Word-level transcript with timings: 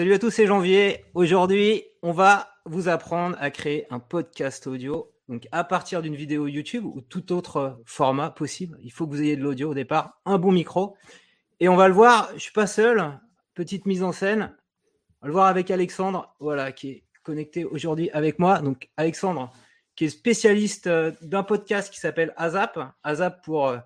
Salut 0.00 0.14
à 0.14 0.18
tous, 0.18 0.30
c'est 0.30 0.46
Janvier. 0.46 1.04
Aujourd'hui, 1.12 1.84
on 2.00 2.12
va 2.12 2.48
vous 2.64 2.88
apprendre 2.88 3.36
à 3.38 3.50
créer 3.50 3.86
un 3.90 3.98
podcast 3.98 4.66
audio. 4.66 5.12
Donc, 5.28 5.46
à 5.52 5.62
partir 5.62 6.00
d'une 6.00 6.16
vidéo 6.16 6.46
YouTube 6.46 6.86
ou 6.86 7.02
tout 7.02 7.34
autre 7.34 7.78
format 7.84 8.30
possible, 8.30 8.78
il 8.82 8.90
faut 8.92 9.06
que 9.06 9.10
vous 9.12 9.20
ayez 9.20 9.36
de 9.36 9.42
l'audio 9.42 9.72
au 9.72 9.74
départ, 9.74 10.18
un 10.24 10.38
bon 10.38 10.52
micro. 10.52 10.96
Et 11.60 11.68
on 11.68 11.76
va 11.76 11.86
le 11.86 11.92
voir, 11.92 12.30
je 12.32 12.38
suis 12.38 12.52
pas 12.52 12.66
seul. 12.66 13.20
Petite 13.52 13.84
mise 13.84 14.02
en 14.02 14.12
scène. 14.12 14.56
On 15.20 15.26
va 15.26 15.28
le 15.28 15.32
voir 15.34 15.46
avec 15.48 15.70
Alexandre, 15.70 16.34
voilà, 16.40 16.72
qui 16.72 16.88
est 16.88 17.04
connecté 17.22 17.66
aujourd'hui 17.66 18.08
avec 18.12 18.38
moi. 18.38 18.60
Donc, 18.62 18.88
Alexandre, 18.96 19.52
qui 19.96 20.06
est 20.06 20.08
spécialiste 20.08 20.86
euh, 20.86 21.12
d'un 21.20 21.42
podcast 21.42 21.92
qui 21.92 22.00
s'appelle 22.00 22.32
AZAP. 22.38 22.78
AZAP 23.02 23.44
pour 23.44 23.68
euh, 23.68 23.76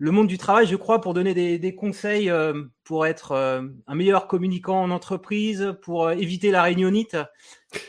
le 0.00 0.12
monde 0.12 0.28
du 0.28 0.38
travail, 0.38 0.66
je 0.66 0.76
crois, 0.76 1.02
pour 1.02 1.12
donner 1.12 1.58
des, 1.58 1.74
conseils 1.74 2.30
euh, 2.30 2.64
pour 2.84 3.06
être 3.06 3.32
euh, 3.32 3.68
un 3.86 3.94
meilleur 3.94 4.28
communicant 4.28 4.82
en 4.82 4.90
entreprise, 4.90 5.74
pour 5.82 6.06
euh, 6.06 6.12
éviter 6.12 6.50
la 6.50 6.62
réunionite. 6.62 7.18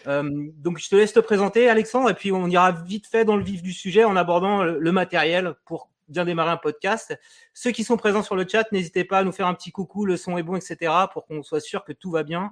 donc, 0.06 0.78
je 0.78 0.90
te 0.90 0.96
laisse 0.98 1.14
te 1.14 1.22
présenter, 1.22 1.70
Alexandre, 1.70 2.10
et 2.10 2.14
puis 2.14 2.34
on 2.34 2.48
ira 2.48 2.74
vite 2.74 3.08
fait 3.08 3.24
dans 3.24 3.38
le 3.38 3.44
vif 3.44 3.64
du 3.64 3.72
sujet 3.72 4.04
en 4.04 4.18
abordant 4.18 4.62
le, 4.62 4.92
matériel 4.92 5.56
pour 5.66 5.90
bien 6.10 6.26
démarrer 6.26 6.52
un 6.52 6.58
podcast. 6.58 7.18
Ceux 7.54 7.72
qui 7.72 7.86
sont 7.86 7.96
présents 7.96 8.24
sur 8.24 8.36
le 8.36 8.46
chat, 8.46 8.70
n'hésitez 8.74 9.06
pas 9.06 9.20
à 9.20 9.24
nous 9.24 9.32
faire 9.32 9.48
un 9.48 9.54
petit 9.54 9.72
coucou, 9.72 10.06
le 10.06 10.18
son 10.18 10.38
est 10.38 10.44
bon, 10.44 10.58
etc., 10.58 10.92
pour 11.14 11.26
qu'on 11.26 11.44
soit 11.44 11.62
sûr 11.62 11.86
que 11.86 11.94
tout 11.94 12.12
va 12.12 12.24
bien, 12.24 12.52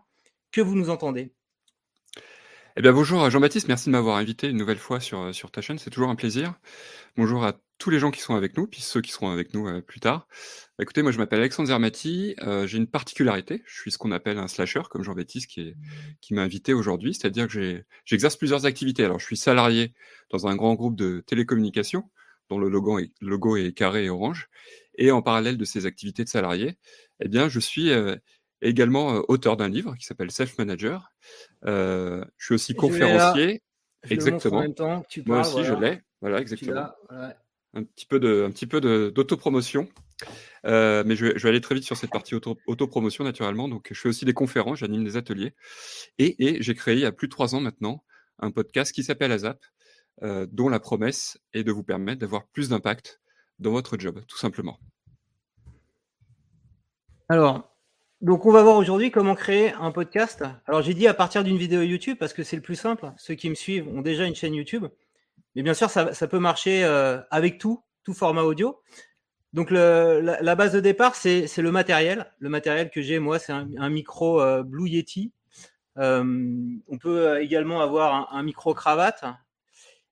que 0.54 0.62
vous 0.62 0.76
nous 0.76 0.90
entendez. 0.90 1.34
Eh 2.78 2.82
bien, 2.82 2.94
bonjour 2.94 3.30
Jean-Baptiste, 3.30 3.68
merci 3.68 3.88
de 3.88 3.92
m'avoir 3.92 4.16
invité 4.16 4.48
une 4.48 4.58
nouvelle 4.58 4.78
fois 4.78 5.02
sur, 5.02 5.36
sur 5.36 5.52
ta 5.52 5.60
chaîne, 5.60 5.80
c'est 5.80 5.90
toujours 5.90 6.10
un 6.10 6.16
plaisir. 6.16 6.54
Bonjour 7.18 7.44
à 7.44 7.54
tous 7.80 7.90
les 7.90 7.98
gens 7.98 8.12
qui 8.12 8.20
sont 8.20 8.36
avec 8.36 8.58
nous, 8.58 8.68
puis 8.68 8.82
ceux 8.82 9.02
qui 9.02 9.12
seront 9.12 9.32
avec 9.32 9.54
nous 9.54 9.68
euh, 9.68 9.82
plus 9.82 10.02
tard. 10.02 10.28
Bah, 10.78 10.84
écoutez, 10.84 11.02
moi 11.02 11.12
je 11.12 11.18
m'appelle 11.18 11.40
Alexandre 11.40 11.70
Zermati, 11.70 12.36
euh, 12.44 12.68
j'ai 12.68 12.78
une 12.78 12.88
particularité, 12.88 13.64
je 13.66 13.82
suis 13.82 13.92
ce 13.92 13.98
qu'on 13.98 14.12
appelle 14.12 14.38
un 14.38 14.48
slasher, 14.50 14.82
comme 14.90 15.02
Jean-Baptiste 15.02 15.50
qui, 15.50 15.74
qui 16.22 16.34
m'a 16.34 16.42
invité 16.42 16.74
aujourd'hui, 16.74 17.14
c'est-à-dire 17.14 17.48
que 17.48 17.84
j'exerce 18.06 18.36
plusieurs 18.36 18.66
activités. 18.66 19.06
Alors 19.06 19.20
je 19.20 19.26
suis 19.26 19.38
salarié 19.38 19.94
dans 20.30 20.46
un 20.46 20.56
grand 20.56 20.76
groupe 20.76 20.98
de 20.98 21.24
télécommunications, 21.26 22.04
dont 22.50 22.60
le 22.60 22.70
logo 22.70 23.00
est, 23.00 23.12
logo 23.22 23.56
est 23.56 23.72
carré 23.72 24.06
et 24.06 24.10
orange, 24.10 24.50
et 24.96 25.12
en 25.12 25.22
parallèle 25.22 25.58
de 25.58 25.66
ces 25.66 25.86
activités 25.86 26.26
de 26.26 26.30
salarié, 26.30 26.78
eh 27.22 27.30
bien 27.30 27.48
je 27.48 27.62
suis 27.62 27.92
euh, 27.92 28.18
également 28.62 29.24
auteur 29.30 29.56
d'un 29.56 29.70
livre 29.70 29.96
qui 29.96 30.06
s'appelle 30.06 30.32
Self 30.32 30.58
Manager. 30.58 31.14
je 31.64 32.26
suis 32.38 32.56
aussi 32.56 32.76
conférencier. 32.76 33.64
Exactement. 34.10 34.58
En 34.58 34.62
même 34.62 34.74
temps, 34.74 35.06
tu 35.10 35.24
Moi 35.26 35.42
aussi, 35.42 35.64
je 35.64 35.74
l'ai. 35.74 36.02
Voilà, 36.22 36.40
exactement 36.40 36.88
un 37.74 37.84
petit 37.84 38.06
peu 38.06 38.20
de, 38.20 38.44
un 38.48 38.52
petit 38.52 38.68
peu 38.68 38.82
d'autopromotion. 39.12 39.88
Euh, 40.66 41.04
mais 41.06 41.16
je 41.16 41.26
vais, 41.26 41.50
aller 41.50 41.62
très 41.62 41.76
vite 41.76 41.86
sur 41.86 41.96
cette 41.96 42.12
partie 42.12 42.36
auto, 42.36 42.58
autopromotion 42.68 43.24
naturellement. 43.24 43.68
Donc, 43.68 43.88
je 43.92 44.00
fais 44.00 44.10
aussi 44.10 44.26
des 44.26 44.34
conférences, 44.34 44.80
j'anime 44.80 45.04
des 45.04 45.18
ateliers. 45.18 45.54
Et, 46.18 46.58
j'ai 46.62 46.76
créé 46.76 46.96
il 46.96 47.02
y 47.02 47.06
a 47.06 47.12
plus 47.12 47.28
de 47.28 47.32
trois 47.32 47.56
ans 47.56 47.62
maintenant 47.62 48.04
un 48.42 48.52
podcast 48.52 48.94
qui 48.94 49.04
s'appelle 49.04 49.32
AZAP, 49.32 49.60
euh, 50.24 50.48
dont 50.50 50.70
la 50.70 50.80
promesse 50.80 51.38
est 51.54 51.64
de 51.64 51.72
vous 51.72 51.84
permettre 51.84 52.20
d'avoir 52.20 52.48
plus 52.48 52.70
d'impact 52.70 53.20
dans 53.60 53.72
votre 53.72 54.00
job, 54.00 54.22
tout 54.28 54.38
simplement. 54.38 54.80
Alors, 57.28 57.76
donc 58.22 58.46
on 58.46 58.52
va 58.52 58.64
voir 58.64 58.78
aujourd'hui 58.78 59.12
comment 59.12 59.36
créer 59.36 59.74
un 59.74 59.92
podcast. 59.92 60.44
Alors 60.66 60.82
j'ai 60.82 60.94
dit 60.94 61.08
à 61.08 61.14
partir 61.14 61.44
d'une 61.44 61.58
vidéo 61.58 61.82
YouTube 61.82 62.18
parce 62.18 62.34
que 62.34 62.44
c'est 62.44 62.56
le 62.56 62.62
plus 62.62 62.76
simple. 62.76 63.12
Ceux 63.18 63.36
qui 63.36 63.50
me 63.50 63.56
suivent 63.56 63.88
ont 63.90 64.02
déjà 64.02 64.26
une 64.26 64.36
chaîne 64.36 64.56
YouTube. 64.56 64.88
Mais 65.56 65.64
bien 65.64 65.74
sûr, 65.74 65.90
ça, 65.90 66.28
peut 66.28 66.40
marcher 66.40 66.84
euh, 66.84 67.20
avec 67.32 67.58
tout, 67.58 67.84
tout 68.04 68.14
format 68.14 68.44
audio. 68.44 68.80
Donc 69.54 69.72
la, 69.72 70.56
base 70.56 70.74
de 70.74 70.80
départ, 70.80 71.16
c'est 71.16 71.58
le 71.58 71.72
matériel. 71.72 72.32
Le 72.40 72.50
matériel 72.50 72.90
que 72.90 73.02
j'ai, 73.02 73.20
moi, 73.20 73.40
c'est 73.40 73.52
un, 73.52 73.90
micro 73.90 74.42
euh, 74.42 74.64
Blue 74.64 74.90
Yeti. 74.90 75.32
Euh, 75.98 76.56
on 76.88 76.98
peut 76.98 77.42
également 77.42 77.82
avoir 77.82 78.34
un, 78.34 78.44
micro 78.44 78.74
cravate. 78.74 79.26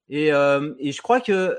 Et, 0.09 0.27
je 0.29 1.01
crois 1.01 1.21
que, 1.21 1.57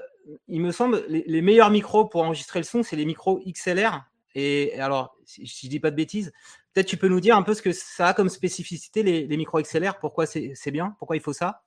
il 0.48 0.60
me 0.60 0.72
semble, 0.72 1.04
les, 1.08 1.40
meilleurs 1.40 1.70
micros 1.70 2.04
pour 2.04 2.22
enregistrer 2.22 2.58
le 2.58 2.64
son, 2.64 2.82
c'est 2.82 2.96
les 2.96 3.06
micros 3.06 3.40
XLR. 3.46 4.04
Et, 4.34 4.78
alors, 4.80 5.16
si, 5.24 5.46
je 5.46 5.68
dis 5.68 5.80
pas 5.80 5.92
de 5.92 5.96
bêtises, 5.96 6.32
peut-être 6.74 6.86
tu 6.86 6.96
peux 6.96 7.08
nous 7.08 7.20
dire 7.20 7.36
un 7.36 7.42
peu 7.42 7.54
ce 7.54 7.62
que 7.62 7.72
ça 7.72 8.08
a 8.08 8.14
comme 8.14 8.28
spécificité 8.28 9.04
les, 9.04 9.26
les 9.26 9.36
micros 9.36 9.62
XLR. 9.62 10.00
Pourquoi 10.00 10.26
c'est 10.26 10.70
bien? 10.72 10.96
Pourquoi 10.98 11.16
il 11.16 11.22
faut 11.22 11.32
ça? 11.32 11.62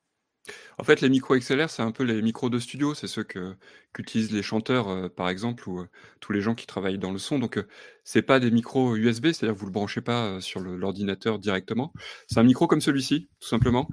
En 0.77 0.83
fait, 0.83 1.01
les 1.01 1.09
micros 1.09 1.37
XLR, 1.37 1.69
c'est 1.69 1.81
un 1.81 1.91
peu 1.91 2.03
les 2.03 2.21
micros 2.21 2.49
de 2.49 2.59
studio. 2.59 2.93
C'est 2.93 3.07
ceux 3.07 3.23
que 3.23 3.55
qu'utilisent 3.93 4.31
les 4.31 4.41
chanteurs, 4.41 4.87
euh, 4.89 5.09
par 5.09 5.29
exemple, 5.29 5.67
ou 5.69 5.79
euh, 5.79 5.87
tous 6.19 6.31
les 6.31 6.41
gens 6.41 6.55
qui 6.55 6.65
travaillent 6.65 6.97
dans 6.97 7.11
le 7.11 7.17
son. 7.17 7.39
Donc, 7.39 7.57
euh, 7.57 7.67
c'est 8.03 8.21
pas 8.21 8.39
des 8.39 8.51
micros 8.51 8.95
USB, 8.95 9.27
c'est-à-dire 9.27 9.53
que 9.53 9.59
vous 9.59 9.67
le 9.67 9.71
branchez 9.71 10.01
pas 10.01 10.41
sur 10.41 10.59
l'ordinateur 10.61 11.39
directement. 11.39 11.93
C'est 12.27 12.39
un 12.39 12.43
micro 12.43 12.67
comme 12.67 12.81
celui-ci, 12.81 13.29
tout 13.39 13.47
simplement. 13.47 13.87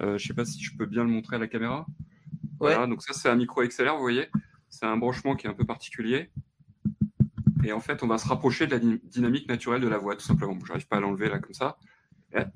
je 0.00 0.18
sais 0.18 0.34
pas 0.34 0.44
si 0.44 0.62
je 0.62 0.76
peux 0.76 0.86
bien 0.86 1.02
le 1.02 1.10
montrer 1.10 1.36
à 1.36 1.38
la 1.38 1.48
caméra. 1.48 1.86
Voilà, 2.60 2.86
donc 2.86 3.02
ça, 3.02 3.12
c'est 3.12 3.28
un 3.28 3.36
micro 3.36 3.62
XLR, 3.62 3.94
vous 3.94 4.00
voyez. 4.00 4.28
C'est 4.68 4.86
un 4.86 4.96
branchement 4.96 5.34
qui 5.34 5.46
est 5.46 5.50
un 5.50 5.54
peu 5.54 5.64
particulier. 5.64 6.30
Et 7.64 7.72
en 7.72 7.80
fait, 7.80 8.02
on 8.02 8.06
va 8.06 8.18
se 8.18 8.28
rapprocher 8.28 8.66
de 8.66 8.76
la 8.76 8.78
dynamique 8.78 9.48
naturelle 9.48 9.80
de 9.80 9.88
la 9.88 9.98
voix, 9.98 10.14
tout 10.14 10.24
simplement. 10.24 10.56
Je 10.60 10.66
j'arrive 10.66 10.86
pas 10.86 10.98
à 10.98 11.00
l'enlever 11.00 11.28
là 11.28 11.40
comme 11.40 11.54
ça. 11.54 11.78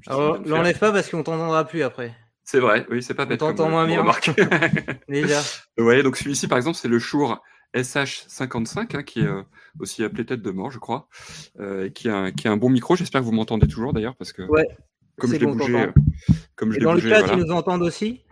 Alors, 0.07 0.39
l'enlève 0.45 0.79
pas 0.79 0.93
parce 0.93 1.11
qu'on 1.11 1.23
t'entendra 1.23 1.67
plus 1.67 1.83
après. 1.83 2.15
C'est 2.45 2.61
vrai, 2.61 2.87
oui, 2.91 3.03
c'est 3.03 3.15
pas 3.15 3.25
bête. 3.25 3.41
T'entends 3.41 3.69
moins 3.69 3.87
bien. 3.87 4.05
Déjà. 5.09 5.41
voyez, 5.77 6.03
donc 6.03 6.17
celui-ci, 6.17 6.49
par 6.49 6.59
exemple, 6.59 6.77
c'est 6.77 6.89
le 6.89 6.99
Shure 6.99 7.41
SH55, 7.75 8.97
hein, 8.97 9.03
qui 9.03 9.21
est 9.21 9.27
euh, 9.27 9.43
aussi 9.81 10.05
appelé 10.05 10.27
tête 10.27 10.43
de 10.43 10.51
mort, 10.51 10.71
je 10.71 10.79
crois, 10.79 11.09
euh, 11.61 11.89
qui, 11.89 12.09
a 12.09 12.17
un, 12.17 12.33
qui 12.33 12.49
a 12.49 12.53
un 12.53 12.57
bon 12.57 12.69
micro. 12.69 12.97
J'espère 12.97 13.21
que 13.21 13.27
vous 13.27 13.33
m'entendez 13.33 13.67
toujours 13.67 13.93
d'ailleurs, 13.93 14.17
parce 14.17 14.33
que 14.33 14.43
ouais, 14.43 14.67
comme 15.19 15.33
je 15.33 15.37
l'ai 15.37 15.47
bougé, 15.47 15.81
euh, 15.81 15.93
comme 16.57 16.73
je 16.73 16.81
dans 16.81 16.95
bougé, 16.95 17.09
le 17.09 17.15
chat, 17.15 17.33
ils 17.33 17.39
nous 17.39 17.53
entendent 17.53 17.83
aussi. 17.83 18.23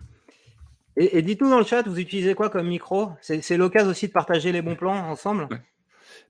Et, 0.96 1.22
dites-nous 1.22 1.48
dans 1.48 1.60
le 1.60 1.64
chat, 1.64 1.82
vous 1.88 1.98
utilisez 1.98 2.34
quoi 2.34 2.50
comme 2.50 2.66
micro? 2.66 3.12
C'est 3.22 3.56
l'occasion 3.56 3.90
aussi 3.90 4.08
de 4.08 4.12
partager 4.12 4.52
les 4.52 4.60
bons 4.60 4.76
plans 4.76 5.08
ensemble. 5.08 5.48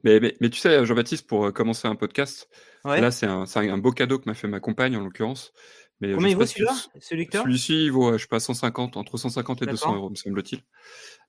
Mais, 0.05 0.21
mais, 0.21 0.37
mais, 0.41 0.49
tu 0.49 0.61
sais, 0.61 0.85
Jean-Baptiste, 0.85 1.27
pour 1.27 1.53
commencer 1.53 1.89
un 1.89 1.97
podcast, 1.97 2.49
là, 2.85 3.11
c'est 3.11 3.27
un, 3.27 3.47
un, 3.57 3.79
beau 3.79 3.91
cadeau 3.91 4.19
que 4.19 4.27
m'a 4.27 4.35
fait 4.35 4.47
ma 4.47 4.61
compagne, 4.61 4.97
en 4.97 5.01
l'occurrence. 5.01 5.53
Mais 6.01 6.15
Combien 6.15 6.29
il 6.29 6.37
vaut 6.37 6.47
celui-là 6.47 6.75
Celui-ci, 7.01 7.85
il 7.85 7.93
vaut, 7.93 8.13
je 8.17 8.23
sais 8.23 8.29
pas, 8.29 8.41
150, 8.41 8.97
entre 8.97 9.19
150 9.19 9.63
et 9.63 9.67
200 9.67 9.97
euros, 9.97 10.11
me 10.11 10.15
semble-t-il. 10.15 10.63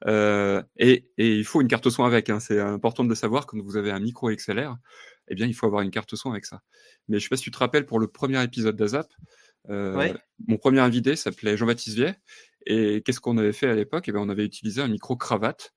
Euh, 0.07 0.63
et, 0.77 1.09
et, 1.17 1.35
il 1.35 1.43
faut 1.43 1.61
une 1.61 1.67
carte 1.67 1.89
son 1.89 2.05
avec. 2.05 2.29
Hein. 2.29 2.39
C'est 2.39 2.59
important 2.59 3.03
de 3.03 3.09
le 3.09 3.15
savoir. 3.15 3.45
Quand 3.45 3.61
vous 3.61 3.75
avez 3.75 3.91
un 3.91 3.99
micro 3.99 4.31
XLR, 4.31 4.77
eh 5.27 5.35
bien, 5.35 5.45
il 5.45 5.53
faut 5.53 5.65
avoir 5.65 5.81
une 5.81 5.91
carte 5.91 6.15
son 6.15 6.31
avec 6.31 6.45
ça. 6.45 6.61
Mais 7.09 7.19
je 7.19 7.23
sais 7.23 7.29
pas 7.29 7.35
si 7.35 7.43
tu 7.43 7.51
te 7.51 7.57
rappelles, 7.57 7.85
pour 7.85 7.99
le 7.99 8.07
premier 8.07 8.41
épisode 8.41 8.77
d'Azap, 8.77 9.11
euh, 9.69 10.13
mon 10.47 10.57
premier 10.57 10.79
invité 10.79 11.15
s'appelait 11.17 11.57
Jean-Baptiste 11.57 11.97
Viet. 11.97 12.15
Et 12.65 13.01
qu'est-ce 13.01 13.19
qu'on 13.19 13.38
avait 13.38 13.53
fait 13.53 13.67
à 13.67 13.75
l'époque? 13.75 14.05
Eh 14.07 14.11
bien, 14.11 14.21
On 14.21 14.29
avait 14.29 14.45
utilisé 14.45 14.81
un 14.81 14.88
micro 14.88 15.17
cravate 15.17 15.73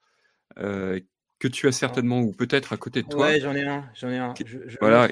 euh, 0.58 1.00
que 1.40 1.48
tu 1.48 1.66
as 1.66 1.72
certainement, 1.72 2.20
ou 2.20 2.32
peut-être 2.32 2.72
à 2.72 2.76
côté 2.76 3.02
de 3.02 3.08
toi. 3.08 3.26
Ouais, 3.26 3.40
j'en 3.40 3.54
ai 3.54 3.62
un. 3.62 3.90
J'en 3.94 4.08
ai 4.08 4.18
un. 4.18 4.34
voilà 4.80 5.08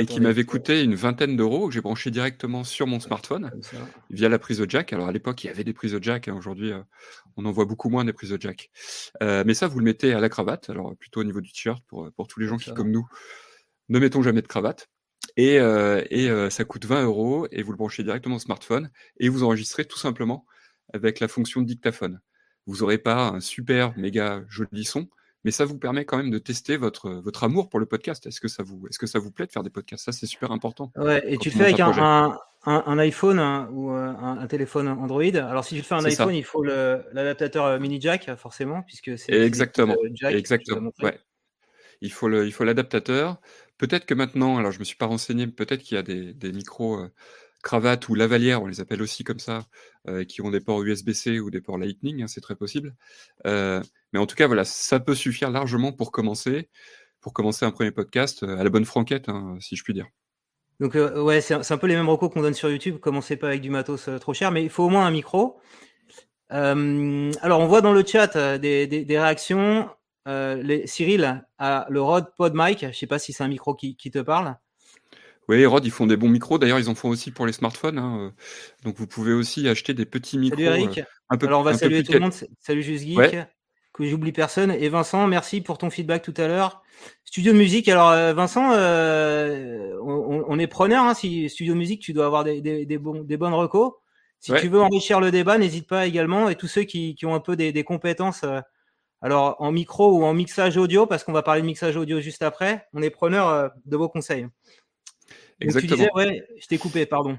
et 0.00 0.06
qui 0.06 0.20
m'avait 0.20 0.44
coûté 0.44 0.82
une 0.82 0.94
vingtaine 0.94 1.36
d'euros 1.36 1.68
que 1.68 1.74
j'ai 1.74 1.80
branché 1.80 2.10
directement 2.10 2.64
sur 2.64 2.86
mon 2.86 3.00
smartphone 3.00 3.50
via 4.10 4.28
la 4.28 4.38
prise 4.38 4.58
de 4.58 4.68
jack. 4.68 4.92
Alors 4.92 5.08
à 5.08 5.12
l'époque, 5.12 5.44
il 5.44 5.48
y 5.48 5.50
avait 5.50 5.64
des 5.64 5.74
prises 5.74 5.92
de 5.92 6.02
jack. 6.02 6.28
Hein. 6.28 6.34
Aujourd'hui, 6.36 6.72
euh, 6.72 6.80
on 7.36 7.44
en 7.44 7.52
voit 7.52 7.66
beaucoup 7.66 7.90
moins 7.90 8.04
des 8.04 8.12
prises 8.12 8.30
de 8.30 8.40
jack. 8.40 8.70
Euh, 9.22 9.44
mais 9.46 9.54
ça, 9.54 9.68
vous 9.68 9.78
le 9.78 9.84
mettez 9.84 10.12
à 10.12 10.20
la 10.20 10.28
cravate. 10.28 10.70
Alors 10.70 10.96
plutôt 10.96 11.20
au 11.20 11.24
niveau 11.24 11.40
du 11.40 11.52
t-shirt 11.52 11.84
pour, 11.86 12.10
pour 12.12 12.28
tous 12.28 12.40
les 12.40 12.46
gens 12.46 12.56
qui, 12.56 12.72
comme 12.72 12.90
nous, 12.90 13.06
ne 13.88 13.98
mettons 13.98 14.22
jamais 14.22 14.42
de 14.42 14.46
cravate. 14.46 14.88
Et, 15.36 15.60
euh, 15.60 16.02
et 16.10 16.28
ça 16.50 16.64
coûte 16.64 16.86
20 16.86 17.04
euros 17.04 17.46
et 17.52 17.62
vous 17.62 17.72
le 17.72 17.76
branchez 17.76 18.02
directement 18.02 18.36
au 18.36 18.40
smartphone 18.40 18.90
et 19.18 19.28
vous 19.28 19.42
enregistrez 19.42 19.84
tout 19.84 19.98
simplement 19.98 20.46
avec 20.94 21.20
la 21.20 21.28
fonction 21.28 21.60
de 21.60 21.66
dictaphone. 21.66 22.20
Vous 22.66 22.78
n'aurez 22.78 22.98
pas 22.98 23.28
un 23.28 23.40
super 23.40 23.96
méga 23.98 24.42
joli 24.48 24.84
son, 24.84 25.08
mais 25.44 25.50
ça 25.50 25.64
vous 25.64 25.78
permet 25.78 26.04
quand 26.04 26.16
même 26.16 26.30
de 26.30 26.38
tester 26.38 26.76
votre, 26.76 27.10
votre 27.10 27.44
amour 27.44 27.68
pour 27.68 27.80
le 27.80 27.86
podcast. 27.86 28.26
Est-ce 28.26 28.40
que 28.40 28.48
ça 28.48 28.62
vous, 28.62 28.86
est-ce 28.88 28.98
que 28.98 29.06
ça 29.06 29.18
vous 29.18 29.30
plaît 29.30 29.46
de 29.46 29.52
faire 29.52 29.62
des 29.62 29.70
podcasts? 29.70 30.04
Ça, 30.04 30.12
c'est 30.12 30.26
super 30.26 30.52
important. 30.52 30.92
Ouais, 30.96 31.22
et 31.26 31.38
tu 31.38 31.50
le 31.50 31.56
fais 31.56 31.64
avec 31.64 31.80
un, 31.80 32.38
un, 32.66 32.82
un, 32.86 32.98
iPhone 32.98 33.38
hein, 33.38 33.68
ou 33.72 33.90
euh, 33.90 34.08
un, 34.08 34.46
téléphone 34.46 34.88
Android. 34.88 35.34
Alors, 35.34 35.64
si 35.64 35.74
tu 35.74 35.80
le 35.80 35.86
fais 35.86 35.94
un 35.94 36.04
iPhone, 36.04 36.34
il 36.34 36.44
faut 36.44 36.62
l'adaptateur 36.62 37.64
euh, 37.64 37.78
mini 37.78 38.00
jack, 38.00 38.34
forcément, 38.36 38.82
puisque 38.82 39.18
c'est 39.18 39.32
exactement. 39.32 39.96
Jack 40.12 40.34
exactement. 40.34 40.92
Ouais. 41.02 41.18
Il 42.02 42.12
faut 42.12 42.28
le, 42.28 42.46
il 42.46 42.52
faut 42.52 42.64
l'adaptateur. 42.64 43.40
Peut-être 43.78 44.04
que 44.04 44.14
maintenant, 44.14 44.58
alors 44.58 44.72
je 44.72 44.78
me 44.78 44.84
suis 44.84 44.96
pas 44.96 45.06
renseigné, 45.06 45.46
peut-être 45.46 45.82
qu'il 45.82 45.96
y 45.96 45.98
a 45.98 46.02
des, 46.02 46.34
des 46.34 46.52
micros 46.52 47.00
euh, 47.00 47.10
cravates 47.62 48.08
ou 48.08 48.14
lavalières, 48.14 48.62
on 48.62 48.66
les 48.66 48.80
appelle 48.80 49.02
aussi 49.02 49.24
comme 49.24 49.38
ça, 49.38 49.66
euh, 50.08 50.24
qui 50.24 50.42
ont 50.42 50.50
des 50.50 50.60
ports 50.60 50.82
USB-C 50.82 51.40
ou 51.40 51.50
des 51.50 51.60
ports 51.60 51.78
Lightning, 51.78 52.22
hein, 52.22 52.26
c'est 52.26 52.40
très 52.40 52.56
possible. 52.56 52.94
Euh, 53.46 53.82
mais 54.12 54.18
en 54.18 54.26
tout 54.26 54.36
cas, 54.36 54.46
voilà, 54.46 54.64
ça 54.64 55.00
peut 55.00 55.14
suffire 55.14 55.50
largement 55.50 55.92
pour 55.92 56.12
commencer, 56.12 56.70
pour 57.20 57.32
commencer 57.32 57.64
un 57.64 57.70
premier 57.70 57.90
podcast 57.90 58.42
euh, 58.42 58.58
à 58.58 58.64
la 58.64 58.70
bonne 58.70 58.84
franquette, 58.84 59.28
hein, 59.28 59.56
si 59.60 59.76
je 59.76 59.84
puis 59.84 59.94
dire. 59.94 60.06
Donc 60.80 60.94
ouais, 60.94 61.42
c'est 61.42 61.72
un 61.72 61.76
peu 61.76 61.86
les 61.86 61.94
mêmes 61.94 62.08
recours 62.08 62.30
qu'on 62.30 62.40
donne 62.40 62.54
sur 62.54 62.70
YouTube. 62.70 62.98
Commencez 63.00 63.36
pas 63.36 63.48
avec 63.48 63.60
du 63.60 63.68
matos 63.68 64.08
trop 64.18 64.32
cher, 64.32 64.50
mais 64.50 64.62
il 64.62 64.70
faut 64.70 64.84
au 64.84 64.88
moins 64.88 65.04
un 65.04 65.10
micro. 65.10 65.60
alors 66.48 67.60
on 67.60 67.66
voit 67.66 67.82
dans 67.82 67.92
le 67.92 68.02
chat 68.02 68.56
des, 68.56 69.04
réactions. 69.10 69.90
Cyril 70.86 71.44
a 71.58 71.86
le 71.90 72.00
Rode 72.00 72.34
Pod 72.34 72.54
Mic. 72.56 72.86
Je 72.92 72.96
sais 72.96 73.06
pas 73.06 73.18
si 73.18 73.34
c'est 73.34 73.44
un 73.44 73.48
micro 73.48 73.74
qui 73.74 73.94
te 73.94 74.20
parle. 74.20 74.56
Oui, 75.50 75.66
Rode, 75.66 75.84
ils 75.84 75.90
font 75.90 76.06
des 76.06 76.16
bons 76.16 76.28
micros. 76.28 76.58
D'ailleurs, 76.58 76.78
ils 76.78 76.88
en 76.88 76.94
font 76.94 77.08
aussi 77.08 77.30
pour 77.30 77.46
les 77.46 77.52
smartphones. 77.52 77.98
Hein. 77.98 78.32
Donc, 78.84 78.96
vous 78.96 79.06
pouvez 79.06 79.32
aussi 79.32 79.68
acheter 79.68 79.94
des 79.94 80.06
petits 80.06 80.38
micros. 80.38 80.60
Salut 80.60 80.82
Eric. 80.82 81.00
un 81.28 81.36
peu, 81.36 81.46
Alors, 81.46 81.60
on 81.60 81.64
va 81.64 81.74
saluer 81.74 82.04
tout 82.04 82.12
le 82.12 82.20
monde. 82.20 82.32
Salut 82.60 82.82
Juste 82.82 83.04
Geek. 83.04 83.36
Que 83.92 84.06
j'oublie 84.06 84.32
personne. 84.32 84.70
Et 84.70 84.88
Vincent, 84.88 85.26
merci 85.26 85.60
pour 85.60 85.76
ton 85.76 85.90
feedback 85.90 86.22
tout 86.22 86.34
à 86.36 86.46
l'heure. 86.46 86.82
Studio 87.24 87.52
de 87.52 87.58
musique. 87.58 87.88
Alors, 87.88 88.12
Vincent, 88.34 88.70
on, 88.70 90.58
est 90.58 90.66
preneur. 90.68 91.04
Hein. 91.04 91.14
Si 91.14 91.48
studio 91.48 91.74
de 91.74 91.78
musique, 91.78 92.00
tu 92.00 92.12
dois 92.12 92.26
avoir 92.26 92.44
des, 92.44 92.60
des, 92.60 92.98
bonnes 92.98 93.54
recos. 93.54 93.92
Si 94.40 94.54
tu 94.54 94.68
veux 94.68 94.80
enrichir 94.80 95.20
le 95.20 95.30
débat, 95.30 95.58
n'hésite 95.58 95.86
pas 95.86 96.06
également. 96.06 96.48
Et 96.48 96.54
tous 96.54 96.66
ceux 96.66 96.84
qui, 96.84 97.14
qui 97.14 97.26
ont 97.26 97.34
un 97.34 97.40
peu 97.40 97.56
des, 97.56 97.72
des 97.72 97.84
compétences, 97.84 98.42
euh, 98.44 98.60
alors 99.20 99.56
en 99.58 99.70
micro 99.70 100.16
ou 100.16 100.24
en 100.24 100.32
mixage 100.32 100.78
audio, 100.78 101.06
parce 101.06 101.24
qu'on 101.24 101.32
va 101.32 101.42
parler 101.42 101.60
de 101.60 101.66
mixage 101.66 101.96
audio 101.96 102.20
juste 102.20 102.42
après, 102.42 102.88
on 102.94 103.02
est 103.02 103.10
preneur 103.10 103.48
euh, 103.48 103.68
de 103.84 103.96
vos 103.98 104.08
conseils. 104.08 104.46
Exactement. 105.60 105.96
tu 105.96 105.96
disais, 105.96 106.10
ouais, 106.14 106.46
je 106.60 106.66
t'ai 106.66 106.78
coupé, 106.78 107.06
pardon. 107.06 107.38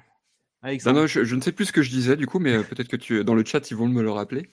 Non, 0.63 0.93
non, 0.93 1.07
je, 1.07 1.35
ne 1.35 1.41
sais 1.41 1.51
plus 1.51 1.65
ce 1.65 1.71
que 1.71 1.81
je 1.81 1.89
disais 1.89 2.15
du 2.15 2.27
coup, 2.27 2.37
mais 2.37 2.53
euh, 2.53 2.61
peut-être 2.61 2.87
que 2.87 2.95
tu, 2.95 3.23
dans 3.23 3.33
le 3.33 3.43
chat, 3.43 3.71
ils 3.71 3.77
vont 3.77 3.87
me 3.87 4.03
le 4.03 4.11
rappeler. 4.11 4.51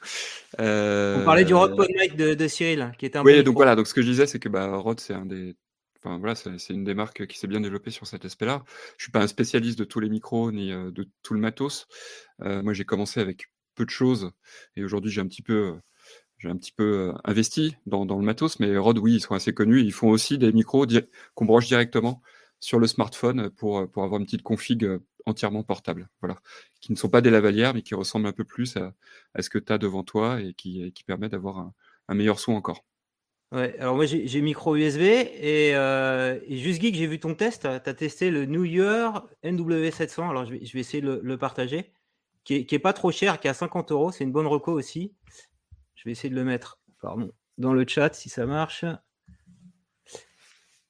On 0.58 1.22
parlait 1.24 1.44
du 1.44 1.52
Rod 1.52 1.78
Mic 1.78 2.16
de, 2.16 2.32
de, 2.32 2.48
Cyril, 2.48 2.92
qui 2.98 3.04
était 3.04 3.18
un 3.18 3.22
Oui, 3.22 3.44
donc 3.44 3.56
voilà, 3.56 3.76
donc 3.76 3.86
ce 3.86 3.92
que 3.92 4.00
je 4.00 4.08
disais, 4.08 4.26
c'est 4.26 4.38
que 4.38 4.48
bah, 4.48 4.74
Rod, 4.76 5.00
c'est 5.00 5.14
un 5.14 5.26
des 5.26 5.56
Enfin, 6.00 6.18
voilà, 6.18 6.36
c'est 6.36 6.72
une 6.72 6.84
des 6.84 6.94
marques 6.94 7.26
qui 7.26 7.36
s'est 7.36 7.48
bien 7.48 7.60
développée 7.60 7.90
sur 7.90 8.06
cet 8.06 8.24
aspect-là. 8.24 8.62
Je 8.98 9.02
suis 9.02 9.10
pas 9.10 9.20
un 9.20 9.26
spécialiste 9.26 9.80
de 9.80 9.84
tous 9.84 9.98
les 9.98 10.08
micros 10.08 10.52
ni 10.52 10.70
de 10.70 11.08
tout 11.24 11.34
le 11.34 11.40
matos. 11.40 11.88
moi, 12.38 12.72
j'ai 12.72 12.84
commencé 12.84 13.18
avec 13.18 13.46
peu 13.74 13.84
de 13.84 13.90
choses 13.90 14.30
et 14.76 14.84
aujourd'hui, 14.84 15.10
j'ai 15.10 15.20
un 15.20 15.26
petit 15.26 15.42
peu, 15.42 15.74
j'ai 16.38 16.48
un 16.48 16.56
petit 16.56 16.70
peu 16.70 17.12
investi 17.24 17.74
dans, 17.86 18.06
dans, 18.06 18.16
le 18.16 18.24
matos. 18.24 18.60
Mais 18.60 18.78
Rode, 18.78 18.98
oui, 18.98 19.14
ils 19.14 19.20
sont 19.20 19.34
assez 19.34 19.52
connus. 19.52 19.80
Ils 19.80 19.92
font 19.92 20.08
aussi 20.08 20.38
des 20.38 20.52
micros 20.52 20.86
qu'on 21.34 21.46
branche 21.46 21.66
directement 21.66 22.22
sur 22.60 22.78
le 22.78 22.86
smartphone 22.86 23.50
pour, 23.50 23.88
pour 23.90 24.04
avoir 24.04 24.20
une 24.20 24.26
petite 24.26 24.42
config 24.42 24.86
entièrement 25.28 25.62
portable. 25.62 26.08
Voilà, 26.20 26.40
qui 26.80 26.92
ne 26.92 26.96
sont 26.96 27.08
pas 27.08 27.20
des 27.20 27.30
lavalières, 27.30 27.74
mais 27.74 27.82
qui 27.82 27.94
ressemblent 27.94 28.26
un 28.26 28.32
peu 28.32 28.44
plus 28.44 28.76
à, 28.76 28.94
à 29.34 29.42
ce 29.42 29.50
que 29.50 29.58
tu 29.58 29.72
as 29.72 29.78
devant 29.78 30.02
toi 30.02 30.40
et 30.40 30.54
qui, 30.54 30.92
qui 30.92 31.04
permet 31.04 31.28
d'avoir 31.28 31.58
un, 32.08 32.14
meilleur 32.14 32.40
son 32.40 32.52
encore. 32.52 32.84
Ouais, 33.50 33.78
alors 33.78 33.96
moi 33.96 34.04
j'ai 34.04 34.40
micro 34.42 34.76
USB 34.76 35.00
et, 35.00 35.70
euh, 35.74 36.38
et 36.46 36.58
Just 36.58 36.82
Geek, 36.82 36.94
j'ai 36.94 37.06
vu 37.06 37.18
ton 37.18 37.34
test. 37.34 37.62
Tu 37.62 37.68
as 37.68 37.94
testé 37.94 38.30
le 38.30 38.44
New 38.44 38.64
Year 38.64 39.26
NW700. 39.42 40.28
Alors 40.28 40.44
je 40.44 40.52
vais, 40.52 40.64
je 40.64 40.72
vais 40.72 40.80
essayer 40.80 41.02
de 41.02 41.20
le, 41.22 41.38
partager. 41.38 41.92
Qui 42.44 42.54
est, 42.54 42.66
qui 42.66 42.74
est, 42.74 42.78
pas 42.78 42.92
trop 42.92 43.10
cher, 43.10 43.40
qui 43.40 43.46
est 43.46 43.50
à 43.50 43.54
50 43.54 43.92
euros. 43.92 44.10
C'est 44.10 44.24
une 44.24 44.32
bonne 44.32 44.46
reco 44.46 44.72
aussi. 44.72 45.14
Je 45.94 46.04
vais 46.04 46.12
essayer 46.12 46.30
de 46.30 46.34
le 46.34 46.44
mettre 46.44 46.78
pardon, 47.00 47.30
dans 47.56 47.72
le 47.72 47.86
chat 47.86 48.14
si 48.14 48.28
ça 48.28 48.44
marche. 48.46 48.84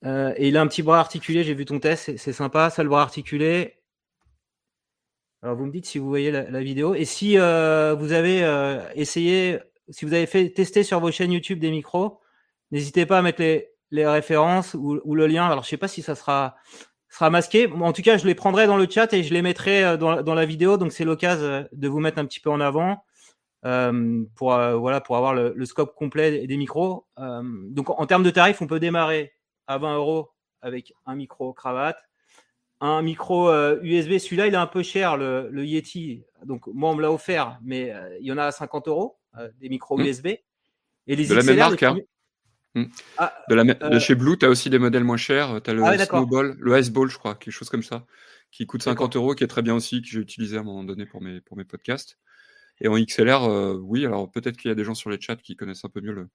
Euh, 0.05 0.33
et 0.37 0.49
il 0.49 0.57
a 0.57 0.61
un 0.61 0.67
petit 0.67 0.83
bras 0.83 1.01
articulé. 1.01 1.45
J'ai 1.45 1.55
vu 1.55 1.65
ton 1.65 1.81
test. 1.81 2.17
C'est 2.17 2.33
sympa, 2.33 2.71
ça 2.71 2.83
le 2.83 2.89
bras 2.89 3.03
articulé. 3.03 3.75
Alors 5.43 5.57
vous 5.57 5.67
me 5.67 5.71
dites 5.71 5.87
si 5.87 5.99
vous 5.99 6.09
voyez 6.09 6.31
la, 6.31 6.61
vidéo. 6.61 6.95
Et 6.95 7.05
si 7.05 7.39
euh, 7.39 7.95
vous 7.95 8.13
avez 8.13 8.43
euh, 8.43 8.83
essayé, 8.95 9.59
si 9.89 10.05
vous 10.05 10.13
avez 10.13 10.27
fait 10.27 10.51
tester 10.51 10.83
sur 10.83 11.01
vos 11.01 11.13
chaînes 11.13 11.33
YouTube 11.33 11.61
des 11.61 11.71
micros 11.71 12.21
N'hésitez 12.71 13.07
pas 13.07 13.19
à 13.19 13.23
mettre 13.23 13.41
les, 13.41 13.71
les 13.91 14.07
références 14.07 14.75
ou, 14.75 15.01
ou, 15.05 15.15
le 15.15 15.27
lien. 15.27 15.47
Alors, 15.47 15.65
je 15.65 15.69
sais 15.69 15.77
pas 15.77 15.89
si 15.89 16.03
ça 16.03 16.15
sera, 16.15 16.57
sera 17.09 17.31
masqué. 17.31 17.71
en 17.73 17.93
tout 17.93 18.03
cas, 18.03 18.19
je 18.19 18.27
les 18.27 18.35
prendrai 18.35 18.67
dans 18.67 18.77
le 18.77 18.87
chat 18.89 19.13
et 19.13 19.23
je 19.23 19.33
les 19.33 19.43
mettrai 19.43 19.85
euh, 19.85 19.97
dans, 19.97 20.35
la 20.35 20.47
vidéo. 20.47 20.77
Donc, 20.77 20.93
c'est 20.93 21.05
l'occasion 21.05 21.45
euh, 21.45 21.65
de 21.73 21.89
vous 21.89 22.01
mettre 22.01 22.19
un 22.19 22.27
petit 22.27 22.41
peu 22.41 22.51
en 22.51 22.61
avant 22.61 23.05
euh, 23.65 24.25
pour, 24.37 24.55
euh, 24.55 24.77
voilà, 24.77 25.01
pour 25.01 25.17
avoir 25.17 25.35
le, 25.35 25.53
le, 25.57 25.67
scope 25.67 25.95
complet 25.95 26.47
des 26.47 26.57
micros. 26.57 27.07
Donc, 27.17 27.91
en, 27.91 28.07
termes 28.07 28.23
de 28.23 28.31
tarifs, 28.31 28.61
on 28.61 28.67
peut 28.67 28.81
démarrer 28.81 29.33
à 29.69 29.79
20 29.79 29.97
euros 29.97 30.31
avec 30.61 30.93
un 31.07 31.15
micro 31.15 31.53
cravate. 31.53 32.03
Un 32.81 33.03
micro 33.03 33.53
USB, 33.83 34.19
celui-là, 34.19 34.47
il 34.47 34.55
est 34.55 34.57
un 34.57 34.67
peu 34.67 34.83
cher, 34.83 35.17
le, 35.17 35.49
le 35.51 35.65
Yeti. 35.65 36.25
Donc, 36.45 36.67
moi, 36.69 36.91
on 36.91 36.95
me 36.95 37.03
l'a 37.03 37.13
offert, 37.13 37.59
mais 37.63 37.93
il 38.21 38.27
y 38.27 38.33
en 38.33 38.39
a 38.39 38.45
à 38.45 38.53
50 38.53 38.87
euros, 38.87 39.19
des 39.61 39.69
micros 39.69 40.01
USB. 40.01 40.27
Mmh. 40.27 40.37
Et 41.09 41.17
les 41.17 41.27
de 41.27 41.35
la 41.35 41.43
même 41.43 41.57
marque, 41.57 41.83
hein. 41.83 41.97
Hmm. 42.75 42.85
Ah, 43.17 43.35
de, 43.49 43.55
la, 43.55 43.65
de, 43.65 43.77
euh, 43.83 43.99
chez 43.99 44.15
Blue, 44.15 44.37
tu 44.37 44.45
as 44.45 44.51
aussi 44.51 44.71
des 44.71 44.79
modèles 44.79 45.05
moins 45.05 45.17
chers. 45.17 45.61
Tu 45.63 45.71
as 45.71 45.75
le 45.75 45.83
ah 45.83 45.99
Snowball, 45.99 46.57
le 46.59 46.79
Iceball, 46.79 47.11
je 47.11 47.19
crois, 47.19 47.35
quelque 47.35 47.53
chose 47.53 47.71
comme 47.71 47.83
ça, 47.83 48.07
qui 48.51 48.67
coûte 48.67 48.83
50 48.83 49.17
euros, 49.17 49.35
qui 49.35 49.43
est 49.43 49.49
très 49.49 49.63
bien 49.63 49.75
aussi, 49.75 50.03
que 50.03 50.09
j'ai 50.09 50.21
utilisé 50.21 50.59
à 50.59 50.61
un 50.61 50.65
moment 50.65 50.85
donné 50.85 51.07
pour 51.07 51.23
mes, 51.23 51.41
pour 51.41 51.57
mes 51.57 51.65
podcasts. 51.65 52.19
Et 52.81 52.89
en 52.89 52.97
XLR, 52.97 53.45
euh, 53.45 53.75
oui, 53.83 54.07
alors 54.07 54.31
peut-être 54.31 54.57
qu'il 54.57 54.69
y 54.69 54.73
a 54.73 54.75
des 54.75 54.85
gens 54.85 54.95
sur 54.95 55.11
les 55.11 55.21
chats 55.21 55.37
qui 55.37 55.57
connaissent 55.57 55.85
un 55.85 55.89
peu 55.89 56.01
mieux 56.01 56.13
le, 56.13 56.29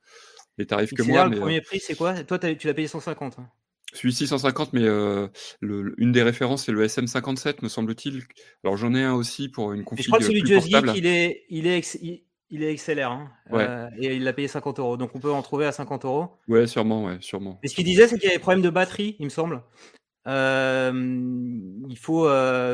les 0.57 0.65
tarifs 0.65 0.93
que 0.93 1.03
moi. 1.03 1.27
Le 1.27 1.39
premier 1.39 1.59
euh, 1.59 1.63
prix, 1.63 1.79
c'est 1.79 1.95
quoi? 1.95 2.23
Toi, 2.23 2.39
tu 2.39 2.67
l'as 2.67 2.73
payé 2.73 2.87
150 2.87 3.39
hein. 3.39 3.49
Celui-ci 3.93 4.27
150, 4.27 4.73
mais 4.73 4.81
euh, 4.83 5.27
le, 5.59 5.93
une 5.97 6.11
des 6.11 6.23
références, 6.23 6.65
c'est 6.65 6.71
le 6.71 6.85
SM57, 6.85 7.57
me 7.61 7.69
semble-t-il. 7.69 8.23
Alors 8.63 8.75
j'en 8.75 8.93
ai 8.95 9.03
un 9.03 9.13
aussi 9.13 9.49
pour 9.49 9.71
une 9.71 9.83
config. 9.83 10.03
je 10.03 10.09
crois 10.09 10.19
que 10.19 10.25
celui 10.25 10.41
de 10.41 10.47
Just 10.47 10.67
Geek, 10.67 10.85
il 10.95 11.05
est, 11.05 11.45
il 11.49 11.67
est, 11.67 12.23
il 12.49 12.63
est 12.63 12.75
XLR 12.75 13.11
hein, 13.11 13.31
euh, 13.53 13.87
et 13.99 14.15
il 14.15 14.23
l'a 14.23 14.33
payé 14.33 14.47
50 14.47 14.79
euros. 14.79 14.97
Donc 14.97 15.11
on 15.13 15.19
peut 15.19 15.31
en 15.31 15.43
trouver 15.43 15.67
à 15.67 15.71
50 15.71 16.05
euros. 16.05 16.29
Ouais, 16.47 16.65
sûrement, 16.65 17.05
ouais, 17.05 17.17
sûrement. 17.21 17.59
Et 17.61 17.67
ce 17.67 17.75
qu'il 17.75 17.85
disait, 17.85 18.07
c'est 18.07 18.15
qu'il 18.15 18.25
y 18.25 18.27
avait 18.27 18.37
des 18.37 18.41
problèmes 18.41 18.63
de 18.63 18.71
batterie, 18.71 19.15
il 19.19 19.25
me 19.25 19.29
semble. 19.29 19.61
Euh, 20.25 20.91
il 21.89 21.97
faut, 21.97 22.27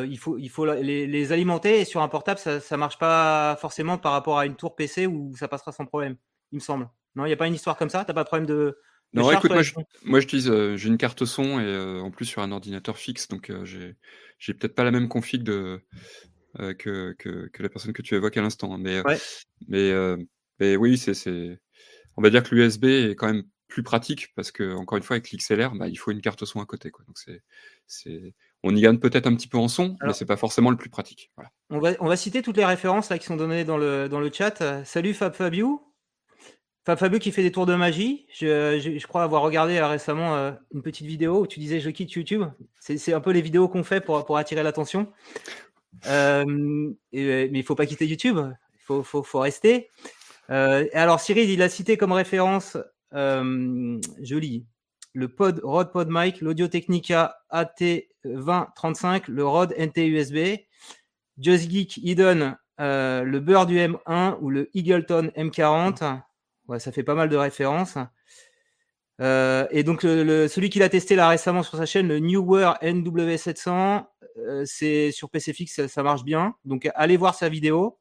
il 0.05 0.17
faut, 0.17 0.37
il 0.37 0.49
faut 0.49 0.65
les, 0.65 1.31
alimenter 1.33 1.81
et 1.81 1.85
sur 1.85 2.01
un 2.01 2.07
portable, 2.07 2.39
ça, 2.39 2.61
ça 2.61 2.77
marche 2.77 2.97
pas 2.97 3.57
forcément 3.59 3.97
par 3.97 4.13
rapport 4.13 4.39
à 4.39 4.45
une 4.45 4.55
tour 4.55 4.75
PC 4.75 5.05
où 5.05 5.35
ça 5.35 5.49
passera 5.49 5.73
sans 5.73 5.85
problème, 5.85 6.15
il 6.51 6.55
me 6.55 6.61
semble. 6.61 6.89
Non, 7.15 7.25
il 7.25 7.29
n'y 7.29 7.33
a 7.33 7.37
pas 7.37 7.47
une 7.47 7.55
histoire 7.55 7.77
comme 7.77 7.89
ça? 7.89 8.05
T'as 8.05 8.13
pas 8.13 8.23
de 8.23 8.27
problème 8.27 8.45
de. 8.45 8.77
non, 9.13 9.31
écoute, 9.31 9.51
moi, 10.03 10.19
j'utilise, 10.19 10.51
j'ai 10.75 10.87
une 10.87 10.97
carte 10.97 11.25
son 11.25 11.59
et 11.59 11.99
en 11.99 12.11
plus 12.11 12.25
sur 12.25 12.41
un 12.41 12.51
ordinateur 12.51 12.97
fixe, 12.97 13.27
donc 13.27 13.51
j'ai, 13.63 13.95
j'ai 14.37 14.53
peut-être 14.53 14.75
pas 14.75 14.83
la 14.83 14.91
même 14.91 15.09
config 15.09 15.43
de, 15.43 15.81
euh, 16.59 16.73
que, 16.73 17.13
que, 17.19 17.47
que, 17.47 17.61
la 17.61 17.69
personne 17.69 17.93
que 17.93 18.01
tu 18.01 18.15
évoques 18.15 18.35
à 18.35 18.41
l'instant. 18.41 18.73
Hein. 18.73 18.79
Mais, 18.79 18.97
euh, 18.97 19.17
mais, 19.67 19.91
euh, 19.91 20.17
mais, 20.59 20.75
oui, 20.75 20.97
c'est, 20.97 21.59
on 22.17 22.23
va 22.23 22.31
dire 22.31 22.41
que 22.41 22.55
l'USB 22.55 22.85
est 22.85 23.15
quand 23.15 23.27
même 23.27 23.43
plus 23.67 23.83
pratique 23.83 24.33
parce 24.35 24.51
que, 24.51 24.73
encore 24.73 24.97
une 24.97 25.03
fois, 25.03 25.17
avec 25.17 25.31
l'XLR, 25.31 25.75
bah, 25.75 25.87
il 25.87 25.95
faut 25.95 26.09
une 26.09 26.21
carte 26.21 26.43
son 26.45 26.59
à 26.59 26.65
côté. 26.65 26.89
Quoi. 26.89 27.05
Donc 27.05 27.19
c'est, 27.19 27.43
c'est... 27.85 28.33
On 28.63 28.75
y 28.75 28.81
gagne 28.81 28.97
peut-être 28.97 29.27
un 29.27 29.35
petit 29.35 29.47
peu 29.47 29.59
en 29.59 29.67
son, 29.67 29.95
mais 30.03 30.11
c'est 30.11 30.25
pas 30.25 30.37
forcément 30.37 30.71
le 30.71 30.75
plus 30.75 30.89
pratique. 30.89 31.31
Voilà. 31.35 31.51
On, 31.69 31.79
va, 31.79 31.91
on 31.99 32.07
va 32.07 32.17
citer 32.17 32.41
toutes 32.41 32.57
les 32.57 32.65
références 32.65 33.09
là, 33.09 33.19
qui 33.19 33.25
sont 33.25 33.37
données 33.37 33.63
dans 33.63 33.77
le, 33.77 34.09
dans 34.09 34.19
le 34.19 34.31
chat. 34.33 34.83
Salut 34.83 35.13
Fab 35.13 35.33
Fabio. 35.33 35.88
Fab 36.85 36.97
Fabio 36.97 37.19
qui 37.19 37.31
fait 37.31 37.43
des 37.43 37.51
tours 37.51 37.65
de 37.65 37.75
magie. 37.75 38.25
Je, 38.33 39.05
crois 39.05 39.23
avoir 39.23 39.41
regardé 39.41 39.79
récemment 39.81 40.55
une 40.73 40.81
petite 40.81 41.05
vidéo 41.05 41.41
où 41.41 41.47
tu 41.47 41.59
disais 41.59 41.79
je 41.79 41.89
quitte 41.89 42.13
YouTube. 42.13 42.45
C'est, 42.79 43.13
un 43.13 43.21
peu 43.21 43.31
les 43.31 43.41
vidéos 43.41 43.67
qu'on 43.67 43.83
fait 43.83 44.01
pour, 44.01 44.37
attirer 44.37 44.63
l'attention. 44.63 45.11
Euh, 46.07 46.45
mais 47.11 47.49
il 47.51 47.63
faut 47.63 47.75
pas 47.75 47.85
quitter 47.85 48.07
YouTube. 48.07 48.39
Il 48.39 49.03
faut, 49.03 49.23
faut, 49.23 49.39
rester. 49.39 49.89
Euh, 50.49 50.87
alors 50.93 51.19
Cyril, 51.19 51.49
il 51.49 51.61
a 51.61 51.69
cité 51.69 51.97
comme 51.97 52.11
référence, 52.11 52.77
euh, 53.13 53.99
je 54.21 54.35
lis, 54.35 54.65
le 55.13 55.27
pod, 55.27 55.59
Rode 55.63 55.91
Pod 55.91 56.09
l'Audio 56.41 56.67
Technica 56.67 57.37
AT2035, 57.51 59.23
le 59.27 59.45
Rode 59.45 59.75
NT 59.77 60.07
USB, 60.07 60.61
Just 61.37 61.69
Geek, 61.69 61.99
euh, 62.79 63.23
le 63.23 63.39
Beurre 63.39 63.65
du 63.65 63.77
M1 63.77 64.37
ou 64.41 64.49
le 64.49 64.69
Eagleton 64.73 65.31
M40. 65.35 66.21
Ça 66.77 66.91
fait 66.91 67.03
pas 67.03 67.15
mal 67.15 67.29
de 67.29 67.37
références. 67.37 67.97
Euh, 69.21 69.67
et 69.71 69.83
donc 69.83 70.01
celui 70.01 70.69
qu'il 70.69 70.83
a 70.83 70.89
testé 70.89 71.15
là 71.15 71.27
récemment 71.27 71.63
sur 71.63 71.77
sa 71.77 71.85
chaîne, 71.85 72.07
le 72.07 72.19
Newer 72.19 72.73
NW700, 72.81 74.05
euh, 74.37 74.63
c'est 74.65 75.11
sur 75.11 75.29
PCFX, 75.29 75.87
ça, 75.87 76.03
marche 76.03 76.23
bien. 76.23 76.55
Donc 76.65 76.89
allez 76.95 77.17
voir 77.17 77.35
sa 77.35 77.49
vidéo, 77.49 77.99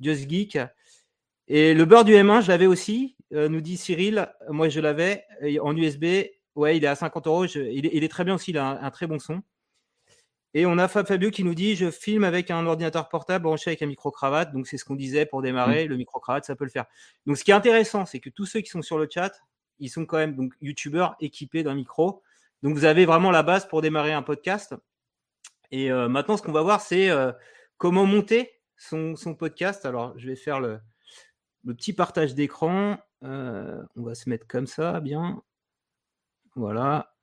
Just 0.00 0.28
Geek. 0.28 0.58
Et 1.50 1.72
le 1.72 1.84
beurre 1.86 2.04
du 2.04 2.12
M1, 2.12 2.42
je 2.42 2.48
l'avais 2.48 2.66
aussi, 2.66 3.16
euh, 3.32 3.48
nous 3.48 3.62
dit 3.62 3.78
Cyril. 3.78 4.28
Moi, 4.50 4.68
je 4.68 4.80
l'avais 4.80 5.24
en 5.62 5.74
USB. 5.74 6.04
Ouais, 6.54 6.76
il 6.76 6.84
est 6.84 6.88
à 6.88 6.94
50 6.94 7.26
euros. 7.26 7.46
Il, 7.46 8.04
est 8.04 8.08
très 8.08 8.24
bien 8.24 8.34
aussi, 8.34 8.50
il 8.50 8.58
a 8.58 8.84
un, 8.84 8.90
très 8.90 9.06
bon 9.06 9.18
son. 9.18 9.40
Et 10.54 10.66
on 10.66 10.78
a 10.78 10.88
Fab 10.88 11.06
Fabio 11.06 11.30
qui 11.30 11.44
nous 11.44 11.54
dit 11.54 11.76
Je 11.76 11.90
filme 11.90 12.24
avec 12.24 12.50
un 12.50 12.66
ordinateur 12.66 13.08
portable 13.08 13.44
branché 13.44 13.70
avec 13.70 13.82
un 13.82 13.86
micro-cravate. 13.86 14.52
Donc, 14.52 14.66
c'est 14.66 14.78
ce 14.78 14.84
qu'on 14.84 14.96
disait 14.96 15.26
pour 15.26 15.42
démarrer. 15.42 15.86
Mmh. 15.86 15.88
Le 15.90 15.96
micro-cravate, 15.96 16.44
ça 16.44 16.56
peut 16.56 16.64
le 16.64 16.70
faire. 16.70 16.86
Donc, 17.26 17.36
ce 17.36 17.44
qui 17.44 17.50
est 17.50 17.54
intéressant, 17.54 18.06
c'est 18.06 18.20
que 18.20 18.30
tous 18.30 18.46
ceux 18.46 18.60
qui 18.60 18.70
sont 18.70 18.82
sur 18.82 18.98
le 18.98 19.08
chat, 19.12 19.32
ils 19.78 19.88
sont 19.88 20.06
quand 20.06 20.16
même 20.16 20.34
donc 20.34 20.54
youtubeurs 20.60 21.16
équipés 21.20 21.62
d'un 21.62 21.74
micro. 21.74 22.22
Donc 22.62 22.74
vous 22.74 22.84
avez 22.84 23.06
vraiment 23.06 23.30
la 23.30 23.42
base 23.42 23.68
pour 23.68 23.82
démarrer 23.82 24.12
un 24.12 24.22
podcast. 24.22 24.74
Et 25.70 25.90
euh, 25.90 26.08
maintenant, 26.08 26.36
ce 26.36 26.42
qu'on 26.42 26.52
va 26.52 26.62
voir, 26.62 26.80
c'est 26.80 27.10
euh, 27.10 27.32
comment 27.76 28.06
monter 28.06 28.52
son, 28.76 29.16
son, 29.16 29.34
podcast. 29.34 29.84
Alors, 29.84 30.18
je 30.18 30.26
vais 30.26 30.36
faire 30.36 30.60
le, 30.60 30.80
le 31.64 31.74
petit 31.74 31.92
partage 31.92 32.34
d'écran. 32.34 32.98
Euh, 33.22 33.82
on 33.96 34.02
va 34.02 34.14
se 34.14 34.28
mettre 34.28 34.46
comme 34.46 34.66
ça, 34.66 35.00
bien. 35.00 35.42
Voilà. 36.56 37.14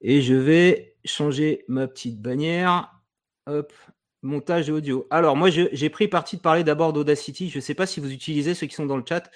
Et 0.00 0.22
je 0.22 0.34
vais 0.34 0.96
changer 1.04 1.64
ma 1.68 1.88
petite 1.88 2.20
bannière. 2.20 2.94
Hop, 3.46 3.72
montage 4.22 4.70
audio. 4.70 5.06
Alors, 5.10 5.36
moi, 5.36 5.50
j'ai 5.50 5.90
pris 5.90 6.08
parti 6.08 6.36
de 6.36 6.42
parler 6.42 6.64
d'abord 6.64 6.92
d'Audacity. 6.92 7.50
Je 7.50 7.58
ne 7.58 7.62
sais 7.62 7.74
pas 7.74 7.86
si 7.86 8.00
vous 8.00 8.12
utilisez 8.12 8.54
ceux 8.54 8.66
qui 8.66 8.74
sont 8.74 8.86
dans 8.86 8.96
le 8.96 9.04
chat 9.06 9.30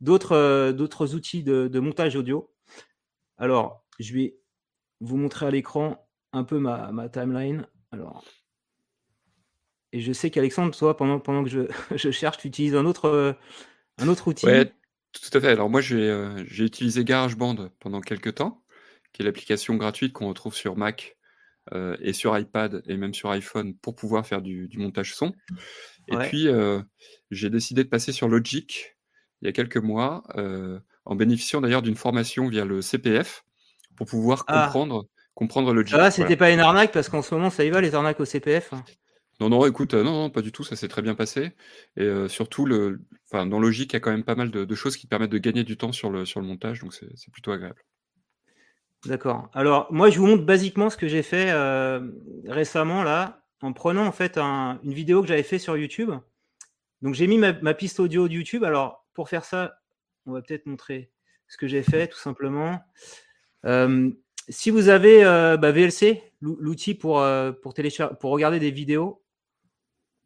d'autres 0.00 0.32
euh, 0.32 1.14
outils 1.14 1.42
de, 1.42 1.78
montage 1.78 2.16
audio. 2.16 2.50
Alors, 3.38 3.84
je 3.98 4.14
vais 4.14 4.36
vous 5.00 5.16
montrer 5.16 5.46
à 5.46 5.50
l'écran 5.50 6.08
un 6.32 6.44
peu 6.44 6.58
ma, 6.58 7.08
timeline. 7.08 7.66
Alors, 7.92 8.24
et 9.92 10.00
je 10.00 10.12
sais 10.12 10.30
qu'Alexandre, 10.30 10.76
toi, 10.76 10.96
pendant, 10.96 11.20
pendant 11.20 11.44
que 11.44 11.50
je, 11.50 11.60
je 11.96 12.10
cherche, 12.10 12.38
tu 12.38 12.48
utilises 12.48 12.74
un 12.74 12.86
autre, 12.86 13.06
euh, 13.06 13.32
un 13.98 14.08
autre 14.08 14.28
outil. 14.28 14.46
Ouais, 14.46 14.72
tout 15.12 15.36
à 15.36 15.40
fait. 15.40 15.48
Alors 15.48 15.68
moi, 15.68 15.80
j'ai 15.80 16.08
euh, 16.08 16.42
utilisé 16.58 17.04
GarageBand 17.04 17.68
pendant 17.78 18.00
quelques 18.00 18.36
temps, 18.36 18.61
qui 19.12 19.22
est 19.22 19.24
l'application 19.24 19.76
gratuite 19.76 20.12
qu'on 20.12 20.28
retrouve 20.28 20.54
sur 20.54 20.76
Mac 20.76 21.16
euh, 21.72 21.96
et 22.00 22.12
sur 22.12 22.36
iPad 22.38 22.82
et 22.86 22.96
même 22.96 23.14
sur 23.14 23.30
iPhone 23.30 23.74
pour 23.76 23.94
pouvoir 23.94 24.26
faire 24.26 24.42
du, 24.42 24.68
du 24.68 24.78
montage 24.78 25.14
son. 25.14 25.32
Et 26.08 26.16
puis, 26.28 26.48
euh, 26.48 26.80
j'ai 27.30 27.50
décidé 27.50 27.84
de 27.84 27.88
passer 27.88 28.10
sur 28.12 28.28
Logic 28.28 28.96
il 29.40 29.46
y 29.46 29.48
a 29.48 29.52
quelques 29.52 29.76
mois, 29.76 30.22
euh, 30.36 30.78
en 31.04 31.14
bénéficiant 31.16 31.60
d'ailleurs 31.60 31.82
d'une 31.82 31.96
formation 31.96 32.48
via 32.48 32.64
le 32.64 32.80
CPF 32.80 33.44
pour 33.96 34.06
pouvoir 34.06 34.44
Ah. 34.46 34.64
comprendre, 34.66 35.06
comprendre 35.34 35.72
Logic. 35.74 35.90
Ça 35.90 35.96
va, 35.96 36.02
Voilà. 36.04 36.10
c'était 36.12 36.36
pas 36.36 36.50
une 36.50 36.60
arnaque? 36.60 36.92
Parce 36.92 37.08
qu'en 37.08 37.22
ce 37.22 37.34
moment, 37.34 37.50
ça 37.50 37.64
y 37.64 37.70
va, 37.70 37.80
les 37.80 37.94
arnaques 37.94 38.20
au 38.20 38.24
CPF. 38.24 38.72
Non, 39.40 39.48
non, 39.48 39.66
écoute, 39.66 39.94
non, 39.94 40.04
non, 40.04 40.30
pas 40.30 40.42
du 40.42 40.52
tout, 40.52 40.62
ça 40.62 40.76
s'est 40.76 40.86
très 40.88 41.02
bien 41.02 41.14
passé. 41.16 41.52
Et 41.96 42.02
euh, 42.02 42.28
surtout, 42.28 42.66
le, 42.66 43.00
enfin, 43.30 43.46
dans 43.46 43.58
Logic, 43.58 43.92
il 43.92 43.94
y 43.94 43.96
a 43.96 44.00
quand 44.00 44.12
même 44.12 44.22
pas 44.24 44.36
mal 44.36 44.50
de, 44.52 44.64
de 44.64 44.74
choses 44.76 44.96
qui 44.96 45.06
permettent 45.08 45.30
de 45.32 45.38
gagner 45.38 45.64
du 45.64 45.76
temps 45.76 45.90
sur 45.92 46.10
le, 46.10 46.24
sur 46.24 46.40
le 46.40 46.46
montage, 46.46 46.80
donc 46.80 46.94
c'est 46.94 47.30
plutôt 47.32 47.50
agréable. 47.50 47.82
D'accord. 49.06 49.48
Alors, 49.52 49.92
moi, 49.92 50.10
je 50.10 50.18
vous 50.18 50.26
montre 50.26 50.44
basiquement 50.44 50.88
ce 50.88 50.96
que 50.96 51.08
j'ai 51.08 51.22
fait 51.22 51.50
euh, 51.50 52.08
récemment, 52.46 53.02
là, 53.02 53.42
en 53.60 53.72
prenant 53.72 54.06
en 54.06 54.12
fait 54.12 54.38
un- 54.38 54.78
une 54.84 54.92
vidéo 54.92 55.22
que 55.22 55.28
j'avais 55.28 55.42
fait 55.42 55.58
sur 55.58 55.76
YouTube. 55.76 56.12
Donc, 57.02 57.14
j'ai 57.14 57.26
mis 57.26 57.38
ma, 57.38 57.74
piste 57.74 57.98
audio 57.98 58.28
de 58.28 58.34
YouTube. 58.34 58.62
Alors, 58.62 59.04
pour 59.12 59.28
faire 59.28 59.44
ça, 59.44 59.80
on 60.26 60.32
va 60.32 60.40
peut-être 60.42 60.66
montrer 60.66 61.10
ce 61.48 61.56
que 61.56 61.66
j'ai 61.66 61.82
fait, 61.82 62.06
tout 62.06 62.18
simplement. 62.18 62.80
Euh, 63.64 64.10
si 64.48 64.70
vous 64.70 64.88
avez 64.88 65.24
euh, 65.24 65.56
bah, 65.56 65.72
VLC, 65.72 66.22
l'ou- 66.40 66.56
l'outil 66.60 66.94
pour, 66.94 67.24
pour, 67.62 67.74
télécharger, 67.74 68.14
pour 68.20 68.30
regarder 68.30 68.60
des 68.60 68.70
vidéos, 68.70 69.22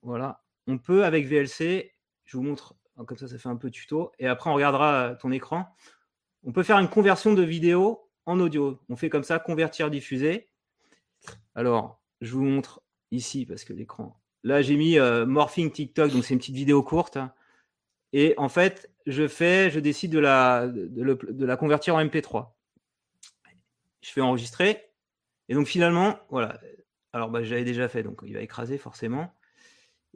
voilà, 0.02 0.42
on 0.66 0.76
peut 0.78 1.04
avec 1.04 1.26
VLC, 1.26 1.94
je 2.26 2.36
vous 2.36 2.42
montre, 2.42 2.74
comme 3.06 3.16
ça, 3.16 3.26
ça 3.26 3.38
fait 3.38 3.48
un 3.48 3.56
peu 3.56 3.70
tuto, 3.70 4.12
et 4.18 4.26
après, 4.26 4.50
on 4.50 4.54
regardera 4.54 5.14
ton 5.20 5.32
écran. 5.32 5.66
On 6.44 6.52
peut 6.52 6.62
faire 6.62 6.78
une 6.78 6.88
conversion 6.88 7.32
de 7.34 7.42
vidéo 7.42 8.05
en 8.26 8.38
audio. 8.40 8.78
On 8.88 8.96
fait 8.96 9.08
comme 9.08 9.24
ça, 9.24 9.38
convertir, 9.38 9.90
diffuser. 9.90 10.48
Alors, 11.54 12.00
je 12.20 12.32
vous 12.32 12.44
montre 12.44 12.82
ici 13.10 13.46
parce 13.46 13.64
que 13.64 13.72
l'écran. 13.72 14.20
Là, 14.44 14.62
j'ai 14.62 14.76
mis 14.76 14.98
euh, 14.98 15.26
Morphing 15.26 15.70
TikTok, 15.70 16.12
donc 16.12 16.24
c'est 16.24 16.34
une 16.34 16.40
petite 16.40 16.54
vidéo 16.54 16.82
courte. 16.82 17.18
Et 18.12 18.34
en 18.36 18.48
fait, 18.48 18.90
je 19.06 19.26
fais, 19.26 19.70
je 19.70 19.80
décide 19.80 20.12
de 20.12 20.18
la, 20.18 21.56
convertir 21.56 21.94
en 21.96 22.04
MP3. 22.04 22.52
Je 24.02 24.10
fais 24.10 24.20
enregistrer. 24.20 24.90
Et 25.48 25.54
donc 25.54 25.66
finalement, 25.66 26.18
voilà. 26.30 26.60
Alors, 27.12 27.30
bah, 27.30 27.42
j'avais 27.42 27.64
déjà 27.64 27.88
fait, 27.88 28.02
donc 28.02 28.20
il 28.24 28.34
va 28.34 28.40
écraser 28.40 28.78
forcément. 28.78 29.32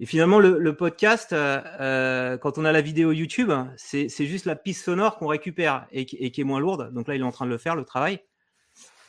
Et 0.03 0.07
finalement, 0.07 0.39
le, 0.39 0.75
podcast, 0.75 1.35
euh, 1.35 1.61
euh, 1.79 2.39
quand 2.39 2.57
on 2.57 2.65
a 2.65 2.73
la 2.73 2.81
vidéo 2.81 3.13
YouTube, 3.13 3.53
c'est 3.77 4.09
juste 4.09 4.47
la 4.47 4.57
piste 4.57 4.87
sonore 4.87 5.19
qu'on 5.19 5.27
récupère 5.27 5.87
et, 5.93 6.07
qui- 6.07 6.17
est 6.41 6.45
moins 6.45 6.59
lourde. 6.59 6.91
Donc 6.95 7.07
là, 7.07 7.15
il 7.17 7.21
est 7.21 7.25
en 7.25 7.31
train 7.33 7.45
de 7.45 7.51
le 7.51 7.59
faire, 7.59 7.77
le 7.77 7.85
travail. 7.85 8.25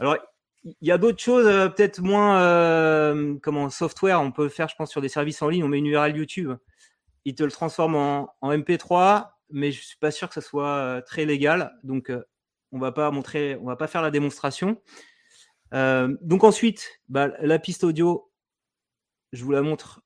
Alors, 0.02 0.18
il 0.66 0.76
y 0.82 0.92
a 0.92 0.98
d'autres 0.98 1.22
choses, 1.22 1.48
euh, 1.48 1.70
peut-être 1.70 2.02
moins 2.02 3.40
comment 3.42 3.70
software. 3.70 4.20
On 4.20 4.34
peut 4.34 4.44
le 4.44 4.50
faire, 4.50 4.68
je 4.68 4.76
pense, 4.76 4.92
sur 4.92 5.00
des 5.00 5.08
services 5.08 5.42
en 5.42 5.48
ligne. 5.48 5.64
On 5.64 5.70
met 5.70 5.78
une 5.78 5.86
URL 5.86 6.18
YouTube, 6.18 6.52
il 7.24 7.36
te 7.36 7.44
le 7.44 7.52
transforme 7.52 7.96
en, 7.96 8.36
en 8.42 8.52
MP3, 8.52 9.30
mais 9.50 9.72
je 9.72 9.82
suis 9.82 9.98
pas 9.98 10.12
sûr 10.12 10.28
que 10.28 10.34
ça 10.34 10.42
soit 10.42 11.02
très 11.08 11.24
légal. 11.24 11.72
Donc, 11.84 12.12
on 12.74 12.80
va 12.80 12.92
pas 12.92 13.10
montrer, 13.12 13.56
on 13.62 13.66
va 13.66 13.78
pas 13.78 13.88
faire 13.88 14.02
la 14.02 14.12
démonstration. 14.12 14.82
Donc 15.72 16.44
ensuite, 16.44 17.00
bah, 17.08 17.30
la 17.40 17.60
piste 17.60 17.86
audio, 17.86 18.30
je 19.32 19.46
vous 19.46 19.54
la 19.54 19.62
montre. 19.62 20.02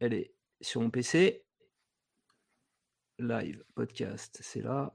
Elle 0.00 0.14
est 0.14 0.34
sur 0.60 0.80
mon 0.80 0.90
PC. 0.90 1.44
Live 3.18 3.64
podcast, 3.74 4.38
c'est 4.42 4.62
là. 4.62 4.94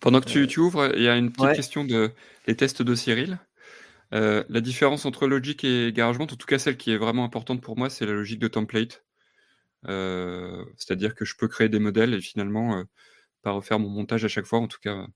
Pendant 0.00 0.20
que 0.20 0.26
tu, 0.26 0.46
tu 0.46 0.60
ouvres, 0.60 0.92
il 0.96 1.02
y 1.02 1.08
a 1.08 1.16
une 1.16 1.30
petite 1.30 1.44
Ouais. 1.44 1.54
question 1.56 1.84
de 1.84 2.10
les 2.46 2.56
tests 2.56 2.82
de 2.82 2.94
Cyril. 2.94 3.38
Euh, 4.12 4.44
la 4.48 4.60
différence 4.60 5.06
entre 5.06 5.26
Logic 5.26 5.62
et 5.64 5.92
GarageBand, 5.92 6.24
en 6.24 6.36
tout 6.36 6.46
cas 6.46 6.58
celle 6.58 6.76
qui 6.76 6.90
est 6.90 6.96
vraiment 6.96 7.24
importante 7.24 7.62
pour 7.62 7.78
moi, 7.78 7.88
c'est 7.88 8.04
la 8.06 8.12
logique 8.12 8.40
de 8.40 8.48
template. 8.48 9.04
Euh, 9.86 10.64
C'est-à-dire 10.76 11.14
que 11.14 11.24
je 11.24 11.36
peux 11.36 11.48
créer 11.48 11.68
des 11.68 11.78
modèles 11.78 12.12
et 12.14 12.20
finalement 12.20 12.78
euh, 12.78 12.84
pas 13.42 13.52
refaire 13.52 13.78
mon 13.78 13.88
montage 13.88 14.24
à 14.24 14.28
chaque 14.28 14.46
fois, 14.46 14.58
en 14.58 14.68
tout 14.68 14.80
cas, 14.82 15.06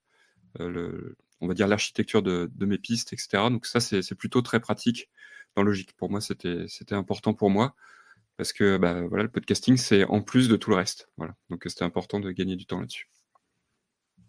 euh, 0.61 0.69
le, 0.71 1.17
on 1.41 1.49
va 1.49 1.55
dire 1.55 1.67
l'architecture 1.69 2.23
de, 2.23 2.51
de 2.55 2.67
mes 2.67 2.79
pistes, 2.79 3.13
etc. 3.13 3.51
Donc 3.51 3.67
ça, 3.67 3.81
c'est 3.81 4.15
plutôt 4.15 4.41
très 4.41 4.61
pratique 4.61 5.11
dans 5.57 5.63
Logic. 5.63 5.93
Pour 5.97 6.11
moi, 6.11 6.21
c'était 6.21 6.67
important 6.95 7.35
pour 7.35 7.51
moi 7.51 7.75
parce 8.37 8.53
que 8.53 8.77
bah, 8.77 9.03
voilà, 9.03 9.23
le 9.25 9.31
podcasting, 9.31 9.77
c'est 9.77 10.05
en 10.05 10.21
plus 10.21 10.49
de 10.49 10.57
tout 10.57 10.71
le 10.71 10.77
reste. 10.77 11.09
Voilà. 11.17 11.35
Donc 11.51 11.65
c'était 11.67 11.85
important 11.85 12.21
de 12.21 12.31
gagner 12.33 12.57
du 12.57 12.67
temps 12.67 12.81
là-dessus. 12.81 13.09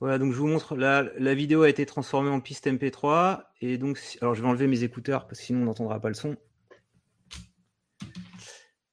Voilà, 0.01 0.17
donc 0.19 0.33
je 0.33 0.37
vous 0.37 0.47
montre, 0.47 0.75
la, 0.75 1.03
la 1.17 1.33
vidéo 1.33 1.63
a 1.63 1.69
été 1.69 1.85
transformée 1.85 2.29
en 2.29 2.41
piste 2.41 2.67
MP3. 2.67 3.43
Et 3.61 3.77
donc, 3.77 3.97
si- 3.97 4.17
alors 4.21 4.35
je 4.35 4.41
vais 4.41 4.47
enlever 4.47 4.67
mes 4.67 4.83
écouteurs 4.83 5.25
parce 5.27 5.39
que 5.39 5.45
sinon 5.45 5.61
on 5.61 5.65
n'entendra 5.65 5.99
pas 6.01 6.09
le 6.09 6.15
son. 6.15 6.35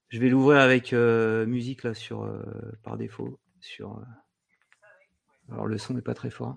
Je 0.08 0.18
vais 0.20 0.28
l'ouvrir 0.28 0.60
avec 0.60 0.92
euh, 0.92 1.46
musique 1.46 1.82
là 1.84 1.94
sur 1.94 2.22
euh, 2.22 2.42
par 2.82 2.96
défaut. 2.96 3.40
Sur, 3.60 3.98
euh, 3.98 5.52
Alors 5.52 5.66
le 5.66 5.78
son 5.78 5.94
n'est 5.94 6.02
pas 6.02 6.14
très 6.14 6.30
fort. 6.30 6.56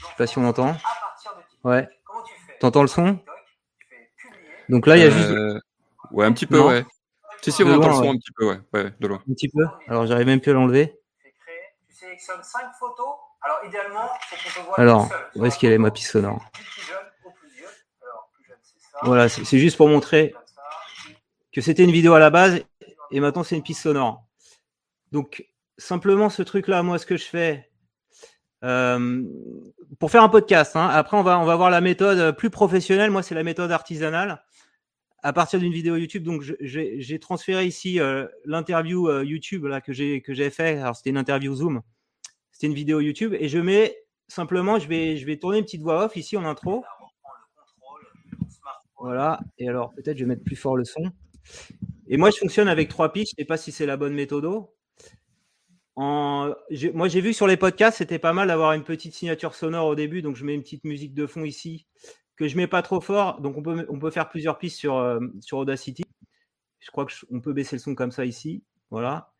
Je 0.00 0.06
sais 0.06 0.14
pas 0.16 0.26
si 0.26 0.38
on 0.38 0.44
entend. 0.44 0.76
Ouais. 1.64 1.88
T'entends 2.60 2.82
le 2.82 2.88
son? 2.88 3.18
Donc 4.68 4.86
là, 4.86 4.96
il 4.96 5.02
y 5.02 5.06
a 5.06 5.10
juste 5.10 5.30
Euh, 5.30 5.58
Ouais, 6.10 6.26
un 6.26 6.32
petit 6.32 6.46
peu, 6.46 6.58
Non. 6.58 6.68
ouais. 6.68 6.84
Si, 7.42 7.50
si, 7.52 7.62
on 7.62 7.66
entend 7.74 7.80
le 7.80 7.86
loin, 7.88 7.92
son 7.94 8.02
ouais. 8.02 8.08
un 8.10 8.16
petit 8.16 8.32
peu, 8.36 8.46
ouais, 8.46 8.60
ouais, 8.72 8.94
de 9.00 9.06
loin. 9.06 9.22
un 9.28 9.32
petit 9.34 9.48
peu. 9.48 9.64
Alors 9.88 10.06
j'arrive 10.06 10.26
même 10.26 10.40
plus 10.40 10.50
à 10.50 10.54
l'enlever. 10.54 10.98
Tu 11.88 11.94
sélectionnes 11.94 12.42
5 12.42 12.60
photos. 12.78 13.06
Alors 13.42 13.58
idéalement, 13.66 14.08
c'est 14.30 14.36
qu'on 14.36 14.60
te 14.62 14.66
voit 14.66 14.78
Alors, 14.80 15.02
tout 15.08 15.14
seul. 15.14 15.42
où 15.42 15.46
est-ce 15.46 15.58
qu'elle 15.58 15.72
est 15.72 15.78
ma 15.78 15.90
piste 15.90 16.10
sonore. 16.12 16.42
Voilà, 19.02 19.28
c'est 19.28 19.58
juste 19.58 19.76
pour 19.76 19.88
montrer 19.88 20.34
que 21.52 21.60
c'était 21.60 21.84
une 21.84 21.90
vidéo 21.92 22.14
à 22.14 22.18
la 22.18 22.30
base 22.30 22.62
et 23.10 23.20
maintenant 23.20 23.42
c'est 23.42 23.56
une 23.56 23.62
piste 23.62 23.82
sonore. 23.82 24.24
Donc 25.12 25.44
simplement 25.76 26.30
ce 26.30 26.42
truc-là, 26.42 26.82
moi 26.82 26.98
ce 26.98 27.04
que 27.06 27.16
je 27.16 27.24
fais 27.24 27.70
euh, 28.62 29.22
pour 29.98 30.10
faire 30.10 30.22
un 30.22 30.28
podcast. 30.30 30.76
hein, 30.76 30.88
après 30.88 31.16
on 31.18 31.22
va 31.22 31.38
on 31.38 31.44
va 31.44 31.56
voir 31.56 31.68
la 31.70 31.80
méthode 31.82 32.34
plus 32.36 32.48
professionnelle. 32.50 33.10
Moi 33.10 33.22
c'est 33.22 33.34
la 33.34 33.42
méthode 33.42 33.70
artisanale 33.72 34.42
à 35.24 35.32
partir 35.32 35.58
d'une 35.58 35.72
vidéo 35.72 35.96
YouTube. 35.96 36.22
Donc 36.22 36.44
j'ai 36.60 37.18
transféré 37.18 37.64
ici 37.66 37.98
euh, 37.98 38.26
l'interview 38.44 39.08
euh, 39.08 39.24
YouTube 39.24 39.64
là 39.64 39.80
que 39.80 39.92
j'ai 39.92 40.50
fait. 40.50 40.78
Alors 40.78 40.94
c'était 40.94 41.10
une 41.10 41.16
interview 41.16 41.52
Zoom. 41.56 41.80
C'était 42.52 42.68
une 42.68 42.74
vidéo 42.74 43.00
YouTube 43.00 43.34
et 43.40 43.48
je 43.48 43.58
mets 43.58 43.96
simplement 44.28 44.78
je 44.78 44.86
vais 44.86 45.16
je 45.16 45.26
vais 45.26 45.38
tourner 45.38 45.58
une 45.58 45.64
petite 45.64 45.82
voix 45.82 46.04
off 46.04 46.14
ici 46.16 46.36
en 46.36 46.44
intro. 46.44 46.84
Voilà. 49.00 49.40
Et 49.58 49.68
alors, 49.68 49.92
peut-être 49.94 50.16
je 50.16 50.24
vais 50.24 50.28
mettre 50.28 50.44
plus 50.44 50.56
fort 50.56 50.76
le 50.76 50.84
son. 50.84 51.10
Et 52.06 52.16
moi, 52.16 52.30
je 52.30 52.38
fonctionne 52.38 52.68
avec 52.68 52.88
trois 52.88 53.12
pistes. 53.12 53.34
Je 53.36 53.42
sais 53.42 53.46
pas 53.46 53.58
si 53.58 53.70
c'est 53.70 53.84
la 53.84 53.98
bonne 53.98 54.14
méthode. 54.14 54.46
En... 55.96 56.54
Moi, 56.94 57.08
j'ai 57.08 57.20
vu 57.20 57.34
sur 57.34 57.46
les 57.46 57.58
podcasts, 57.58 57.98
c'était 57.98 58.18
pas 58.18 58.32
mal 58.32 58.48
d'avoir 58.48 58.72
une 58.72 58.82
petite 58.82 59.12
signature 59.12 59.54
sonore 59.54 59.88
au 59.88 59.94
début. 59.94 60.22
Donc, 60.22 60.36
je 60.36 60.44
mets 60.46 60.54
une 60.54 60.62
petite 60.62 60.84
musique 60.84 61.12
de 61.12 61.26
fond 61.26 61.44
ici 61.44 61.86
que 62.36 62.48
je 62.48 62.56
mets 62.56 62.66
pas 62.66 62.82
trop 62.82 63.00
fort. 63.00 63.40
Donc, 63.40 63.56
on 63.56 63.62
peut, 63.62 63.86
on 63.88 63.98
peut 63.98 64.10
faire 64.10 64.28
plusieurs 64.28 64.58
pistes 64.58 64.78
sur, 64.78 64.96
euh, 64.96 65.20
sur 65.40 65.58
Audacity. 65.58 66.04
Je 66.80 66.90
crois 66.90 67.06
qu'on 67.06 67.40
peut 67.40 67.52
baisser 67.52 67.76
le 67.76 67.80
son 67.80 67.94
comme 67.94 68.10
ça 68.10 68.24
ici. 68.24 68.62
Voilà. 68.90 69.32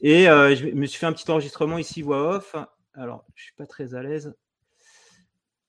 Et 0.00 0.28
euh, 0.28 0.54
je 0.54 0.66
me 0.66 0.86
suis 0.86 0.98
fait 0.98 1.06
un 1.06 1.12
petit 1.12 1.30
enregistrement 1.30 1.78
ici, 1.78 2.02
voix 2.02 2.36
off. 2.36 2.56
Alors, 2.94 3.24
je 3.34 3.44
suis 3.44 3.54
pas 3.54 3.66
très 3.66 3.94
à 3.94 4.02
l'aise. 4.02 4.34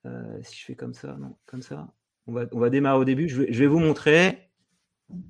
Euh, 0.05 0.39
si 0.43 0.59
je 0.59 0.65
fais 0.65 0.75
comme 0.75 0.93
ça, 0.93 1.15
non, 1.19 1.37
comme 1.45 1.61
ça. 1.61 1.87
On 2.27 2.33
va, 2.33 2.45
on 2.51 2.59
va 2.59 2.69
démarrer 2.69 2.99
au 2.99 3.05
début. 3.05 3.27
Je 3.27 3.41
vais, 3.41 3.53
je 3.53 3.59
vais 3.59 3.67
vous 3.67 3.79
montrer. 3.79 4.49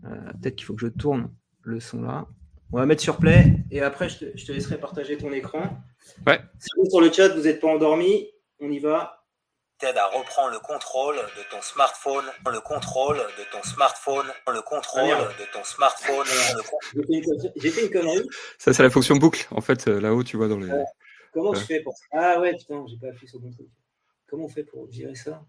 Peut-être 0.02 0.58
qu'il 0.58 0.66
faut 0.66 0.74
que 0.74 0.82
je 0.82 0.88
tourne 0.88 1.34
le 1.62 1.80
son 1.80 2.02
là. 2.02 2.28
On 2.72 2.78
va 2.78 2.86
mettre 2.86 3.02
sur 3.02 3.18
play 3.18 3.56
et 3.72 3.82
après 3.82 4.10
je 4.10 4.20
te, 4.20 4.38
je 4.38 4.46
te 4.46 4.52
laisserai 4.52 4.78
partager 4.78 5.18
ton 5.18 5.32
écran. 5.32 5.82
Ouais. 6.28 6.40
Si 6.60 6.68
vous 6.78 6.90
sur 6.90 7.02
le 7.02 7.12
chat, 7.12 7.30
vous 7.30 7.44
n'êtes 7.44 7.62
pas 7.62 7.70
endormi, 7.70 8.28
on 8.60 8.70
y 8.70 8.80
va. 8.80 9.19
T'aide 9.80 9.98
à 9.98 10.08
reprendre 10.08 10.52
le 10.52 10.60
contrôle 10.60 11.16
de 11.16 11.44
ton 11.50 11.62
smartphone, 11.62 12.26
le 12.52 12.60
contrôle 12.60 13.16
de 13.16 13.44
ton 13.50 13.64
smartphone, 13.64 14.28
le 14.52 14.62
contrôle 14.62 15.18
de 15.40 15.46
ton 15.54 15.64
smartphone, 15.64 16.28
J'ai 17.56 17.72
fait, 17.72 17.86
une 17.86 17.90
connerie-. 17.92 18.28
Ça, 18.58 18.74
c'est 18.74 18.84
la 18.84 18.90
fonction 18.90 19.16
boucle, 19.16 19.48
en 19.52 19.62
fait, 19.62 19.88
euh, 19.88 20.02
là-haut, 20.02 20.24
tu 20.24 20.36
vois, 20.36 20.50
dans 20.50 20.58
les. 20.58 20.70
Comment 21.32 21.54
je 21.54 21.62
fais 21.62 21.80
pour 21.82 21.96
ça? 21.96 22.06
Ah 22.12 22.40
ouais, 22.42 22.58
putain, 22.58 22.86
j'ai 22.88 22.98
pas 22.98 23.08
appuyé 23.08 23.28
sur 23.28 23.40
le 23.40 23.46
bon 23.46 23.52
truc. 23.54 23.68
Comment 24.28 24.46
on 24.46 24.50
fait 24.50 24.64
pour 24.64 24.92
gérer 24.92 25.16
ça? 25.16 25.46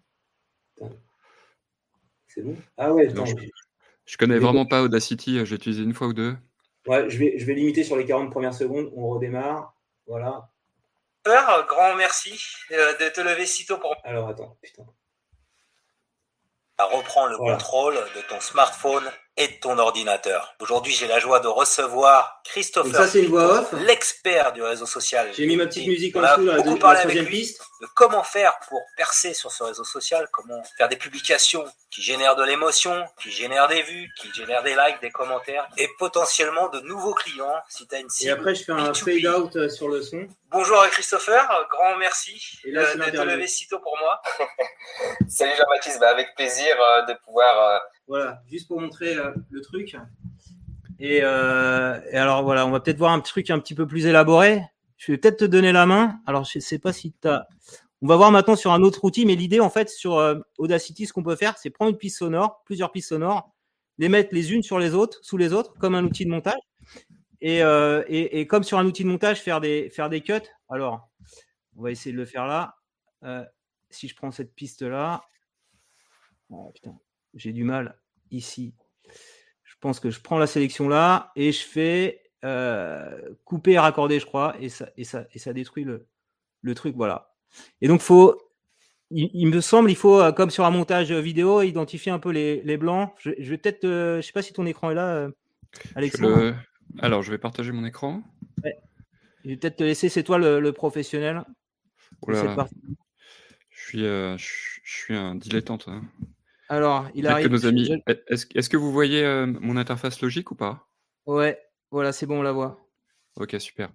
C'est 2.28 2.42
bon? 2.42 2.56
Ah 2.76 2.92
ouais, 2.92 3.06
Non, 3.08 3.24
attends, 3.24 3.26
je- 3.26 3.46
Je 4.06 4.16
connais 4.16 4.38
vraiment 4.38 4.66
pas 4.66 4.82
Audacity, 4.82 5.38
euh, 5.38 5.44
j'ai 5.44 5.56
utilisé 5.56 5.82
une 5.82 5.94
fois 5.94 6.06
ou 6.06 6.12
deux. 6.12 6.36
Ouais, 6.86 7.10
je 7.10 7.18
vais, 7.18 7.38
je 7.38 7.44
vais 7.46 7.54
limiter 7.54 7.82
sur 7.82 7.96
les 7.96 8.04
40 8.04 8.30
premières 8.30 8.54
secondes. 8.54 8.92
On 8.94 9.08
redémarre. 9.08 9.74
Voilà. 10.06 10.50
Peur, 11.22 11.66
grand 11.66 11.94
merci 11.96 12.42
euh, 12.72 12.96
de 12.96 13.08
te 13.10 13.20
lever 13.20 13.46
si 13.46 13.66
tôt 13.66 13.78
pour 13.78 13.94
Alors 14.04 14.28
attends, 14.28 14.56
putain. 14.62 14.84
reprendre 16.78 17.30
le 17.30 17.36
Voilà. 17.36 17.56
contrôle 17.56 17.94
de 18.16 18.20
ton 18.22 18.40
smartphone 18.40 19.10
et 19.40 19.48
de 19.48 19.54
ton 19.54 19.78
ordinateur. 19.78 20.54
Aujourd'hui, 20.60 20.92
j'ai 20.92 21.06
la 21.08 21.18
joie 21.18 21.40
de 21.40 21.48
recevoir 21.48 22.40
Donc 22.44 22.52
Christopher, 22.52 22.94
ça 22.94 23.08
c'est 23.08 23.20
une 23.20 23.30
voix 23.30 23.60
off. 23.60 23.72
l'expert 23.72 24.52
du 24.52 24.62
réseau 24.62 24.86
social. 24.86 25.30
J'ai 25.34 25.46
mis 25.46 25.56
ma 25.56 25.66
petite 25.66 25.86
musique 25.86 26.14
en 26.16 26.20
On 26.20 26.24
a 26.24 26.36
dessous, 26.36 26.56
beaucoup 26.56 26.74
la 26.74 26.80
parlé 26.80 27.00
avec 27.00 27.16
lui. 27.20 27.40
piste. 27.40 27.62
de 27.80 27.86
comment 27.94 28.22
faire 28.22 28.58
pour 28.68 28.80
percer 28.96 29.32
sur 29.34 29.50
ce 29.50 29.62
réseau 29.64 29.84
social, 29.84 30.28
comment 30.32 30.62
faire 30.76 30.88
des 30.88 30.96
publications 30.96 31.64
qui 31.90 32.02
génèrent 32.02 32.36
de 32.36 32.44
l'émotion, 32.44 33.04
qui 33.20 33.30
génèrent 33.30 33.68
des 33.68 33.82
vues, 33.82 34.08
qui 34.20 34.30
génèrent 34.34 34.62
des 34.62 34.74
likes, 34.76 35.00
des 35.00 35.10
commentaires 35.10 35.66
et 35.78 35.88
potentiellement 35.98 36.68
de 36.68 36.80
nouveaux 36.80 37.14
clients 37.14 37.54
si 37.68 37.86
tu 37.88 37.94
as 37.94 37.98
une 37.98 38.06
Et 38.06 38.10
cible. 38.10 38.32
après 38.32 38.54
je 38.54 38.64
fais 38.64 38.72
un 38.72 38.92
B2B. 38.92 39.22
fade 39.22 39.34
out 39.40 39.56
euh, 39.56 39.68
sur 39.68 39.88
le 39.88 40.02
son. 40.02 40.26
Bonjour 40.50 40.82
Christopher, 40.90 41.48
grand 41.70 41.96
merci 41.96 42.40
Et 42.64 42.76
euh, 42.76 42.94
l'interview. 42.96 43.24
lever 43.36 43.46
si 43.46 43.66
tôt 43.68 43.78
pour 43.78 43.96
moi. 43.98 44.20
Salut 45.28 45.52
Jean-Baptiste, 45.56 45.98
bah, 46.00 46.10
avec 46.10 46.34
plaisir 46.34 46.76
euh, 46.80 47.02
de 47.06 47.14
pouvoir. 47.24 47.80
Voilà, 48.10 48.42
juste 48.50 48.66
pour 48.66 48.80
montrer 48.80 49.16
euh, 49.16 49.30
le 49.50 49.60
truc. 49.60 49.96
Et, 50.98 51.20
euh, 51.22 52.00
et 52.10 52.16
alors 52.16 52.42
voilà, 52.42 52.66
on 52.66 52.72
va 52.72 52.80
peut-être 52.80 52.98
voir 52.98 53.12
un 53.12 53.20
truc 53.20 53.50
un 53.50 53.60
petit 53.60 53.76
peu 53.76 53.86
plus 53.86 54.06
élaboré. 54.06 54.64
Je 54.96 55.12
vais 55.12 55.18
peut-être 55.18 55.38
te 55.38 55.44
donner 55.44 55.70
la 55.70 55.86
main. 55.86 56.20
Alors 56.26 56.42
je 56.42 56.58
sais 56.58 56.80
pas 56.80 56.92
si 56.92 57.12
tu 57.12 57.28
as... 57.28 57.46
On 58.02 58.08
va 58.08 58.16
voir 58.16 58.32
maintenant 58.32 58.56
sur 58.56 58.72
un 58.72 58.82
autre 58.82 59.04
outil, 59.04 59.26
mais 59.26 59.36
l'idée 59.36 59.60
en 59.60 59.70
fait 59.70 59.88
sur 59.88 60.18
euh, 60.18 60.40
Audacity, 60.58 61.06
ce 61.06 61.12
qu'on 61.12 61.22
peut 61.22 61.36
faire, 61.36 61.56
c'est 61.56 61.70
prendre 61.70 61.92
une 61.92 61.98
piste 61.98 62.18
sonore, 62.18 62.64
plusieurs 62.64 62.90
pistes 62.90 63.10
sonores, 63.10 63.54
les 63.98 64.08
mettre 64.08 64.34
les 64.34 64.52
unes 64.52 64.64
sur 64.64 64.80
les 64.80 64.92
autres, 64.92 65.20
sous 65.22 65.36
les 65.36 65.52
autres, 65.52 65.74
comme 65.78 65.94
un 65.94 66.02
outil 66.02 66.24
de 66.24 66.30
montage. 66.30 66.58
Et, 67.40 67.60
comme 68.48 68.64
sur 68.64 68.78
un 68.78 68.86
outil 68.86 69.04
de 69.04 69.08
montage, 69.08 69.40
faire 69.40 69.60
des, 69.60 69.88
faire 69.88 70.10
des 70.10 70.20
cuts. 70.20 70.50
Alors, 70.68 71.08
on 71.76 71.82
va 71.82 71.92
essayer 71.92 72.12
de 72.12 72.18
le 72.18 72.24
faire 72.26 72.48
là. 72.48 72.74
Si 73.88 74.08
je 74.08 74.16
prends 74.16 74.32
cette 74.32 74.52
piste 74.52 74.82
là, 74.82 75.22
oh, 76.50 76.72
putain, 76.74 76.98
j'ai 77.34 77.52
du 77.52 77.62
mal 77.62 77.99
ici. 78.30 78.74
Je 79.64 79.74
pense 79.80 80.00
que 80.00 80.10
je 80.10 80.20
prends 80.20 80.38
la 80.38 80.46
sélection 80.46 80.88
là 80.88 81.32
et 81.36 81.52
je 81.52 81.64
fais 81.64 82.22
euh, 82.44 83.20
couper 83.44 83.72
et 83.72 83.78
raccorder, 83.78 84.18
je 84.20 84.26
crois, 84.26 84.54
et 84.60 84.68
ça, 84.68 84.90
et 84.96 85.04
ça, 85.04 85.26
et 85.32 85.38
ça 85.38 85.52
détruit 85.52 85.84
le, 85.84 86.06
le 86.62 86.74
truc, 86.74 86.94
voilà. 86.96 87.34
Et 87.80 87.88
donc, 87.88 88.00
faut, 88.00 88.40
il, 89.10 89.30
il 89.34 89.46
me 89.46 89.60
semble, 89.60 89.90
il 89.90 89.96
faut, 89.96 90.20
euh, 90.20 90.32
comme 90.32 90.50
sur 90.50 90.64
un 90.64 90.70
montage 90.70 91.12
vidéo, 91.12 91.62
identifier 91.62 92.12
un 92.12 92.18
peu 92.18 92.30
les, 92.30 92.62
les 92.62 92.76
blancs. 92.76 93.12
Je, 93.18 93.30
je 93.38 93.50
vais 93.50 93.58
peut-être, 93.58 93.84
euh, 93.84 94.16
je 94.20 94.26
sais 94.26 94.32
pas 94.32 94.42
si 94.42 94.52
ton 94.52 94.66
écran 94.66 94.90
est 94.90 94.94
là, 94.94 95.14
euh, 95.14 95.30
Alexandre. 95.94 96.28
le- 96.36 96.54
Alors, 97.00 97.22
je 97.22 97.30
vais 97.30 97.38
partager 97.38 97.72
mon 97.72 97.84
écran. 97.84 98.22
Je 99.44 99.48
vais 99.50 99.56
peut-être 99.56 99.76
te 99.76 99.84
laisser, 99.84 100.08
c'est 100.10 100.22
toi 100.22 100.36
le, 100.38 100.60
le 100.60 100.72
professionnel. 100.72 101.42
Je 103.70 103.80
suis, 103.80 104.00
je, 104.00 104.36
je 104.84 104.96
suis 104.98 105.14
un 105.16 105.34
dilettante. 105.34 105.88
hein. 105.88 106.02
Alors, 106.70 107.08
il 107.16 107.26
arrive. 107.26 107.48
que 107.48 107.52
nos 107.52 107.66
amis. 107.66 107.84
je- 108.06 108.46
Est-ce 108.54 108.68
que 108.70 108.76
vous 108.76 108.92
voyez 108.92 109.24
euh, 109.24 109.44
mon 109.46 109.76
interface 109.76 110.20
logique 110.22 110.52
ou 110.52 110.54
pas? 110.54 110.88
Ouais, 111.26 111.58
voilà, 111.90 112.12
c'est 112.12 112.26
bon, 112.26 112.38
on 112.38 112.42
la 112.42 112.52
voit. 112.52 112.86
Ok, 113.34 113.56
super. 113.58 113.90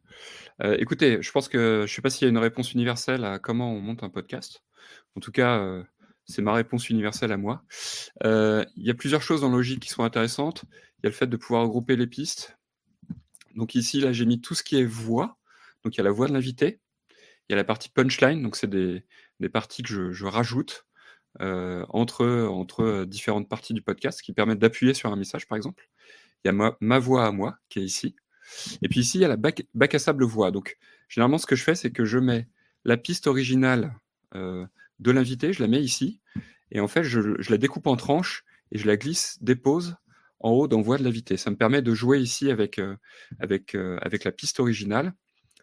Euh, 0.62 0.76
écoutez, 0.78 1.22
je 1.22 1.32
pense 1.32 1.48
que 1.48 1.80
je 1.80 1.82
ne 1.84 1.88
sais 1.88 2.02
pas 2.02 2.10
s'il 2.10 2.26
y 2.26 2.28
a 2.28 2.30
une 2.30 2.38
réponse 2.38 2.74
universelle 2.74 3.24
à 3.24 3.40
comment 3.40 3.72
on 3.72 3.80
monte 3.80 4.04
un 4.04 4.10
podcast. 4.10 4.62
En 5.16 5.22
tout 5.22 5.32
cas, 5.32 5.58
euh, 5.60 5.84
c'est 6.26 6.42
ma 6.42 6.52
réponse 6.54 6.90
universelle 6.90 7.32
à 7.32 7.38
moi. 7.38 7.64
Il 8.26 8.66
y 8.76 8.90
a 8.90 8.94
plusieurs 8.94 9.22
choses 9.22 9.40
dans 9.42 9.50
Logic 9.50 9.80
qui 9.80 9.90
sont 9.90 10.04
intéressantes. 10.04 10.66
Il 11.00 11.04
y 11.04 11.08
a 11.08 11.10
le 11.10 11.16
fait 11.16 11.28
de 11.28 11.38
pouvoir 11.38 11.64
regrouper 11.64 11.96
les 11.96 12.08
pistes. 12.08 12.58
Donc 13.56 13.76
ici, 13.76 14.02
là, 14.02 14.12
j'ai 14.12 14.26
mis 14.26 14.42
tout 14.42 14.54
ce 14.54 14.64
qui 14.64 14.78
est 14.78 14.86
voix. 14.86 15.38
Donc 15.86 15.96
il 15.96 16.00
y 16.00 16.02
a 16.02 16.04
la 16.04 16.12
voix 16.12 16.28
de 16.28 16.34
l'invité. 16.34 16.82
Il 17.48 17.52
y 17.52 17.54
a 17.54 17.56
la 17.56 17.64
partie 17.64 17.88
punchline. 17.88 18.42
Donc 18.44 18.58
c'est 18.58 18.70
des, 18.70 19.06
des 19.40 19.50
parties 19.50 19.82
que 19.82 19.90
je, 19.90 20.12
je 20.12 20.26
rajoute 20.26 20.86
entre, 21.40 22.26
entre 22.48 23.06
différentes 23.06 23.50
parties 23.50 23.74
du 23.74 23.82
podcast 23.82 24.22
qui 24.22 24.34
permettent 24.34 24.60
d'appuyer 24.60 24.94
sur 24.94 25.12
un 25.12 25.16
message, 25.16 25.48
par 25.48 25.56
exemple. 25.58 25.90
Il 26.44 26.48
y 26.48 26.50
a 26.50 26.54
ma, 26.54 26.78
ma 26.80 27.00
voix 27.00 27.26
à 27.26 27.32
moi 27.32 27.58
qui 27.70 27.80
est 27.80 27.84
ici. 27.84 28.16
Et 28.82 28.88
puis 28.88 29.02
ici, 29.02 29.18
il 29.18 29.22
y 29.22 29.26
a 29.26 29.28
la 29.28 29.38
bac, 29.38 29.66
bac 29.74 29.96
à 29.96 30.00
sable 30.00 30.24
voix. 30.24 30.52
Donc, 30.52 30.78
généralement, 31.10 31.38
ce 31.38 31.46
que 31.46 31.56
je 31.56 31.64
fais, 31.64 31.76
c'est 31.76 31.92
que 31.92 32.06
je 32.06 32.20
mets 32.20 32.48
la 32.84 32.98
piste 32.98 33.28
originale 33.28 34.00
euh, 34.36 34.66
de 35.00 35.12
l'invité, 35.12 35.54
je 35.54 35.62
la 35.62 35.68
mets 35.68 35.82
ici, 35.82 36.22
et 36.72 36.80
en 36.80 36.88
fait, 36.88 37.04
je, 37.04 37.36
je 37.40 37.52
la 37.52 37.58
découpe 37.58 37.88
en 37.88 37.96
tranches 37.96 38.44
et 38.72 38.78
je 38.78 38.88
la 38.88 38.98
glisse, 38.98 39.38
dépose 39.42 39.96
en 40.40 40.52
haut 40.52 40.68
dans 40.68 40.82
voix 40.82 40.98
de 40.98 41.04
l'invité. 41.04 41.38
Ça 41.38 41.50
me 41.50 41.56
permet 41.56 41.82
de 41.82 41.94
jouer 41.94 42.20
ici 42.20 42.52
avec, 42.52 42.80
euh, 42.80 42.96
avec, 43.40 43.76
euh, 43.76 43.98
avec 44.02 44.24
la 44.24 44.32
piste 44.32 44.60
originale, 44.60 45.14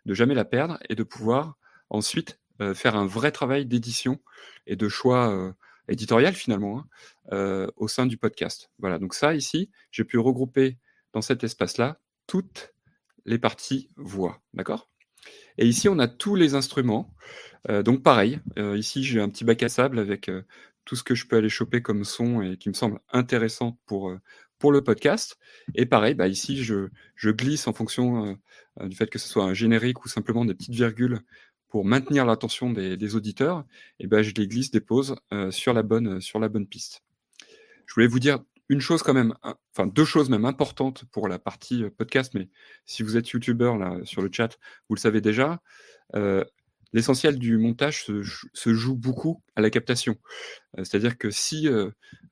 de 0.06 0.14
jamais 0.14 0.34
la 0.34 0.44
perdre 0.44 0.78
et 0.88 0.94
de 0.94 1.02
pouvoir 1.02 1.56
ensuite 1.90 2.40
euh, 2.40 2.41
faire 2.74 2.96
un 2.96 3.06
vrai 3.06 3.32
travail 3.32 3.66
d'édition 3.66 4.20
et 4.66 4.76
de 4.76 4.88
choix 4.88 5.30
euh, 5.30 5.52
éditorial 5.88 6.34
finalement 6.34 6.78
hein, 6.78 6.86
euh, 7.32 7.66
au 7.76 7.88
sein 7.88 8.06
du 8.06 8.16
podcast. 8.16 8.70
Voilà, 8.78 8.98
donc 8.98 9.14
ça 9.14 9.34
ici, 9.34 9.70
j'ai 9.90 10.04
pu 10.04 10.18
regrouper 10.18 10.78
dans 11.12 11.22
cet 11.22 11.44
espace-là 11.44 11.98
toutes 12.26 12.74
les 13.24 13.38
parties 13.38 13.88
voix, 13.96 14.40
d'accord? 14.54 14.88
Et 15.58 15.66
ici, 15.66 15.88
on 15.88 15.98
a 15.98 16.08
tous 16.08 16.34
les 16.34 16.54
instruments. 16.54 17.14
Euh, 17.70 17.82
donc 17.82 18.02
pareil, 18.02 18.40
euh, 18.58 18.76
ici 18.76 19.04
j'ai 19.04 19.20
un 19.20 19.28
petit 19.28 19.44
bac 19.44 19.62
à 19.62 19.68
sable 19.68 20.00
avec 20.00 20.28
euh, 20.28 20.42
tout 20.84 20.96
ce 20.96 21.04
que 21.04 21.14
je 21.14 21.26
peux 21.26 21.36
aller 21.36 21.48
choper 21.48 21.80
comme 21.82 22.04
son 22.04 22.42
et 22.42 22.56
qui 22.56 22.68
me 22.68 22.74
semble 22.74 22.98
intéressant 23.12 23.78
pour, 23.86 24.10
euh, 24.10 24.18
pour 24.58 24.72
le 24.72 24.82
podcast. 24.82 25.38
Et 25.74 25.86
pareil, 25.86 26.14
bah, 26.14 26.28
ici 26.28 26.62
je, 26.64 26.88
glisse 27.24 27.68
en 27.68 27.72
fonction 27.72 28.38
euh, 28.80 28.88
du 28.88 28.96
fait 28.96 29.08
que 29.08 29.18
ce 29.18 29.28
soit 29.28 29.44
un 29.44 29.54
générique 29.54 30.04
ou 30.04 30.08
simplement 30.08 30.44
des 30.44 30.54
petites 30.54 30.74
virgules 30.74 31.20
pour 31.72 31.86
maintenir 31.86 32.26
l'attention 32.26 32.70
des, 32.70 32.98
des 32.98 33.16
auditeurs. 33.16 33.64
Et 33.98 34.06
ben 34.06 34.22
je 34.22 34.32
les 34.34 34.46
glisse, 34.46 34.70
dépose 34.70 35.16
euh, 35.32 35.50
sur, 35.50 35.72
la 35.72 35.82
bonne, 35.82 36.20
sur 36.20 36.38
la 36.38 36.50
bonne 36.50 36.66
piste. 36.66 37.00
Je 37.86 37.94
voulais 37.94 38.06
vous 38.06 38.18
dire 38.20 38.40
une 38.68 38.80
chose 38.80 39.02
quand 39.02 39.14
même, 39.14 39.34
enfin 39.42 39.86
deux 39.86 40.04
choses 40.04 40.28
même 40.28 40.44
importantes 40.44 41.04
pour 41.12 41.28
la 41.28 41.38
partie 41.38 41.82
euh, 41.84 41.90
podcast, 41.90 42.34
mais 42.34 42.50
si 42.84 43.02
vous 43.02 43.16
êtes 43.16 43.26
youtubeur 43.30 43.78
sur 44.04 44.20
le 44.20 44.28
chat, 44.30 44.58
vous 44.88 44.94
le 44.96 45.00
savez 45.00 45.22
déjà. 45.22 45.62
euh, 46.14 46.44
L'essentiel 46.92 47.38
du 47.38 47.56
montage 47.56 48.04
se, 48.04 48.20
jou- 48.20 48.48
se 48.52 48.74
joue 48.74 48.94
beaucoup 48.94 49.42
à 49.56 49.62
la 49.62 49.70
captation. 49.70 50.18
C'est-à-dire 50.76 51.16
que 51.16 51.30
si 51.30 51.66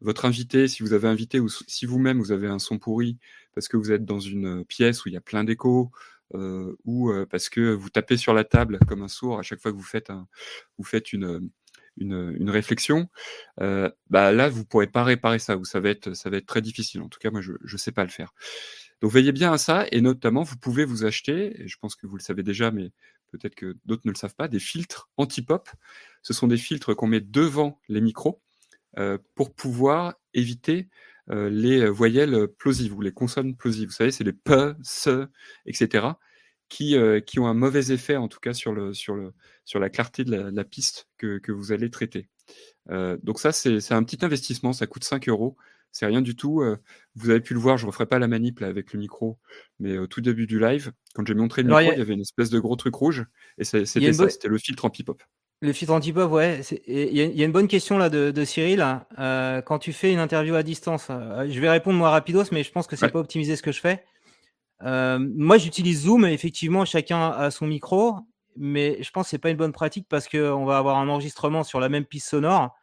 votre 0.02 0.26
invité, 0.26 0.68
si 0.68 0.82
vous 0.82 0.92
avez 0.92 1.08
invité 1.08 1.40
ou 1.40 1.48
si 1.48 1.86
vous-même 1.86 2.18
vous 2.18 2.30
avez 2.30 2.46
un 2.46 2.58
son 2.58 2.78
pourri 2.78 3.16
parce 3.54 3.68
que 3.68 3.78
vous 3.78 3.90
êtes 3.90 4.04
dans 4.04 4.20
une 4.20 4.66
pièce 4.66 5.02
où 5.02 5.08
il 5.08 5.14
y 5.14 5.16
a 5.16 5.22
plein 5.22 5.44
d'échos 5.44 5.90
ou 6.34 7.10
euh, 7.10 7.26
parce 7.26 7.48
que 7.48 7.72
vous 7.72 7.90
tapez 7.90 8.16
sur 8.16 8.34
la 8.34 8.44
table 8.44 8.78
comme 8.86 9.02
un 9.02 9.08
sourd 9.08 9.38
à 9.38 9.42
chaque 9.42 9.60
fois 9.60 9.72
que 9.72 9.76
vous 9.76 9.82
faites, 9.82 10.12
faites 10.84 11.12
une, 11.12 11.50
réflexion, 12.48 13.08
euh, 13.60 13.90
bah 14.08 14.32
là 14.32 14.48
vous 14.48 14.64
pourrez 14.64 14.86
pas 14.86 15.04
réparer 15.04 15.38
ça 15.38 15.56
ou 15.56 15.64
ça 15.64 15.80
va 15.80 15.90
être 15.90 16.46
très 16.46 16.62
difficile. 16.62 17.02
En 17.02 17.08
tout 17.08 17.18
cas 17.18 17.30
moi 17.30 17.40
je 17.40 17.52
je 17.64 17.76
sais 17.76 17.92
pas 17.92 18.04
le 18.04 18.10
faire. 18.10 18.32
Donc 19.00 19.12
veillez 19.12 19.32
bien 19.32 19.52
à 19.52 19.58
ça 19.58 19.86
et 19.92 20.00
notamment 20.00 20.42
vous 20.42 20.56
pouvez 20.56 20.84
vous 20.84 21.04
acheter 21.04 21.60
et 21.60 21.68
je 21.68 21.76
pense 21.78 21.96
que 21.96 22.06
vous 22.06 22.16
le 22.16 22.22
savez 22.22 22.42
déjà 22.42 22.70
mais 22.70 22.90
peut-être 23.30 23.54
que 23.54 23.76
d'autres 23.84 24.02
ne 24.04 24.12
le 24.12 24.16
savent 24.16 24.34
pas 24.34 24.48
des 24.48 24.58
filtres 24.58 25.10
anti-pop. 25.16 25.68
Ce 26.22 26.32
sont 26.34 26.46
des 26.48 26.58
filtres 26.58 26.94
qu'on 26.94 27.06
met 27.06 27.20
devant 27.20 27.80
les 27.88 28.00
micros 28.00 28.42
euh, 28.98 29.18
pour 29.36 29.54
pouvoir 29.54 30.14
éviter 30.34 30.88
euh, 30.88 31.09
les 31.30 31.88
voyelles 31.88 32.48
plosives 32.58 32.94
ou 32.96 33.00
les 33.00 33.12
consonnes 33.12 33.56
plosives. 33.56 33.88
Vous 33.88 33.94
savez 33.94 34.10
c'est 34.10 34.24
les 34.24 34.32
p, 34.32 34.72
ce, 34.82 35.26
etc. 35.66 36.18
qui 36.68 36.96
euh, 36.96 37.20
qui 37.20 37.38
ont 37.38 37.46
un 37.46 37.54
mauvais 37.54 37.90
effet 37.92 38.16
en 38.16 38.28
tout 38.28 38.40
cas 38.40 38.52
sur 38.54 38.72
le 38.72 38.92
sur 38.94 39.14
le 39.14 39.32
sur 39.64 39.78
la 39.80 39.90
clarté 39.90 40.24
de 40.24 40.30
la, 40.32 40.50
de 40.50 40.56
la 40.56 40.64
piste 40.64 41.08
que 41.18 41.38
que 41.38 41.52
vous 41.52 41.72
allez 41.72 41.90
traiter. 41.90 42.28
Euh, 42.90 43.16
donc 43.22 43.38
ça, 43.40 43.52
c'est 43.52 43.92
un 43.92 44.02
petit 44.02 44.24
investissement, 44.24 44.72
ça 44.72 44.86
coûte 44.88 45.04
5 45.04 45.28
euros. 45.28 45.56
C'est 45.92 46.06
rien 46.06 46.22
du 46.22 46.36
tout. 46.36 46.62
euh, 46.62 46.76
vous 47.16 47.30
avez 47.30 47.40
pu 47.40 47.52
le 47.54 47.60
voir, 47.60 47.76
je 47.76 47.84
ne 47.84 47.90
referai 47.90 48.06
pas 48.06 48.18
la 48.20 48.28
manip 48.28 48.60
là, 48.60 48.68
avec 48.68 48.92
le 48.92 48.98
micro, 49.00 49.38
mais 49.80 49.98
au 49.98 50.06
tout 50.06 50.20
début 50.20 50.46
du 50.46 50.58
live, 50.60 50.92
quand 51.14 51.26
j'ai 51.26 51.34
montré 51.34 51.62
le 51.62 51.68
Alors, 51.68 51.80
micro, 51.80 51.92
il 51.92 51.96
y 51.96 51.98
il 51.98 52.00
a- 52.00 52.04
y 52.04 52.06
avait 52.06 52.14
une 52.14 52.20
espèce 52.20 52.50
de 52.50 52.58
gros 52.60 52.76
truc 52.76 52.94
rouge, 52.94 53.24
et 53.58 53.64
c'était 53.64 54.12
ça, 54.12 54.28
c'était 54.30 54.48
le 54.48 54.58
filtre 54.58 54.84
en 54.84 54.90
pip-up. 54.90 55.20
Le 55.62 55.72
filtre 55.74 55.92
anti-pop, 55.92 56.30
ouais. 56.32 56.60
Il 56.86 56.94
y, 57.14 57.20
a- 57.20 57.24
il 57.24 57.36
y 57.38 57.42
a 57.42 57.44
une 57.44 57.52
bonne 57.52 57.68
question 57.68 57.98
là 57.98 58.08
de, 58.08 58.30
de 58.30 58.44
Cyril. 58.46 58.84
Euh, 59.18 59.60
quand 59.60 59.78
tu 59.78 59.92
fais 59.92 60.10
une 60.12 60.18
interview 60.18 60.54
à 60.54 60.62
distance, 60.62 61.08
euh, 61.10 61.46
je 61.50 61.60
vais 61.60 61.68
répondre 61.68 61.98
moi 61.98 62.08
rapidos, 62.10 62.44
mais 62.50 62.62
je 62.62 62.72
pense 62.72 62.86
que 62.86 62.96
c'est 62.96 63.06
Ouais. 63.06 63.12
pas 63.12 63.18
optimisé 63.18 63.56
ce 63.56 63.62
que 63.62 63.70
je 63.72 63.80
fais. 63.80 64.02
Euh, 64.82 65.18
moi, 65.36 65.58
j'utilise 65.58 66.04
Zoom. 66.04 66.24
Effectivement, 66.24 66.86
chacun 66.86 67.28
a 67.30 67.50
son 67.50 67.66
micro, 67.66 68.14
mais 68.56 69.02
je 69.02 69.10
pense 69.10 69.26
que 69.26 69.30
c'est 69.30 69.38
pas 69.38 69.50
une 69.50 69.58
bonne 69.58 69.72
pratique 69.72 70.06
parce 70.08 70.28
que 70.28 70.50
on 70.50 70.64
va 70.64 70.78
avoir 70.78 70.96
un 70.96 71.08
enregistrement 71.10 71.62
sur 71.62 71.78
la 71.78 71.90
même 71.90 72.06
piste 72.06 72.28
sonore. 72.30 72.74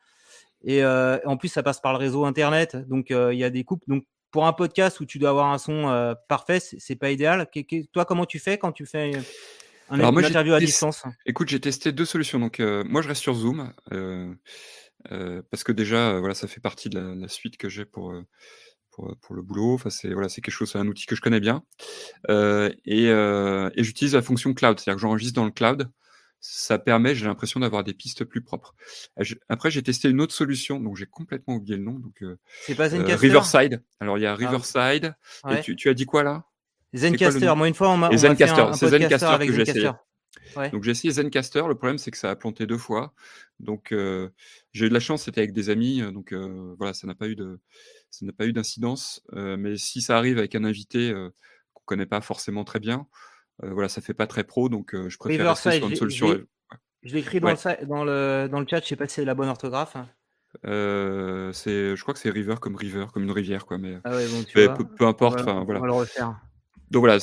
Et 0.63 0.84
en 0.86 1.38
plus, 1.38 1.48
ça 1.50 1.63
passe 1.63 1.80
par 1.80 1.94
le 1.94 1.98
réseau 2.00 2.26
internet, 2.26 2.76
donc 2.90 3.08
il 3.12 3.38
y 3.38 3.44
a 3.44 3.50
des 3.50 3.63
coupes. 3.63 3.84
Donc 3.88 4.04
pour 4.32 4.46
un 4.48 4.54
podcast 4.54 5.00
où 5.00 5.06
tu 5.06 5.18
dois 5.18 5.30
avoir 5.30 5.48
un 5.52 5.58
son 5.60 6.16
parfait, 6.28 6.60
c'est 6.60 6.96
pas 6.96 7.10
idéal. 7.12 7.48
Toi, 7.94 8.06
comment 8.06 8.26
tu 8.26 8.38
fais 8.40 8.58
quand 8.58 8.72
tu 8.72 8.86
fais 8.86 9.12
un, 9.89 10.00
Alors, 10.00 10.13
moi, 10.13 10.23
interview 10.23 10.54
à 10.54 10.60
distance 10.60 11.04
Écoute, 11.26 11.50
j'ai 11.50 11.60
testé 11.60 11.91
deux 11.91 12.06
solutions. 12.06 12.39
Donc, 12.39 12.60
euh, 12.60 12.84
moi, 12.88 13.02
je 13.02 13.08
reste 13.08 13.21
sur 13.21 13.34
Zoom, 13.34 13.73
euh, 13.91 14.34
euh, 15.12 15.41
parce 15.50 15.63
que 15.63 15.71
déjà, 15.71 16.19
voilà, 16.19 16.34
ça 16.34 16.47
fait 16.47 16.60
partie 16.60 16.89
de 16.89 17.00
la, 17.00 17.15
la 17.15 17.28
suite 17.28 17.58
que 17.58 17.69
j'ai 17.69 17.86
pour, 17.86 18.13
pour, 18.91 19.15
pour 19.21 19.36
le 19.36 19.41
boulot. 19.41 19.73
Enfin, 19.73 19.89
c'est 19.89 20.13
voilà, 20.13 20.30
c'est 20.30 20.41
quelque 20.41 20.54
chose, 20.54 20.71
c'est 20.71 20.80
un 20.80 20.88
outil 20.88 21.06
que 21.06 21.15
je 21.15 21.21
connais 21.21 21.39
bien. 21.39 21.63
Et 22.30 23.06
et 23.08 23.84
j'utilise 23.84 24.13
la 24.13 24.21
fonction 24.21 24.54
cloud, 24.54 24.80
c'est-à-dire 24.80 24.95
que 24.95 25.02
j'enregistre 25.02 25.36
dans 25.36 25.45
le 25.45 25.52
cloud. 25.52 25.89
ça 26.39 26.80
permet, 26.80 27.15
j'ai 27.15 27.26
l'impression 27.26 27.60
d'avoir 27.60 27.84
des 27.84 27.93
pistes 27.93 28.23
plus 28.23 28.41
propres. 28.41 28.76
Après, 29.50 29.71
j'ai 29.71 29.84
testé 29.84 30.10
une 30.10 30.21
autre 30.21 30.34
solution, 30.34 30.80
donc 30.80 30.97
j'ai 30.97 31.06
complètement 31.06 31.56
oublié 31.56 31.78
le 31.78 31.84
nom. 31.84 32.00
Donc, 32.00 32.23
c'est 32.62 32.76
pas 32.76 32.93
euh, 32.93 33.15
Riverside. 33.15 33.84
Alors, 34.00 34.17
il 34.17 34.21
y 34.21 34.26
a 34.26 34.32
ah 34.32 34.36
Riverside. 34.36 35.15
Et 35.50 35.62
tu, 35.62 35.76
tu, 35.76 35.89
as 35.89 35.93
dit 35.93 36.06
quoi 36.06 36.23
là? 36.23 36.45
Zencaster. 36.95 37.54
Moi, 37.56 37.67
une 37.67 37.73
fois, 37.73 37.89
on 37.89 37.97
m'a 37.97 38.10
fait 38.10 38.28
un, 38.28 38.73
c'est 38.73 38.88
Zencaster 38.88 39.45
que 39.45 39.54
j'ai 39.54 39.62
essayé. 39.62 39.91
Donc 40.71 40.84
j'ai 40.84 40.91
essayé 40.91 41.12
Zencaster. 41.12 41.63
Le 41.67 41.76
problème, 41.76 41.97
c'est 41.97 42.12
que 42.12 42.17
ça 42.17 42.32
a 42.32 42.36
planté 42.36 42.65
deux 42.65 42.78
fois. 42.78 43.13
Donc 43.60 43.88
j'ai 43.91 44.86
eu 44.86 44.89
de 44.89 44.93
la 44.93 45.00
chance, 45.00 45.23
c'était 45.23 45.41
avec 45.41 45.54
des 45.54 45.69
amis. 45.69 46.02
Donc 46.13 46.34
voilà, 46.78 46.93
ça 46.93 47.08
n'a 47.08 47.15
pas 47.15 47.28
eu 47.28 47.36
de, 47.36 47.60
ça 48.10 48.26
n'a 48.26 48.34
pas 48.34 48.45
eu 48.45 48.54
d'incidence. 48.54 49.21
mais 49.34 49.78
si 49.78 50.02
ça 50.02 50.17
arrive 50.17 50.38
avec 50.38 50.56
un 50.56 50.63
invité 50.63 51.13
qu'on 51.73 51.84
connaît 51.86 52.06
pas 52.06 52.21
forcément 52.21 52.63
très 52.63 52.80
bien, 52.80 53.08
voilà, 53.62 53.89
ça 53.89 54.02
fait 54.02 54.13
pas 54.13 54.28
très 54.28 54.43
pro. 54.43 54.69
Donc 54.69 54.95
je 54.95 55.17
préfère 55.17 55.50
rester 55.50 55.71
sur 55.80 55.89
une 55.89 55.95
solution. 55.95 56.39
Je 57.04 57.13
l'ai 57.13 57.19
écrit 57.19 57.39
dans, 57.39 57.52
le, 57.52 57.86
dans, 57.86 58.04
le, 58.04 58.50
dans 58.52 58.60
le 58.60 58.65
chat. 58.67 58.82
Je 58.82 58.88
sais 58.88 58.95
pas 58.95 59.08
si 59.08 59.15
c'est 59.15 59.26
la 59.26 59.36
bonne 59.36 59.47
orthographe. 59.47 59.95
Euh, 60.65 61.52
c'est, 61.54 61.95
je 61.95 62.02
crois 62.02 62.13
que 62.13 62.19
c'est 62.19 62.30
river 62.30 62.56
comme 62.60 62.76
river, 62.76 63.06
comme 63.13 63.23
une 63.23 63.32
rivière, 63.32 63.65
quoi. 63.65 63.78
Mais, 63.78 64.00
ah 64.04 64.15
ouais, 64.15 64.26
bon, 64.28 64.43
peu, 64.97 65.06
importe. 65.06 65.41
On 65.41 65.63
voilà. 65.63 65.80
on 65.80 65.84
va 65.84 65.88
le 65.88 65.93
refaire. 65.93 66.36
Donc 66.89 67.02
voilà, 67.02 67.17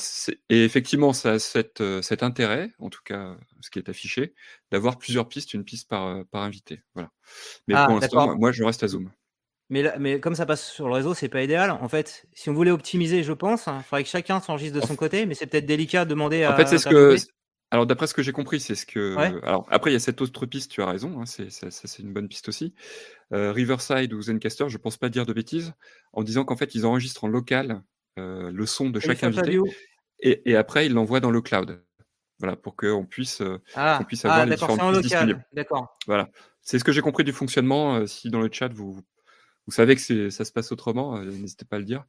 et 0.50 0.64
effectivement, 0.64 1.12
ça 1.12 1.33
a 1.33 1.38
cet, 1.38 1.81
euh, 1.81 2.03
cet, 2.03 2.22
intérêt, 2.22 2.70
en 2.79 2.90
tout 2.90 3.00
cas 3.03 3.37
ce 3.61 3.70
qui 3.70 3.79
est 3.79 3.88
affiché, 3.88 4.35
d'avoir 4.70 4.98
plusieurs 4.98 5.27
pistes, 5.27 5.55
une 5.55 5.64
piste 5.64 5.88
par, 5.88 6.07
euh, 6.07 6.22
par 6.31 6.42
invité. 6.42 6.83
Voilà. 6.94 7.11
Mais 7.66 7.74
ah, 7.74 7.87
pour 7.87 7.98
l'instant, 7.98 8.37
moi, 8.37 8.53
je 8.53 8.62
reste 8.62 8.83
à 8.83 8.88
Zoom. 8.88 9.11
Mais, 9.70 9.83
là, 9.83 9.94
mais 9.98 10.20
comme 10.20 10.35
ça 10.35 10.44
passe 10.44 10.70
sur 10.70 10.87
le 10.87 10.94
réseau, 10.94 11.14
c'est 11.14 11.31
pas 11.31 11.42
idéal. 11.42 11.70
En 11.70 11.88
fait, 11.88 12.27
si 12.35 12.50
on 12.50 12.53
voulait 12.53 12.70
optimiser, 12.70 13.22
je 13.22 13.33
pense, 13.33 13.64
il 13.66 13.70
hein, 13.70 13.83
faudrait 13.83 14.05
que 14.05 14.11
chacun 14.11 14.38
s'enregistre 14.40 14.79
de 14.79 14.87
son 14.87 14.96
côté, 14.96 15.24
mais 15.24 15.35
c'est 15.35 15.46
peut-être 15.46 15.64
délicat 15.64 16.05
de 16.05 16.11
demander 16.11 16.44
à. 16.44 16.53
En 16.53 16.57
fait, 16.57 16.66
c'est 16.66 16.79
ce 16.79 16.88
que. 16.88 17.16
Alors, 17.70 17.87
d'après 17.87 18.07
ce 18.07 18.14
que 18.14 18.22
j'ai 18.22 18.33
compris, 18.33 18.61
c'est 18.61 18.74
ce 18.74 18.85
que. 18.85 19.16
Alors, 19.42 19.66
après, 19.70 19.90
il 19.90 19.94
y 19.94 19.96
a 19.96 20.00
cette 20.00 20.20
autre 20.20 20.44
piste, 20.44 20.70
tu 20.70 20.83
as 20.83 20.87
raison, 20.87 21.20
hein, 21.20 21.27
c'est, 21.27 21.50
ça, 21.50 21.70
c'est 21.70 22.03
une 22.03 22.12
bonne 22.12 22.29
piste 22.29 22.48
aussi. 22.48 22.74
Euh, 23.33 23.53
Riverside 23.53 24.12
ou 24.12 24.20
Zencaster, 24.20 24.68
je 24.68 24.77
pense 24.77 24.98
pas 24.98 25.09
dire 25.09 25.24
de 25.24 25.33
bêtises, 25.33 25.72
en 26.12 26.22
disant 26.22 26.44
qu'en 26.44 26.57
fait, 26.57 26.74
ils 26.74 26.85
enregistrent 26.85 27.24
en 27.24 27.29
local 27.29 27.83
le 28.16 28.66
son 28.66 28.90
de 28.90 29.00
chaque 29.00 29.24
invité 29.24 29.59
et, 30.20 30.57
après, 30.57 30.87
il 30.87 30.92
l'envoie 30.92 31.20
dans 31.20 31.31
le 31.31 31.42
cloud. 31.42 31.85
Voilà, 32.38 32.57
pour 32.57 32.77
qu'on 32.77 33.07
puisse, 33.07 33.40
euh, 33.40 33.59
ah, 33.74 34.03
puisse 34.07 34.24
avoir 34.24 34.40
ah, 34.40 34.46
les 34.46 34.53
différentes 34.53 35.00
disponibles. 35.00 35.44
D'accord. 35.53 35.96
Voilà. 36.07 36.29
C'est 36.62 36.79
ce 36.79 36.85
que 36.85 36.92
j'ai 36.92 37.00
compris 37.00 37.24
du 37.24 37.33
fonctionnement. 37.33 37.96
Euh, 37.96 38.07
si 38.07 38.31
dans 38.31 38.40
le 38.40 38.48
chat, 38.50 38.72
vous, 38.72 39.00
vous 39.66 39.72
savez 39.72 39.96
que 39.96 40.31
ça 40.31 40.44
se 40.44 40.53
passe 40.53 40.72
autrement, 40.72 41.16
euh, 41.16 41.24
n'hésitez 41.24 41.64
pas 41.64 41.77
à 41.77 41.79
le 41.79 41.85
dire. 41.85 42.05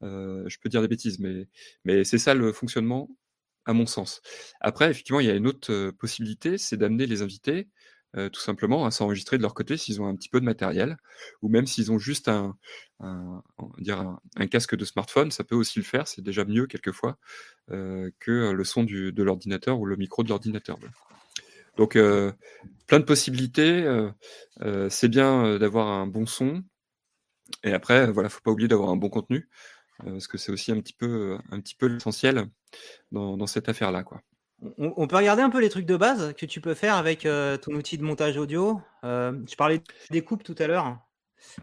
je 0.00 0.56
peux 0.60 0.68
dire 0.68 0.82
des 0.82 0.88
bêtises, 0.88 1.18
mais, 1.20 1.48
mais 1.84 2.04
c'est 2.04 2.18
ça 2.18 2.34
le 2.34 2.52
fonctionnement, 2.52 3.08
à 3.64 3.72
mon 3.72 3.86
sens. 3.86 4.22
Après, 4.60 4.90
effectivement, 4.90 5.20
il 5.20 5.26
y 5.26 5.30
a 5.30 5.34
une 5.34 5.46
autre 5.46 5.90
possibilité, 5.90 6.58
c'est 6.58 6.76
d'amener 6.76 7.06
les 7.06 7.22
invités 7.22 7.68
tout 8.14 8.40
simplement 8.40 8.86
à 8.86 8.90
s'enregistrer 8.90 9.36
de 9.36 9.42
leur 9.42 9.54
côté 9.54 9.76
s'ils 9.76 10.00
ont 10.00 10.06
un 10.06 10.16
petit 10.16 10.28
peu 10.28 10.40
de 10.40 10.44
matériel, 10.44 10.96
ou 11.42 11.48
même 11.48 11.66
s'ils 11.66 11.92
ont 11.92 11.98
juste 11.98 12.28
un, 12.28 12.56
casque 14.50 14.74
de 14.74 14.84
smartphone, 14.84 15.30
ça 15.30 15.44
peut 15.44 15.54
aussi 15.54 15.78
le 15.78 15.84
faire, 15.84 16.08
c'est 16.08 16.22
déjà 16.22 16.44
mieux 16.44 16.66
quelquefois 16.66 17.18
que 17.68 18.50
le 18.50 18.64
son 18.64 18.82
de 18.84 19.22
l'ordinateur 19.22 19.78
ou 19.78 19.86
le 19.86 19.96
micro 19.96 20.24
de 20.24 20.28
l'ordinateur. 20.28 20.78
Donc 21.76 21.92
plein 21.92 22.98
de 22.98 23.04
possibilités, 23.04 24.08
c'est 24.88 25.08
bien 25.08 25.58
d'avoir 25.58 25.86
un 25.86 26.06
bon 26.08 26.26
son, 26.26 26.64
et 27.64 27.72
après, 27.72 28.10
voilà, 28.10 28.28
faut 28.28 28.40
pas 28.40 28.50
oublier 28.50 28.68
d'avoir 28.68 28.90
un 28.90 28.96
bon 28.96 29.08
contenu, 29.08 29.48
parce 29.98 30.26
que 30.26 30.38
c'est 30.38 30.52
aussi 30.52 30.72
un 30.72 30.80
petit 30.80 30.92
peu, 30.92 31.38
peu 31.78 31.86
l'essentiel 31.86 32.48
dans, 33.12 33.46
cette 33.46 33.68
affaire-là. 33.68 34.04
On, 34.78 35.06
peut 35.06 35.16
regarder 35.16 35.42
un 35.42 35.50
peu 35.50 35.60
les 35.60 35.70
trucs 35.70 35.86
de 35.86 35.96
base 35.96 36.34
que 36.36 36.44
tu 36.44 36.60
peux 36.60 36.74
faire 36.74 36.94
avec 36.94 37.24
euh, 37.24 37.56
ton 37.56 37.72
outil 37.72 37.96
de 37.96 38.02
montage 38.02 38.36
audio. 38.36 38.80
Euh, 39.04 39.32
je 39.48 39.56
parlais 39.56 39.80
des 40.10 40.22
coupes 40.22 40.42
tout 40.42 40.54
à 40.58 40.66
l'heure. 40.66 40.98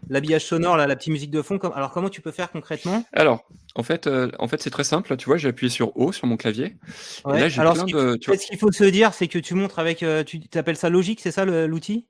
L'habillage 0.08 0.44
sonore, 0.44 0.76
la 0.76 0.96
petite 0.96 1.12
musique 1.12 1.30
de 1.30 1.40
fond. 1.40 1.58
alors, 1.58 1.92
comment 1.92 2.08
tu 2.08 2.20
peux 2.20 2.32
faire 2.32 2.50
concrètement? 2.50 3.04
Alors, 3.12 3.48
en 3.76 3.84
fait, 3.84 4.08
euh, 4.08 4.30
en 4.40 4.48
fait 4.48 4.60
c'est 4.60 4.70
très 4.70 4.82
simple. 4.82 5.16
Tu 5.16 5.26
vois, 5.26 5.36
j'ai 5.36 5.48
appuyé 5.48 5.70
sur 5.70 5.96
O 5.96 6.10
sur 6.10 6.26
mon 6.26 6.36
clavier. 6.36 6.76
alors, 7.24 7.76
ce 7.76 8.46
qu'il 8.46 8.58
faut 8.58 8.72
se 8.72 8.84
dire, 8.84 9.14
c'est 9.14 9.28
que 9.28 9.38
tu 9.38 9.54
montres 9.54 9.78
avec. 9.78 10.04
tu 10.26 10.40
appelles 10.54 10.76
ça 10.76 10.90
logique, 10.90 11.20
c'est 11.20 11.30
ça 11.30 11.44
l'outil? 11.44 12.08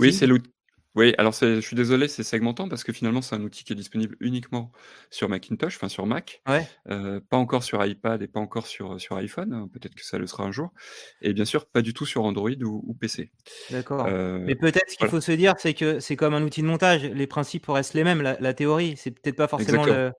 Oui, 0.00 0.12
c'est 0.12 0.26
l'outil. 0.26 0.50
Oui, 0.94 1.12
alors 1.18 1.32
je 1.32 1.60
suis 1.60 1.74
désolé, 1.74 2.06
c'est 2.06 2.22
segmentant 2.22 2.68
parce 2.68 2.84
que 2.84 2.92
finalement, 2.92 3.20
c'est 3.20 3.34
un 3.34 3.42
outil 3.42 3.64
qui 3.64 3.72
est 3.72 3.76
disponible 3.76 4.16
uniquement 4.20 4.70
sur 5.10 5.28
Macintosh, 5.28 5.74
enfin 5.76 5.88
sur 5.88 6.06
Mac, 6.06 6.40
euh, 6.88 7.20
pas 7.28 7.36
encore 7.36 7.64
sur 7.64 7.84
iPad 7.84 8.22
et 8.22 8.28
pas 8.28 8.38
encore 8.38 8.68
sur, 8.68 9.00
sur 9.00 9.16
iPhone, 9.16 9.52
hein, 9.52 9.68
peut-être 9.72 9.96
que 9.96 10.04
ça 10.04 10.18
le 10.18 10.28
sera 10.28 10.44
un 10.44 10.52
jour, 10.52 10.72
et 11.20 11.32
bien 11.32 11.44
sûr, 11.44 11.66
pas 11.66 11.82
du 11.82 11.94
tout 11.94 12.06
sur 12.06 12.24
Android 12.24 12.50
ou, 12.62 12.94
PC. 12.94 13.32
D'accord. 13.70 14.06
Euh, 14.06 14.38
Mais 14.44 14.54
peut-être 14.54 14.88
ce 14.88 14.96
qu'il 14.96 15.08
faut 15.08 15.20
se 15.20 15.32
dire, 15.32 15.54
c'est 15.58 15.74
que 15.74 15.98
c'est 15.98 16.14
comme 16.14 16.32
un 16.32 16.42
outil 16.42 16.62
de 16.62 16.66
montage, 16.66 17.04
les 17.04 17.26
principes 17.26 17.66
restent 17.66 17.94
les 17.94 18.04
mêmes, 18.04 18.22
la, 18.22 18.54
théorie, 18.54 18.94
c'est 18.96 19.10
peut-être 19.10 19.36
pas 19.36 19.48
forcément 19.48 19.84
le. 19.84 20.12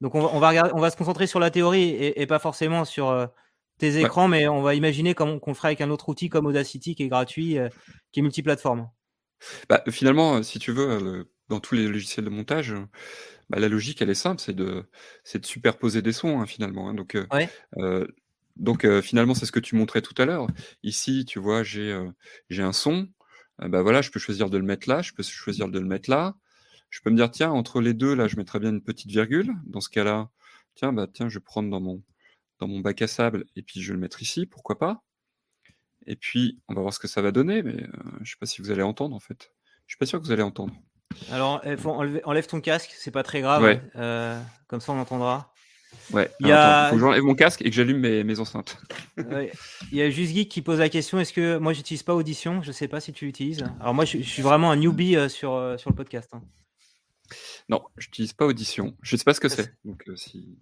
Donc 0.00 0.14
on 0.14 0.20
va, 0.20 0.28
on 0.32 0.38
va, 0.38 0.50
regarder, 0.50 0.72
on 0.74 0.80
va 0.80 0.90
se 0.90 0.96
concentrer 0.96 1.26
sur 1.26 1.40
la 1.40 1.50
théorie 1.50 1.88
et, 1.88 2.26
pas 2.26 2.38
forcément 2.38 2.84
sur 2.84 3.08
euh, 3.08 3.26
tes 3.78 3.98
écrans, 3.98 4.28
mais 4.28 4.46
on 4.46 4.60
va 4.60 4.74
imaginer 4.74 5.14
qu'on 5.14 5.40
le 5.44 5.54
ferait 5.54 5.68
avec 5.68 5.80
un 5.80 5.90
autre 5.90 6.10
outil 6.10 6.28
comme 6.28 6.44
Audacity 6.46 6.94
qui 6.94 7.04
est 7.04 7.08
gratuit, 7.08 7.56
qui 8.12 8.20
est 8.20 8.22
multiplateforme. 8.22 8.90
Bah, 9.68 9.82
finalement, 9.90 10.42
si 10.42 10.58
tu 10.58 10.72
veux, 10.72 11.28
dans 11.48 11.60
tous 11.60 11.74
les 11.74 11.86
logiciels 11.86 12.24
de 12.24 12.30
montage, 12.30 12.74
bah, 13.50 13.58
la 13.58 13.68
logique, 13.68 14.02
elle 14.02 14.10
est 14.10 14.14
simple, 14.14 14.40
c'est 14.40 14.54
de, 14.54 14.84
c'est 15.24 15.40
de 15.40 15.46
superposer 15.46 16.02
des 16.02 16.12
sons, 16.12 16.40
hein, 16.40 16.46
finalement. 16.46 16.88
Hein. 16.88 16.94
donc, 16.94 17.16
donc 18.56 19.00
finalement, 19.00 19.34
c'est 19.34 19.46
ce 19.46 19.52
que 19.52 19.60
tu 19.60 19.76
montrais 19.76 20.02
tout 20.02 20.14
à 20.20 20.24
l'heure. 20.24 20.46
Ici, 20.82 21.24
tu 21.24 21.38
vois, 21.38 21.62
j'ai 21.62 21.96
j'ai 22.50 22.62
un 22.62 22.72
son. 22.72 23.08
bah 23.58 23.82
voilà, 23.82 24.02
je 24.02 24.10
peux 24.10 24.20
choisir 24.20 24.50
de 24.50 24.58
le 24.58 24.64
mettre 24.64 24.88
là, 24.88 25.02
je 25.02 25.12
peux 25.12 25.22
choisir 25.22 25.68
de 25.68 25.78
le 25.78 25.86
mettre 25.86 26.10
là. 26.10 26.36
Je 26.90 27.00
peux 27.02 27.10
me 27.10 27.16
dire, 27.16 27.30
tiens, 27.30 27.50
entre 27.50 27.80
les 27.80 27.94
deux, 27.94 28.14
là, 28.14 28.28
je 28.28 28.36
mettrais 28.36 28.60
bien 28.60 28.70
une 28.70 28.82
petite 28.82 29.10
virgule. 29.10 29.52
Dans 29.66 29.80
ce 29.80 29.90
cas-là, 29.90 30.30
tiens, 30.74 30.92
bah 30.92 31.06
tiens, 31.12 31.28
je 31.28 31.38
vais 31.38 31.44
prendre 31.44 31.70
dans 31.70 31.80
mon 31.80 32.02
dans 32.60 32.68
mon 32.68 32.80
bac 32.80 33.02
à 33.02 33.06
sable 33.08 33.46
et 33.56 33.62
puis 33.62 33.80
je 33.80 33.88
vais 33.88 33.94
le 33.94 34.00
mettre 34.00 34.22
ici, 34.22 34.46
pourquoi 34.46 34.78
pas. 34.78 35.04
Et 36.08 36.16
puis, 36.16 36.58
on 36.68 36.74
va 36.74 36.80
voir 36.80 36.94
ce 36.94 36.98
que 36.98 37.06
ça 37.06 37.20
va 37.20 37.30
donner, 37.32 37.62
mais 37.62 37.74
euh, 37.74 37.86
je 38.16 38.20
ne 38.20 38.24
sais 38.24 38.36
pas 38.40 38.46
si 38.46 38.62
vous 38.62 38.70
allez 38.70 38.82
entendre 38.82 39.14
en 39.14 39.20
fait. 39.20 39.52
Je 39.86 39.92
suis 39.92 39.98
pas 39.98 40.06
sûr 40.06 40.18
que 40.18 40.24
vous 40.24 40.32
allez 40.32 40.42
entendre. 40.42 40.74
Alors, 41.30 41.60
eh, 41.64 41.76
enlève 41.84 42.46
ton 42.46 42.62
casque, 42.62 42.90
c'est 42.96 43.10
pas 43.10 43.22
très 43.22 43.42
grave. 43.42 43.78
Euh, 43.94 44.40
comme 44.68 44.80
ça, 44.80 44.92
on 44.92 44.98
entendra. 44.98 45.52
Ouais. 46.12 46.30
Il 46.40 46.46
faut 46.46 46.94
que 46.94 47.00
j'enlève 47.00 47.22
mon 47.22 47.34
casque 47.34 47.60
et 47.60 47.66
que 47.66 47.76
j'allume 47.76 47.98
mes, 47.98 48.40
enceintes. 48.40 48.78
Il 49.18 49.98
y 49.98 50.00
a 50.00 50.08
juste 50.08 50.32
Geek 50.32 50.48
qui 50.48 50.62
pose 50.62 50.78
la 50.78 50.88
question 50.88 51.20
est-ce 51.20 51.32
que 51.32 51.58
moi, 51.58 51.74
j'utilise 51.74 52.02
pas 52.02 52.14
Audition? 52.14 52.62
Je 52.62 52.72
sais 52.72 52.88
pas 52.88 53.00
si 53.00 53.12
tu 53.12 53.26
l'utilises. 53.26 53.64
Alors, 53.78 53.92
moi, 53.92 54.06
je, 54.06 54.18
suis 54.18 54.42
vraiment 54.42 54.70
un 54.70 54.76
newbie 54.76 55.16
euh, 55.16 55.28
sur, 55.28 55.74
sur 55.78 55.90
le 55.90 55.96
podcast. 55.96 56.30
Hein. 56.32 56.42
Non, 57.68 57.82
je 57.98 58.06
n'utilise 58.06 58.32
pas 58.32 58.46
Audition. 58.46 58.96
Je 59.02 59.16
sais 59.16 59.24
pas 59.24 59.34
ce 59.34 59.40
que 59.40 59.48
c'est. 59.50 59.74
Donc, 59.84 60.04
si... 60.16 60.56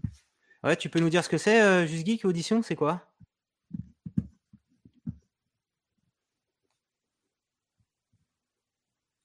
Ouais, 0.64 0.74
tu 0.74 0.88
peux 0.88 0.98
nous 0.98 1.10
dire 1.10 1.22
ce 1.22 1.28
que 1.28 1.38
c'est, 1.38 1.86
Juste 1.86 2.04
Geek 2.04 2.24
Audition? 2.24 2.62
C'est 2.62 2.74
quoi? 2.74 3.06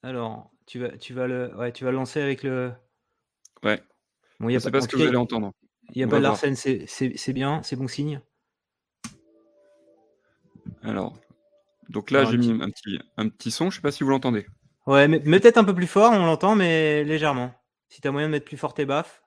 Alors, 0.04 0.52
tu 0.66 0.80
vas, 0.80 0.98
tu 0.98 1.14
vas 1.14 1.28
le, 1.28 1.56
ouais, 1.56 1.72
tu 1.72 1.84
vas 1.84 1.92
lancer 1.92 2.22
avec 2.22 2.44
le. 2.44 2.72
Ouais. 3.64 3.82
Bon, 4.40 4.50
y 4.50 4.56
a 4.56 4.60
pas, 4.60 4.72
pas 4.72 4.82
ce 4.82 4.88
que 4.88 4.98
vous 4.98 5.04
allez 5.04 5.16
entendre. 5.16 5.54
Il 5.94 6.00
y 6.00 6.04
a 6.04 6.08
pas 6.08 6.18
de 6.18 6.24
Larsen, 6.24 6.56
c'est 6.56 7.34
bien, 7.34 7.62
c'est 7.64 7.76
bon 7.76 7.88
signe. 7.88 8.22
Alors, 10.84 11.20
donc 11.90 12.10
là, 12.10 12.26
j'ai 12.26 12.38
mis 12.38 12.50
un 12.50 12.70
petit, 12.70 13.00
un 13.18 13.30
petit 13.30 13.52
son, 13.52 13.70
je 13.70 13.76
sais 13.76 13.82
pas 13.82 13.92
si 13.92 14.04
vous 14.04 14.10
l'entendez. 14.10 14.48
Ouais, 14.88 15.08
mais, 15.08 15.20
peut-être 15.20 15.58
un 15.58 15.64
peu 15.64 15.76
plus 15.76 15.88
fort, 15.88 16.12
on 16.14 16.26
l'entend, 16.26 16.56
mais 16.56 17.04
légèrement. 17.04 17.54
Si 17.90 18.02
tu 18.02 18.08
as 18.08 18.12
moyen 18.12 18.28
de 18.28 18.32
mettre 18.32 18.46
plus 18.46 18.58
fort 18.58 18.74
tes 18.74 18.86
baffes. 18.86 19.22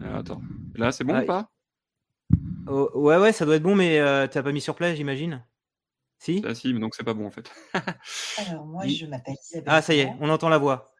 Alors, 0.00 0.16
attends. 0.16 0.42
Là, 0.74 0.92
c'est 0.92 1.04
bon 1.04 1.14
ah, 1.14 1.22
ou 1.22 1.26
pas? 1.26 1.50
Oh, 2.68 2.90
Ouais, 2.94 3.18
ouais, 3.18 3.32
ça 3.32 3.44
doit 3.44 3.56
être 3.56 3.62
bon, 3.62 3.74
mais 3.74 3.98
euh, 3.98 4.26
tu 4.28 4.38
n'as 4.38 4.44
pas 4.44 4.52
mis 4.52 4.60
sur 4.60 4.74
play, 4.74 4.94
j'imagine. 4.96 5.44
Si? 6.18 6.42
Ah 6.46 6.54
si, 6.54 6.74
mais 6.74 6.80
donc 6.80 6.94
c'est 6.94 7.04
pas 7.04 7.14
bon 7.14 7.26
en 7.26 7.30
fait. 7.30 7.50
Alors 8.38 8.66
moi, 8.66 8.86
je 8.86 9.06
m'appelle 9.06 9.36
Isabelle. 9.44 9.64
Ah 9.66 9.82
ça 9.82 9.94
y 9.94 10.00
est, 10.00 10.12
on 10.20 10.28
entend 10.28 10.48
la 10.48 10.58
voix. 10.58 10.92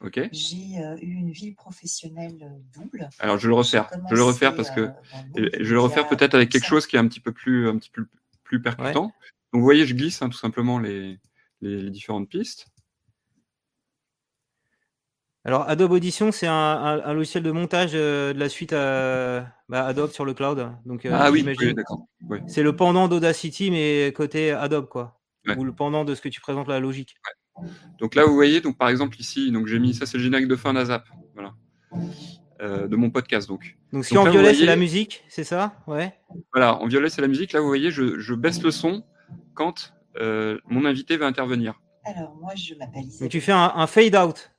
Ok. 0.00 0.18
J'ai 0.32 0.78
euh, 0.78 0.96
eu 1.02 1.12
une 1.12 1.30
vie 1.30 1.52
professionnelle 1.52 2.38
euh, 2.42 2.80
double. 2.80 3.08
Alors 3.18 3.38
je 3.38 3.48
le 3.48 3.54
refaire. 3.54 3.90
Je 4.08 4.14
le 4.14 4.22
refaire 4.22 4.56
parce 4.56 4.70
que 4.70 4.80
euh, 4.80 5.50
je 5.60 5.74
le 5.74 5.80
refaire 5.80 6.08
peut-être 6.08 6.34
avec 6.34 6.48
quelque 6.48 6.66
chose 6.66 6.86
qui 6.86 6.96
est 6.96 6.98
un 6.98 7.06
petit 7.06 7.20
peu 7.20 7.32
plus 7.32 7.68
un 7.68 7.76
petit 7.76 7.90
peu 7.90 8.06
plus 8.42 8.62
percutant. 8.62 9.12
Donc 9.52 9.60
vous 9.60 9.62
voyez, 9.62 9.86
je 9.86 9.94
glisse 9.94 10.22
hein, 10.22 10.30
tout 10.30 10.38
simplement 10.38 10.78
les, 10.78 11.18
les 11.60 11.90
différentes 11.90 12.28
pistes. 12.28 12.66
Alors 15.44 15.68
Adobe 15.68 15.92
Audition, 15.92 16.32
c'est 16.32 16.46
un, 16.46 17.12
logiciel 17.14 17.42
de 17.42 17.50
montage 17.50 17.92
euh, 17.94 18.34
de 18.34 18.38
la 18.38 18.48
suite 18.50 18.72
à, 18.74 19.46
bah, 19.68 19.86
Adobe 19.86 20.10
sur 20.10 20.24
le 20.24 20.34
cloud. 20.34 20.70
Donc, 20.84 21.06
euh, 21.06 21.10
ah 21.14 21.30
oui, 21.30 21.42
d'accord. 21.42 22.06
C'est 22.46 22.62
le 22.62 22.76
pendant 22.76 23.08
d'Audacity, 23.08 23.70
mais 23.70 24.12
côté 24.14 24.50
Adobe, 24.52 24.88
quoi. 24.88 25.18
Ou 25.56 25.64
le 25.64 25.72
pendant 25.72 26.04
de 26.04 26.14
ce 26.14 26.20
que 26.20 26.28
tu 26.28 26.40
présentes 26.40 26.68
la 26.68 26.80
logique. 26.80 27.14
Donc 27.98 28.14
là, 28.14 28.24
vous 28.26 28.34
voyez, 28.34 28.60
donc 28.60 28.76
par 28.78 28.88
exemple 28.88 29.18
ici, 29.18 29.50
donc 29.50 29.66
j'ai 29.66 29.78
mis 29.78 29.94
ça, 29.94 30.06
c'est 30.06 30.18
le 30.18 30.22
générique 30.24 30.48
de 30.48 30.56
fin 30.56 30.74
d'Azap. 30.74 31.04
Voilà. 31.34 31.52
euh, 32.60 32.86
de 32.86 32.96
mon 32.96 33.10
podcast. 33.10 33.48
Donc, 33.48 33.78
Donc, 33.92 34.04
ce 34.04 34.10
qui 34.10 34.14
Donc 34.14 34.26
est 34.26 34.28
en 34.28 34.32
là, 34.34 34.40
violet, 34.42 34.54
c'est 34.54 34.66
la 34.66 34.76
musique, 34.76 35.24
c'est 35.28 35.44
ça? 35.44 35.74
Ouais. 35.86 36.12
voilà, 36.52 36.76
en 36.76 36.86
violet, 36.86 37.08
c'est 37.08 37.22
la 37.22 37.28
musique. 37.28 37.52
Là, 37.52 37.60
vous 37.60 37.66
voyez, 37.66 37.90
je, 37.90 38.18
je 38.18 38.34
baisse 38.34 38.62
le 38.62 38.70
son 38.70 39.04
quand 39.54 39.94
euh, 40.18 40.58
mon 40.68 40.84
invité 40.84 41.16
va 41.16 41.26
intervenir. 41.26 41.80
Alors, 42.04 42.36
moi, 42.36 42.54
je 42.54 42.74
m'appelle 42.74 43.02
Donc, 43.02 43.10
Isabelle. 43.12 43.28
tu 43.30 43.40
fais 43.40 43.52
un, 43.52 43.72
un 43.74 43.86
fade 43.86 44.14
out. 44.16 44.50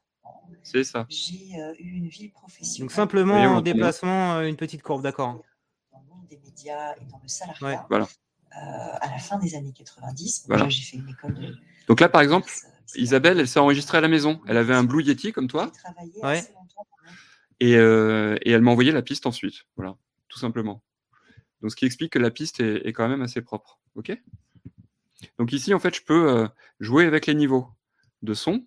C'est 0.64 0.84
ça. 0.84 1.06
J'ai 1.10 1.56
euh, 1.60 1.74
eu 1.80 1.90
une 1.98 2.08
vie 2.08 2.30
professionnelle. 2.30 2.88
Donc, 2.88 2.92
simplement 2.92 3.36
en 3.36 3.62
déplacement, 3.62 4.36
euh, 4.36 4.48
une 4.48 4.56
petite 4.58 4.82
courbe, 4.82 5.02
d'accord. 5.04 5.42
Dans 5.92 6.00
le 6.00 6.08
monde 6.08 6.28
des 6.30 6.38
médias 6.38 6.94
et 6.96 7.06
dans 7.06 7.20
le 7.22 7.28
salariat. 7.28 7.66
Ouais, 7.68 7.78
voilà. 7.90 8.06
Euh, 8.06 8.98
à 9.02 9.10
la 9.10 9.18
fin 9.18 9.40
des 9.40 9.56
années 9.56 9.72
90. 9.74 10.46
Voilà. 10.48 10.66
Déjà, 10.66 10.78
j'ai 10.78 10.84
fait 10.84 10.98
une 10.98 11.10
école 11.10 11.34
de. 11.36 11.56
Donc 11.88 12.00
là, 12.02 12.10
par 12.10 12.22
exemple, 12.22 12.50
euh, 12.50 13.00
Isabelle, 13.00 13.40
elle 13.40 13.48
s'est 13.48 13.60
enregistrée 13.60 13.98
à 13.98 14.02
la 14.02 14.08
maison. 14.10 14.42
Elle 14.48 14.58
avait 14.58 14.74
un 14.74 14.84
Blue 14.84 15.04
Yeti 15.04 15.32
comme 15.32 15.48
toi. 15.48 15.72
J'ai 15.74 15.80
travaillé 15.82 16.14
Ouais. 16.22 16.38
assez 16.40 16.54
longtemps 16.54 16.86
pour 16.90 17.00
moi. 17.04 17.12
Et, 17.62 17.76
euh, 17.78 18.36
et 18.42 18.52
elle 18.52 18.62
m'a 18.62 18.72
envoyé 18.72 18.92
la 18.92 19.02
piste 19.02 19.26
ensuite. 19.26 19.64
Voilà, 19.78 19.96
tout 20.28 20.38
simplement. 20.40 20.84
Donc, 21.62 21.72
ce 21.72 21.76
qui 21.76 21.86
explique 21.86 22.12
que 22.12 22.20
la 22.20 22.32
piste 22.32 22.60
est, 22.60 22.86
est 22.88 22.92
quand 22.94 23.08
même 23.08 23.22
assez 23.22 23.42
propre. 23.42 23.80
OK? 23.96 24.12
Donc 25.38 25.54
ici, 25.54 25.74
en 25.74 25.80
fait, 25.80 25.96
je 25.96 26.02
peux 26.02 26.50
jouer 26.80 27.06
avec 27.06 27.28
les 27.28 27.36
niveaux 27.36 27.68
de 28.24 28.34
son. 28.34 28.66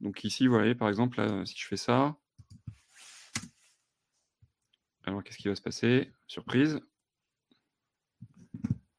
Donc 0.00 0.24
ici, 0.24 0.46
vous 0.46 0.54
voyez, 0.54 0.74
par 0.74 0.88
exemple, 0.88 1.18
là, 1.20 1.44
si 1.44 1.54
je 1.58 1.66
fais 1.66 1.76
ça. 1.76 2.16
Alors, 5.04 5.22
qu'est-ce 5.22 5.38
qui 5.38 5.48
va 5.48 5.54
se 5.54 5.62
passer? 5.62 6.10
Surprise. 6.26 6.80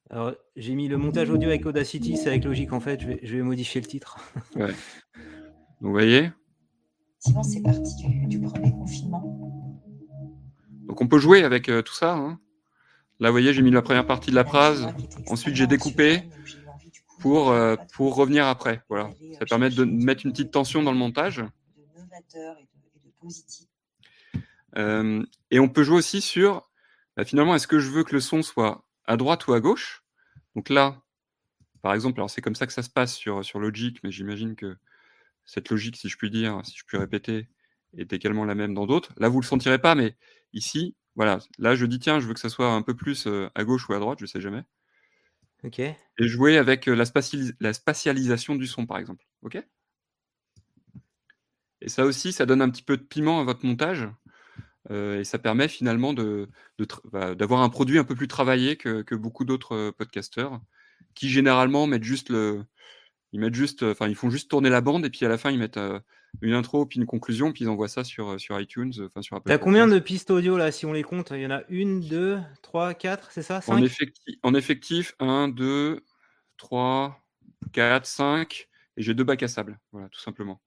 Alors, 0.10 0.34
j'ai 0.58 0.76
mis 0.76 0.88
le 0.90 0.98
montage 0.98 1.30
audio 1.30 1.48
avec 1.50 1.66
Audacity, 1.66 2.18
c'est 2.18 2.28
avec 2.30 2.44
logique 2.44 2.74
en 2.74 2.80
fait. 2.82 3.00
Je 3.02 3.08
vais, 3.08 3.20
je 3.24 3.38
vais 3.38 3.42
modifier 3.44 3.80
le 3.82 3.88
titre. 3.88 4.18
Donc, 4.56 4.72
vous 5.80 5.92
voyez? 5.92 6.32
Sinon, 7.20 7.44
c'est 7.44 7.62
parti 7.62 7.96
du, 8.04 8.28
du 8.28 8.40
premier 8.42 8.72
confinement. 8.72 9.38
Donc, 10.88 11.00
on 11.02 11.08
peut 11.08 11.20
jouer 11.20 11.44
avec 11.44 11.70
euh, 11.70 11.82
tout 11.82 11.94
ça. 11.94 12.14
hein. 12.16 12.40
Là, 13.20 13.30
vous 13.30 13.34
voyez, 13.36 13.54
j'ai 13.54 13.62
mis 13.62 13.72
la 13.72 13.82
première 13.84 14.06
partie 14.06 14.32
de 14.32 14.36
la 14.36 14.44
phrase. 14.44 14.88
Ensuite, 15.28 15.56
j'ai 15.56 15.68
découpé 15.68 16.24
pour, 17.22 17.52
euh, 17.52 17.76
pour 17.94 18.16
revenir 18.16 18.48
après. 18.48 18.84
Voilà. 18.90 19.10
Ça 19.34 19.40
euh, 19.42 19.46
permet 19.48 19.70
de 19.70 19.76
chercher 19.76 19.92
mettre 19.92 20.26
une 20.26 20.32
petite 20.32 20.52
tension 20.52 20.84
dans 20.84 20.92
le 20.92 20.98
montage. 20.98 21.44
Euh, 24.78 25.24
et 25.52 25.60
on 25.60 25.70
peut 25.70 25.84
jouer 25.84 25.98
aussi 25.98 26.22
sur, 26.22 26.70
bah, 27.16 27.26
finalement, 27.26 27.56
est-ce 27.56 27.68
que 27.68 27.80
je 27.80 27.90
veux 27.90 28.04
que 28.04 28.14
le 28.14 28.22
son 28.22 28.42
soit 28.42 28.86
à 29.06 29.18
droite 29.18 29.48
ou 29.48 29.54
à 29.54 29.60
gauche? 29.60 30.04
Donc 30.56 30.70
là, 30.70 31.02
par 31.82 31.94
exemple, 31.94 32.20
alors 32.20 32.30
c'est 32.30 32.42
comme 32.42 32.56
ça 32.56 32.68
que 32.68 32.74
ça 32.74 32.84
se 32.84 32.90
passe 32.90 33.16
sur, 33.16 33.44
sur 33.46 33.60
Logic, 33.60 34.00
mais 34.04 34.12
j'imagine 34.12 34.56
que 34.56 34.76
cette 35.46 35.70
logique, 35.70 35.98
si 35.98 36.10
je 36.10 36.18
puis 36.18 36.30
dire, 36.30 36.62
si 36.64 36.78
je 36.78 36.86
puis 36.86 36.98
répéter, 36.98 37.50
est 37.98 38.14
également 38.14 38.46
la 38.46 38.56
même 38.56 38.74
dans 38.74 38.86
d'autres. 38.86 39.14
Là, 39.18 39.28
vous 39.28 39.42
le 39.42 39.46
sentirez 39.46 39.80
pas, 39.80 39.96
mais 39.96 40.16
ici, 40.54 40.96
voilà, 41.16 41.40
là, 41.58 41.76
je 41.76 41.86
dis, 41.86 42.00
tiens, 42.00 42.20
je 42.20 42.28
veux 42.28 42.34
que 42.34 42.40
ça 42.40 42.50
soit 42.50 42.72
un 42.72 42.82
peu 42.82 42.96
plus 42.96 43.28
euh, 43.28 43.50
à 43.56 43.64
gauche 43.64 43.90
ou 43.90 43.94
à 43.94 44.00
droite, 44.00 44.20
je 44.22 44.26
sais 44.26 44.40
jamais. 44.40 44.64
Et 46.20 46.28
jouer 46.28 46.58
avec 46.58 46.88
euh, 46.88 46.96
la, 46.96 47.04
spatialis- 47.06 47.56
la 47.60 47.74
spatialisation 47.74 48.56
du 48.56 48.68
son, 48.68 48.86
par 48.86 48.98
exemple. 48.98 49.26
Et 51.82 51.90
ça 51.90 52.06
aussi, 52.06 52.32
ça 52.32 52.46
donne 52.46 52.62
un 52.62 52.70
petit 52.70 52.84
peu 52.84 52.98
de 52.98 53.04
piment 53.04 53.40
à 53.40 53.44
votre 53.44 53.66
montage. 53.66 54.08
euh, 54.92 55.20
et 55.20 55.24
ça 55.26 55.40
permet 55.40 55.68
finalement 55.68 56.14
bah, 57.12 57.36
d'avoir 57.36 57.62
un 57.62 57.70
produit 57.70 58.00
un 58.00 58.04
peu 58.06 58.16
plus 58.16 58.28
travaillé 58.28 58.78
que, 58.78 59.04
que 59.04 59.16
beaucoup 59.16 59.46
d'autres 59.46 59.76
euh, 59.76 59.92
podcasteurs 59.92 60.62
qui 61.16 61.30
généralement 61.30 61.88
mettent 61.88 62.04
juste 62.04 62.30
le. 62.30 62.66
Ils 63.34 63.40
mettent 63.40 63.56
juste, 63.56 63.84
enfin, 63.84 64.08
ils 64.08 64.16
font 64.16 64.30
juste 64.30 64.50
tourner 64.50 64.70
la 64.70 64.82
bande 64.82 65.06
et 65.06 65.10
puis 65.10 65.26
à 65.26 65.30
la 65.30 65.38
fin 65.38 65.52
ils 65.52 65.60
mettent 65.60 65.78
euh, 65.78 66.00
une 66.42 66.54
intro 66.54 66.86
puis 66.86 67.00
une 67.00 67.06
conclusion 67.06 67.52
puis 67.54 67.64
ils 67.66 67.70
envoient 67.70 67.88
ça 67.88 68.04
sur, 68.04 68.32
euh, 68.32 68.38
sur 68.38 68.60
iTunes, 68.60 68.92
euh, 68.98 69.08
enfin 69.08 69.22
sur 69.22 69.38
Apple. 69.38 69.50
T'as 69.50 69.58
combien 69.58 69.88
de 69.88 70.00
pistes 70.00 70.32
audio 70.32 70.58
là 70.58 70.72
si 70.72 70.86
on 70.86 70.94
les 70.94 71.04
compte? 71.04 71.32
Il 71.32 71.42
y 71.42 71.46
en 71.46 71.52
a 71.52 71.62
une, 71.70 72.02
deux, 72.02 72.40
trois, 72.62 72.94
quatre, 72.94 73.32
c'est 73.32 73.42
ça? 73.42 73.62
En, 73.68 73.78
Cinq? 73.78 73.84
effecti- 73.84 74.40
en 74.44 74.54
effectif, 74.54 75.16
1, 75.20 75.48
2, 75.48 76.04
3, 76.58 77.20
4, 77.72 78.06
5, 78.06 78.68
et 78.98 79.02
j'ai 79.02 79.14
deux 79.14 79.24
bacs 79.24 79.44
à 79.44 79.48
sable. 79.48 79.80
Voilà, 79.92 80.10
tout 80.10 80.20
simplement. 80.20 80.62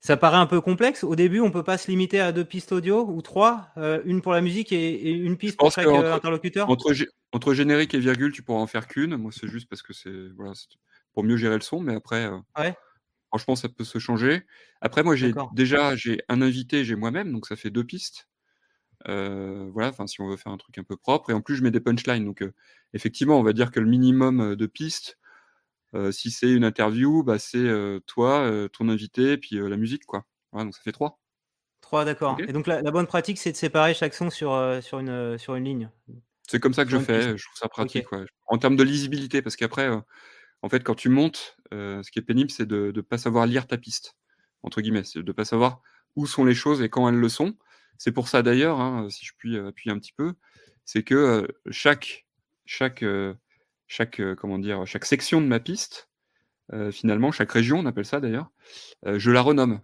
Ça 0.00 0.16
paraît 0.16 0.38
un 0.38 0.46
peu 0.46 0.62
complexe. 0.62 1.04
Au 1.04 1.14
début, 1.14 1.40
on 1.40 1.50
peut 1.50 1.62
pas 1.62 1.76
se 1.76 1.90
limiter 1.90 2.20
à 2.20 2.32
deux 2.32 2.44
pistes 2.44 2.72
audio 2.72 3.06
ou 3.06 3.20
trois, 3.20 3.68
euh, 3.76 4.00
une 4.06 4.22
pour 4.22 4.32
la 4.32 4.40
musique 4.40 4.72
et, 4.72 4.94
et 4.94 5.10
une 5.10 5.36
piste 5.36 5.58
pour 5.58 5.70
chaque 5.70 5.84
que 5.84 5.90
entre- 5.90 6.12
interlocuteur? 6.14 6.70
Entre, 6.70 6.94
entre 7.32 7.52
générique 7.54 7.92
et 7.92 7.98
virgule, 7.98 8.32
tu 8.32 8.42
pourras 8.42 8.60
en 8.60 8.66
faire 8.66 8.86
qu'une. 8.86 9.16
Moi, 9.16 9.30
c'est 9.30 9.48
juste 9.48 9.68
parce 9.68 9.82
que 9.82 9.92
c'est 9.92 10.28
voilà, 10.36 10.52
c'est 10.54 10.68
pour 11.12 11.24
mieux 11.24 11.36
gérer 11.36 11.56
le 11.56 11.60
son, 11.62 11.80
mais 11.80 11.94
après, 11.94 12.26
euh, 12.26 12.38
Ouais. 12.58 12.74
franchement, 13.28 13.56
ça 13.56 13.68
peut 13.68 13.84
se 13.84 13.98
changer. 13.98 14.44
Après, 14.80 15.02
moi, 15.02 15.16
j'ai 15.16 15.32
déjà 15.54 15.96
j'ai 15.96 16.20
un 16.28 16.42
invité, 16.42 16.84
j'ai 16.84 16.96
moi-même, 16.96 17.32
donc 17.32 17.46
ça 17.46 17.56
fait 17.56 17.70
deux 17.70 17.84
pistes. 17.84 18.28
Euh, 19.08 19.68
voilà, 19.72 19.88
enfin, 19.88 20.06
si 20.06 20.20
on 20.20 20.28
veut 20.28 20.36
faire 20.36 20.52
un 20.52 20.58
truc 20.58 20.76
un 20.78 20.84
peu 20.84 20.96
propre. 20.96 21.30
Et 21.30 21.32
en 21.32 21.40
plus, 21.40 21.56
je 21.56 21.62
mets 21.62 21.70
des 21.70 21.80
punchlines. 21.80 22.24
Donc, 22.24 22.42
euh, 22.42 22.52
effectivement, 22.92 23.38
on 23.38 23.42
va 23.42 23.52
dire 23.54 23.70
que 23.70 23.80
le 23.80 23.86
minimum 23.86 24.56
de 24.56 24.66
pistes, 24.66 25.18
euh, 25.94 26.12
si 26.12 26.30
c'est 26.30 26.52
une 26.52 26.64
interview, 26.64 27.22
bah, 27.24 27.38
c'est 27.38 27.66
toi, 28.06 28.50
ton 28.72 28.88
invité, 28.88 29.38
puis 29.38 29.56
la 29.56 29.76
musique, 29.76 30.06
quoi. 30.06 30.24
Voilà, 30.52 30.64
donc 30.66 30.74
ça 30.74 30.82
fait 30.82 30.92
trois. 30.92 31.18
Trois, 31.80 32.04
d'accord. 32.04 32.36
Et 32.46 32.52
donc 32.52 32.66
la, 32.66 32.82
la 32.82 32.90
bonne 32.90 33.06
pratique, 33.06 33.38
c'est 33.38 33.52
de 33.52 33.56
séparer 33.56 33.94
chaque 33.94 34.14
son 34.14 34.30
sur, 34.30 34.50
sur, 34.82 34.98
une, 34.98 35.38
sur 35.38 35.54
une 35.54 35.64
ligne? 35.64 35.90
C'est 36.46 36.60
comme 36.60 36.74
ça 36.74 36.84
que 36.84 36.90
je 36.90 36.96
Sur 36.98 37.06
fais, 37.06 37.18
piste. 37.18 37.36
je 37.38 37.44
trouve 37.46 37.56
ça 37.58 37.68
pratique. 37.68 38.12
ouais. 38.12 38.24
En 38.48 38.58
termes 38.58 38.76
de 38.76 38.82
lisibilité, 38.82 39.40
parce 39.40 39.56
qu'après, 39.56 39.88
en 40.62 40.68
fait, 40.68 40.84
quand 40.84 40.94
tu 40.94 41.08
montes, 41.08 41.56
euh, 41.72 42.02
ce 42.02 42.10
qui 42.10 42.18
est 42.18 42.22
pénible, 42.22 42.50
c'est 42.50 42.66
de 42.66 42.92
ne 42.94 43.00
pas 43.00 43.18
savoir 43.18 43.46
lire 43.46 43.66
ta 43.66 43.78
piste, 43.78 44.16
entre 44.62 44.80
guillemets, 44.80 45.04
c'est 45.04 45.20
de 45.20 45.26
ne 45.26 45.32
pas 45.32 45.44
savoir 45.44 45.80
où 46.16 46.26
sont 46.26 46.44
les 46.44 46.54
choses 46.54 46.82
et 46.82 46.88
quand 46.88 47.08
elles 47.08 47.18
le 47.18 47.28
sont. 47.28 47.56
C'est 47.98 48.12
pour 48.12 48.28
ça 48.28 48.42
d'ailleurs, 48.42 48.80
hein, 48.80 49.08
si 49.10 49.24
je 49.24 49.32
puis 49.36 49.56
euh, 49.56 49.68
appuyer 49.68 49.94
un 49.94 49.98
petit 49.98 50.12
peu, 50.12 50.34
c'est 50.84 51.02
que 51.02 51.14
euh, 51.14 51.46
chaque, 51.70 52.26
chaque, 52.66 53.04
chaque, 53.86 54.20
section 55.04 55.40
de 55.40 55.46
ma 55.46 55.60
piste, 55.60 56.08
finalement, 56.92 57.32
chaque 57.32 57.50
région, 57.50 57.80
on 57.80 57.86
appelle 57.86 58.04
ça 58.04 58.20
d'ailleurs, 58.20 58.52
je 59.04 59.32
la 59.32 59.42
renomme. 59.42 59.80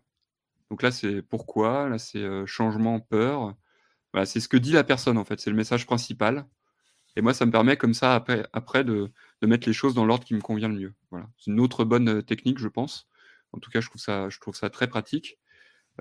Donc 0.71 0.83
là, 0.83 0.93
c'est 0.93 1.21
pourquoi, 1.21 1.89
là, 1.89 1.99
c'est 1.99 2.47
changement, 2.47 3.01
peur. 3.01 3.57
C'est 4.25 4.39
ce 4.39 4.49
que 4.49 4.57
dit 4.57 4.71
la 4.71 4.85
personne, 4.85 5.19
en 5.19 5.25
fait, 5.25 5.41
c'est 5.41 5.51
le 5.51 5.57
message 5.57 5.85
principal. 5.85 6.47
Et 7.17 7.23
moi, 7.23 7.35
ça 7.35 7.45
me 7.45 7.51
permet 7.51 7.77
comme 7.77 7.93
ça, 7.93 8.15
après 8.15 8.85
de, 8.85 9.11
de 9.43 9.47
mettre 9.47 9.67
les 9.69 9.73
choses 9.75 9.95
dans 9.95 10.05
l'ordre 10.05 10.25
qui 10.25 10.35
me 10.35 10.41
convient 10.41 10.69
le 10.69 10.75
mieux. 10.75 10.95
Voilà. 11.11 11.29
C'est 11.39 11.51
une 11.51 11.61
autre 11.61 11.85
bonne 11.85 12.09
euh, 12.09 12.23
technique, 12.23 12.59
je 12.59 12.69
pense. 12.69 13.09
En 13.53 13.59
tout 13.59 13.71
cas, 13.71 13.81
je 13.81 13.89
trouve 13.89 14.01
ça, 14.01 14.29
je 14.29 14.39
trouve 14.41 14.55
ça 14.57 14.71
très 14.71 14.89
pratique, 14.89 15.39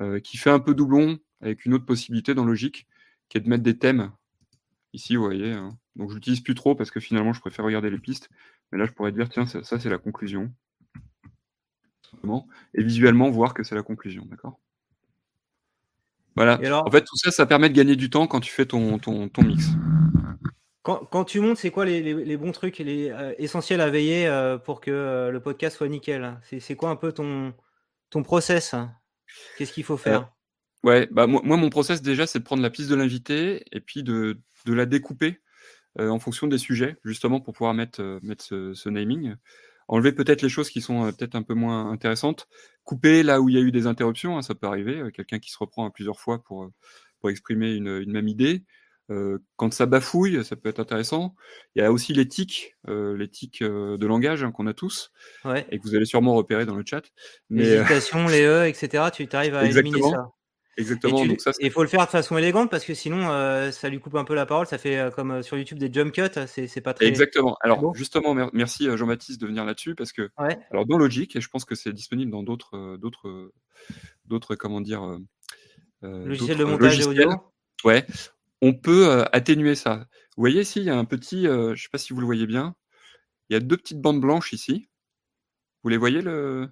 euh, 0.02 0.20
qui 0.20 0.38
fait 0.38 0.50
un 0.52 0.60
peu 0.60 0.74
doublon 0.74 1.20
avec 1.42 1.66
une 1.66 1.74
autre 1.74 1.86
possibilité 1.86 2.34
dans 2.34 2.46
Logique, 2.46 2.88
qui 3.30 3.38
est 3.38 3.42
de 3.42 3.50
mettre 3.50 3.64
des 3.64 3.78
thèmes. 3.78 4.12
Ici, 4.94 5.16
vous 5.16 5.24
voyez. 5.24 5.52
hein. 5.54 5.78
Donc, 5.96 6.10
je 6.10 6.16
l'utilise 6.16 6.42
plus 6.42 6.56
trop 6.56 6.76
parce 6.76 6.92
que 6.92 7.00
finalement, 7.00 7.34
je 7.34 7.42
préfère 7.42 7.66
regarder 7.66 7.90
les 7.90 8.00
pistes. 8.00 8.30
Mais 8.72 8.78
là, 8.80 8.86
je 8.86 8.92
pourrais 8.92 9.12
dire, 9.12 9.30
tiens, 9.30 9.46
ça, 9.46 9.64
ça, 9.64 9.80
c'est 9.80 9.90
la 9.90 9.98
conclusion. 9.98 10.52
Simplement. 12.10 12.48
Et 12.74 12.84
visuellement, 12.84 13.30
voir 13.30 13.54
que 13.54 13.64
c'est 13.64 13.76
la 13.76 13.84
conclusion. 13.84 14.26
D'accord? 14.26 14.60
Voilà. 16.36 16.60
Et 16.62 16.66
alors, 16.68 16.88
En 16.88 16.92
fait, 16.92 17.02
tout 17.04 17.18
ça, 17.18 17.32
ça 17.32 17.46
permet 17.46 17.70
de 17.70 17.74
gagner 17.76 17.96
du 17.96 18.10
temps 18.10 18.28
quand 18.28 18.40
tu 18.42 18.52
fais 18.52 18.66
ton, 18.66 19.00
ton, 19.00 19.30
ton 19.30 19.44
mix. 19.44 19.70
Quand, 20.86 21.26
tu 21.26 21.40
montes, 21.40 21.58
c'est 21.58 21.72
quoi 21.72 21.84
les, 21.84 22.38
bons 22.38 22.52
trucs 22.52 22.78
les 22.78 23.10
euh, 23.10 23.34
essentiels 23.40 23.82
à 23.82 23.90
veiller 23.90 24.28
euh, 24.28 24.60
pour 24.60 24.82
que 24.82 24.92
euh, 24.92 25.32
le 25.32 25.40
podcast 25.40 25.78
soit 25.78 25.88
nickel? 25.88 26.40
C'est 26.60 26.76
quoi 26.76 26.92
un 26.92 26.96
peu 26.96 27.12
ton, 27.12 27.56
ton 28.12 28.22
process? 28.22 28.76
Qu'est-ce 29.58 29.74
qu'il 29.74 29.84
faut 29.84 29.98
faire? 29.98 30.32
Ouais, 30.84 31.08
bah 31.12 31.26
moi, 31.26 31.42
mon 31.44 31.70
process 31.72 32.04
déjà, 32.04 32.28
c'est 32.28 32.38
de 32.38 32.44
prendre 32.44 32.62
la 32.62 32.70
piste 32.70 32.92
de 32.92 32.96
l'invité 32.96 33.66
et 33.72 33.80
puis 33.82 34.04
de, 34.04 34.40
de 34.68 34.74
la 34.74 34.86
découper 34.86 35.42
en 35.98 36.20
fonction 36.20 36.46
des 36.46 36.58
sujets, 36.58 36.98
justement 37.04 37.40
pour 37.40 37.54
pouvoir 37.54 37.74
mettre, 37.74 38.20
mettre 38.22 38.44
ce, 38.44 38.90
naming. 38.90 39.36
Enlever 39.88 40.12
peut-être 40.12 40.44
les 40.44 40.50
choses 40.50 40.70
qui 40.70 40.82
sont 40.82 41.12
peut-être 41.14 41.34
un 41.34 41.42
peu 41.42 41.56
moins 41.56 41.90
intéressantes. 41.90 42.48
Couper 42.84 43.24
là 43.24 43.42
où 43.42 43.50
il 43.50 43.56
y 43.56 43.58
a 43.58 43.62
eu 43.62 43.72
des 43.72 43.88
interruptions, 43.88 44.38
hein, 44.38 44.44
ça 44.44 44.54
peut 44.54 44.68
arriver. 44.68 45.02
Quelqu'un 45.14 45.40
qui 45.40 45.50
se 45.50 45.58
reprend 45.58 45.90
plusieurs 45.90 46.20
fois 46.20 46.44
pour, 46.44 46.70
pour 47.20 47.32
exprimer 47.32 47.74
une, 47.74 47.88
une 47.88 48.12
même 48.12 48.28
idée. 48.28 48.64
Euh, 49.12 49.38
quand 49.56 49.72
ça 49.74 49.86
bafouille, 49.86 50.44
ça 50.44 50.56
peut 50.56 50.68
être 50.70 50.80
intéressant. 50.80 51.36
Il 51.76 51.82
y 51.82 51.86
a 51.86 51.92
aussi 51.92 52.14
les 52.14 52.28
tics, 52.28 52.76
euh, 52.88 53.16
les 53.16 53.30
tics 53.30 53.62
euh, 53.62 53.98
de 53.98 54.08
langage 54.08 54.44
hein, 54.44 54.52
qu'on 54.52 54.66
a 54.68 54.74
tous 54.74 55.12
Ouais. 55.44 55.68
et 55.70 55.78
que 55.78 55.84
vous 55.84 55.94
allez 55.96 56.06
sûrement 56.06 56.34
repérer 56.34 56.66
dans 56.66 56.76
le 56.76 56.84
chat. 56.86 57.04
Les 57.50 57.64
Mais 57.64 57.68
euh, 57.70 57.82
hésitations, 57.82 58.28
les 58.28 58.42
E, 58.46 58.66
etc. 58.68 59.04
Tu 59.14 59.28
arrives 59.34 59.56
à 59.56 59.64
éliminer 59.66 60.02
ça. 60.02 60.32
Et 60.78 60.82
exactement, 60.82 61.24
ça, 61.38 61.52
il 61.62 61.72
faut 61.72 61.84
le 61.84 61.88
faire 61.88 62.04
de 62.06 62.10
façon 62.10 62.38
élégante 62.38 62.70
parce 62.70 62.84
que 62.84 62.94
sinon, 62.94 63.30
euh, 63.32 63.72
ça 63.72 63.88
lui 63.88 64.00
coupe 64.02 64.16
un 64.16 64.26
peu 64.26 64.34
la 64.36 64.46
parole. 64.46 64.66
Ça 64.68 64.78
fait 64.78 64.98
euh, 64.98 65.10
comme 65.10 65.32
euh, 65.32 65.42
sur 65.42 65.56
YouTube 65.58 65.78
des 65.80 65.90
jump 65.94 66.12
cuts. 66.12 66.24
C'est 66.48 66.82
pas 66.82 66.94
très. 66.94 67.06
Exactement. 67.06 67.56
Alors 67.62 67.96
justement, 67.96 68.34
mer- 68.34 68.50
merci 68.52 68.90
Jean-Baptiste 68.98 69.40
de 69.40 69.48
venir 69.48 69.64
là-dessus 69.64 69.96
parce 69.96 70.12
que 70.12 70.30
Ouais. 70.38 70.58
alors 70.72 70.86
dans 70.86 70.98
Logic 70.98 71.34
et 71.34 71.40
je 71.40 71.48
pense 71.48 71.64
que 71.64 71.76
c'est 71.76 71.94
disponible 71.94 72.30
dans 72.32 72.44
d'autres 72.44 72.98
d'autres 72.98 73.54
d'autres 74.26 74.56
comment 74.56 74.82
dire 74.82 75.02
euh, 75.06 75.18
euh, 76.04 76.26
Logiciel 76.26 76.58
de 76.58 76.66
montage 76.66 77.00
logiciels. 77.00 77.28
audio. 77.28 77.42
Ouais, 77.86 78.06
on 78.62 78.74
peut 78.74 79.10
euh, 79.10 79.26
atténuer 79.32 79.76
ça. 79.76 80.08
Vous 80.36 80.42
voyez 80.42 80.62
ici, 80.62 80.80
il 80.80 80.86
y 80.86 80.90
a 80.90 80.98
un 80.98 81.06
petit, 81.06 81.48
euh, 81.48 81.76
je 81.76 81.84
sais 81.84 81.90
pas 81.92 81.98
si 81.98 82.14
vous 82.14 82.20
le 82.20 82.26
voyez 82.26 82.48
bien, 82.48 82.76
il 83.50 83.54
y 83.54 83.56
a 83.56 83.60
deux 83.60 83.78
petites 83.78 84.02
bandes 84.02 84.22
blanches 84.22 84.54
ici. 84.54 84.90
Vous 85.84 85.90
les 85.90 85.98
voyez 85.98 86.22
le 86.22 86.70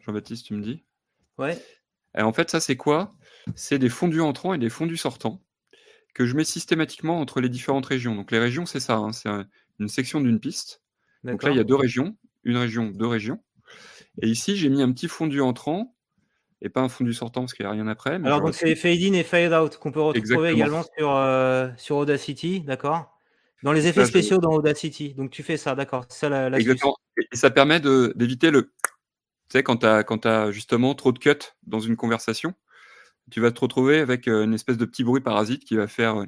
Jean-Baptiste, 0.00 0.46
tu 0.46 0.54
me 0.54 0.62
dis? 0.62 0.84
Ouais. 1.38 1.62
Et 2.18 2.22
en 2.22 2.32
fait, 2.32 2.50
ça, 2.50 2.60
c'est 2.60 2.76
quoi? 2.76 3.14
C'est 3.54 3.78
des 3.78 3.88
fondus 3.88 4.20
entrants 4.20 4.54
et 4.54 4.58
des 4.58 4.70
fondus 4.70 4.96
sortants 4.96 5.42
que 6.14 6.26
je 6.26 6.34
mets 6.34 6.44
systématiquement 6.44 7.20
entre 7.20 7.40
les 7.40 7.48
différentes 7.48 7.86
régions. 7.86 8.16
Donc 8.16 8.32
les 8.32 8.40
régions, 8.40 8.66
c'est 8.66 8.80
ça, 8.80 8.96
hein, 8.96 9.12
c'est 9.12 9.28
un- 9.28 9.46
une 9.78 9.88
section 9.88 10.20
d'une 10.20 10.40
piste. 10.40 10.82
Donc 11.22 11.42
là, 11.42 11.50
il 11.50 11.56
y 11.56 11.60
a 11.60 11.64
deux 11.64 11.76
régions, 11.76 12.16
une 12.44 12.56
région, 12.56 12.90
deux 12.90 13.06
régions. 13.06 13.42
Et 14.20 14.28
ici, 14.28 14.56
j'ai 14.56 14.68
mis 14.68 14.82
un 14.82 14.92
petit 14.92 15.08
fondu 15.08 15.40
entrant 15.40 15.96
et 16.62 16.68
pas 16.68 16.80
un 16.80 16.88
fondu 16.88 17.12
sortant 17.14 17.40
parce 17.42 17.54
qu'il 17.54 17.64
n'y 17.64 17.70
a 17.70 17.72
rien 17.72 17.86
après. 17.88 18.18
mais 18.18 18.26
Alors 18.28 18.42
donc 18.42 18.54
c'est 18.54 18.74
fade 18.74 19.00
in 19.00 19.12
et 19.14 19.22
fade 19.22 19.52
out 19.52 19.76
qu'on 19.78 19.92
peut 19.92 20.00
retrouver 20.00 20.20
Exactement. 20.20 20.50
également 20.50 20.82
sur 20.96 21.16
euh, 21.16 21.68
sur 21.76 21.96
Audacity, 21.96 22.60
d'accord? 22.60 23.16
Dans 23.62 23.72
les 23.72 23.86
effets 23.86 24.00
Ça, 24.00 24.04
je- 24.04 24.10
spéciaux 24.10 24.38
dans 24.38 24.52
Audacity. 24.52 25.14
Donc 25.14 25.30
tu 25.30 25.42
fais 25.42 25.56
ça, 25.56 25.74
d'accord 25.74 26.04
C'est 26.08 26.20
ça 26.20 26.28
la, 26.28 26.48
l'astuce. 26.50 26.70
Exactement. 26.70 26.96
Et 27.18 27.36
ça 27.36 27.50
permet 27.50 27.80
d'éviter 27.80 28.50
le. 28.50 28.72
Tu 29.48 29.58
sais, 29.58 29.62
quand 29.62 29.78
tu 29.78 30.28
as, 30.28 30.50
justement 30.50 30.94
trop 30.94 31.12
de 31.12 31.18
cuts 31.18 31.34
dans 31.66 31.80
une 31.80 31.96
conversation, 31.96 32.54
tu 33.30 33.40
vas 33.40 33.50
te 33.52 33.60
retrouver 33.60 33.98
avec 34.00 34.28
euh, 34.28 34.44
une 34.44 34.54
espèce 34.54 34.76
de 34.76 34.84
petit 34.84 35.04
bruit 35.04 35.20
parasite 35.20 35.64
qui 35.64 35.76
va 35.76 35.86
faire. 35.88 36.24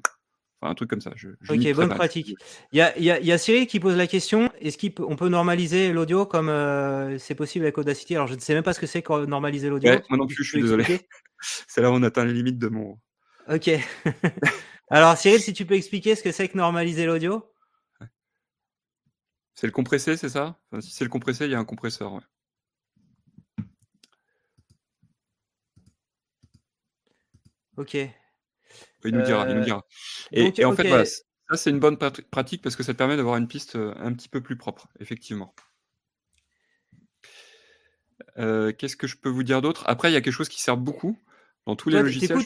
Enfin, 0.62 0.70
un 0.70 0.74
truc 0.76 0.88
comme 0.88 1.00
ça. 1.00 1.10
Je, 1.16 1.30
je 1.40 1.52
Ok, 1.52 1.74
bonne 1.74 1.88
pratique. 1.88 2.36
Il 2.70 2.78
y 2.78 2.80
a, 2.80 2.96
il 2.96 3.02
y, 3.02 3.10
a, 3.10 3.18
il 3.18 3.26
y 3.26 3.32
a 3.32 3.38
Cyril 3.38 3.66
qui 3.66 3.80
pose 3.80 3.96
la 3.96 4.06
question 4.06 4.48
est-ce 4.60 4.78
qu'on 4.78 5.16
peut 5.16 5.28
normaliser 5.28 5.92
l'audio 5.92 6.24
comme 6.24 6.48
euh, 6.48 7.18
c'est 7.18 7.34
possible 7.34 7.64
avec 7.64 7.78
Audacity? 7.78 8.14
Alors 8.14 8.28
je 8.28 8.34
ne 8.34 8.38
sais 8.38 8.54
même 8.54 8.62
pas 8.62 8.72
ce 8.72 8.78
que 8.78 8.86
c'est 8.86 9.02
que 9.02 9.26
normaliser 9.26 9.68
l'audio. 9.68 9.90
Ouais, 9.90 10.02
moi 10.08 10.18
non 10.18 10.26
plus, 10.28 10.36
je 10.44 10.50
suis 10.50 10.62
désolé. 10.62 10.84
C'est 11.66 11.80
là 11.80 11.90
où 11.90 11.94
on 11.94 12.02
atteint 12.04 12.24
les 12.24 12.32
limites 12.32 12.60
de 12.60 12.68
mon. 12.68 13.00
Ok. 13.48 13.70
Alors 14.90 15.16
Cyril, 15.16 15.40
si 15.40 15.52
tu 15.52 15.66
peux 15.66 15.74
expliquer 15.74 16.14
ce 16.14 16.22
que 16.22 16.30
c'est 16.30 16.46
que 16.46 16.56
normaliser 16.56 17.04
l'audio? 17.04 17.52
C'est 19.54 19.66
le 19.66 19.72
compressé, 19.72 20.16
c'est 20.16 20.28
ça? 20.28 20.60
Enfin, 20.70 20.80
Si 20.80 20.92
c'est 20.92 21.02
le 21.02 21.10
compressé, 21.10 21.46
il 21.46 21.50
y 21.50 21.54
a 21.56 21.58
un 21.58 21.64
compresseur. 21.64 22.12
ouais. 22.12 22.20
Ok. 27.76 27.96
Il 29.04 29.14
nous 29.16 29.22
dira. 29.22 29.46
Il 29.48 29.54
nous 29.54 29.60
Euh, 29.60 29.64
dira. 29.64 29.86
Et, 30.32 30.44
donc, 30.44 30.58
et 30.58 30.64
en 30.64 30.72
fait, 30.74 30.88
voilà, 30.88 31.04
ça, 31.04 31.56
c'est 31.56 31.70
une 31.70 31.80
bonne 31.80 31.96
prat- 31.96 32.12
pratique 32.30 32.62
parce 32.62 32.76
que 32.76 32.82
ça 32.82 32.92
te 32.92 32.98
permet 32.98 33.16
d'avoir 33.16 33.36
une 33.36 33.48
piste 33.48 33.76
euh, 33.76 33.94
un 33.98 34.12
petit 34.12 34.28
peu 34.28 34.40
plus 34.40 34.56
propre, 34.56 34.88
effectivement. 35.00 35.54
Euh, 38.38 38.72
Qu'est-ce 38.72 38.96
que 38.96 39.06
je 39.06 39.16
peux 39.16 39.28
vous 39.28 39.42
dire 39.42 39.62
d'autre? 39.62 39.84
Après, 39.86 40.10
il 40.10 40.14
y 40.14 40.16
a 40.16 40.20
quelque 40.20 40.32
chose 40.32 40.48
qui 40.48 40.60
sert 40.62 40.76
beaucoup 40.76 41.18
dans 41.66 41.76
tous 41.76 41.88
les 41.90 42.00
logiciels. 42.00 42.38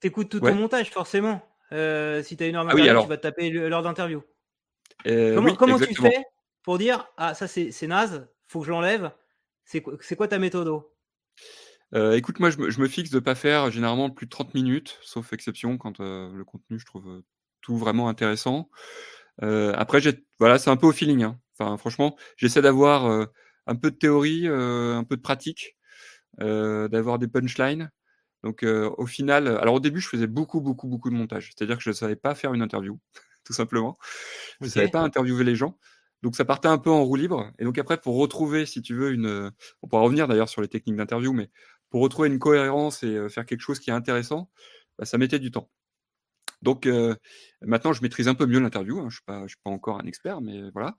t'écoutes 0.00 0.30
tout, 0.30 0.38
tout 0.38 0.44
Ouais. 0.44 0.52
ton 0.52 0.56
montage 0.58 0.90
forcément. 0.90 1.42
Euh, 1.72 2.22
si 2.22 2.36
tu 2.36 2.44
as 2.44 2.46
une 2.46 2.56
heure 2.56 2.66
Ah 2.68 2.74
oui, 2.74 2.82
d'interview, 2.82 2.90
alors- 2.90 3.04
tu 3.04 3.08
vas 3.08 3.16
te 3.16 3.22
taper 3.22 3.50
l'heure 3.50 3.82
d'interview. 3.82 4.22
Euh, 5.06 5.34
Comment, 5.34 5.50
oui, 5.50 5.56
comment 5.56 5.78
tu 5.78 5.94
fais 5.94 6.22
pour 6.62 6.78
dire 6.78 7.08
ah 7.16 7.34
ça 7.34 7.48
c'est 7.48 7.86
naze, 7.86 8.26
faut 8.46 8.60
que 8.60 8.66
je 8.66 8.70
l'enlève? 8.70 9.10
C'est 9.64 9.80
quoi, 9.80 9.94
c'est 10.00 10.14
quoi 10.16 10.28
ta 10.28 10.38
méthode 10.38 10.68
Euh, 11.94 12.12
écoute, 12.16 12.40
moi, 12.40 12.50
je 12.50 12.58
me, 12.58 12.70
je 12.70 12.80
me 12.80 12.88
fixe 12.88 13.10
de 13.10 13.18
pas 13.20 13.34
faire 13.34 13.70
généralement 13.70 14.10
plus 14.10 14.26
de 14.26 14.30
30 14.30 14.54
minutes, 14.54 14.98
sauf 15.02 15.32
exception 15.32 15.78
quand 15.78 16.00
euh, 16.00 16.32
le 16.34 16.44
contenu, 16.44 16.78
je 16.78 16.84
trouve 16.86 17.08
euh, 17.08 17.22
tout 17.60 17.76
vraiment 17.76 18.08
intéressant. 18.08 18.68
Euh, 19.42 19.72
après, 19.76 20.00
voilà, 20.38 20.58
c'est 20.58 20.70
un 20.70 20.76
peu 20.76 20.86
au 20.86 20.92
feeling. 20.92 21.24
hein. 21.24 21.40
Enfin, 21.58 21.76
franchement, 21.76 22.16
j'essaie 22.36 22.62
d'avoir 22.62 23.06
euh, 23.06 23.26
un 23.66 23.76
peu 23.76 23.90
de 23.90 23.96
théorie, 23.96 24.48
euh, 24.48 24.96
un 24.96 25.04
peu 25.04 25.16
de 25.16 25.22
pratique, 25.22 25.76
euh, 26.40 26.88
d'avoir 26.88 27.18
des 27.18 27.28
punchlines. 27.28 27.90
Donc, 28.44 28.62
euh, 28.64 28.90
au 28.98 29.06
final, 29.06 29.48
alors 29.48 29.74
au 29.76 29.80
début, 29.80 30.00
je 30.00 30.08
faisais 30.08 30.26
beaucoup, 30.28 30.60
beaucoup, 30.60 30.88
beaucoup 30.88 31.10
de 31.10 31.16
montage. 31.16 31.52
C'est-à-dire 31.56 31.78
que 31.78 31.84
je 31.84 31.90
ne 31.90 31.94
savais 31.94 32.16
pas 32.16 32.34
faire 32.34 32.54
une 32.54 32.62
interview, 32.62 32.98
tout 33.44 33.54
simplement. 33.54 33.98
Je 34.60 34.66
ne 34.66 34.70
savais 34.70 34.88
pas 34.88 35.00
interviewer 35.00 35.44
les 35.44 35.56
gens. 35.56 35.78
Donc, 36.22 36.36
ça 36.36 36.44
partait 36.44 36.68
un 36.68 36.78
peu 36.78 36.90
en 36.90 37.04
roue 37.04 37.16
libre. 37.16 37.52
Et 37.58 37.64
donc, 37.64 37.76
après, 37.78 37.98
pour 38.00 38.16
retrouver, 38.16 38.64
si 38.66 38.80
tu 38.80 38.94
veux, 38.94 39.12
une. 39.12 39.50
On 39.82 39.88
pourra 39.88 40.02
revenir 40.02 40.26
d'ailleurs 40.26 40.48
sur 40.48 40.62
les 40.62 40.68
techniques 40.68 40.96
d'interview, 40.96 41.32
mais 41.34 41.50
pour 41.94 42.02
retrouver 42.02 42.28
une 42.28 42.40
cohérence 42.40 43.04
et 43.04 43.14
euh, 43.14 43.28
faire 43.28 43.46
quelque 43.46 43.60
chose 43.60 43.78
qui 43.78 43.90
est 43.90 43.92
intéressant, 43.92 44.50
bah, 44.98 45.04
ça 45.04 45.16
mettait 45.16 45.38
du 45.38 45.52
temps. 45.52 45.70
Donc 46.60 46.86
euh, 46.86 47.14
maintenant, 47.62 47.92
je 47.92 48.02
maîtrise 48.02 48.26
un 48.26 48.34
peu 48.34 48.46
mieux 48.46 48.58
l'interview. 48.58 48.98
hein. 48.98 49.06
Je 49.10 49.18
suis 49.18 49.42
je 49.42 49.46
suis 49.46 49.60
pas 49.62 49.70
encore 49.70 50.00
un 50.00 50.04
expert, 50.04 50.40
mais 50.40 50.60
voilà. 50.72 50.96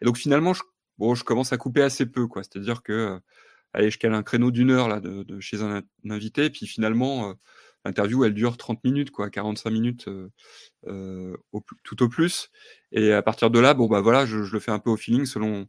Et 0.00 0.06
donc 0.06 0.16
finalement, 0.16 0.54
je, 0.54 0.62
bon, 0.96 1.14
je 1.14 1.22
commence 1.22 1.52
à 1.52 1.58
couper 1.58 1.82
assez 1.82 2.06
peu, 2.06 2.26
quoi. 2.26 2.42
C'est-à-dire 2.42 2.82
que, 2.82 2.92
euh, 2.94 3.18
allez, 3.74 3.90
je 3.90 3.98
cale 3.98 4.14
un 4.14 4.22
créneau 4.22 4.50
d'une 4.50 4.70
heure 4.70 4.88
là 4.88 5.00
de, 5.00 5.22
de 5.22 5.38
chez 5.38 5.60
un, 5.60 5.82
un 6.06 6.10
invité, 6.10 6.46
et 6.46 6.50
puis 6.50 6.66
finalement, 6.66 7.28
euh, 7.28 7.34
l'interview, 7.84 8.24
elle 8.24 8.32
dure 8.32 8.56
30 8.56 8.82
minutes, 8.84 9.10
quoi, 9.10 9.28
45 9.28 9.68
minutes 9.68 10.08
euh, 10.08 10.30
euh, 10.86 11.36
au, 11.52 11.62
tout 11.84 12.02
au 12.02 12.08
plus. 12.08 12.48
Et 12.92 13.12
à 13.12 13.20
partir 13.20 13.50
de 13.50 13.58
là, 13.60 13.74
bon 13.74 13.86
bah 13.86 14.00
voilà, 14.00 14.24
je, 14.24 14.44
je 14.44 14.52
le 14.54 14.60
fais 14.60 14.70
un 14.70 14.78
peu 14.78 14.88
au 14.88 14.96
feeling, 14.96 15.26
selon 15.26 15.68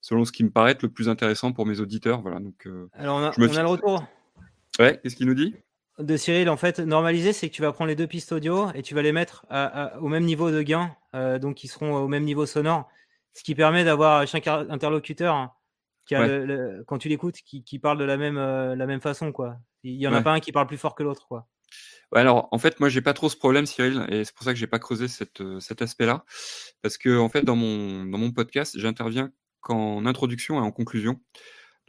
selon 0.00 0.24
ce 0.24 0.32
qui 0.32 0.44
me 0.44 0.50
paraît 0.50 0.72
être 0.72 0.82
le 0.82 0.88
plus 0.90 1.08
intéressant 1.08 1.52
pour 1.52 1.66
mes 1.66 1.80
auditeurs. 1.80 2.22
Voilà. 2.22 2.40
Donc, 2.40 2.66
euh, 2.66 2.88
Alors 2.94 3.18
on 3.18 3.22
a, 3.24 3.32
Je 3.32 3.40
me 3.40 3.48
on 3.48 3.56
a 3.56 3.62
le 3.62 3.68
retour 3.68 4.04
ouais. 4.80 4.98
Qu'est-ce 5.02 5.16
qu'il 5.16 5.26
nous 5.26 5.34
dit? 5.34 5.54
De 5.98 6.16
Cyril. 6.16 6.48
En 6.48 6.56
fait, 6.56 6.78
normaliser, 6.78 7.32
c'est 7.32 7.48
que 7.50 7.54
tu 7.54 7.62
vas 7.62 7.72
prendre 7.72 7.88
les 7.88 7.94
deux 7.96 8.06
pistes 8.06 8.32
audio 8.32 8.68
et 8.74 8.82
tu 8.82 8.94
vas 8.94 9.02
les 9.02 9.12
mettre 9.12 9.44
à- 9.50 9.84
à- 9.94 9.98
au 9.98 10.08
même 10.08 10.24
niveau 10.24 10.50
de 10.50 10.62
gain, 10.62 10.96
euh, 11.14 11.38
donc 11.38 11.62
ils 11.62 11.68
seront 11.68 11.94
au 11.96 12.08
même 12.08 12.24
niveau 12.24 12.46
sonore, 12.46 12.88
ce 13.34 13.42
qui 13.42 13.54
permet 13.54 13.84
d'avoir 13.84 14.26
chaque 14.26 14.46
interlocuteur 14.46 15.34
hein, 15.34 15.52
qui 16.06 16.14
a 16.14 16.20
Ouais. 16.22 16.28
le- 16.28 16.46
le- 16.46 16.84
quand 16.86 16.98
tu 16.98 17.08
l'écoutes, 17.08 17.36
qui, 17.44 17.62
qui 17.64 17.78
parle 17.78 17.98
de 17.98 18.04
la 18.04 18.16
même 18.16 18.38
euh, 18.38 18.74
la 18.74 18.86
même 18.86 19.00
façon, 19.00 19.30
quoi. 19.30 19.56
Il 19.82 19.94
y 19.96 20.06
en 20.08 20.12
a 20.12 20.20
pas 20.22 20.32
un 20.32 20.40
qui 20.40 20.52
parle 20.52 20.66
plus 20.66 20.76
fort 20.78 20.94
que 20.94 21.02
l'autre, 21.02 21.26
quoi. 21.28 21.46
Ouais, 22.12 22.20
alors 22.20 22.48
en 22.50 22.58
fait, 22.58 22.80
moi 22.80 22.88
j'ai 22.88 23.02
pas 23.02 23.12
trop 23.12 23.28
ce 23.28 23.36
problème, 23.36 23.66
Cyril, 23.66 24.04
et 24.08 24.24
c'est 24.24 24.34
pour 24.34 24.42
ça 24.44 24.52
que 24.52 24.58
j'ai 24.58 24.66
pas 24.66 24.78
creusé 24.80 25.06
cette, 25.06 25.40
euh, 25.42 25.60
cet 25.60 25.80
aspect-là, 25.82 26.24
parce 26.82 26.98
que 26.98 27.16
en 27.18 27.28
fait 27.28 27.42
dans 27.42 27.54
mon 27.56 28.04
dans 28.06 28.18
mon 28.18 28.32
podcast, 28.32 28.76
j'interviens 28.78 29.30
qu'en 29.60 30.04
introduction 30.06 30.56
et 30.56 30.60
en 30.60 30.72
conclusion, 30.72 31.20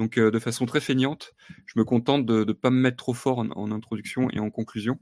donc 0.01 0.17
euh, 0.17 0.31
de 0.31 0.39
façon 0.39 0.65
très 0.65 0.81
feignante. 0.81 1.33
Je 1.67 1.77
me 1.77 1.83
contente 1.83 2.25
de 2.25 2.43
ne 2.43 2.53
pas 2.53 2.71
me 2.71 2.79
mettre 2.79 2.97
trop 2.97 3.13
fort 3.13 3.37
en, 3.37 3.71
introduction 3.71 4.29
et 4.31 4.39
en 4.39 4.49
conclusion, 4.49 4.99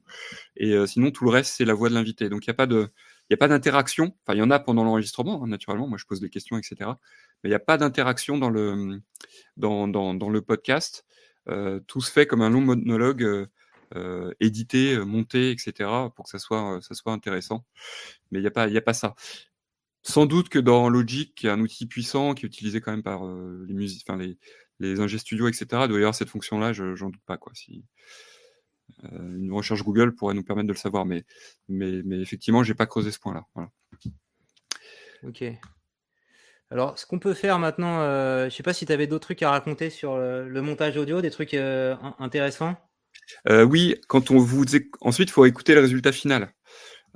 et 0.57 0.73
euh, 0.73 0.85
sinon 0.85 1.09
tout 1.11 1.23
le 1.23 1.29
reste 1.29 1.53
c'est 1.55 1.63
la 1.63 1.73
voix 1.73 1.87
de 1.87 1.93
l'invité. 1.93 2.27
Donc 2.27 2.45
il 2.45 2.49
y 2.49 2.51
a 2.51 3.37
pas 3.37 3.47
d'interaction. 3.47 4.13
Enfin, 4.25 4.35
il 4.35 4.39
y 4.39 4.41
en 4.41 4.51
a 4.51 4.59
pendant 4.59 4.83
l'enregistrement, 4.83 5.41
hein, 5.41 5.47
naturellement. 5.47 5.87
Moi, 5.87 5.97
je 5.97 6.05
pose 6.05 6.19
des 6.19 6.29
questions, 6.29 6.57
etc. 6.57 6.91
Mais 7.43 7.49
il 7.49 7.51
n'y 7.51 7.55
a 7.55 7.59
pas 7.59 7.77
d'interaction 7.77 8.37
dans 8.37 8.49
le 8.49 10.39
podcast. 10.41 11.05
Euh, 11.47 11.79
tout 11.87 12.01
se 12.01 12.11
fait 12.11 12.27
comme 12.27 12.41
un 12.41 12.49
long 12.49 12.61
monologue. 12.61 13.47
édité, 14.39 14.97
monté, 14.99 15.51
etc., 15.51 15.89
pour 16.15 16.25
que 16.25 16.29
ça 16.31 16.39
soit, 16.39 16.79
intéressant. 17.07 17.65
Mais 18.31 18.39
il 18.39 18.41
n'y 18.41 18.47
a, 18.47 18.51
pas- 18.51 18.67
a 18.69 18.81
pas 18.81 18.93
ça. 18.93 19.15
Sans 20.03 20.25
doute 20.25 20.49
que 20.49 20.59
dans 20.59 20.89
Logic, 20.89 21.33
qui 21.35 21.47
est 21.47 21.49
un 21.49 21.59
outil 21.59 21.85
puissant, 21.87 22.33
qui 22.33 22.45
est 22.45 22.49
utilisé 22.49 22.81
quand 22.81 22.91
même 22.91 23.03
par 23.03 23.25
les 23.67 23.73
les, 24.17 24.37
les 24.79 24.99
ingé 24.99 25.17
studio, 25.17 25.47
etc., 25.47 25.83
il 25.85 25.87
doit 25.89 25.99
y 25.99 26.01
avoir 26.03 26.15
cette 26.15 26.29
fonction-là, 26.29 26.73
je- 26.73 26.95
j'en 26.95 27.09
doute 27.09 27.21
pas. 27.25 27.37
Quoi. 27.37 27.51
Si, 27.55 27.83
euh, 29.03 29.37
une 29.37 29.51
recherche 29.51 29.83
Google 29.83 30.15
pourrait 30.15 30.33
nous 30.33 30.43
permettre 30.43 30.67
de 30.67 30.73
le 30.73 30.77
savoir, 30.77 31.05
mais, 31.05 31.25
mais, 31.67 32.01
mais 32.03 32.19
effectivement, 32.19 32.63
j'ai 32.63 32.75
pas 32.75 32.85
creusé 32.85 33.11
ce 33.11 33.19
point-là. 33.19 33.45
Voilà. 33.55 33.69
Ok. 35.23 35.43
Alors, 36.71 36.99
ce 36.99 37.05
qu'on 37.05 37.19
peut 37.19 37.33
faire 37.33 37.57
maintenant, 37.57 38.01
euh, 38.01 38.49
je 38.49 38.55
sais 38.55 38.63
pas 38.63 38.73
si 38.73 38.85
tu 38.85 38.91
avais 38.91 39.07
d'autres 39.07 39.27
trucs 39.27 39.41
à 39.41 39.49
raconter 39.49 39.89
sur 39.89 40.17
le, 40.17 40.47
le 40.47 40.61
montage 40.61 40.97
audio, 40.97 41.21
des 41.21 41.31
trucs 41.31 41.55
euh, 41.55 41.95
in- 42.01 42.15
intéressants? 42.19 42.75
Euh, 43.47 43.63
oui, 43.63 43.95
quand 44.07 44.31
on 44.31 44.37
vous 44.37 44.65
ensuite, 45.01 45.29
il 45.29 45.31
faut 45.31 45.45
écouter 45.45 45.73
le 45.73 45.81
résultat 45.81 46.11
final. 46.11 46.53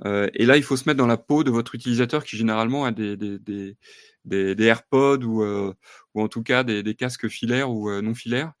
Euh, 0.04 0.28
et 0.34 0.44
là, 0.44 0.56
il 0.56 0.64
faut 0.64 0.76
se 0.76 0.88
mettre 0.88 0.98
dans 0.98 1.06
la 1.06 1.16
peau 1.16 1.44
de 1.44 1.52
votre 1.52 1.76
utilisateur 1.76 2.24
qui 2.24 2.36
généralement 2.36 2.84
a 2.84 2.90
des, 2.90 3.16
des, 3.16 3.38
des, 3.38 3.76
des, 4.24 4.54
des 4.56 4.64
AirPods 4.64 5.22
ou, 5.22 5.44
euh, 5.44 5.72
ou 6.14 6.22
en 6.22 6.28
tout 6.28 6.42
cas 6.42 6.64
des, 6.64 6.94
casques 6.94 7.28
filaires 7.28 7.70
ou 7.70 7.90
euh, 7.90 8.00
non 8.02 8.14
filaires. 8.14 8.52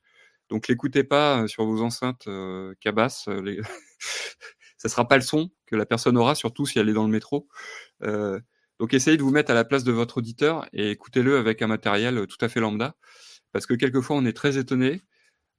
Donc, 0.50 0.68
l'écoutez 0.68 1.04
pas 1.04 1.42
euh, 1.42 1.46
sur 1.46 1.64
vos 1.64 1.82
enceintes 1.82 2.26
euh, 2.28 2.74
cabasses. 2.80 3.28
les... 3.28 3.60
ça 4.76 4.88
sera 4.88 5.08
pas 5.08 5.16
le 5.16 5.22
son 5.22 5.50
que 5.66 5.76
la 5.76 5.86
personne 5.86 6.18
aura, 6.18 6.34
surtout 6.34 6.66
si 6.66 6.78
elle 6.78 6.88
est 6.88 6.94
dans 6.94 7.04
le 7.06 7.12
métro. 7.12 7.48
Donc, 8.80 8.92
essayez 8.92 9.16
de 9.16 9.22
vous 9.22 9.30
mettre 9.30 9.52
à 9.52 9.54
la 9.54 9.64
place 9.64 9.84
de 9.84 9.92
votre 9.92 10.18
auditeur 10.18 10.66
et 10.72 10.90
écoutez-le 10.90 11.38
avec 11.38 11.62
un 11.62 11.68
matériel 11.68 12.26
tout 12.26 12.44
à 12.44 12.48
fait 12.48 12.60
lambda. 12.60 12.96
Parce 13.52 13.66
que 13.66 13.74
quelquefois, 13.74 14.16
on 14.16 14.24
est 14.26 14.32
très 14.32 14.58
étonné 14.58 15.02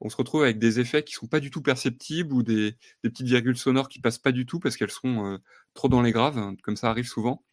on 0.01 0.10
se 0.10 0.17
retrouve 0.17 0.43
avec 0.43 0.60
des 0.60 0.81
effets 0.81 1.03
qui 1.03 1.13
sont 1.13 1.25
pas 1.25 1.39
du 1.39 1.49
tout 1.49 1.62
perceptibles 1.62 2.34
ou 2.34 2.43
des, 2.43 2.75
petites 3.01 3.27
virgules 3.27 3.58
sonores 3.58 3.88
qui 3.88 4.01
passent 4.01 4.19
pas 4.19 4.34
du 4.34 4.45
tout 4.45 4.60
parce 4.60 4.75
qu'elles 4.75 4.91
sont 4.91 5.39
trop 5.73 5.88
dans 5.88 6.01
les 6.01 6.12
graves, 6.12 6.38
hein, 6.38 6.55
comme 6.63 6.76
ça 6.76 6.89
arrive 6.89 7.07
souvent. 7.07 7.45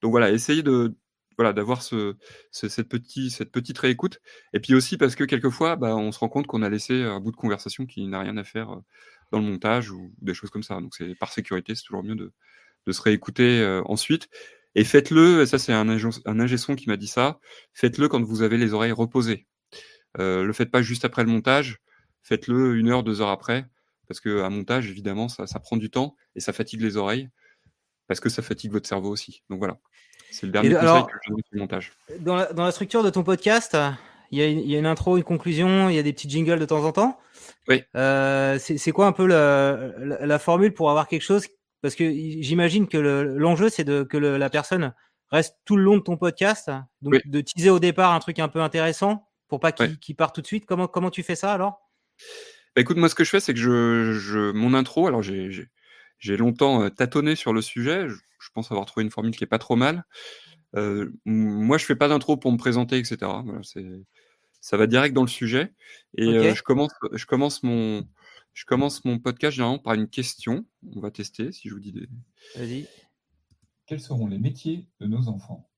Donc 0.00 0.12
voilà, 0.12 0.30
essayez 0.30 0.62
de 0.62 0.96
voilà 1.38 1.52
d'avoir 1.52 1.82
ce, 1.82 2.16
ce- 2.52 2.68
cette 2.68 2.88
petite 2.88 3.78
réécoute 3.78 4.20
et 4.52 4.60
puis 4.60 4.74
aussi 4.74 4.96
parce 4.98 5.14
que 5.16 5.24
quelquefois 5.24 5.76
bah, 5.76 5.96
on 5.96 6.12
se 6.12 6.18
rend 6.18 6.28
compte 6.28 6.46
qu'on 6.46 6.62
a 6.62 6.68
laissé 6.70 7.02
un 7.02 7.20
bout 7.20 7.30
de 7.32 7.36
conversation 7.36 7.86
qui 7.86 8.06
n'a 8.08 8.20
rien 8.20 8.36
à 8.36 8.44
faire 8.44 8.70
euh, 8.72 8.80
dans 9.32 9.38
le 9.40 9.44
montage 9.46 9.90
ou 9.90 10.12
des 10.22 10.34
choses 10.34 10.50
comme 10.50 10.62
ça. 10.62 10.80
Donc 10.80 10.94
c'est 10.96 11.14
par 11.16 11.32
sécurité, 11.32 11.74
c'est 11.74 11.82
toujours 11.84 12.04
mieux 12.04 12.16
de, 12.16 12.32
se 12.92 13.02
réécouter 13.02 13.60
euh, 13.60 13.82
ensuite. 13.86 14.28
Et 14.74 14.84
faites-le, 14.84 15.42
et 15.42 15.46
ça 15.46 15.58
c'est 15.58 15.72
un, 15.74 15.88
un 15.88 16.40
ingé 16.40 16.56
son 16.58 16.74
qui 16.76 16.88
m'a 16.88 16.96
dit 16.96 17.08
ça, 17.08 17.38
faites-le 17.74 18.08
quand 18.08 18.22
vous 18.22 18.42
avez 18.42 18.58
les 18.58 18.74
oreilles 18.74 18.92
reposées. 18.92 19.46
Euh, 20.18 20.44
le 20.44 20.52
faites 20.52 20.70
pas 20.70 20.82
juste 20.82 21.04
après 21.04 21.24
le 21.24 21.30
montage, 21.30 21.78
faites-le 22.22 22.76
une 22.76 22.88
heure, 22.88 23.02
deux 23.04 23.20
heures 23.20 23.28
après, 23.30 23.66
parce 24.08 24.20
que 24.20 24.42
un 24.42 24.50
montage, 24.50 24.90
évidemment, 24.90 25.28
ça 25.28 25.46
prend 25.60 25.76
du 25.76 25.90
temps 25.90 26.16
et 26.34 26.40
ça 26.40 26.52
fatigue 26.52 26.80
les 26.82 26.96
oreilles, 26.96 27.28
parce 28.08 28.20
que 28.20 28.28
ça 28.28 28.42
fatigue 28.42 28.72
votre 28.72 28.88
cerveau 28.88 29.10
aussi. 29.10 29.42
Donc 29.50 29.58
voilà, 29.58 29.78
c'est 30.30 30.46
le 30.46 30.52
dernier 30.52 30.70
conseil 30.70 30.82
alors- 30.88 31.06
que 31.06 31.12
je 31.24 31.30
donne 31.30 31.38
sur 31.40 31.48
le 31.52 31.60
montage. 31.60 31.92
Dans 32.20 32.36
la, 32.36 32.52
dans 32.52 32.64
la 32.64 32.72
structure 32.72 33.02
de 33.02 33.10
ton 33.10 33.22
podcast, 33.22 33.76
Il 34.30 34.38
y, 34.38 34.42
a, 34.42 34.46
une- 34.46 34.58
il 34.60 34.70
y 34.70 34.76
a 34.76 34.78
une 34.78 34.84
intro, 34.86 35.16
une 35.16 35.24
conclusion, 35.24 35.88
il 35.88 35.94
y 35.96 35.98
a 35.98 36.02
des 36.02 36.12
petits 36.12 36.28
jingles 36.28 36.58
de 36.60 36.66
temps 36.66 36.84
en 36.84 36.92
temps. 36.92 37.18
Oui. 37.66 37.82
Euh, 37.96 38.58
c'est 38.58 38.92
quoi 38.92 39.06
un 39.06 39.12
peu 39.12 39.26
la, 39.26 39.78
la, 39.98 40.26
la 40.26 40.38
formule 40.38 40.74
pour 40.74 40.90
avoir 40.90 41.08
quelque 41.08 41.22
chose? 41.22 41.46
Parce 41.80 41.94
que 41.94 42.04
j'imagine 42.10 42.88
que 42.88 42.98
le- 42.98 43.38
l'enjeu, 43.38 43.70
c'est 43.70 43.84
de 43.84 44.02
que 44.02 44.18
le- 44.18 44.36
la 44.36 44.50
personne 44.50 44.92
reste 45.30 45.56
tout 45.64 45.76
le 45.76 45.82
long 45.82 45.96
de 45.96 46.02
ton 46.02 46.18
podcast. 46.18 46.70
Donc, 47.00 47.14
Oui. 47.14 47.20
de 47.24 47.40
teaser 47.40 47.70
au 47.70 47.78
départ 47.78 48.12
un 48.12 48.18
truc 48.18 48.38
un 48.38 48.48
peu 48.48 48.60
intéressant 48.60 49.26
pour 49.48 49.60
pas 49.60 49.72
qu'il 49.72 49.86
Ouais. 50.10 50.14
parte 50.14 50.34
tout 50.34 50.42
de 50.42 50.46
suite. 50.46 50.66
Comment, 50.66 50.88
comment 50.88 51.10
tu 51.10 51.22
fais 51.22 51.34
ça 51.36 51.52
alors? 51.54 51.80
Bah, 52.76 52.82
écoute, 52.82 52.98
moi, 52.98 53.08
ce 53.08 53.14
que 53.14 53.24
je 53.24 53.30
fais, 53.30 53.40
c'est 53.40 53.54
que 53.54 53.60
je, 53.60 54.12
je 54.12 54.52
mon 54.52 54.74
intro, 54.74 55.06
alors 55.06 55.22
j'ai 55.22 55.68
j'ai- 56.18 56.36
longtemps 56.36 56.82
euh, 56.82 56.88
tâtonné 56.90 57.34
sur 57.36 57.52
le 57.52 57.62
sujet. 57.62 58.08
Je, 58.08 58.14
je 58.14 58.48
pense 58.54 58.70
avoir 58.70 58.86
trouvé 58.86 59.04
une 59.04 59.10
formule 59.10 59.34
qui 59.36 59.44
est 59.44 59.48
pas 59.48 59.58
trop 59.58 59.76
mal. 59.76 60.04
Euh, 60.76 61.10
moi, 61.24 61.78
je 61.78 61.84
fais 61.84 61.96
pas 61.96 62.08
d'intro 62.08 62.36
pour 62.36 62.52
me 62.52 62.58
présenter, 62.58 62.98
etc. 62.98 63.16
Voilà, 63.44 63.60
c'est 63.62 63.86
ça 64.60 64.76
va 64.76 64.86
direct 64.86 65.14
dans 65.14 65.22
le 65.22 65.28
sujet. 65.28 65.72
Et 66.16 66.24
euh, 66.26 66.54
je 66.54 66.62
commence, 66.62 66.90
je 67.12 67.24
commence 67.26 67.62
mon, 67.62 68.06
je 68.54 68.64
commence 68.64 69.04
mon 69.04 69.18
podcast 69.18 69.56
généralement 69.56 69.78
par 69.78 69.94
une 69.94 70.08
question. 70.08 70.66
On 70.94 71.00
va 71.00 71.10
tester 71.10 71.52
si 71.52 71.68
je 71.68 71.74
vous 71.74 71.80
dis 71.80 71.92
des. 71.92 72.08
Vas-y. 72.56 72.86
Quels 73.86 74.00
seront 74.00 74.26
les 74.26 74.38
métiers 74.38 74.86
de 75.00 75.06
nos 75.06 75.28
enfants? 75.28 75.70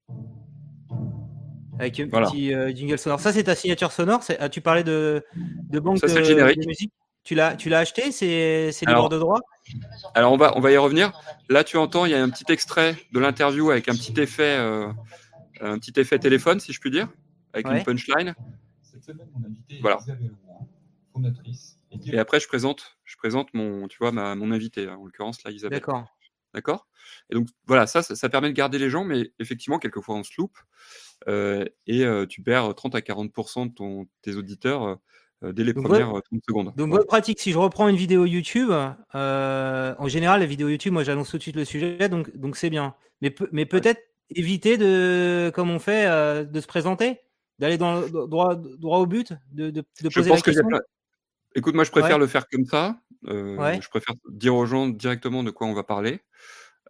Avec 1.78 2.01
un 2.01 2.09
Voilà. 2.09 2.28
petit 2.30 2.53
euh, 2.53 2.74
jingle 2.74 2.99
sonore. 2.99 3.20
Ça, 3.20 3.32
c'est 3.32 3.45
ta 3.45 3.55
signature 3.55 3.93
sonore. 3.93 4.22
C'est- 4.22 4.38
As-tu 4.38 4.61
parlé 4.61 4.82
de, 4.84 5.24
de 5.36 5.78
banque 5.80 5.99
Ça, 5.99 6.07
le 6.09 6.14
de, 6.14 6.24
générique. 6.24 6.59
de 6.61 6.66
musique? 6.66 6.93
Tu 7.22 7.34
l'as, 7.34 7.55
tu 7.55 7.68
l'as 7.68 7.78
acheté? 7.80 8.12
C'est, 8.12 8.70
libre 8.86 9.09
de 9.09 9.18
droit? 9.18 9.41
Alors 10.14 10.32
on 10.32 10.36
va, 10.36 10.57
on 10.57 10.61
va 10.61 10.70
y 10.70 10.76
revenir. 10.76 11.12
Là, 11.48 11.64
tu 11.64 11.76
entends, 11.76 12.05
il 12.07 12.12
y 12.12 12.14
a 12.14 12.22
un 12.22 12.30
petit 12.30 12.51
extrait 12.53 12.96
de 13.12 13.20
l'interview 13.20 13.70
avec 13.70 13.88
un 13.88 13.94
petit 13.94 14.18
effet, 14.20 14.57
euh, 14.59 14.92
un 15.61 15.78
petit 15.78 15.98
effet 15.98 16.18
téléphone, 16.18 16.61
si 16.61 16.72
je 16.72 16.80
puis 16.80 16.90
dire, 16.90 17.09
avec 17.53 17.66
Ouais. 17.66 17.78
une 17.78 17.84
punchline. 17.84 18.34
Cette 18.82 19.05
semaine, 19.05 19.28
mon 19.34 19.46
invité 19.46 19.76
est 19.78 19.80
Voilà. 19.80 19.98
Fondatrice 21.12 21.76
et 22.07 22.18
après, 22.18 22.38
je 22.38 22.46
présente, 22.46 22.98
je 23.05 23.16
présente 23.16 23.53
mon, 23.53 23.88
tu 23.88 23.98
vois, 23.98 24.12
ma, 24.12 24.34
mon 24.36 24.53
invité, 24.53 24.88
en 24.88 25.05
l'occurrence 25.05 25.42
là, 25.42 25.51
Isabelle. 25.51 25.80
D'accord. 25.80 26.07
D'accord? 26.55 26.86
Et 27.30 27.34
donc 27.34 27.48
voilà, 27.66 27.86
ça, 27.86 28.03
ça, 28.03 28.14
ça 28.14 28.28
permet 28.28 28.48
de 28.48 28.55
garder 28.55 28.78
les 28.78 28.90
gens, 28.90 29.05
mais 29.05 29.32
effectivement, 29.38 29.78
quelquefois, 29.78 30.16
on 30.16 30.22
se 30.22 30.30
loupe 30.38 30.57
euh, 31.28 31.64
et 31.86 32.05
euh, 32.05 32.26
tu 32.26 32.42
perds 32.42 32.74
30 32.74 32.94
à 32.94 33.01
40% 33.01 33.68
de 33.68 33.74
ton, 33.74 34.07
tes 34.22 34.36
auditeurs 34.36 34.98
dès 35.43 35.64
les 35.64 35.72
Donc, 35.72 35.84
premières 35.86 36.14
euh, 36.16 36.20
30 36.20 36.41
secondes. 36.47 36.72
Donc, 36.76 36.91
bonne 36.91 37.05
pratique. 37.05 37.41
Si 37.41 37.53
je 37.53 37.59
reprends 37.59 37.88
une 37.88 37.97
vidéo 37.97 38.24
YouTube, 38.26 38.70
euh, 39.14 39.95
en 39.99 40.09
général, 40.09 40.41
la 40.41 40.47
vidéo 40.47 40.68
YouTube, 40.68 40.93
moi, 40.93 41.03
j'annonce 41.05 41.30
tout 41.30 41.38
de 41.38 41.43
suite 41.43 41.57
le 41.57 41.64
sujet, 41.64 42.09
donc, 42.09 42.36
donc 42.36 42.57
c'est 42.57 42.70
bien. 42.70 42.95
Mais, 43.22 43.34
mais 43.53 43.66
peut-être 43.66 44.01
éviter 44.30 44.76
de, 44.76 45.51
comme 45.55 45.70
on 45.70 45.78
fait, 45.78 46.07
euh, 46.07 46.45
de 46.45 46.61
se 46.61 46.66
présenter, 46.66 47.20
d'aller 47.59 47.78
dans, 47.78 48.01
droit, 48.09 48.55
droit 48.55 48.99
au 48.99 49.07
but, 49.07 49.32
de, 49.53 49.70
de, 49.70 49.80
de 49.80 49.84
Je 50.03 50.09
poser 50.09 50.30
la 50.30 50.36
pense 50.36 50.43
que. 50.43 50.53
Écoute, 51.57 51.74
moi, 51.74 51.84
je 51.84 51.91
préfère 51.91 52.12
Ouais. 52.16 52.18
le 52.20 52.26
faire 52.28 52.47
comme 52.49 52.64
ça. 52.64 53.01
Euh, 53.26 53.57
Ouais. 53.57 53.80
Je 53.82 53.88
préfère 53.88 54.14
dire 54.30 54.55
aux 54.55 54.66
gens 54.66 54.88
directement 54.88 55.43
de 55.43 55.51
quoi 55.51 55.66
on 55.66 55.74
va 55.74 55.82
parler. 55.82 56.20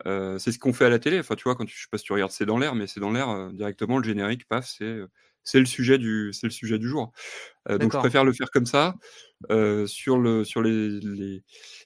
Euh, 0.06 0.38
c'est 0.38 0.52
ce 0.52 0.58
qu'on 0.58 0.72
fait 0.72 0.84
à 0.86 0.90
la 0.90 0.98
télé. 0.98 1.18
Enfin, 1.18 1.34
tu 1.34 1.44
vois, 1.44 1.54
quand 1.56 1.64
tu, 1.64 1.74
je 1.76 1.82
sais 1.82 1.88
pas 1.90 1.98
si 1.98 2.04
tu 2.04 2.12
regardes 2.12 2.30
C'est 2.30 2.46
dans 2.46 2.58
l'air, 2.58 2.74
mais 2.74 2.86
C'est 2.86 3.00
dans 3.00 3.10
l'air 3.10 3.28
euh, 3.30 3.50
directement 3.52 3.98
le 3.98 4.04
générique, 4.04 4.46
paf, 4.48 4.66
c'est 4.66 4.84
euh, 4.84 5.08
c'est 5.44 5.58
le 5.58 5.66
sujet 5.66 5.98
du 5.98 6.32
c'est 6.32 6.46
le 6.46 6.52
sujet 6.52 6.78
du 6.78 6.88
jour. 6.88 7.12
Euh, 7.68 7.78
donc 7.78 7.92
je 7.92 7.98
préfère 7.98 8.24
le 8.24 8.32
faire 8.32 8.50
comme 8.50 8.66
ça 8.66 8.94
euh, 9.50 9.86
sur 9.86 10.18
le 10.18 10.44
sur 10.44 10.62
les, 10.62 11.00
les. 11.00 11.42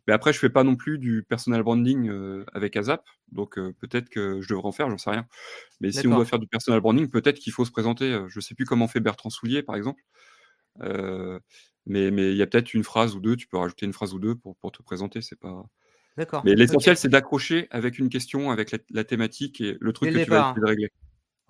Mais 0.06 0.12
après, 0.12 0.32
je 0.32 0.38
fais 0.38 0.50
pas 0.50 0.64
non 0.64 0.76
plus 0.76 0.98
du 0.98 1.22
personal 1.22 1.62
branding 1.62 2.08
euh, 2.08 2.44
avec 2.52 2.76
Azap. 2.76 3.04
Donc 3.32 3.54
peut-être 3.80 4.08
que 4.08 4.40
je 4.40 4.48
devrais 4.48 4.68
en 4.68 4.72
faire, 4.72 4.90
j'en 4.90 4.98
sais 4.98 5.10
rien. 5.10 5.26
Mais 5.80 5.92
si 5.92 6.06
on 6.06 6.14
doit 6.14 6.24
faire 6.24 6.38
du 6.38 6.46
personal 6.46 6.80
branding, 6.80 7.10
peut-être 7.10 7.38
qu'il 7.38 7.52
faut 7.52 7.64
se 7.64 7.70
présenter. 7.70 8.18
Je 8.28 8.40
sais 8.40 8.54
plus 8.54 8.64
comment 8.64 8.88
fait 8.88 9.00
Bertrand 9.00 9.30
Soulier, 9.30 9.62
par 9.62 9.76
exemple. 9.76 10.02
Mais 11.86 12.10
mais 12.10 12.32
il 12.32 12.36
y 12.36 12.42
a 12.42 12.46
peut-être 12.46 12.74
une 12.74 12.84
phrase 12.84 13.14
ou 13.14 13.20
deux. 13.20 13.36
Tu 13.36 13.46
peux 13.46 13.56
rajouter 13.58 13.86
une 13.86 13.92
phrase 13.92 14.14
ou 14.14 14.18
deux 14.18 14.34
pour, 14.34 14.56
pour 14.56 14.72
te 14.72 14.82
présenter. 14.82 15.22
C'est 15.22 15.38
pas. 15.38 15.64
D'accord. 16.16 16.42
Mais 16.44 16.54
l'essentiel, 16.54 16.96
c'est 16.96 17.08
d'accrocher 17.08 17.66
avec 17.70 17.98
une 17.98 18.08
question, 18.08 18.52
avec 18.52 18.70
la, 18.70 18.78
la 18.90 19.04
thématique 19.04 19.60
et 19.60 19.76
le 19.80 19.92
truc 19.92 20.10
Dès 20.10 20.12
que 20.12 20.18
le 20.18 20.24
tu 20.24 20.30
vas 20.30 20.36
départ. 20.36 20.50
essayer 20.52 20.60
de 20.62 20.66
régler. 20.66 20.88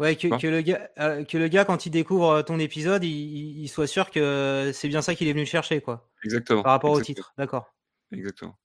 Ouais, 0.00 0.16
que, 0.16 0.26
le 0.46 0.60
gars, 0.60 0.90
euh, 0.98 1.24
que 1.24 1.38
le 1.38 1.46
gars, 1.46 1.64
quand 1.64 1.86
il 1.86 1.90
découvre 1.90 2.30
euh, 2.30 2.42
ton 2.42 2.58
épisode, 2.58 3.04
il, 3.04 3.68
soit 3.68 3.86
sûr 3.86 4.10
que 4.10 4.72
c'est 4.74 4.88
bien 4.88 5.02
ça 5.02 5.14
qu'il 5.14 5.28
est 5.28 5.32
venu 5.32 5.46
chercher, 5.46 5.80
quoi, 5.80 6.10
Exactement. 6.24 6.62
par 6.62 6.72
rapport 6.72 6.90
au 6.90 7.00
titre. 7.00 7.32
D'accord. 7.38 7.72
Exactement. 8.12 8.58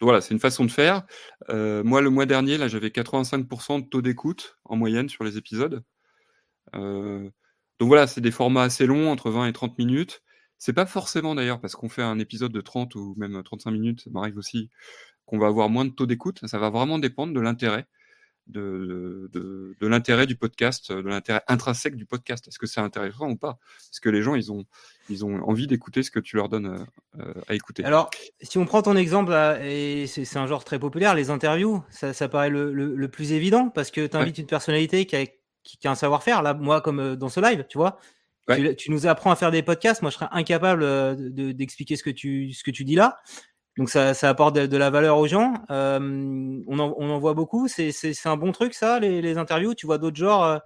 Donc 0.00 0.06
voilà, 0.06 0.22
c'est 0.22 0.32
une 0.32 0.40
façon 0.40 0.64
de 0.64 0.70
faire. 0.70 1.02
Euh, 1.50 1.84
moi, 1.84 2.00
le 2.00 2.08
mois 2.08 2.24
dernier, 2.24 2.56
là, 2.56 2.68
j'avais 2.68 2.88
85% 2.88 3.82
de 3.82 3.88
taux 3.88 4.00
d'écoute 4.00 4.58
en 4.64 4.76
moyenne 4.76 5.10
sur 5.10 5.24
les 5.24 5.36
épisodes. 5.36 5.84
Euh, 6.74 7.28
donc 7.78 7.88
voilà, 7.88 8.06
c'est 8.06 8.22
des 8.22 8.30
formats 8.30 8.62
assez 8.62 8.86
longs, 8.86 9.10
entre 9.10 9.30
20 9.30 9.46
et 9.46 9.52
30 9.52 9.76
minutes. 9.78 10.22
C'est 10.56 10.72
pas 10.72 10.86
forcément 10.86 11.34
d'ailleurs 11.34 11.60
parce 11.60 11.74
qu'on 11.74 11.88
fait 11.88 12.02
un 12.02 12.18
épisode 12.18 12.52
de 12.52 12.60
30 12.60 12.94
ou 12.94 13.14
même 13.18 13.42
35 13.42 13.70
minutes, 13.70 14.02
ça 14.02 14.10
m'arrive 14.10 14.36
aussi 14.36 14.70
qu'on 15.24 15.38
va 15.38 15.46
avoir 15.46 15.68
moins 15.68 15.84
de 15.84 15.90
taux 15.90 16.06
d'écoute. 16.06 16.40
Ça 16.46 16.58
va 16.58 16.70
vraiment 16.70 16.98
dépendre 16.98 17.32
de 17.34 17.40
l'intérêt, 17.40 17.86
de, 18.46 19.30
de, 19.32 19.76
de 19.80 19.86
l'intérêt 19.86 20.26
du 20.26 20.36
podcast, 20.36 20.90
de 20.92 21.08
l'intérêt 21.08 21.42
intrinsèque 21.48 21.94
du 21.96 22.04
podcast. 22.06 22.48
Est-ce 22.48 22.58
que 22.58 22.66
c'est 22.66 22.80
intéressant 22.80 23.28
ou 23.30 23.36
pas? 23.36 23.58
Est-ce 23.92 24.00
que 24.00 24.08
les 24.08 24.22
gens, 24.22 24.34
ils 24.34 24.50
ont, 24.50 24.64
ils 25.08 25.24
ont 25.24 25.42
envie 25.48 25.66
d'écouter 25.66 26.02
ce 26.02 26.10
que 26.10 26.18
tu 26.20 26.36
leur 26.36 26.48
donnes 26.48 26.66
euh, 26.66 27.20
euh, 27.20 27.34
à 27.48 27.54
écouter? 27.54 27.84
Alors, 27.84 28.10
si 28.40 28.58
on 28.58 28.64
prend 28.64 28.82
ton 28.82 28.96
exemple, 28.96 29.30
là, 29.30 29.58
et 29.64 30.06
c'est 30.06 30.36
un 30.36 30.46
genre 30.46 30.64
très 30.64 30.78
populaire, 30.78 31.14
les 31.14 31.30
interviews, 31.30 31.82
ça, 31.90 32.12
ça 32.12 32.28
paraît 32.28 32.50
le, 32.50 32.72
le- 32.72 32.96
le 32.96 33.08
plus 33.08 33.32
évident 33.32 33.68
parce 33.68 33.90
que 33.90 34.06
tu 34.06 34.16
invites 34.16 34.38
une 34.38 34.46
personnalité 34.46 35.06
qui 35.06 35.16
a, 35.16 35.26
qui, 35.26 35.78
qui 35.78 35.86
a 35.86 35.90
un 35.92 35.94
savoir-faire. 35.94 36.42
Là, 36.42 36.54
moi, 36.54 36.80
comme 36.80 36.98
euh, 37.00 37.16
dans 37.16 37.28
ce 37.28 37.40
live, 37.40 37.64
tu 37.68 37.78
vois, 37.78 37.98
Ouais. 38.48 38.70
tu, 38.70 38.76
tu 38.76 38.90
nous 38.90 39.06
apprends 39.06 39.30
à 39.30 39.36
faire 39.36 39.52
des 39.52 39.62
podcasts. 39.62 40.02
Moi, 40.02 40.10
je 40.10 40.16
serais 40.16 40.26
incapable 40.32 40.82
euh, 40.82 41.14
de- 41.14 41.52
d'expliquer 41.52 41.94
ce 41.94 42.02
que 42.02 42.10
tu 42.10 42.52
ce 42.52 42.64
que 42.64 42.72
tu 42.72 42.84
dis 42.84 42.96
là. 42.96 43.16
Donc, 43.80 43.90
ça, 43.90 44.14
ça 44.14 44.28
apporte 44.28 44.54
de, 44.54 44.66
de 44.66 44.76
la 44.76 44.90
valeur 44.90 45.18
aux 45.18 45.26
gens. 45.26 45.54
Euh, 45.70 45.98
on, 46.68 46.78
en, 46.78 46.94
on 46.98 47.10
en 47.10 47.18
voit 47.18 47.34
beaucoup. 47.34 47.66
C'est 47.66 48.14
un 48.26 48.36
bon 48.36 48.52
truc, 48.52 48.74
ça, 48.74 49.00
les, 49.00 49.20
les 49.22 49.38
interviews. 49.38 49.74
Tu 49.74 49.86
vois 49.86 49.98
d'autres 49.98 50.18
genres 50.18 50.44
euh, 50.44 50.58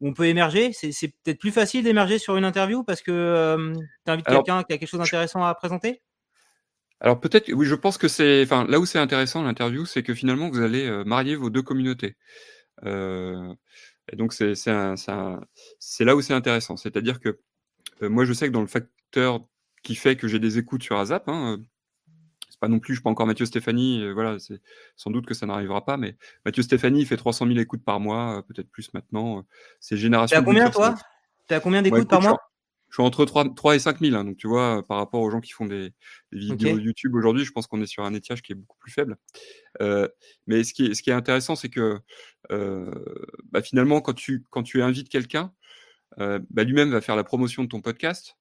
où 0.00 0.08
on 0.08 0.12
peut 0.12 0.26
émerger. 0.26 0.72
C'est 0.72 1.08
peut-être 1.24 1.38
plus 1.38 1.50
facile 1.50 1.82
d'émerger 1.82 2.18
sur 2.18 2.36
une 2.36 2.44
interview 2.44 2.84
parce 2.84 3.02
que 3.02 3.74
tu 4.04 4.12
invites 4.12 4.26
quelqu'un 4.26 4.62
qui 4.62 4.74
a 4.74 4.78
quelque 4.78 4.88
chose 4.88 5.00
d'intéressant 5.00 5.42
à 5.42 5.54
présenter? 5.54 6.02
Alors 7.00 7.18
peut-être, 7.18 7.52
oui, 7.52 7.66
je 7.66 7.74
pense 7.74 7.98
que 7.98 8.06
c'est, 8.06 8.42
enfin, 8.44 8.64
là 8.68 8.78
où 8.78 8.86
c'est 8.86 9.00
intéressant 9.00 9.42
l'interview, 9.42 9.84
c'est 9.86 10.04
que 10.04 10.14
finalement 10.14 10.48
vous 10.50 10.60
allez 10.60 10.86
euh, 10.86 11.02
marier 11.02 11.34
vos 11.34 11.50
deux 11.50 11.62
communautés. 11.62 12.16
Euh, 12.84 13.52
et 14.12 14.14
donc 14.14 14.32
c'est 14.32 14.54
là 14.66 16.14
où 16.14 16.20
c'est 16.20 16.34
intéressant. 16.34 16.76
C'est-à-dire 16.76 17.18
que 17.18 17.40
euh, 18.02 18.08
moi 18.08 18.24
je 18.24 18.32
sais 18.32 18.46
que 18.46 18.52
dans 18.52 18.60
le 18.60 18.68
facteur 18.68 19.40
qui 19.82 19.96
fait 19.96 20.14
que 20.14 20.28
j'ai 20.28 20.38
des 20.38 20.58
écoutes 20.58 20.84
sur 20.84 20.96
Azap, 20.96 21.28
hein, 21.28 21.58
euh, 21.58 21.64
pas 22.62 22.68
non 22.68 22.78
plus, 22.78 22.94
je 22.94 22.98
suis 22.98 23.02
pas 23.02 23.10
encore 23.10 23.26
Mathieu 23.26 23.44
Stéphanie, 23.44 24.04
euh, 24.04 24.12
voilà, 24.12 24.38
c'est 24.38 24.62
sans 24.94 25.10
doute 25.10 25.26
que 25.26 25.34
ça 25.34 25.46
n'arrivera 25.46 25.84
pas, 25.84 25.96
mais 25.96 26.16
Mathieu 26.44 26.62
Stéphanie 26.62 27.00
il 27.00 27.06
fait 27.06 27.16
300 27.16 27.48
000 27.48 27.58
écoutes 27.58 27.84
par 27.84 27.98
mois, 27.98 28.38
euh, 28.38 28.42
peut-être 28.42 28.70
plus 28.70 28.94
maintenant. 28.94 29.38
euh, 29.38 29.42
c'est 29.80 29.96
génération. 29.96 30.36
T'es 30.36 30.42
à 30.42 30.44
combien, 30.44 30.70
toi 30.70 30.94
T'es 31.48 31.56
à 31.56 31.60
combien 31.60 31.82
d'écoutes 31.82 32.08
par 32.08 32.22
mois 32.22 32.38
Je 32.88 32.94
suis 32.94 33.02
entre 33.02 33.24
3, 33.24 33.52
3 33.52 33.74
et 33.74 33.78
5 33.80 33.98
000, 33.98 34.14
hein, 34.14 34.22
donc 34.22 34.36
tu 34.36 34.46
vois, 34.46 34.84
par 34.86 34.98
rapport 34.98 35.22
aux 35.22 35.30
gens 35.32 35.40
qui 35.40 35.50
font 35.50 35.66
des, 35.66 35.92
des 36.30 36.38
vidéos. 36.38 36.78
YouTube 36.78 37.16
aujourd'hui, 37.16 37.44
je 37.44 37.50
pense 37.50 37.66
qu'on 37.66 37.82
est 37.82 37.86
sur 37.86 38.04
un 38.04 38.14
étiage 38.14 38.42
qui 38.42 38.52
est 38.52 38.54
beaucoup 38.54 38.78
plus 38.78 38.92
faible. 38.92 39.16
Euh, 39.80 40.06
mais 40.46 40.62
ce 40.62 40.72
qui 40.72 40.86
est, 40.86 40.94
ce 40.94 41.02
qui 41.02 41.10
est 41.10 41.14
intéressant, 41.14 41.56
c'est 41.56 41.68
que 41.68 41.98
euh, 42.52 42.92
bah, 43.50 43.60
finalement, 43.60 44.00
quand 44.00 44.14
tu, 44.14 44.44
quand 44.50 44.62
tu 44.62 44.82
invites 44.82 45.08
quelqu'un, 45.08 45.52
euh, 46.20 46.38
bah, 46.50 46.62
lui-même 46.62 46.92
va 46.92 47.00
faire 47.00 47.16
la 47.16 47.24
promotion 47.24 47.64
de 47.64 47.68
ton 47.68 47.80
podcast. 47.80 48.36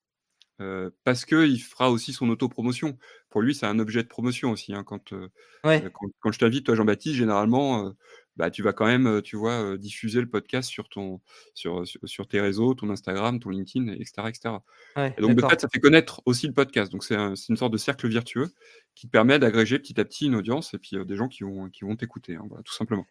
Euh, 0.62 0.89
parce 1.03 1.26
qu'il 1.26 1.62
fera 1.62 1.91
aussi 1.91 2.14
son 2.14 2.30
autopromotion. 2.30 2.97
Pour 3.30 3.41
lui, 3.41 3.53
c'est 3.55 3.66
un 3.66 3.80
objet 3.80 4.03
de 4.03 4.07
promotion 4.07 4.51
aussi. 4.51 4.74
hein, 4.74 4.84
quand, 4.84 5.12
euh, 5.14 5.28
Ouais. 5.64 5.82
quand, 5.93 6.07
quand 6.20 6.32
je 6.32 6.39
t'invite, 6.39 6.66
toi, 6.66 6.76
Jean-Baptiste, 6.76 7.16
généralement, 7.16 7.88
euh, 7.88 7.91
bah, 8.38 8.49
tu 8.49 8.64
vas 8.64 8.72
quand 8.74 8.86
même, 8.86 9.22
tu 9.22 9.36
vois, 9.36 9.78
diffuser 9.78 10.22
le 10.22 10.30
podcast 10.30 10.70
sur, 10.70 10.88
ton, 10.89 11.20
sur, 11.53 11.86
sur, 11.86 11.99
sur 12.05 12.28
tes 12.28 12.39
réseaux, 12.39 12.74
ton 12.74 12.89
Instagram, 12.89 13.39
ton 13.39 13.49
LinkedIn, 13.49 13.91
etc. 13.93 14.14
etc. 14.30 14.55
Ouais, 14.95 15.14
Et 15.18 15.22
donc, 15.22 15.36
de 15.36 15.41
fait, 15.47 15.59
ça 15.59 15.68
fait 15.68 15.80
connaître 15.82 16.22
aussi 16.26 16.47
le 16.47 16.53
podcast. 16.53 16.91
Donc, 16.91 17.03
c'est 17.03 17.16
un- 17.16 17.34
une 17.49 17.57
sorte 17.57 17.74
de 17.74 17.78
cercle 17.78 18.07
vertueux 18.07 18.49
qui 18.95 19.07
te 19.07 19.12
permet 19.12 19.38
d'agréger 19.39 19.80
petit 19.80 19.99
à 19.99 20.05
petit 20.05 20.28
une 20.28 20.36
audience 20.36 20.74
et 20.74 20.78
puis 20.78 20.95
des 21.05 21.16
gens 21.16 21.28
qui 21.28 21.43
vont, 21.43 21.70
qui 21.70 21.84
vont 21.84 21.95
t'écouter, 21.95 22.36
hein, 22.36 22.45
voilà, 22.47 22.64
tout 22.64 22.74
simplement. 22.74 23.05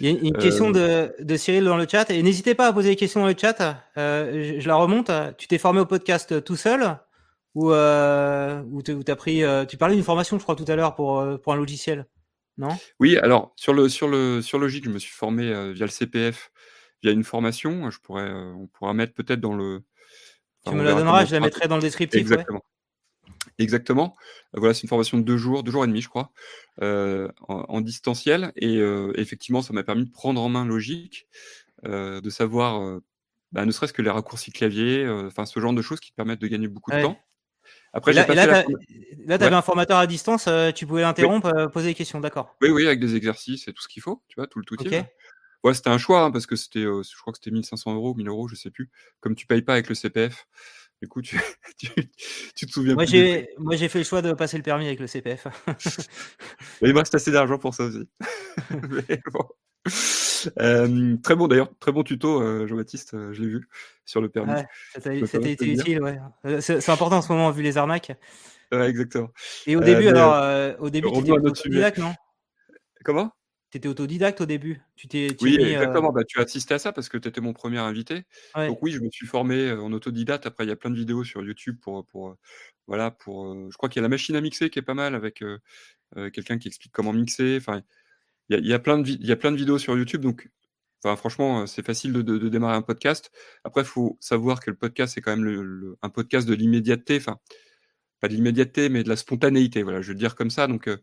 Il 0.00 0.06
y 0.06 0.14
a 0.14 0.18
une 0.18 0.36
Euh, 0.36 0.40
question 0.40 0.70
de, 0.70 1.14
de 1.18 1.36
Cyril 1.36 1.64
dans 1.64 1.76
le 1.76 1.86
chat. 1.88 2.10
Et 2.10 2.22
n'hésitez 2.22 2.54
pas 2.54 2.66
à 2.66 2.72
poser 2.72 2.90
des 2.90 2.96
questions 2.96 3.20
dans 3.20 3.26
le 3.26 3.34
chat. 3.38 3.84
Euh, 3.96 4.54
je, 4.54 4.60
je 4.60 4.68
la 4.68 4.74
remonte. 4.76 5.10
Tu 5.38 5.46
t'es 5.48 5.58
formé 5.58 5.80
au 5.80 5.86
podcast 5.86 6.42
tout 6.44 6.56
seul 6.56 6.98
ou, 7.54 7.70
euh, 7.72 8.62
ou 8.70 8.82
t'as 8.82 9.16
pris. 9.16 9.44
euh, 9.44 9.64
tu 9.64 9.76
parlais 9.76 9.94
d'une 9.94 10.04
formation, 10.04 10.38
je 10.38 10.42
crois, 10.42 10.56
tout 10.56 10.64
à 10.68 10.74
l'heure 10.76 10.94
pour, 10.94 11.20
euh, 11.20 11.36
pour 11.38 11.52
un 11.52 11.56
logiciel. 11.56 12.06
Non? 12.58 12.76
Oui, 13.00 13.16
alors, 13.16 13.52
sur, 13.56 13.72
le, 13.72 13.88
sur, 13.88 14.08
le, 14.08 14.42
sur 14.42 14.58
Logic, 14.58 14.84
je 14.84 14.90
me 14.90 14.98
suis 14.98 15.12
formé 15.12 15.48
euh, 15.48 15.72
via 15.72 15.86
le 15.86 15.90
CPF, 15.90 16.50
via 17.02 17.12
une 17.12 17.24
formation. 17.24 17.90
Je 17.90 17.98
pourrais, 18.00 18.28
euh, 18.28 18.52
on 18.54 18.66
pourra 18.66 18.92
mettre 18.94 19.14
peut-être 19.14 19.40
dans 19.40 19.54
le. 19.54 19.82
Tu 20.66 20.74
me 20.74 20.82
la 20.82 20.92
donneras, 20.94 21.24
je 21.24 21.34
la 21.34 21.40
mettrai 21.40 21.66
dans 21.68 21.76
le 21.76 21.82
descriptif. 21.82 22.20
Exactement. 22.20 22.62
Exactement. 23.58 24.16
Voilà, 24.54 24.74
c'est 24.74 24.82
une 24.82 24.88
formation 24.88 25.18
de 25.18 25.22
deux 25.22 25.36
jours, 25.36 25.62
deux 25.62 25.70
jours 25.72 25.84
et 25.84 25.86
demi, 25.86 26.00
je 26.00 26.08
crois, 26.08 26.32
euh, 26.80 27.28
en, 27.48 27.64
en 27.68 27.80
distanciel. 27.80 28.52
Et 28.56 28.78
euh, 28.78 29.12
effectivement, 29.16 29.62
ça 29.62 29.72
m'a 29.72 29.82
permis 29.82 30.06
de 30.06 30.10
prendre 30.10 30.40
en 30.40 30.48
main 30.48 30.64
Logic, 30.64 31.26
euh, 31.84 32.20
de 32.20 32.30
savoir 32.30 33.00
bah, 33.52 33.64
ne 33.66 33.70
serait-ce 33.70 33.92
que 33.92 34.02
les 34.02 34.10
raccourcis 34.10 34.52
clavier, 34.52 35.08
enfin 35.08 35.44
ce 35.44 35.60
genre 35.60 35.72
de 35.74 35.82
choses 35.82 36.00
qui 36.00 36.10
te 36.10 36.16
permettent 36.16 36.40
de 36.40 36.46
gagner 36.46 36.68
beaucoup 36.68 36.90
de 36.90 37.02
temps. 37.02 37.18
Après, 37.92 38.12
Et 38.12 38.14
là, 38.14 38.26
la 38.26 38.64
t'avais 39.38 39.46
Ouais. 39.46 39.52
un 39.54 39.62
formateur 39.62 39.98
à 39.98 40.06
distance, 40.06 40.48
tu 40.74 40.86
pouvais 40.86 41.02
l'interrompre, 41.02 41.70
poser 41.72 41.88
des 41.88 41.94
questions, 41.94 42.20
d'accord. 42.20 42.56
Oui, 42.62 42.70
oui, 42.70 42.86
avec 42.86 43.00
des 43.00 43.16
exercices 43.16 43.68
et 43.68 43.72
tout 43.72 43.82
ce 43.82 43.88
qu'il 43.88 44.02
faut, 44.02 44.22
tu 44.28 44.36
vois, 44.36 44.46
tout 44.46 44.58
le 44.58 44.64
tout 44.64 44.76
Ok. 44.80 44.94
Ouais, 45.64 45.74
c'était 45.74 45.90
un 45.90 45.98
choix, 45.98 46.22
hein, 46.22 46.30
parce 46.32 46.46
que 46.46 46.56
c'était, 46.56 46.80
euh, 46.80 47.02
je 47.04 47.16
crois 47.20 47.32
que 47.32 47.38
c'était 47.38 47.52
1500 47.52 47.94
euros, 47.94 48.14
1000 48.14 48.26
euros, 48.28 48.48
je 48.48 48.56
sais 48.56 48.70
plus. 48.70 48.90
Comme 49.20 49.36
tu 49.36 49.46
payes 49.46 49.62
pas 49.62 49.74
avec 49.74 49.88
le 49.88 49.94
CPF, 49.94 50.46
du 51.02 51.08
coup, 51.08 51.20
tu, 51.20 51.36
tu, 51.78 51.88
tu 52.54 52.66
te 52.66 52.70
souviens 52.70 52.94
Moi, 52.94 53.04
j'ai, 53.04 53.48
moi, 53.58 53.74
j'ai 53.74 53.88
fait 53.88 53.98
le 53.98 54.04
choix 54.04 54.22
de 54.22 54.32
passer 54.34 54.56
le 54.56 54.62
permis 54.62 54.86
avec 54.86 55.00
le 55.00 55.08
CPF. 55.08 55.48
Mais 56.80 56.88
il 56.88 56.94
me 56.94 57.00
reste 57.00 57.14
assez 57.16 57.32
d'argent 57.32 57.58
pour 57.58 57.74
ça 57.74 57.84
aussi. 57.84 58.08
Mais 58.70 59.20
bon. 59.32 59.44
Euh, 60.60 61.16
très 61.16 61.34
bon 61.34 61.48
d'ailleurs, 61.48 61.70
très 61.80 61.90
bon 61.90 62.04
tuto, 62.04 62.40
euh, 62.40 62.68
Jean-Baptiste, 62.68 63.14
euh, 63.14 63.32
je 63.32 63.42
l'ai 63.42 63.48
vu 63.48 63.68
sur 64.04 64.20
le 64.20 64.28
permis. 64.28 64.52
Ouais, 64.52 65.20
dire. 65.20 65.56
utile, 65.60 66.02
ouais. 66.02 66.60
C'est 66.60 66.88
important 66.88 67.16
en 67.16 67.22
ce 67.22 67.32
moment, 67.32 67.50
vu 67.50 67.64
les 67.64 67.78
arnaques. 67.78 68.12
Ouais, 68.70 68.88
exactement. 68.88 69.30
Et 69.66 69.74
au 69.74 69.80
début, 69.80 70.06
alors, 70.06 70.76
au 70.78 70.88
début, 70.88 71.10
tu 71.10 71.76
étais 71.78 72.00
non? 72.00 72.14
Comment? 73.04 73.32
Tu 73.72 73.78
étais 73.78 73.88
autodidacte 73.88 74.40
au 74.42 74.46
début. 74.46 74.80
Tu 74.96 75.08
t'es 75.08 75.34
Oui, 75.40 75.56
mis, 75.56 75.64
euh, 75.64 75.72
exactement. 75.72 76.12
Bah, 76.12 76.22
tu 76.24 76.38
as 76.38 76.42
assisté 76.42 76.74
à 76.74 76.78
ça 76.78 76.92
parce 76.92 77.08
que 77.08 77.16
tu 77.16 77.26
étais 77.26 77.40
mon 77.40 77.54
premier 77.54 77.78
invité. 77.78 78.24
ouais. 78.54 78.68
Donc 78.68 78.82
oui, 78.82 78.92
je 78.92 79.00
me 79.00 79.10
suis 79.10 79.26
formé 79.26 79.68
euh, 79.70 79.80
en 79.80 79.92
autodidacte. 79.92 80.44
Après, 80.46 80.64
il 80.64 80.68
y 80.68 80.72
a 80.72 80.76
plein 80.76 80.90
de 80.90 80.96
vidéos 80.96 81.24
sur 81.24 81.42
YouTube 81.42 81.78
pour, 81.80 82.04
pour 82.06 82.28
euh, 82.28 82.34
voilà, 82.86 83.10
pour. 83.10 83.46
euh, 83.50 83.68
je 83.70 83.76
crois 83.78 83.88
qu'il 83.88 84.00
y 84.00 84.02
a 84.02 84.04
la 84.04 84.10
machine 84.10 84.36
à 84.36 84.42
mixer 84.42 84.68
qui 84.68 84.78
est 84.78 84.82
pas 84.82 84.92
mal 84.94 85.14
avec 85.14 85.42
euh, 85.42 85.58
euh, 86.18 86.28
quelqu'un 86.28 86.58
qui 86.58 86.68
explique 86.68 86.92
comment 86.92 87.14
mixer. 87.14 87.56
Enfin, 87.56 87.80
il 88.50 88.56
y 88.56 88.58
a, 88.58 88.60
il 88.60 88.66
y 88.66 88.74
a 88.74 88.78
plein 88.78 88.98
de 88.98 89.08
il 89.08 89.26
y 89.26 89.32
a 89.32 89.36
plein 89.36 89.52
de 89.52 89.56
vidéos 89.56 89.78
sur 89.78 89.96
YouTube. 89.96 90.20
Donc, 90.20 90.50
enfin, 91.02 91.16
franchement, 91.16 91.62
euh, 91.62 91.66
c'est 91.66 91.84
facile 91.84 92.12
de, 92.12 92.20
de- 92.20 92.36
de 92.36 92.48
démarrer 92.50 92.76
un 92.76 92.82
podcast. 92.82 93.30
Après, 93.64 93.80
il 93.80 93.86
faut 93.86 94.18
savoir 94.20 94.60
que 94.60 94.70
le 94.70 94.76
podcast 94.76 95.14
c'est 95.14 95.22
quand 95.22 95.30
même 95.34 95.44
le- 95.44 95.62
le- 95.62 95.96
un 96.02 96.10
podcast 96.10 96.46
de 96.46 96.52
l'immédiateté. 96.52 97.16
Enfin, 97.16 97.38
pas 98.20 98.28
de 98.28 98.34
l'immédiateté, 98.34 98.90
mais 98.90 99.02
de 99.02 99.08
la 99.08 99.16
spontanéité. 99.16 99.82
Voilà, 99.82 100.02
je 100.02 100.08
vais 100.08 100.12
le 100.12 100.18
dire 100.18 100.34
comme 100.36 100.50
ça. 100.50 100.66
Donc, 100.66 100.88
euh, 100.88 100.98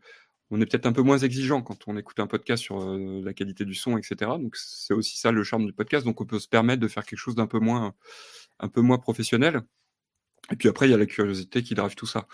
on 0.52 0.60
est 0.62 0.66
peut-être 0.66 0.86
un 0.86 0.94
peu 0.94 1.02
moins 1.02 1.18
exigeant 1.20 1.62
quand 1.62 1.88
on 1.88 1.98
écoute 1.98 2.20
un 2.20 2.28
podcast 2.28 2.64
sur 2.64 2.82
euh, 2.82 3.22
la 3.24 3.34
qualité 3.34 3.66
du 3.66 3.76
son, 3.76 3.98
etc. 3.98 4.32
Donc, 4.40 4.56
c'est 4.56 4.94
aussi 4.94 5.18
ça 5.18 5.32
le 5.32 5.44
charme 5.44 5.66
du 5.66 5.74
podcast. 5.74 6.06
Donc, 6.06 6.20
on 6.22 6.26
peut 6.26 6.40
se 6.40 6.48
permettre 6.48 6.82
de 6.82 6.88
faire 6.88 7.06
quelque 7.06 7.20
chose 7.20 7.36
d'un 7.36 7.48
peu 7.48 7.60
moins, 7.60 7.94
un 8.60 8.68
peu 8.68 8.82
moins 8.82 8.98
professionnel. 8.98 9.62
Et 10.52 10.56
puis 10.56 10.68
après, 10.70 10.88
il 10.88 10.92
y 10.92 10.94
a 10.96 10.98
la 10.98 11.06
curiosité 11.06 11.62
qui 11.62 11.76
drive 11.76 11.96
tout 11.96 12.08
ça. 12.08 12.28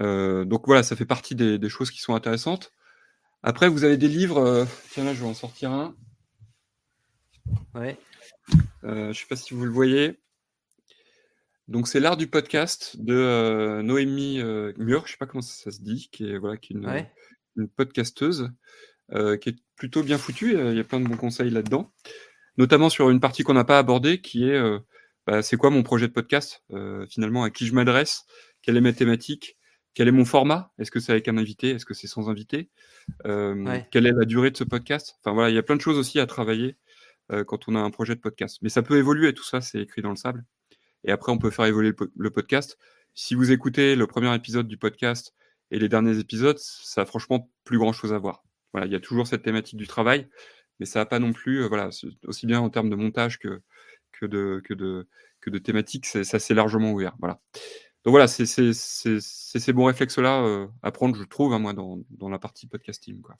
Euh, 0.00 0.44
donc 0.44 0.66
voilà, 0.66 0.82
ça 0.82 0.96
fait 0.96 1.06
partie 1.06 1.34
des, 1.34 1.58
des 1.58 1.68
choses 1.70 1.90
qui 1.90 2.00
sont 2.00 2.14
intéressantes. 2.14 2.72
Après, 3.42 3.68
vous 3.68 3.84
avez 3.84 3.96
des 3.96 4.08
livres. 4.08 4.38
euh, 4.38 4.64
tiens 4.90 5.04
là, 5.04 5.14
je 5.14 5.20
vais 5.22 5.28
en 5.28 5.34
sortir 5.34 5.70
un. 5.70 5.96
ouais. 7.74 7.96
Je 8.82 9.12
sais 9.14 9.26
pas 9.26 9.36
si 9.36 9.54
vous 9.54 9.64
le 9.64 9.70
voyez. 9.70 10.18
Donc 11.68 11.86
c'est 11.86 12.00
l'art 12.00 12.16
du 12.16 12.26
podcast 12.28 12.96
de 12.98 13.14
euh, 13.14 13.82
Noémie 13.82 14.40
euh, 14.40 14.72
Mur, 14.78 15.06
je 15.06 15.12
sais 15.12 15.18
pas 15.18 15.26
comment 15.26 15.42
ça, 15.42 15.64
ça 15.64 15.70
se 15.70 15.82
dit, 15.82 16.08
qui 16.10 16.30
est 16.30 16.38
voilà, 16.38 16.56
qui 16.56 16.72
est 16.72 16.76
une, 16.76 16.86
Ouais. 16.86 17.12
Une 17.58 17.68
podcasteuse, 17.68 18.50
euh, 19.12 19.36
qui 19.36 19.50
est 19.50 19.56
plutôt 19.76 20.02
bien 20.02 20.18
foutue. 20.18 20.56
euh, 20.56 20.72
Il 20.72 20.76
y 20.76 20.80
a 20.80 20.84
plein 20.84 21.00
de 21.00 21.06
bons 21.08 21.16
conseils 21.16 21.50
là-dedans, 21.50 21.92
notamment 22.56 22.88
sur 22.90 23.10
une 23.10 23.20
partie 23.20 23.42
qu'on 23.42 23.54
n'a 23.54 23.64
pas 23.64 23.78
abordée, 23.78 24.20
qui 24.20 24.48
est 24.48 24.54
euh, 24.56 24.78
bah, 25.26 25.42
c'est 25.42 25.56
quoi 25.56 25.70
mon 25.70 25.82
projet 25.82 26.08
de 26.08 26.12
podcast 26.12 26.64
Finalement, 27.10 27.44
à 27.44 27.50
qui 27.50 27.66
je 27.66 27.74
m'adresse 27.74 28.24
Quelle 28.62 28.76
est 28.76 28.80
ma 28.80 28.92
thématique 28.94 29.58
Quel 29.94 30.08
est 30.08 30.12
mon 30.12 30.24
format 30.24 30.72
Est-ce 30.78 30.90
que 30.90 31.00
c'est 31.00 31.12
avec 31.12 31.28
un 31.28 31.36
invité 31.36 31.70
Est-ce 31.70 31.84
que 31.84 31.92
c'est 31.94 32.06
sans 32.06 32.30
invité 32.30 32.70
Ouais. 33.24 33.86
Quelle 33.90 34.06
est 34.06 34.12
la 34.12 34.24
durée 34.24 34.50
de 34.50 34.56
ce 34.56 34.64
podcast 34.64 35.16
Enfin 35.20 35.34
voilà, 35.34 35.50
il 35.50 35.54
y 35.54 35.58
a 35.58 35.62
plein 35.62 35.76
de 35.76 35.82
choses 35.82 35.98
aussi 35.98 36.18
à 36.18 36.26
travailler 36.26 36.76
quand 37.46 37.68
on 37.68 37.74
a 37.74 37.78
un 37.78 37.90
projet 37.90 38.14
de 38.14 38.20
podcast. 38.20 38.58
Mais 38.62 38.70
ça 38.70 38.80
peut 38.82 38.96
évoluer, 38.96 39.34
tout 39.34 39.44
ça, 39.44 39.60
c'est 39.60 39.80
écrit 39.82 40.00
dans 40.00 40.08
le 40.10 40.16
sable. 40.16 40.46
Et 41.04 41.12
après, 41.12 41.30
on 41.30 41.36
peut 41.36 41.50
faire 41.50 41.66
évoluer 41.66 41.92
le 42.16 42.30
podcast. 42.30 42.78
Si 43.14 43.34
vous 43.34 43.52
écoutez 43.52 43.96
le 43.96 44.06
premier 44.06 44.34
épisode 44.34 44.66
du 44.66 44.78
podcast 44.78 45.34
et 45.70 45.78
les 45.78 45.88
derniers 45.88 46.18
épisodes, 46.18 46.58
ça 46.58 47.02
a 47.02 47.04
franchement 47.04 47.50
plus 47.64 47.78
grand 47.78 47.92
chose 47.92 48.12
à 48.12 48.18
voir. 48.18 48.42
Voilà, 48.72 48.86
il 48.86 48.92
y 48.92 48.96
a 48.96 49.00
toujours 49.00 49.26
cette 49.26 49.42
thématique 49.42 49.76
du 49.76 49.86
travail, 49.86 50.28
mais 50.80 50.86
ça 50.86 50.98
n'a 51.00 51.06
pas 51.06 51.18
non 51.18 51.32
plus, 51.32 51.62
euh, 51.62 51.68
voilà, 51.68 51.90
aussi 52.26 52.46
bien 52.46 52.60
en 52.60 52.70
termes 52.70 52.90
de 52.90 52.96
montage 52.96 53.38
que, 53.38 53.60
que, 54.12 54.26
de, 54.26 54.60
que, 54.64 54.74
de, 54.74 55.08
que 55.40 55.50
de 55.50 55.58
thématique, 55.58 56.06
ça 56.06 56.38
c'est 56.38 56.54
largement 56.54 56.92
ouvert. 56.92 57.14
Voilà. 57.18 57.40
Donc 58.04 58.12
voilà, 58.12 58.28
c'est 58.28 58.46
ces 58.46 59.72
bons 59.72 59.84
réflexes-là 59.84 60.42
euh, 60.42 60.66
à 60.82 60.90
prendre, 60.92 61.16
je 61.16 61.24
trouve, 61.24 61.52
hein, 61.52 61.58
moi, 61.58 61.72
dans, 61.72 61.98
dans 62.10 62.28
la 62.28 62.38
partie 62.38 62.66
podcasting. 62.66 63.20
Quoi. 63.20 63.34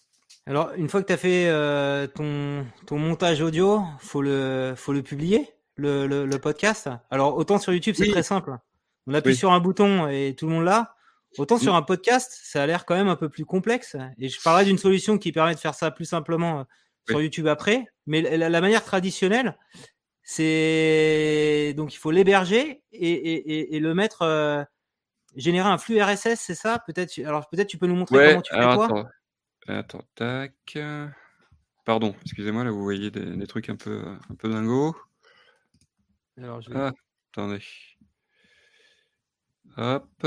Alors, 0.47 0.73
une 0.77 0.89
fois 0.89 1.01
que 1.03 1.07
tu 1.07 1.13
as 1.13 1.17
fait 1.19 1.49
euh, 1.49 2.07
ton, 2.07 2.67
ton 2.87 2.99
montage 2.99 3.41
audio, 3.41 3.83
faut 4.01 4.21
le, 4.23 4.75
faut 4.77 4.93
le 4.93 5.03
publier, 5.03 5.49
le, 5.77 6.07
le, 6.07 6.27
le 6.27 6.39
podcast. 6.39 6.89
Alors, 7.11 7.37
autant 7.37 7.59
sur 7.59 7.73
YouTube, 7.73 7.95
c'est 7.97 8.05
Oui. 8.05 8.11
très 8.11 8.23
simple. 8.23 8.57
On 9.07 9.15
appuie 9.15 9.33
Oui. 9.33 9.37
sur 9.37 9.53
un 9.53 9.61
bouton 9.61 10.09
et 10.09 10.35
tout 10.37 10.47
le 10.47 10.53
monde 10.53 10.65
l'a. 10.65 10.95
Autant 11.37 11.59
sur 11.59 11.75
un 11.75 11.83
podcast, 11.83 12.39
ça 12.43 12.63
a 12.63 12.67
l'air 12.67 12.85
quand 12.87 12.95
même 12.97 13.09
un 13.09 13.17
peu 13.17 13.29
plus 13.29 13.45
complexe. 13.45 13.97
Et 14.19 14.29
je 14.29 14.41
parlerai 14.41 14.65
d'une 14.65 14.79
solution 14.79 15.19
qui 15.19 15.31
permet 15.31 15.55
de 15.55 15.61
faire 15.61 15.75
ça 15.75 15.91
plus 15.91 16.07
simplement 16.07 16.61
euh, 16.61 16.65
sur 17.09 17.19
Oui. 17.19 17.25
YouTube 17.25 17.47
après. 17.47 17.85
Mais 18.07 18.23
la, 18.23 18.49
la 18.49 18.61
manière 18.61 18.83
traditionnelle, 18.83 19.57
c'est 20.23 21.75
donc 21.77 21.93
il 21.95 21.97
faut 21.99 22.11
l'héberger 22.11 22.83
et, 22.93 23.11
et, 23.13 23.53
et, 23.53 23.77
et 23.77 23.81
le 23.81 23.95
mettre, 23.95 24.23
euh, 24.23 24.65
générer 25.37 25.69
un 25.69 25.79
flux 25.79 26.01
RSS, 26.03 26.37
c'est 26.41 26.55
ça? 26.55 26.79
Peut-être. 26.87 27.19
Alors 27.25 27.49
peut-être 27.51 27.69
tu 27.69 27.79
peux 27.79 27.87
nous 27.87 27.97
montrer 27.97 28.17
Ouais, 28.17 28.29
comment 28.31 28.43
tu 28.43 28.55
fais 28.55 28.61
toi? 28.61 28.85
attends. 28.85 29.09
Attends, 29.69 30.03
tac. 30.15 30.79
Pardon, 31.85 32.15
excusez-moi, 32.23 32.65
là 32.65 32.71
vous 32.71 32.83
voyez 32.83 33.11
des, 33.11 33.25
des 33.37 33.47
trucs 33.47 33.69
un 33.69 33.77
peu, 33.77 34.03
un 34.31 34.35
peu 34.35 34.49
dingos. 34.49 34.97
Alors, 36.37 36.61
je 36.63 36.71
vais- 36.71 36.77
Ah, 36.79 36.93
attendez. 37.33 37.63
Hop. 39.77 40.27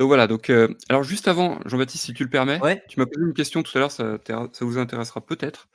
Donc 0.00 0.06
voilà, 0.08 0.26
donc 0.26 0.48
euh, 0.48 0.74
alors 0.88 1.02
juste 1.02 1.28
avant, 1.28 1.60
Jean-Baptiste, 1.66 2.04
si 2.06 2.14
tu 2.14 2.24
le 2.24 2.30
permets, 2.30 2.58
Ouais. 2.62 2.82
tu 2.88 2.98
m'as 2.98 3.04
posé 3.04 3.20
une 3.24 3.34
question 3.34 3.62
tout 3.62 3.76
à 3.76 3.80
l'heure, 3.80 3.90
ça, 3.92 4.18
vous 4.62 4.78
intéressera 4.78 5.20
peut-être. 5.20 5.68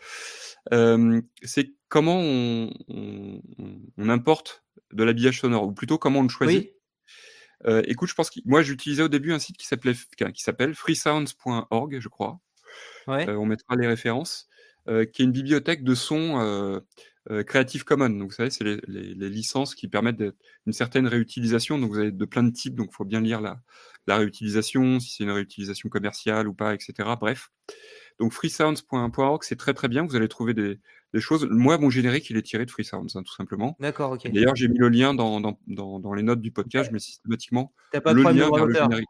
Euh, 0.74 1.22
c'est 1.44 1.76
comment 1.90 2.18
on, 2.20 2.72
on- 2.88 3.42
on 4.00 4.10
importe 4.10 4.64
de 4.92 5.04
l'habillage 5.04 5.42
sonore, 5.42 5.66
ou 5.68 5.74
plutôt 5.74 6.00
comment 6.00 6.22
on 6.22 6.24
le 6.24 6.30
choisit? 6.30 6.64
Oui. 6.64 6.72
Euh, 7.68 7.84
écoute, 7.86 8.10
je 8.10 8.16
pense 8.16 8.32
que 8.32 8.40
moi 8.46 8.64
j'utilisais 8.64 9.04
au 9.04 9.10
début 9.10 9.32
un 9.32 9.38
site 9.38 9.58
qui 9.58 9.68
s'appelait 9.68 9.94
qui 10.34 10.42
s'appelle 10.42 10.74
freesounds.org, 10.74 12.00
je 12.00 12.08
crois. 12.10 12.40
Ouais. 13.08 13.30
On 13.30 13.46
mettra 13.46 13.76
les 13.76 13.86
références, 13.86 14.50
qui 14.88 15.22
est 15.22 15.26
une 15.26 15.32
bibliothèque 15.34 15.84
de 15.84 15.94
sons 15.94 16.82
Creative 17.44 17.84
Commons. 17.84 18.10
Donc, 18.10 18.30
vous 18.30 18.36
savez, 18.36 18.50
c'est 18.50 18.64
les, 18.64 18.80
les- 18.88 19.14
les 19.16 19.30
licences 19.30 19.74
qui 19.76 19.88
permettent 19.88 20.24
une 20.66 20.74
certaine 20.74 21.08
réutilisation. 21.08 21.78
Donc, 21.80 21.92
vous 21.92 22.00
avez 22.00 22.12
de 22.12 22.26
plein 22.26 22.44
de 22.44 22.52
types, 22.52 22.76
donc 22.76 22.90
il 22.92 22.96
faut 22.96 23.06
bien 23.06 23.22
lire 23.22 23.42
la, 23.42 23.60
la 24.08 24.18
réutilisation, 24.18 25.00
si 25.00 25.12
c'est 25.12 25.24
une 25.24 25.32
réutilisation 25.32 25.90
commerciale 25.90 26.48
ou 26.48 26.54
pas, 26.54 26.74
etc. 26.74 26.94
Bref. 27.20 27.50
Donc, 28.20 28.32
freesounds.org, 28.32 29.44
c'est 29.44 29.56
très 29.58 29.74
très 29.74 29.88
bien. 29.88 30.06
Vous 30.06 30.16
allez 30.16 30.28
trouver 30.28 30.54
des, 30.54 30.80
des 31.14 31.20
choses. 31.20 31.48
Moi, 31.50 31.78
mon 31.78 31.90
générique, 31.90 32.30
il 32.30 32.38
est 32.38 32.42
tiré 32.44 32.66
de 32.66 32.72
Freesounds, 32.72 33.16
hein, 33.16 33.24
tout 33.24 33.34
simplement. 33.34 33.76
D'accord, 33.80 34.12
ok. 34.12 34.32
D'ailleurs, 34.32 34.56
j'ai 34.56 34.68
mis 34.68 34.78
le 34.78 34.90
lien 34.90 35.14
dans, 35.14 35.42
dans, 35.42 35.60
dans, 35.68 36.00
dans 36.00 36.14
les 36.14 36.24
notes 36.24 36.42
du 36.42 36.52
podcast, 36.52 36.92
mets 36.92 37.00
systématiquement 37.00 37.74
pas 38.04 38.14
le 38.14 38.22
lien 38.22 38.50
vers 38.56 38.66
le 38.66 38.74
générique. 38.74 39.08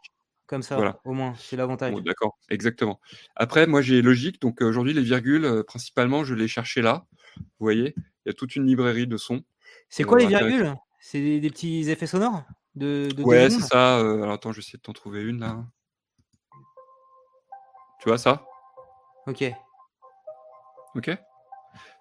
comme 0.47 0.61
ça, 0.63 0.75
Voilà. 0.75 0.99
au 1.05 1.13
moins, 1.13 1.33
c'est 1.37 1.55
l'avantage. 1.55 1.91
Bon, 1.93 1.99
D'accord, 2.01 2.37
exactement. 2.49 2.99
Après, 3.35 3.67
moi, 3.67 3.81
j'ai 3.81 4.01
Logic, 4.01 4.41
donc 4.41 4.61
euh, 4.61 4.65
aujourd'hui, 4.65 4.93
les 4.93 5.01
virgules, 5.03 5.45
euh, 5.45 5.63
principalement, 5.63 6.23
je 6.23 6.33
les 6.33 6.47
cherchais 6.47 6.81
là. 6.81 7.05
Vous 7.37 7.43
voyez, 7.65 7.93
il 7.97 8.27
y 8.27 8.29
a 8.29 8.33
toute 8.33 8.55
une 8.55 8.65
librairie 8.65 9.07
de 9.07 9.17
sons. 9.17 9.43
C'est 9.89 10.03
quoi 10.03 10.17
Euh, 10.17 10.21
les 10.21 10.33
intéressant. 10.35 10.47
virgules? 10.57 10.75
C'est 10.99 11.19
des, 11.21 11.39
des 11.39 11.49
petits 11.49 11.89
effets 11.89 12.07
sonores 12.07 12.43
de, 12.75 13.07
Ouais, 13.23 13.49
c'est 13.49 13.61
ça. 13.61 13.99
euh, 13.99 14.21
alors 14.23 14.33
attends, 14.33 14.51
je 14.51 14.57
vais 14.57 14.61
essayer 14.61 14.77
de 14.77 14.81
t'en 14.81 14.93
trouver 14.93 15.21
une 15.23 15.39
là. 15.39 15.63
Tu 18.01 18.09
vois 18.09 18.17
ça? 18.17 18.45
Ok. 19.27 19.43
Ok 20.95 21.07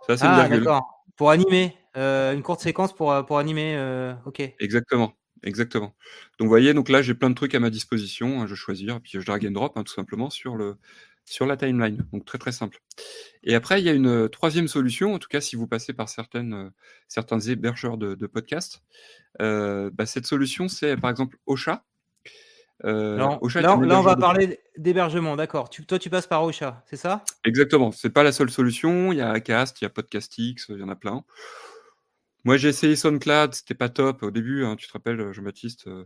Ça, 0.07 0.17
c'est 0.17 0.27
une 0.27 0.33
Ah, 0.33 0.43
virgule. 0.49 0.65
d'accord. 0.65 1.05
Pour 1.17 1.31
animer, 1.31 1.77
euh, 1.97 2.33
une 2.35 2.43
courte 2.43 2.61
séquence 2.61 2.93
pour, 2.93 3.13
euh, 3.13 3.23
pour 3.23 3.39
animer. 3.39 3.77
euh, 3.77 4.15
ok. 4.27 4.41
Exactement, 4.59 5.13
exactement. 5.43 5.95
Donc, 6.39 6.47
vous 6.47 6.49
voyez, 6.49 6.75
donc 6.75 6.89
là, 6.89 7.03
j'ai 7.03 7.15
plein 7.15 7.31
de 7.31 7.35
trucs 7.35 7.55
à 7.55 7.61
ma 7.61 7.71
disposition. 7.71 8.41
hein, 8.41 8.47
je 8.47 8.51
vais 8.53 8.57
choisir, 8.57 9.01
puis 9.01 9.13
je 9.15 9.21
drag 9.25 9.47
and 9.47 9.53
drop, 9.53 9.77
hein, 9.77 9.85
tout 9.85 9.93
simplement, 9.93 10.29
sur, 10.31 10.57
le, 10.57 10.77
sur 11.25 11.47
la 11.47 11.57
timeline. 11.57 12.05
Donc, 12.13 12.25
très, 12.25 12.39
très 12.39 12.53
simple. 12.53 12.81
Et 13.43 13.55
après, 13.55 13.81
il 13.81 13.85
y 13.85 13.89
a 13.89 13.93
une 13.93 14.07
euh, 14.07 14.29
troisième 14.29 14.69
solution, 14.69 15.15
en 15.15 15.19
tout 15.19 15.29
cas, 15.29 15.41
si 15.41 15.57
vous 15.57 15.67
passez 15.67 15.93
par 15.93 16.09
certaines, 16.09 16.55
euh, 16.55 16.71
certains 17.09 17.41
hébergeurs 17.41 17.99
de, 17.99 18.15
de 18.15 18.27
podcasts. 18.27 18.83
Euh, 19.43 19.91
bah, 19.93 20.07
cette 20.07 20.27
solution, 20.27 20.69
c'est 20.69 20.97
par 20.97 21.11
exemple 21.11 21.37
Ocha. 21.47 21.85
Euh, 22.85 23.15
Alors, 23.17 23.43
Ocha 23.43 23.61
là, 23.61 23.77
là, 23.81 23.99
on 23.99 24.03
va 24.03 24.15
de- 24.17 24.21
parler 24.21 24.61
d'hébergement, 24.77 25.37
d'accord. 25.37 25.71
Toi, 25.71 25.99
tu 25.99 26.11
passes 26.11 26.27
par 26.27 26.43
Ocha, 26.45 26.83
c'est 26.91 26.97
ça? 26.97 27.25
Exactement, 27.45 27.93
c'est 27.93 28.11
pas 28.11 28.23
la 28.23 28.33
seule 28.33 28.51
solution. 28.51 29.13
Il 29.13 29.19
y 29.19 29.21
a 29.21 29.31
Acast, 29.31 29.81
il 29.81 29.85
y 29.85 29.87
a 29.87 29.91
Podcastix, 29.91 30.67
il 30.69 30.79
y 30.79 30.83
en 30.83 30.89
a 30.89 30.97
plein. 30.97 31.25
Moi, 32.45 32.57
j'ai 32.59 32.69
essayé 32.69 32.95
SoundCloud, 32.97 33.55
c'était 33.55 33.75
pas 33.75 33.89
top 33.89 34.23
au 34.23 34.31
début. 34.31 34.65
hein, 34.65 34.77
tu 34.77 34.87
te 34.87 34.93
rappelles, 34.93 35.33
Jean-Baptiste 35.33 35.87
euh, 35.87 36.05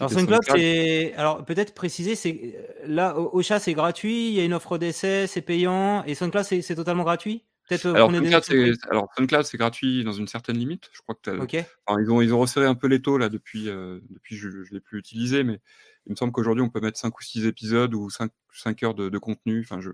Alors, 0.00 0.10
SoundCloud, 0.10 0.40
c'est. 0.48 1.14
Alors, 1.14 1.44
peut-être 1.44 1.74
préciser, 1.74 2.14
c'est. 2.16 2.56
Là, 2.84 3.18
O- 3.18 3.30
Ocha, 3.38 3.60
c'est 3.60 3.74
gratuit, 3.74 4.28
il 4.28 4.34
y 4.34 4.40
a 4.40 4.44
une 4.44 4.54
offre 4.54 4.78
d'essai, 4.78 5.26
c'est 5.26 5.42
payant, 5.42 6.02
et 6.04 6.14
SoundCloud, 6.14 6.44
c'est 6.44 6.74
totalement 6.74 7.04
gratuit? 7.04 7.44
Peut-être 7.68 7.86
euh, 7.86 7.94
Alors 7.96 8.14
SoundCloud, 8.14 8.42
c'est 8.44 8.72
alors 8.90 9.08
SoundCloud, 9.16 9.44
c'est 9.44 9.56
gratuit 9.58 10.04
dans 10.04 10.12
une 10.12 10.28
certaine 10.28 10.58
limite. 10.58 10.90
Je 10.92 11.00
crois 11.00 11.14
que 11.14 11.30
tu 11.30 11.42
Ok. 11.42 11.56
enfin, 11.86 12.00
ils 12.02 12.10
ont 12.10 12.20
ils 12.20 12.34
ont 12.34 12.38
resserré 12.40 12.66
un 12.66 12.74
peu 12.74 12.88
les 12.88 13.00
taux 13.00 13.16
là 13.18 13.28
depuis 13.28 13.68
euh, 13.68 14.00
depuis 14.10 14.36
je 14.36 14.48
je 14.64 14.72
l'ai 14.74 14.80
plus 14.80 14.98
utilisé, 14.98 15.44
mais 15.44 15.60
il 16.06 16.10
me 16.12 16.16
semble 16.16 16.32
qu'aujourd'hui 16.32 16.62
on 16.62 16.68
peut 16.70 16.80
mettre 16.80 16.98
5 16.98 17.18
ou 17.18 17.22
6 17.22 17.46
épisodes 17.46 17.94
ou 17.94 18.10
5 18.10 18.30
5 18.52 18.82
heures 18.82 18.94
de 18.94 19.08
de 19.08 19.18
contenu. 19.18 19.60
Enfin, 19.60 19.80
je 19.80 19.90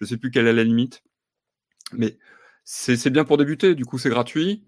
je 0.00 0.04
sais 0.04 0.16
plus 0.18 0.30
quelle 0.30 0.46
est 0.46 0.52
la 0.52 0.64
limite. 0.64 1.02
Mais 1.92 2.18
c'est 2.64 3.10
bien 3.10 3.24
pour 3.24 3.36
débuter, 3.36 3.74
du 3.74 3.84
coup, 3.84 3.98
c'est 3.98 4.10
gratuit. 4.10 4.64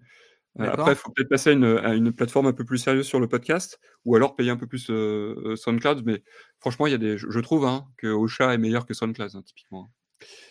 Après, 0.59 0.91
il 0.91 0.95
faut 0.95 1.11
peut-être 1.11 1.29
passer 1.29 1.49
à 1.51 1.53
une, 1.53 1.65
à 1.65 1.93
une 1.95 2.11
plateforme 2.13 2.45
un 2.47 2.53
peu 2.53 2.63
plus 2.65 2.77
sérieuse 2.77 3.07
sur 3.07 3.19
le 3.19 3.27
podcast 3.27 3.79
ou 4.05 4.15
alors 4.15 4.35
payer 4.35 4.51
un 4.51 4.57
peu 4.57 4.67
plus, 4.67 4.89
heu 4.89 5.35
heu, 5.45 5.55
SoundCloud. 5.55 6.03
Mais 6.05 6.23
franchement, 6.59 6.85
il 6.87 6.91
y 6.91 6.95
a 6.95 6.99
des 6.99 7.17
je 7.17 7.39
trouve, 7.39 7.65
hein, 7.65 7.85
que 7.97 8.07
Ocha 8.07 8.53
est 8.53 8.57
meilleur 8.59 8.85
que 8.85 8.93
SoundCloud, 8.93 9.31
hein, 9.35 9.41
typiquement. 9.43 9.89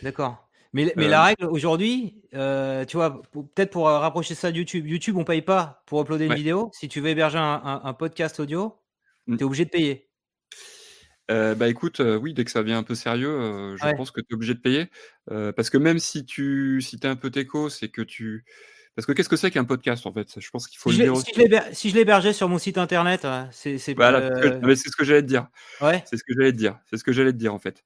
D'accord. 0.03 0.49
Mais, 0.75 0.93
la 0.97 1.19
Hem 1.19 1.25
règle 1.27 1.45
aujourd'hui, 1.47 2.23
euh, 2.35 2.85
tu 2.87 2.97
vois, 2.97 3.21
peut-être 3.33 3.71
pour 3.71 3.89
euh, 3.89 3.99
rapprocher 3.99 4.35
ça 4.35 4.51
de 4.51 4.57
YouTube. 4.57 4.87
YouTube, 4.87 5.17
on 5.19 5.25
paye 5.25 5.43
pas 5.43 5.83
pour 5.87 6.01
uploader 6.01 6.25
une 6.25 6.31
Ouais. 6.31 6.37
vidéo. 6.37 6.71
Si 6.73 6.89
tu 6.89 7.01
veux 7.01 7.11
héberger 7.11 7.39
un, 7.39 7.61
un- 7.63 7.83
un 7.85 7.93
podcast 7.95 8.41
audio, 8.41 8.79
Mmh. 9.27 9.37
tu 9.37 9.43
es 9.43 9.45
obligé 9.45 9.65
de 9.67 9.71
payer. 9.71 10.09
Bah, 11.29 11.69
écoute, 11.69 12.01
oui, 12.01 12.35
dès 12.35 12.45
que 12.45 12.51
ça 12.51 12.61
devient 12.63 12.75
un 12.75 12.83
peu 12.83 12.95
sérieux, 12.95 13.77
je 13.79 13.85
Ouais. 13.85 13.95
pense 13.97 14.11
que 14.11 14.21
tu 14.21 14.27
es 14.31 14.35
obligé 14.35 14.55
de 14.55 14.61
payer. 14.61 14.89
Parce 15.27 15.71
que 15.71 15.79
même 15.79 15.99
si 15.99 16.25
tu 16.27 16.81
si 16.83 16.97
es 17.03 17.07
un 17.07 17.17
peu 17.17 17.31
techos, 17.31 17.71
c'est 17.71 17.89
que 17.89 18.03
tu 18.03 18.45
parce 18.95 19.07
que 19.07 19.13
qu'est-ce 19.13 19.29
que 19.29 19.37
c'est 19.37 19.51
qu'un 19.51 19.65
podcast, 19.65 20.07
en 20.07 20.13
fait? 20.13 20.39
Je 20.39 20.51
pense 20.51 20.67
qu'il 20.69 20.79
faut 20.79 20.91
Si 20.91 20.99
le 20.99 21.07
je, 21.07 21.11
dire 21.49 21.63
si 21.73 21.75
si 21.75 21.93
l'hébergeais 21.93 22.33
sur 22.35 22.49
mon 22.49 22.59
site 22.59 22.77
internet, 22.77 23.25
euh, 23.25 23.45
c'est, 23.51 23.79
c'est, 23.79 23.95
Voilà, 23.95 24.21
c'est 24.21 24.35
ce 24.35 24.41
que 24.41 24.55
euh, 24.55 24.61
mais 24.63 24.77
c'est 24.77 24.91
ce 24.91 24.97
que 24.97 25.05
j'allais 25.05 25.23
te 25.23 25.27
dire. 25.27 25.47
ouais, 25.81 26.03
C'est 26.07 26.19
ce 26.19 26.25
que 26.25 26.35
j'allais 26.35 26.53
te 26.53 26.59
dire. 26.59 26.79
C'est 26.91 26.99
ce 26.99 27.05
que 27.05 27.13
j'allais 27.13 27.33
te 27.33 27.39
dire, 27.39 27.55
en 27.55 27.59
fait. 27.59 27.85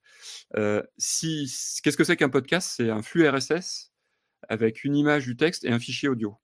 Heu, 0.56 0.82
si 0.98 1.52
qu'est-ce 1.82 1.96
que 1.96 2.02
c'est 2.02 2.16
qu'un 2.16 2.28
podcast? 2.28 2.72
C'est 2.76 2.90
un 2.90 3.02
flux 3.02 3.28
RSS 3.28 3.92
avec 4.48 4.82
une 4.84 4.96
image, 4.96 5.26
du 5.26 5.36
texte 5.36 5.64
et 5.64 5.70
un 5.70 5.78
fichier 5.78 6.08
audio. 6.08 6.36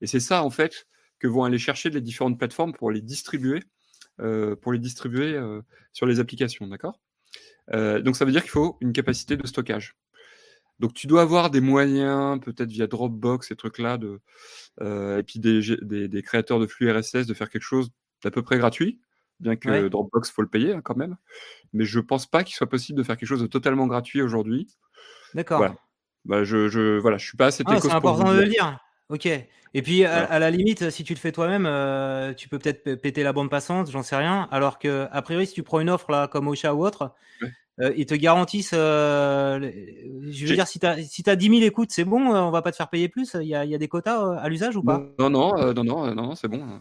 Et 0.00 0.06
c'est 0.06 0.20
ça, 0.20 0.42
en 0.42 0.50
fait, 0.50 0.86
que 1.18 1.26
vont 1.26 1.44
aller 1.44 1.58
chercher 1.58 1.90
les 1.90 2.00
différentes 2.00 2.38
plateformes 2.38 2.72
pour 2.72 2.90
les 2.90 3.02
distribuer, 3.02 3.62
heu, 4.20 4.56
pour 4.60 4.72
les 4.72 4.78
distribuer, 4.78 5.38
sur 5.92 6.06
les 6.06 6.20
applications, 6.20 6.66
d'accord? 6.66 7.00
Donc 7.72 8.16
ça 8.16 8.24
veut 8.24 8.32
dire 8.32 8.42
qu'il 8.42 8.50
faut 8.50 8.78
une 8.80 8.92
capacité 8.92 9.36
de 9.36 9.46
stockage. 9.46 9.94
Donc 10.78 10.92
tu 10.92 11.06
dois 11.06 11.22
avoir 11.22 11.50
des 11.50 11.60
moyens, 11.60 12.40
peut-être 12.40 12.70
via 12.70 12.86
Dropbox, 12.86 13.48
ces 13.48 13.56
trucs-là, 13.56 13.96
de, 13.96 14.20
heu, 14.82 15.18
et 15.18 15.22
puis 15.22 15.38
des 15.38 15.62
gé 15.62 15.78
des 15.82 16.08
des 16.08 16.22
créateurs 16.22 16.60
de 16.60 16.66
flux 16.66 16.90
RSS, 16.90 17.26
de 17.26 17.34
faire 17.34 17.48
quelque 17.48 17.62
chose 17.62 17.90
d'à 18.22 18.30
peu 18.30 18.42
près 18.42 18.58
gratuit, 18.58 19.00
bien 19.40 19.56
que 19.56 19.68
ouais, 19.68 19.90
Dropbox, 19.90 20.30
faut 20.30 20.42
le 20.42 20.48
payer, 20.48 20.74
hein, 20.74 20.80
quand 20.82 20.96
même. 20.96 21.16
Mais 21.72 21.84
je 21.84 22.00
pense 22.00 22.26
pas 22.26 22.44
qu'il 22.44 22.54
soit 22.54 22.68
possible 22.68 22.98
de 22.98 23.02
faire 23.02 23.16
quelque 23.16 23.28
chose 23.28 23.42
de 23.42 23.46
totalement 23.46 23.86
gratuit 23.86 24.20
aujourd'hui. 24.20 24.68
d'accord. 25.34 25.58
Voilà. 25.58 25.76
Bah, 26.24 26.44
je 26.44 26.68
je 26.68 26.98
voilà, 26.98 27.18
je 27.18 27.26
suis 27.26 27.36
pas 27.36 27.46
assez 27.46 27.62
Ah, 27.66 27.78
c'est 27.80 27.90
important 27.90 28.32
de 28.32 28.40
le 28.40 28.48
dire. 28.48 28.78
Ok. 29.08 29.26
Et 29.26 29.82
puis, 29.82 30.04
à, 30.04 30.38
la 30.38 30.50
limite, 30.50 30.90
si 30.90 31.04
tu 31.04 31.12
le 31.12 31.18
fais 31.18 31.32
toi-même, 31.32 31.66
euh, 31.66 32.32
tu 32.32 32.48
peux 32.48 32.58
peut-être 32.58 32.94
péter 32.94 33.22
la 33.22 33.34
bande 33.34 33.50
passante, 33.50 33.90
j'en 33.90 34.02
sais 34.02 34.16
rien. 34.16 34.48
Alors 34.50 34.78
que, 34.78 35.06
a 35.10 35.22
priori, 35.22 35.46
si 35.46 35.52
tu 35.52 35.62
prends 35.62 35.80
une 35.80 35.90
offre 35.90 36.10
là, 36.10 36.28
comme 36.28 36.48
Ocha 36.48 36.74
ou 36.74 36.84
autre, 36.84 37.14
Ouais. 37.42 37.50
Euh, 37.80 37.92
ils 37.96 38.06
te 38.06 38.14
garantissent. 38.14 38.72
euh, 38.74 39.60
je 40.30 40.46
veux 40.46 40.52
dire, 40.52 40.66
si 40.68 40.78
tu 40.80 40.86
as, 40.86 41.02
si 41.04 41.22
t'as 41.22 41.36
10 41.36 41.48
000 41.48 41.64
écoutes, 41.64 41.90
c'est 41.92 42.04
bon, 42.04 42.34
euh, 42.34 42.40
on 42.40 42.50
va 42.50 42.62
pas 42.62 42.72
te 42.72 42.76
faire 42.76 42.88
payer 42.90 43.08
plus. 43.08 43.36
Il 43.40 43.48
y 43.48 43.54
a, 43.54 43.64
y 43.64 43.74
a 43.74 43.78
des 43.78 43.88
quotas 43.88 44.22
euh, 44.24 44.36
à 44.38 44.48
l'usage 44.48 44.76
ou 44.76 44.82
pas? 44.84 45.06
Non, 45.18 45.30
non, 45.30 45.30
non, 45.30 45.58
heu, 45.58 45.72
non, 45.72 45.84
non, 45.84 46.14
non, 46.14 46.34
c'est 46.34 46.48
bon, 46.48 46.58
heu, 46.58 46.80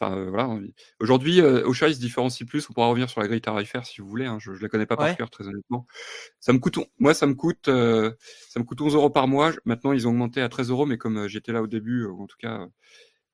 enfin, 0.00 0.24
voilà, 0.30 0.58
aujourd'hui, 1.00 1.40
Ocha, 1.42 1.88
il 1.88 1.94
se 1.96 2.00
différencie 2.00 2.48
plus. 2.48 2.70
On 2.70 2.72
pourra 2.72 2.86
revenir 2.86 3.10
sur 3.10 3.20
la 3.20 3.26
grille 3.28 3.40
tarifaire 3.40 3.84
si 3.84 4.00
vous 4.00 4.06
voulez, 4.08 4.26
hein, 4.26 4.38
je 4.40 4.54
je 4.54 4.62
la 4.62 4.68
connais 4.68 4.86
pas 4.86 4.96
par 4.96 5.12
cœur, 5.12 5.28
très 5.28 5.46
honnêtement. 5.48 5.86
Ça 6.40 6.52
me 6.52 6.58
coûte 6.60 6.78
moi, 7.00 7.14
ça 7.14 7.26
me 7.26 7.34
coûte, 7.34 7.66
ça 7.66 8.60
me 8.60 8.64
coûte 8.64 8.80
11 8.82 8.96
€ 8.96 9.12
par 9.12 9.28
mois. 9.28 9.52
Maintenant, 9.66 9.92
ils 9.92 10.06
ont 10.08 10.12
augmenté 10.12 10.42
à 10.42 10.48
13 10.50 10.84
€, 10.84 10.86
mais 10.86 10.98
comme, 10.98 11.28
j'étais 11.28 11.52
là 11.52 11.62
au 11.62 11.66
début, 11.68 12.06
ou 12.06 12.22
en 12.24 12.26
tout 12.28 12.36
cas, 12.38 12.66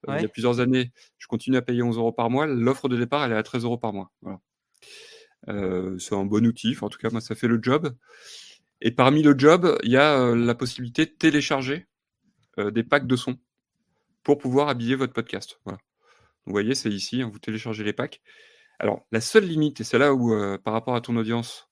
il 0.09 0.21
y 0.21 0.27
a 0.27 0.29
plusieurs 0.29 0.61
années, 0.61 0.93
je 1.19 1.27
continue 1.29 1.57
à 1.59 1.63
payer 1.63 1.83
11 1.83 1.99
€ 1.99 2.15
par 2.17 2.31
mois. 2.31 2.47
L'offre 2.47 2.89
de 2.89 2.97
départ, 2.99 3.25
elle 3.25 3.33
est 3.33 3.37
à 3.37 3.43
13 3.45 3.77
€ 3.77 3.81
par 3.81 3.93
mois, 3.95 4.13
voilà. 4.23 4.41
Heu, 5.47 5.99
c'est 5.99 6.15
un 6.15 6.25
bon 6.25 6.45
outil, 6.47 6.73
enfin, 6.73 6.87
en 6.87 6.91
tout 6.91 6.99
cas, 6.99 7.11
moi, 7.11 7.21
ça 7.21 7.35
fait 7.35 7.49
le 7.49 7.59
job. 7.63 7.95
Et 8.83 8.93
parmi 8.93 9.23
le 9.23 9.35
job, 9.39 9.79
il 9.85 9.93
y 9.93 9.97
a, 9.99 10.19
heu, 10.21 10.35
la 10.37 10.55
possibilité 10.55 11.07
de 11.07 11.13
télécharger, 11.13 11.87
heu, 12.59 12.73
des 12.73 12.85
packs 12.85 13.07
de 13.09 13.17
sons 13.17 13.39
pour 14.25 14.39
pouvoir 14.39 14.69
habiller 14.71 14.97
votre 14.97 15.13
podcast, 15.15 15.61
voilà. 15.65 15.79
Vous 16.47 16.53
voyez, 16.53 16.75
c'est 16.75 16.91
ici, 16.91 17.23
hein, 17.23 17.31
vous 17.33 17.39
téléchargez 17.41 17.85
les 17.85 17.93
packs. 17.95 18.23
Alors, 18.81 19.07
la 19.13 19.21
seule 19.23 19.45
limite, 19.47 19.81
et 19.81 19.85
c'est 19.85 19.99
là 19.99 20.15
où, 20.15 20.35
par 20.65 20.75
rapport 20.75 20.97
à 20.97 21.01
ton 21.03 21.17
audience, 21.17 21.71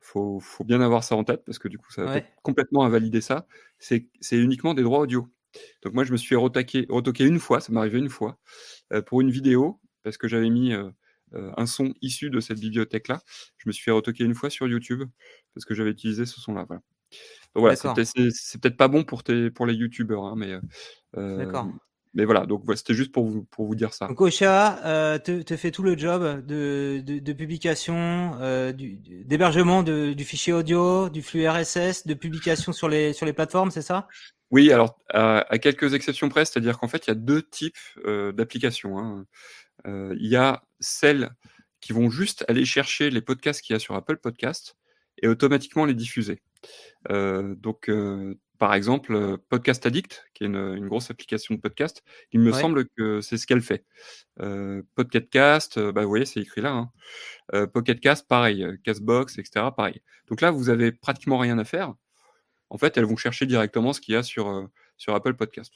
faut 0.00 0.40
faut 0.40 0.64
bien 0.64 0.80
avoir 0.82 1.04
ça 1.04 1.16
en 1.16 1.24
tête 1.24 1.44
parce 1.46 1.58
que 1.60 1.68
du 1.68 1.78
coup, 1.78 1.90
ça 1.92 2.04
va 2.06 2.10
Ouais. 2.10 2.38
complètement 2.42 2.84
invalider 2.84 3.20
ça, 3.22 3.46
c'est 3.78 4.08
uniquement 4.32 4.74
des 4.74 4.82
droits 4.84 5.00
audio. 5.00 5.28
Donc 5.82 5.94
moi, 5.94 6.04
je 6.04 6.12
me 6.12 6.18
suis 6.18 6.36
retoqué 6.36 6.86
une 7.24 7.40
fois, 7.40 7.60
ça 7.60 7.72
m'est 7.72 7.80
arrivé 7.80 7.98
une 8.00 8.10
fois, 8.10 8.38
pour 9.06 9.20
une 9.22 9.30
vidéo, 9.32 9.80
parce 10.04 10.18
que 10.18 10.28
j'avais 10.28 10.50
mis, 10.50 10.74
un 11.32 11.66
son 11.66 11.94
issu 12.02 12.30
de 12.30 12.40
cette 12.40 12.60
bibliothèque-là. 12.60 13.20
Je 13.58 13.68
me 13.68 13.72
suis 13.72 13.82
fait 13.84 13.90
retoquer 13.90 14.24
une 14.24 14.34
fois 14.34 14.50
sur 14.50 14.68
YouTube 14.68 15.04
parce 15.54 15.64
que 15.64 15.74
j'avais 15.74 15.90
utilisé 15.90 16.26
ce 16.26 16.40
son-là, 16.40 16.64
voilà. 16.66 16.82
Donc 17.54 17.62
voilà, 17.62 17.76
c'est 17.76 18.60
peut-être 18.60 18.76
pas 18.76 18.88
bon 18.88 19.04
pour 19.04 19.22
tes 19.22 19.50
pour 19.50 19.66
les 19.66 19.74
youtubeurs, 19.74 20.24
hein, 20.24 20.34
mais, 20.36 20.52
heu, 20.52 20.60
D'accord. 21.38 21.64
hem, 21.64 21.78
mais 22.14 22.24
voilà, 22.24 22.46
donc 22.46 22.62
voilà, 22.64 22.76
c'était 22.76 22.94
juste 22.94 23.12
pour 23.12 23.26
vous 23.26 23.44
pour 23.44 23.66
vous 23.66 23.74
dire 23.74 23.94
ça. 23.94 24.06
Donc 24.08 24.20
Ocha 24.20 24.84
euh, 24.86 25.18
te, 25.18 25.42
te 25.42 25.56
fait 25.56 25.70
tout 25.70 25.82
le 25.82 25.96
job 25.96 26.44
de, 26.46 27.00
de, 27.04 27.18
de 27.18 27.32
publication, 27.32 28.32
euh, 28.40 28.72
d'hébergement 28.72 29.82
du 29.82 30.24
fichier 30.24 30.52
audio, 30.52 31.08
du 31.08 31.22
flux 31.22 31.48
RSS, 31.48 32.06
de 32.06 32.14
publication 32.14 32.72
sur 32.72 32.88
les, 32.88 33.12
sur 33.12 33.24
les 33.26 33.32
plateformes, 33.32 33.70
c'est 33.70 33.82
ça? 33.82 34.08
Oui, 34.50 34.72
alors 34.72 34.98
à 35.10 35.40
à 35.52 35.58
quelques 35.58 35.94
exceptions 35.94 36.28
près, 36.28 36.44
c'est-à-dire 36.44 36.78
qu'en 36.78 36.88
fait, 36.88 37.06
il 37.06 37.08
y 37.08 37.12
a 37.12 37.16
2 37.16 37.42
types, 37.42 37.76
d'applications, 38.34 38.98
hein. 38.98 39.26
Heu, 39.86 40.14
il 40.18 40.26
y 40.26 40.36
a 40.36 40.62
celles 40.80 41.30
qui 41.80 41.92
vont 41.92 42.10
juste 42.10 42.44
aller 42.48 42.64
chercher 42.64 43.10
les 43.10 43.20
podcasts 43.22 43.62
qu'il 43.62 43.74
y 43.74 43.76
a 43.76 43.80
sur 43.80 43.94
Apple 43.94 44.16
Podcasts 44.18 44.76
et 45.22 45.28
automatiquement 45.28 45.84
les 45.84 45.94
diffuser. 45.94 46.42
Heu, 47.10 47.54
donc 47.58 47.88
heu, 47.88 48.38
par 48.58 48.74
exemple, 48.74 49.38
Podcast 49.48 49.86
Addict, 49.86 50.24
qui 50.34 50.44
est 50.44 50.48
une, 50.48 50.56
une 50.56 50.88
grosse 50.88 51.10
application 51.10 51.54
de 51.54 51.60
podcast, 51.60 52.02
il 52.32 52.40
me 52.40 52.52
Ouais. 52.52 52.60
semble 52.60 52.88
que 52.96 53.20
c'est 53.20 53.38
ce 53.38 53.46
qu'elle 53.46 53.60
fait. 53.62 53.84
Heu, 54.40 54.86
Pocket 54.96 55.30
Cast, 55.30 55.78
heu, 55.78 55.92
bah, 55.92 56.02
vous 56.02 56.08
voyez, 56.08 56.26
c'est 56.26 56.40
écrit 56.40 56.60
là, 56.62 56.72
hein. 56.72 56.90
Heu, 57.54 57.66
Pocket 57.68 58.00
Cast, 58.00 58.28
pareil, 58.28 58.66
Castbox 58.84 59.38
et 59.38 59.44
cetera, 59.44 59.74
pareil. 59.76 60.02
Donc 60.28 60.40
là, 60.40 60.50
vous 60.50 60.70
avez 60.70 60.92
pratiquement 60.92 61.38
rien 61.38 61.58
à 61.58 61.64
faire. 61.64 61.94
En 62.70 62.78
fait, 62.78 62.96
elles 62.98 63.04
vont 63.06 63.16
chercher 63.16 63.46
directement 63.46 63.92
ce 63.92 64.00
qu'il 64.00 64.14
y 64.14 64.16
a 64.16 64.22
sur, 64.22 64.68
sur 64.96 65.14
Apple 65.14 65.34
Podcast. 65.34 65.72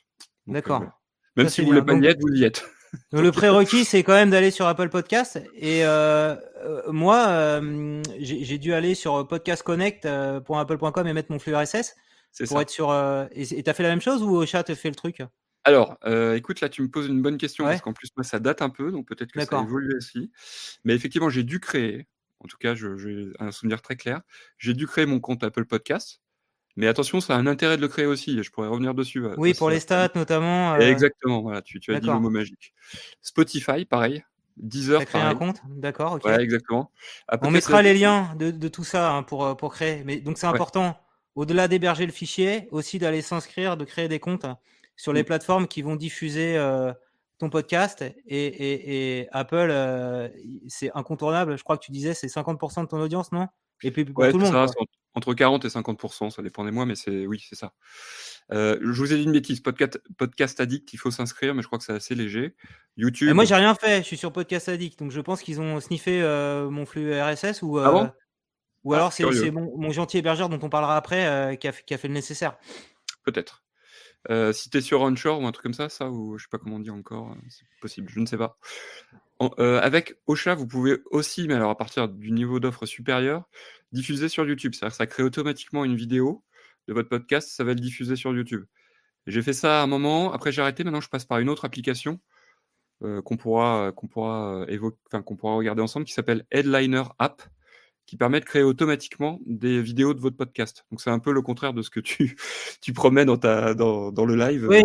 D'accord. 0.46 0.78
voilà. 0.78 0.98
Même 1.36 1.46
Ça, 1.46 1.53
si 1.55 1.61
vous 1.62 1.68
voulez 1.68 1.82
bien. 1.82 2.00
pas 2.00 2.07
y 2.07 2.09
être, 2.09 2.20
vous 2.20 2.34
y 2.34 2.44
êtes. 2.44 2.64
Donc 3.12 3.22
le 3.22 3.32
prérequis, 3.32 3.84
c'est 3.84 4.03
quand 4.03 4.12
même 4.12 4.30
d'aller 4.30 4.51
sur 4.51 4.66
Apple 4.66 4.88
Podcast. 4.88 5.40
Et 5.55 5.84
euh, 5.84 6.34
euh, 6.64 6.93
moi, 6.93 7.26
euh, 7.28 8.03
j'ai 8.18 8.59
dû 8.59 8.72
aller 8.74 8.95
sur 8.95 9.26
podcastconnect.apple.com 9.26 11.07
et 11.07 11.12
mettre 11.12 11.32
mon 11.32 11.38
flux 11.38 11.55
RSS 11.55 11.95
C'est 12.30 12.47
pour 12.47 12.57
ça. 12.59 12.62
être 12.62 12.70
sur. 12.70 12.93
et 13.32 13.62
t'as 13.62 13.72
fait 13.72 13.82
la 13.82 13.90
même 13.90 14.01
chose 14.01 14.22
ou 14.22 14.36
Ocha 14.36 14.62
te 14.62 14.74
fait 14.74 14.88
le 14.90 14.95
truc? 14.95 15.22
Alors, 15.64 15.97
écoute, 16.34 16.61
là, 16.61 16.68
tu 16.68 16.82
me 16.82 16.88
poses 16.88 17.07
une 17.07 17.22
bonne 17.22 17.38
question 17.38 17.64
Ouais. 17.64 17.70
parce 17.72 17.82
qu'en 17.82 17.93
plus, 17.93 18.11
moi, 18.16 18.24
ça 18.24 18.40
date 18.40 18.62
un 18.62 18.70
peu, 18.70 18.90
donc 18.90 19.07
peut-être 19.07 19.32
que 19.32 19.45
ça 19.45 19.61
évolué 19.61 19.95
aussi. 19.95 20.30
Mais 20.84 20.95
effectivement, 20.95 21.30
j'ai 21.30 21.45
dû 21.45 21.61
créer, 21.61 22.09
en 22.40 22.49
tout 22.49 22.57
cas, 22.59 22.74
j'ai 22.74 23.32
un 23.38 23.53
souvenir 23.53 23.80
très 23.80 23.97
clair, 23.97 24.20
j'ai 24.59 24.74
dû 24.74 24.86
créer 24.86 25.07
mon 25.07 25.20
compte 25.20 25.45
Apple 25.45 25.64
Podcast. 25.64 26.20
Mais 26.77 26.87
attention, 26.87 27.20
ça 27.20 27.35
a 27.35 27.39
un 27.39 27.47
intérêt 27.47 27.77
de 27.77 27.83
le 27.83 27.89
créer 27.89 28.07
aussi 28.07 28.43
je 28.43 28.51
pourrais 28.51 28.68
revenir 28.68 28.95
dessus, 28.95 29.23
Oui, 29.37 29.53
pour 29.55 29.68
les 29.70 29.81
stats 29.81 30.11
notamment. 30.14 30.75
euh, 30.75 30.91
Exactement, 30.91 31.43
voilà, 31.43 31.61
tu 31.62 31.81
tu 31.81 31.95
as 31.95 32.01
dit 32.01 32.07
le 32.07 32.18
mot 32.18 32.31
magique. 32.31 32.73
Spotify, 33.20 33.85
pareil. 33.85 34.25
Deezer, 34.57 34.99
T'as 35.01 35.07
créé 35.07 35.23
un 35.23 35.35
compte? 35.35 35.61
D'accord, 35.77 36.12
ok. 36.14 36.25
Ouais, 36.25 36.41
exactement. 36.43 36.91
On 37.41 37.51
mettra 37.51 37.83
les 37.83 37.95
liens 37.95 38.35
de, 38.37 38.51
de 38.51 38.68
tout 38.68 38.85
ça 38.85 39.12
hein, 39.12 39.23
pour, 39.23 39.45
euh, 39.45 39.55
pour 39.55 39.73
créer. 39.73 40.03
Mais 40.05 40.20
donc 40.20 40.39
c'est 40.39 40.47
Ouais. 40.47 40.55
important, 40.55 40.97
au-delà 41.35 41.68
d'héberger 41.68 42.07
le 42.07 42.12
fichier, 42.12 42.68
aussi 42.70 42.99
d'aller 42.99 43.23
s'inscrire, 43.23 43.77
de 43.77 43.85
créer 43.85 44.09
des 44.09 44.18
comptes 44.20 44.47
sur 44.97 45.12
les 45.12 45.23
Mmh. 45.23 45.25
plateformes 45.27 45.66
qui 45.68 45.81
vont 45.83 45.97
diffuser 45.97 46.57
euh, 46.59 46.93
ton 47.39 47.49
podcast. 47.51 48.03
Et, 48.03 48.14
et, 48.47 49.18
et 49.20 49.29
Apple, 49.33 49.68
euh, 49.70 50.29
c'est 50.68 50.91
incontournable. 50.95 51.57
Je 51.57 51.64
crois 51.64 51.79
que 51.79 51.85
tu 51.85 51.93
disais 51.93 52.12
c'est 52.14 52.29
50% 52.29 52.83
de 52.83 52.89
ton 52.89 53.01
audience, 53.01 53.33
non? 53.33 53.49
Et 53.83 53.91
puis 53.91 54.05
pour 54.05 54.23
Ouais, 54.23 54.31
tout 54.31 54.39
le 54.39 54.45
monde. 54.45 54.53
ça, 54.53 54.66
entre 55.14 55.34
40 55.34 55.64
et 55.64 55.68
50% 55.68 56.30
ça 56.30 56.42
dépend 56.42 56.64
des 56.64 56.70
mois, 56.70 56.86
mais 56.86 56.94
c'est 56.94 57.26
oui, 57.26 57.44
c'est 57.48 57.54
ça. 57.56 57.74
Heu, 58.52 58.78
je 58.82 58.98
vous 58.98 59.12
ai 59.12 59.16
dit 59.18 59.24
une 59.24 59.32
bêtise, 59.32 59.60
Podcast 59.60 60.60
Addict, 60.60 60.92
il 60.92 60.96
faut 60.96 61.10
s'inscrire, 61.10 61.54
mais 61.54 61.62
je 61.62 61.66
crois 61.66 61.78
que 61.78 61.84
c'est 61.84 61.92
assez 61.92 62.14
léger. 62.14 62.44
Et 62.44 62.54
YouTube 63.02 63.32
moi, 63.34 63.44
j'ai 63.44 63.54
rien 63.54 63.74
fait. 63.74 63.98
Je 63.98 64.06
suis 64.06 64.16
sur 64.16 64.32
Podcast 64.32 64.68
Addict. 64.68 64.98
Donc 64.98 65.10
je 65.10 65.20
pense 65.20 65.42
qu'ils 65.42 65.60
ont 65.60 65.80
sniffé 65.80 66.22
euh, 66.22 66.68
mon 66.70 66.84
flux 66.86 67.12
RSS 67.20 67.62
ou, 67.62 67.78
ah 67.78 67.88
euh, 67.88 67.92
bon? 67.92 68.10
ou 68.84 68.94
Ah, 68.94 68.96
alors 68.96 69.12
c'est 69.12 69.22
curieux, 69.22 69.40
c'est 69.44 69.50
mon, 69.50 69.76
mon 69.78 69.90
gentil 69.90 70.18
hébergeur 70.18 70.48
dont 70.48 70.58
on 70.62 70.68
parlera 70.68 70.96
après 70.96 71.26
euh, 71.26 71.54
qui, 71.56 71.68
a, 71.68 71.72
fait- 71.72 71.82
qui 71.84 71.94
a 71.94 71.98
fait 71.98 72.08
le 72.08 72.14
nécessaire. 72.14 72.56
peut-être. 73.24 73.62
Si 74.52 74.70
tu 74.70 74.78
es 74.78 74.80
sur 74.80 75.00
Onshore 75.00 75.40
ou 75.40 75.46
un 75.46 75.52
truc 75.52 75.64
comme 75.64 75.74
ça, 75.74 75.88
ça 75.88 76.08
ou 76.08 76.38
je 76.38 76.44
sais 76.44 76.48
pas 76.50 76.58
comment 76.58 76.76
on 76.76 76.80
dit 76.80 76.90
encore, 76.90 77.36
c'est 77.48 77.64
possible, 77.80 78.08
je 78.08 78.20
ne 78.20 78.26
sais 78.26 78.36
pas. 78.38 78.56
Heu, 79.59 79.78
avec 79.78 80.16
Ocha, 80.26 80.55
vous 80.55 80.66
pouvez 80.66 80.99
aussi, 81.11 81.49
mais 81.49 81.55
alors 81.55 81.70
à 81.70 81.76
partir 81.76 82.09
du 82.09 82.32
niveau 82.32 82.61
d'offre 82.61 82.86
supérieur, 82.86 83.49
diffuser 83.93 84.28
sur 84.28 84.47
YouTube. 84.47 84.74
C'est-à-dire 84.74 84.93
que 84.93 84.97
ça 84.97 85.07
crée 85.07 85.22
automatiquement 85.22 85.84
une 85.84 85.97
vidéo 85.97 86.45
de 86.88 86.95
votre 86.95 87.09
podcast, 87.09 87.51
ça 87.51 87.64
va 87.64 87.74
le 87.74 87.80
diffuser 87.80 88.16
sur 88.16 88.34
YouTube. 88.34 88.64
J'ai 89.26 89.43
fait 89.43 89.53
ça 89.53 89.80
à 89.80 89.84
un 89.84 89.86
moment, 89.86 90.32
après 90.32 90.53
j'ai 90.53 90.62
arrêté, 90.62 90.84
maintenant 90.84 91.01
je 91.01 91.09
passe 91.09 91.24
par 91.24 91.38
une 91.38 91.49
autre 91.49 91.64
application 91.64 92.20
euh, 93.03 93.22
qu'on 93.22 93.36
pourra, 93.36 93.93
qu'on 93.93 94.09
pourra, 94.09 94.66
enfin, 95.07 95.22
qu'on 95.22 95.36
pourra 95.36 95.55
regarder 95.55 95.82
ensemble 95.82 96.07
qui 96.07 96.12
s'appelle 96.12 96.45
Headliner 96.51 97.05
App 97.18 97.43
qui 98.07 98.16
permet 98.16 98.40
de 98.40 98.44
créer 98.44 98.62
automatiquement 98.62 99.40
des 99.46 99.80
vidéos 99.80 100.14
de 100.14 100.20
votre 100.20 100.36
podcast. 100.36 100.84
Donc 100.90 101.00
c'est 101.00 101.11
un 101.11 101.18
peu 101.18 101.32
le 101.32 101.42
contraire 101.42 101.72
de 101.72 101.82
ce 101.82 101.90
que 101.90 102.00
tu, 102.00 102.36
tu 102.80 102.92
promets 102.92 103.24
dans, 103.24 103.36
ta, 103.38 103.74
dans, 103.74 104.12
dans 104.12 104.24
le 104.26 104.36
live. 104.36 104.66
Oui. 104.68 104.82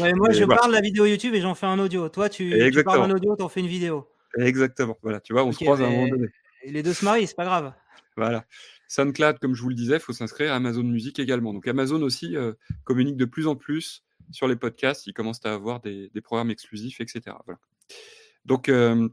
Ouais, 0.00 0.12
moi, 0.12 0.30
Et 0.30 0.34
je 0.34 0.44
voilà. 0.44 0.60
parle 0.60 0.70
de 0.70 0.76
la 0.76 0.80
vidéo 0.82 1.04
YouTube 1.06 1.34
et 1.34 1.40
j'en 1.40 1.54
fais 1.54 1.66
un 1.66 1.78
audio. 1.78 2.08
Toi, 2.08 2.28
tu, 2.28 2.50
parles 2.84 3.08
d'un 3.08 3.14
audio, 3.14 3.34
t'en 3.34 3.48
fais 3.48 3.60
une 3.60 3.66
vidéo. 3.66 4.08
Exactement. 4.38 4.96
Voilà, 5.02 5.20
tu 5.20 5.32
vois, 5.32 5.44
on 5.44 5.52
se 5.52 5.64
croise 5.64 5.80
à 5.82 5.86
un 5.86 5.90
moment 5.90 6.04
mais- 6.04 6.10
donné. 6.10 6.28
Les 6.66 6.82
deux 6.82 6.92
se 6.92 7.04
marient, 7.04 7.26
c'est 7.26 7.36
pas 7.36 7.44
grave. 7.44 7.72
Voilà. 8.16 8.44
SoundCloud, 8.88 9.38
comme 9.38 9.54
je 9.54 9.62
vous 9.62 9.68
le 9.68 9.74
disais, 9.74 9.94
il 9.94 10.00
faut 10.00 10.12
s'inscrire 10.12 10.52
à 10.52 10.56
Amazon 10.56 10.82
Music 10.82 11.18
également. 11.18 11.52
Donc 11.52 11.66
Amazon 11.68 12.02
aussi 12.02 12.36
euh, 12.36 12.52
communique 12.84 13.16
de 13.16 13.24
plus 13.24 13.46
en 13.46 13.54
plus 13.54 14.04
sur 14.32 14.48
les 14.48 14.56
podcasts. 14.56 15.06
Ils 15.06 15.12
commencent 15.12 15.44
à 15.44 15.54
avoir 15.54 15.80
des, 15.80 16.10
des 16.12 16.20
programmes 16.20 16.50
exclusifs, 16.50 17.00
etc. 17.00 17.36
Voilà. 17.44 17.60
Donc 18.44 18.68
euh, 18.68 19.08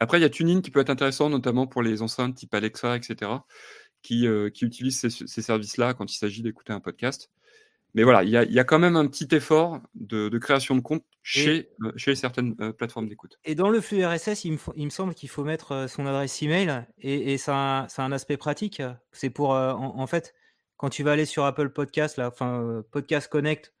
après, 0.00 0.18
il 0.18 0.22
y 0.22 0.24
a 0.24 0.30
Tuning 0.30 0.62
qui 0.62 0.70
peut 0.70 0.80
être 0.80 0.90
intéressant, 0.90 1.28
notamment 1.30 1.66
pour 1.66 1.82
les 1.82 2.02
enceintes 2.02 2.34
type 2.34 2.54
Alexa, 2.54 2.96
etc., 2.96 3.30
qui, 4.02 4.26
euh, 4.26 4.48
qui 4.50 4.64
utilisent 4.64 4.98
ces, 4.98 5.10
ces 5.10 5.42
services-là 5.42 5.94
quand 5.94 6.10
il 6.12 6.16
s'agit 6.16 6.42
d'écouter 6.42 6.72
un 6.72 6.80
podcast. 6.80 7.30
Mais 7.92 8.04
voilà, 8.04 8.22
il 8.22 8.30
y 8.30 8.36
a, 8.36 8.44
il 8.44 8.52
y 8.52 8.58
a 8.60 8.64
quand 8.64 8.78
même 8.78 8.94
un 8.96 9.06
petit 9.08 9.26
effort 9.34 9.80
de, 9.94 10.28
de 10.28 10.38
création 10.38 10.76
de 10.76 10.80
compte 10.80 11.04
chez, 11.22 11.70
euh, 11.82 11.92
chez 11.96 12.14
certaines 12.14 12.54
euh, 12.60 12.72
plateformes 12.72 13.08
d'écoute. 13.08 13.36
Et 13.44 13.54
dans 13.56 13.68
le 13.68 13.80
flux 13.80 14.04
RSS, 14.06 14.44
il 14.44 14.52
me, 14.52 14.56
faut- 14.58 14.72
il 14.76 14.84
me 14.84 14.90
semble 14.90 15.12
qu'il 15.14 15.28
faut 15.28 15.42
mettre 15.44 15.86
son 15.88 16.06
adresse 16.06 16.40
email 16.42 16.86
et, 17.00 17.32
et 17.34 17.36
ça, 17.38 17.80
a 17.80 18.02
un- 18.02 18.12
aspect 18.12 18.36
pratique. 18.36 18.80
C'est 19.12 19.30
pour, 19.30 19.50
en, 19.50 19.98
en 19.98 20.06
fait, 20.06 20.34
quand 20.76 20.88
tu 20.88 21.02
vas 21.02 21.12
aller 21.12 21.26
sur 21.26 21.44
Apple 21.44 21.70
Podcast, 21.70 22.16
là, 22.16 22.28
enfin 22.28 22.82
Podcast 22.92 23.28
Connect 23.28 23.74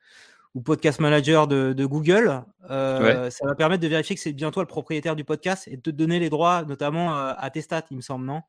ou 0.54 0.62
Podcast 0.62 0.98
Manager 1.00 1.46
de, 1.46 1.72
de 1.72 1.86
Google, 1.86 2.42
euh, 2.70 3.30
ça 3.30 3.46
va 3.46 3.54
permettre 3.54 3.82
de 3.82 3.88
vérifier 3.88 4.16
que 4.16 4.22
c'est 4.22 4.32
bien 4.32 4.50
toi 4.50 4.62
le 4.62 4.66
propriétaire 4.68 5.14
du 5.16 5.24
podcast 5.24 5.68
et 5.68 5.76
de 5.76 5.80
te 5.82 5.90
donner 5.90 6.18
les 6.18 6.28
droits, 6.30 6.64
notamment 6.64 7.16
euh, 7.16 7.32
à 7.36 7.50
tes 7.50 7.62
stats, 7.62 7.84
il 7.90 7.96
me 7.96 8.02
semble, 8.02 8.24
non? 8.26 8.42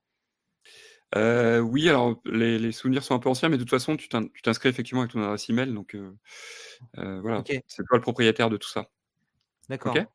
Euh, 1.16 1.60
oui, 1.60 1.90
alors 1.90 2.22
les, 2.26 2.58
les 2.58 2.72
souvenirs 2.72 3.04
sont 3.04 3.14
un 3.14 3.20
peu 3.20 3.28
anciens, 3.30 3.50
mais 3.50 3.58
de 3.58 3.64
toute 3.64 3.70
façon, 3.70 3.98
tu 3.98 4.08
t'in- 4.10 4.28
tu 4.28 4.42
t'inscris 4.42 4.70
effectivement 4.70 5.02
avec 5.02 5.12
ton 5.12 5.22
adresse 5.22 5.50
email, 5.50 5.74
donc 5.74 5.94
euh, 5.96 6.12
voilà, 7.22 7.44
c'est 7.68 7.84
toi 7.86 7.98
le 7.98 8.02
propriétaire 8.02 8.50
de 8.50 8.58
tout 8.58 8.70
ça. 8.70 8.86
D'accord. 9.70 9.96
Ok? 9.96 10.06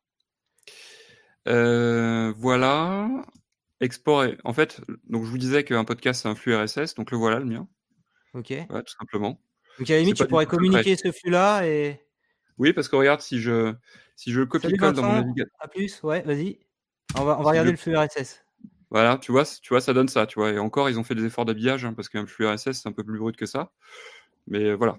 Voilà. 2.36 3.08
Export, 3.80 4.24
et- 4.24 4.38
en 4.44 4.54
fait, 4.54 4.80
donc 5.08 5.24
je 5.24 5.30
vous 5.30 5.36
disais 5.38 5.62
qu'un 5.62 5.84
podcast 5.84 6.22
c'est 6.22 6.28
un 6.28 6.34
flux 6.34 6.56
RSS, 6.56 6.94
donc 6.94 7.10
le 7.10 7.18
voilà 7.18 7.38
le 7.38 7.44
mien, 7.44 7.68
Ok. 8.32 8.54
tout 8.68 8.94
simplement. 8.98 9.38
Donc 9.78 9.90
à 9.90 9.94
la 9.94 10.00
limite, 10.00 10.16
tu 10.16 10.26
pourrais 10.26 10.46
communiquer 10.46 10.96
ce 10.96 11.12
flux-là 11.12 11.66
et. 11.66 12.00
Oui, 12.58 12.72
parce 12.72 12.88
que 12.88 12.96
regarde, 12.96 13.20
si 13.20 13.40
je 13.40 13.74
si 14.16 14.32
je 14.32 14.42
copie-colle 14.42 14.94
dans 14.94 15.02
mon 15.02 15.12
navigateur, 15.14 15.52
à 15.60 15.68
plus, 15.68 16.02
ouais, 16.02 16.22
vas-y. 16.22 16.58
On 17.14 17.24
va, 17.24 17.34
on 17.38 17.42
va 17.42 17.44
Si 17.44 17.48
regarder 17.50 17.68
je- 17.68 17.72
le 17.72 17.76
flux 17.76 17.96
RSS. 17.96 18.42
voilà, 18.90 19.18
tu 19.18 19.30
vois, 19.32 19.44
tu 19.44 19.68
vois, 19.68 19.80
ça 19.82 19.92
donne 19.92 20.08
ça, 20.08 20.26
tu 20.26 20.38
vois. 20.38 20.50
Et 20.52 20.58
encore, 20.58 20.88
ils 20.88 20.98
ont 20.98 21.04
fait 21.04 21.14
des 21.14 21.24
efforts 21.24 21.44
d'habillage, 21.44 21.84
hein, 21.84 21.92
parce 21.92 22.08
qu'un 22.08 22.26
flux 22.26 22.46
RSS 22.46 22.80
c'est 22.82 22.88
un 22.88 22.92
peu 22.92 23.04
plus 23.04 23.18
brut 23.18 23.36
que 23.36 23.44
ça, 23.46 23.72
mais 24.46 24.72
voilà. 24.74 24.98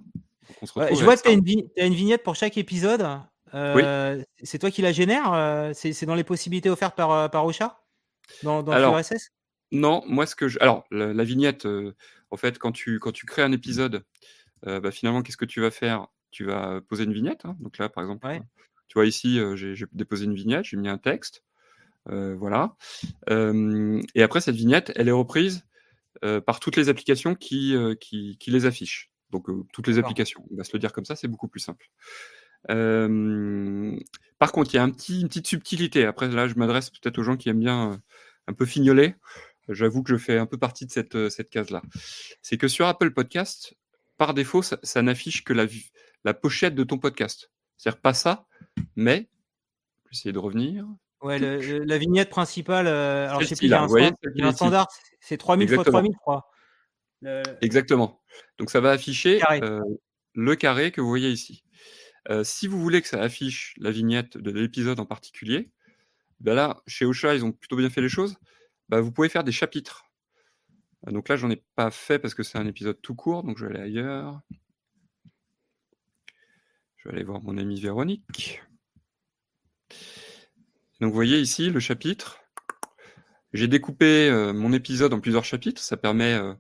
On 0.62 0.66
se 0.66 0.78
Ouais, 0.80 0.96
je 0.96 1.04
vois 1.04 1.18
que 1.18 1.24
tu 1.24 1.30
as 1.30 1.32
une, 1.32 1.44
vi- 1.44 1.68
t'as 1.76 1.86
une 1.88 1.94
vignette 1.96 2.24
pour 2.24 2.36
chaque 2.36 2.58
épisode. 2.58 3.06
Euh, 3.54 4.22
C'est 4.44 4.60
toi 4.60 4.70
qui 4.70 4.82
la 4.82 4.92
génère 4.92 5.34
euh, 5.34 5.72
C'est 5.74 6.06
dans 6.06 6.16
les 6.16 6.24
possibilités 6.24 6.70
offertes 6.70 6.96
par, 6.96 7.12
euh, 7.12 7.28
par 7.28 7.46
Ocha? 7.46 7.82
Dans, 8.44 8.62
dans 8.62 8.74
le 8.76 8.82
flux 8.84 9.16
RSS 9.16 9.32
Non, 9.72 10.04
moi 10.06 10.26
ce 10.26 10.36
que 10.36 10.48
je... 10.48 10.60
Alors, 10.60 10.86
la, 10.92 11.14
la 11.14 11.24
vignette, 11.24 11.66
euh, 11.66 11.94
en 12.30 12.38
fait, 12.38 12.60
quand 12.60 12.72
tu, 12.72 13.00
quand 13.00 13.12
tu 13.14 13.26
crées 13.26 13.42
un 13.42 13.52
épisode, 13.52 14.04
bah, 14.64 14.91
finalement, 14.91 15.22
qu'est-ce 15.22 15.38
que 15.38 15.45
tu 15.45 15.62
vas 15.62 15.72
faire? 15.72 16.08
Tu 16.32 16.43
vas 16.45 16.82
poser 16.82 17.05
une 17.05 17.14
vignette. 17.14 17.45
hein. 17.45 17.55
Donc 17.60 17.78
là, 17.78 17.89
par 17.89 18.03
exemple, 18.03 18.26
Ouais. 18.28 18.38
euh, 18.39 18.62
tu 18.88 18.93
vois 18.95 19.05
ici, 19.05 19.39
euh, 19.39 19.55
j'ai 19.55 19.76
déposé 19.93 20.26
une 20.26 20.34
vignette, 20.36 20.66
j'ai 20.66 20.78
mis 20.78 20.89
un 20.89 20.97
texte. 20.97 21.43
euh, 22.10 22.36
voilà. 22.38 22.76
Euh, 23.30 24.01
et 24.16 24.24
après, 24.24 24.39
cette 24.41 24.55
vignette, 24.55 24.91
elle 24.95 25.10
est 25.10 25.12
reprise 25.12 25.66
euh, 26.24 26.39
par 26.41 26.60
toutes 26.62 26.78
les 26.78 26.88
applications 26.89 27.36
qui, 27.36 27.76
euh, 27.76 27.95
qui, 27.95 28.38
qui 28.39 28.49
les 28.51 28.66
affichent. 28.66 29.12
Donc, 29.30 29.49
euh, 29.49 29.64
toutes 29.74 29.88
les 29.88 29.99
applications. 29.99 30.45
On 30.51 30.55
va 30.55 30.64
se 30.64 30.72
le 30.74 30.80
dire 30.80 30.93
comme 30.93 31.03
ça, 31.05 31.16
c'est 31.18 31.28
beaucoup 31.28 31.49
plus 31.49 31.60
simple. 31.60 31.86
Euh, 32.70 33.97
par 34.39 34.51
contre, 34.51 34.74
il 34.74 34.78
y 34.78 34.80
a 34.80 34.84
un 34.84 34.89
petit, 34.89 35.22
une 35.22 35.28
petite 35.28 35.47
subtilité. 35.47 36.05
Après, 36.05 36.28
là, 36.30 36.47
je 36.47 36.55
m'adresse 36.55 36.89
peut-être 36.89 37.18
aux 37.20 37.24
gens 37.24 37.38
qui 37.38 37.49
aiment 37.49 37.60
bien 37.60 37.91
euh, 37.93 37.97
un 38.47 38.53
peu 38.53 38.66
fignoler. 38.66 39.16
J'avoue 39.70 40.01
que 40.03 40.14
je 40.14 40.18
fais 40.18 40.38
un 40.38 40.45
peu 40.45 40.58
partie 40.58 40.86
de 40.86 40.91
cette, 40.91 41.16
euh, 41.16 41.30
cette 41.30 41.49
case-là. 41.49 41.82
C'est 42.41 42.58
que 42.58 42.68
sur 42.68 42.88
Apple 42.88 43.12
Podcast, 43.12 43.76
par 44.18 44.34
défaut, 44.34 44.61
ça, 44.61 44.78
ça 44.84 45.01
n'affiche 45.01 45.43
que 45.43 45.53
la, 45.53 46.34
pochette 46.34 46.76
de 46.76 46.84
ton 46.84 46.97
podcast. 46.97 47.51
C'est-à-dire 47.78 48.01
pas 48.01 48.13
ça, 48.13 48.45
mais 48.95 49.30
je 50.05 50.09
vais 50.09 50.13
essayer 50.13 50.32
de 50.34 50.39
revenir. 50.39 50.86
Ouais, 51.22 51.39
le- 51.39 51.59
le- 51.59 51.84
la 51.84 51.97
vignette 51.97 52.30
principale. 52.30 52.88
euh, 52.88 53.28
alors, 53.30 53.41
je 53.41 53.47
sais 53.47 53.55
plus, 53.55 53.65
il 53.65 53.70
y 53.70 53.72
Celle-ci, 53.72 53.74
a 53.74 53.78
là, 53.78 53.82
un, 53.84 53.86
vous 53.86 53.89
voyez, 53.91 54.07
stand- 54.07 54.18
celle 54.24 54.32
il 54.36 54.39
y 54.39 54.43
a 54.43 54.45
un 54.45 54.49
qui 54.49 54.49
est 54.49 54.53
ici. 54.53 54.57
standard, 54.57 54.88
c'est 55.20 55.38
3000 55.38 55.63
x 55.65 55.72
Exactement. 55.74 55.91
3000, 55.99 56.11
je 56.13 56.20
crois. 56.20 56.51
Le- 57.22 57.43
Exactement. 57.61 58.22
Donc 58.59 58.70
ça 58.70 58.80
va 58.82 58.91
afficher 58.91 59.39
Carré. 59.39 59.59
euh, 59.63 59.82
le 60.36 60.55
carré 60.55 60.91
que 60.91 61.01
vous 61.01 61.07
voyez 61.07 61.30
ici. 61.32 61.63
Euh, 62.30 62.43
si 62.43 62.68
vous 62.68 62.80
voulez 62.80 63.01
que 63.01 63.07
ça 63.07 63.22
affiche 63.22 63.74
la 63.78 63.89
vignette 63.89 64.38
de 64.38 64.51
l'épisode 64.51 64.99
en 64.99 65.05
particulier, 65.05 65.72
ben 66.39 66.53
là, 66.53 66.82
chez 66.86 67.05
Ocha, 67.05 67.34
ils 67.34 67.43
ont 67.43 67.51
plutôt 67.51 67.78
bien 67.78 67.89
fait 67.89 68.01
les 68.01 68.09
choses. 68.09 68.36
Ben, 68.89 68.99
vous 68.99 69.11
pouvez 69.11 69.30
faire 69.30 69.43
des 69.43 69.51
chapitres. 69.51 70.03
Euh, 71.08 71.12
Donc 71.12 71.30
là, 71.30 71.36
j'en 71.36 71.49
ai 71.49 71.64
pas 71.76 71.91
fait 71.91 72.20
parce 72.20 72.34
que 72.34 72.43
c'est 72.43 72.58
un 72.58 72.68
épisode 72.68 73.01
tout 73.01 73.16
court, 73.16 73.43
donc 73.43 73.58
je 73.58 73.66
vais 73.66 73.76
aller 73.76 73.84
ailleurs. 73.84 74.41
Je 76.97 77.10
vais 77.10 77.16
aller 77.16 77.24
voir 77.24 77.41
mon 77.41 77.58
amie 77.58 77.80
Véronique. 77.80 78.62
Donc 80.99 81.10
vous 81.10 81.16
voyez 81.16 81.39
ici 81.39 81.70
le 81.70 81.80
chapitre. 81.80 82.39
J'ai 83.53 83.68
découpé 83.68 84.30
euh, 84.30 84.51
mon 84.51 84.74
épisode 84.74 85.14
en 85.14 85.20
plusieurs 85.20 85.45
chapitres. 85.45 85.82
Ça 85.82 85.95
permet 85.95 86.34
euh, 86.34 86.53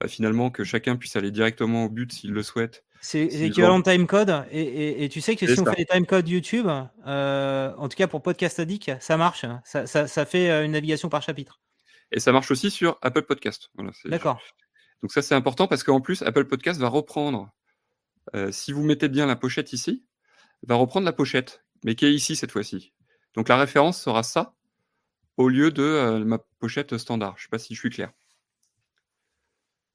bah, 0.00 0.08
finalement 0.08 0.50
que 0.50 0.64
chacun 0.64 0.96
puisse 0.96 1.16
aller 1.16 1.30
directement 1.30 1.84
au 1.84 1.90
but 1.90 2.12
s'il 2.12 2.32
le 2.32 2.42
souhaite. 2.42 2.84
C'est 3.02 3.26
l'équivalent 3.26 3.78
de 3.78 3.84
timecode. 3.84 4.44
Et, 4.50 4.60
et, 4.60 5.04
et 5.04 5.08
tu 5.08 5.20
sais 5.20 5.34
que 5.34 5.46
si 5.46 5.58
on 5.58 5.64
fait 5.64 5.76
des 5.76 5.86
timecodes 5.86 6.28
YouTube, 6.28 6.66
euh, 7.06 7.74
en 7.76 7.88
tout 7.88 7.96
cas 7.96 8.06
pour 8.06 8.22
Podcast 8.22 8.60
Addict, 8.60 8.92
ça 9.00 9.16
marche. 9.16 9.44
Ça, 9.64 9.86
ça, 9.86 10.06
ça 10.06 10.24
fait 10.26 10.64
une 10.64 10.72
navigation 10.72 11.08
par 11.08 11.22
chapitre. 11.22 11.60
Et 12.12 12.20
ça 12.20 12.32
marche 12.32 12.50
aussi 12.50 12.70
sur 12.70 12.98
Apple 13.02 13.22
Podcast. 13.22 13.70
Voilà, 13.74 13.92
D'accord. 14.04 14.40
Donc 15.02 15.12
ça 15.12 15.22
c'est 15.22 15.34
important 15.34 15.66
parce 15.66 15.82
qu'en 15.82 16.00
plus 16.00 16.22
Apple 16.22 16.44
Podcast 16.44 16.80
va 16.80 16.88
reprendre, 16.88 17.50
euh, 18.34 18.52
si 18.52 18.72
vous 18.72 18.84
mettez 18.84 19.08
bien 19.08 19.26
la 19.26 19.36
pochette 19.36 19.72
ici, 19.72 20.04
va 20.66 20.74
reprendre 20.74 21.06
la 21.06 21.12
pochette, 21.12 21.64
mais 21.84 21.94
qui 21.94 22.06
est 22.06 22.12
ici 22.12 22.36
cette 22.36 22.52
fois-ci. 22.52 22.92
Donc 23.34 23.48
la 23.48 23.56
référence 23.56 24.00
sera 24.00 24.22
ça 24.22 24.54
au 25.36 25.48
lieu 25.48 25.70
de 25.70 25.82
euh, 25.82 26.24
ma 26.24 26.38
pochette 26.58 26.98
standard. 26.98 27.34
Je 27.38 27.44
sais 27.44 27.48
pas 27.48 27.58
si 27.58 27.74
je 27.74 27.80
suis 27.80 27.90
clair. 27.90 28.12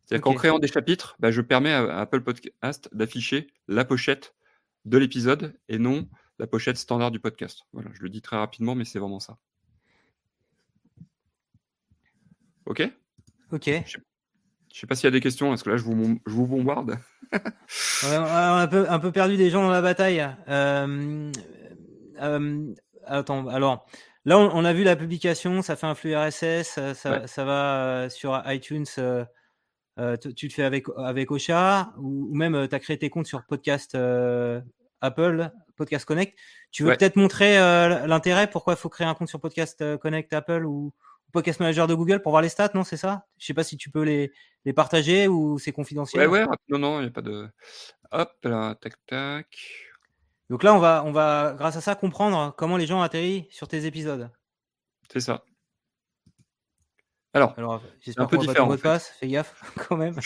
C'est-à-dire 0.06 0.24
qu'en 0.24 0.34
créant 0.34 0.60
des 0.60 0.68
chapitres, 0.68 1.16
bah, 1.20 1.32
je 1.32 1.42
permets 1.42 1.74
à 1.74 2.00
Apple 2.00 2.22
Podcast 2.22 2.90
d'afficher 2.94 3.48
la 3.68 3.86
pochette 3.86 4.36
de 4.86 4.98
l'épisode 4.98 5.58
et 5.68 5.80
non 5.80 6.08
la 6.38 6.48
pochette 6.48 6.78
standard 6.78 7.12
du 7.12 7.20
podcast. 7.20 7.64
Voilà, 7.74 7.90
je 7.94 8.02
le 8.02 8.10
dis 8.10 8.22
très 8.22 8.38
rapidement, 8.38 8.76
mais 8.76 8.86
c'est 8.86 9.00
vraiment 9.00 9.20
ça. 9.20 9.38
Ok 12.66 12.90
Ok. 13.52 13.70
Je 14.74 14.80
sais 14.82 14.88
pas 14.88 14.96
s'il 14.96 15.06
y 15.06 15.08
a 15.08 15.12
des 15.12 15.22
questions, 15.22 15.50
parce 15.50 15.64
que 15.64 15.70
là, 15.70 15.78
je 15.78 15.84
vous, 15.84 16.20
je 16.26 16.34
vous 16.34 16.48
bombarde. 16.48 16.98
Ouais, 17.32 18.18
on 18.18 18.24
a 18.26 18.62
un 18.62 18.68
peu, 18.68 18.90
un 18.90 19.00
peu 19.00 19.12
perdu 19.12 19.36
des 19.38 19.50
gens 19.50 19.64
dans 19.64 19.70
la 19.72 19.82
bataille. 19.82 20.26
Euh, 20.48 21.32
euh, 22.22 22.74
attends, 23.06 23.48
alors 23.48 23.86
là, 24.26 24.38
on, 24.38 24.52
on 24.54 24.64
a 24.66 24.74
vu 24.74 24.84
la 24.84 24.96
publication, 24.96 25.62
ça 25.62 25.76
fait 25.76 25.88
un 25.88 25.96
flux 25.96 26.16
RSS, 26.16 26.64
ça, 26.64 26.94
ça, 26.94 27.12
Ouais. 27.12 27.28
ça 27.28 27.46
va 27.46 27.86
euh, 28.04 28.10
sur 28.10 28.42
iTunes. 28.46 28.86
euh, 29.00 29.26
tu, 30.22 30.34
tu 30.36 30.48
le 30.48 30.52
fais 30.54 30.64
avec, 30.64 30.86
avec 30.98 31.32
Ocha 31.32 31.94
ou, 31.98 32.28
ou 32.32 32.36
même 32.36 32.68
tu 32.68 32.76
as 32.76 32.80
créé 32.80 32.98
tes 32.98 33.10
comptes 33.10 33.28
sur 33.28 33.44
Podcast 33.46 33.98
Apple, 35.02 35.50
Podcast 35.78 36.06
Connect. 36.06 36.38
Tu 36.72 36.84
veux 36.84 36.90
Ouais. 36.90 36.98
peut-être 36.98 37.16
montrer 37.16 37.58
l'intérêt, 38.08 38.48
pourquoi 38.50 38.74
il 38.74 38.78
faut 38.78 38.90
créer 38.90 39.08
un 39.08 39.14
compte 39.16 39.30
sur 39.30 39.40
Podcast 39.40 39.84
Connect 39.98 40.32
Apple 40.34 40.66
ou 40.66 40.94
Podcast 41.32 41.60
Manager 41.60 41.88
de 41.88 41.94
Google 41.94 42.22
pour 42.22 42.32
voir 42.32 42.42
les 42.42 42.50
stats, 42.50 42.72
non 42.74 42.84
C'est 42.84 42.98
ça? 42.98 43.26
Je 43.38 43.46
sais 43.46 43.54
pas 43.54 43.64
si 43.64 43.78
tu 43.78 43.90
peux 43.90 44.04
les, 44.04 44.32
les 44.64 44.74
partager 44.74 45.28
ou 45.28 45.60
c'est 45.60 45.72
confidentiel. 45.72 46.28
Ouais, 46.28 46.44
ouais, 46.44 46.56
non, 46.70 46.80
non, 46.80 47.00
il 47.00 47.04
n'y 47.04 47.08
a 47.08 47.12
pas 47.12 47.22
de. 47.22 47.48
Hop, 48.12 48.32
là, 48.44 48.76
tac, 48.76 48.94
tac. 49.06 49.48
Donc 50.50 50.64
là, 50.64 50.74
on 50.76 50.80
va, 50.80 51.04
on 51.06 51.12
va, 51.12 51.56
grâce 51.58 51.76
à 51.76 51.82
ça, 51.82 51.96
comprendre 51.96 52.54
comment 52.58 52.78
les 52.78 52.86
gens 52.86 53.02
atterrissent 53.02 53.46
sur 53.50 53.68
tes 53.68 53.86
épisodes. 53.86 54.30
C'est 55.12 55.20
ça. 55.20 55.44
Alors, 57.34 57.54
Alors, 57.58 57.74
un 57.76 57.82
j'espère 58.00 58.28
peu 58.28 58.38
qu'on 58.38 58.44
va 58.44 58.48
pas 58.48 58.52
différent, 58.54 58.68
ton 58.68 58.72
mot 58.72 58.78
de 58.78 58.82
passe. 58.82 59.10
Fais 59.20 59.28
gaffe, 59.28 59.74
quand 59.88 59.98
même. 59.98 60.16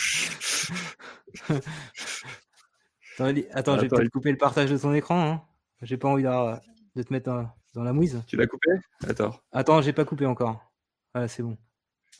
Attends, 3.18 3.26
attends, 3.26 3.28
je 3.28 3.32
vais 3.34 3.48
Attends, 3.52 3.76
peut-être 3.96 4.08
couper 4.10 4.30
le 4.30 4.38
partage 4.38 4.70
de 4.70 4.78
ton 4.78 4.94
écran. 4.94 5.20
Hein. 5.20 5.42
J'ai 5.82 5.98
pas 5.98 6.08
envie 6.08 6.22
de 6.22 7.02
te 7.02 7.12
mettre 7.12 7.26
dans, 7.26 7.50
dans 7.74 7.82
la 7.82 7.92
mouise. 7.92 8.22
tu 8.26 8.36
l'as 8.36 8.46
coupé? 8.46 8.70
Attends. 9.06 9.34
Attends, 9.52 9.82
j'ai 9.82 9.92
pas 9.92 10.04
coupé 10.04 10.24
encore. 10.24 10.69
Voilà, 11.14 11.28
c'est 11.28 11.42
bon. 11.42 11.58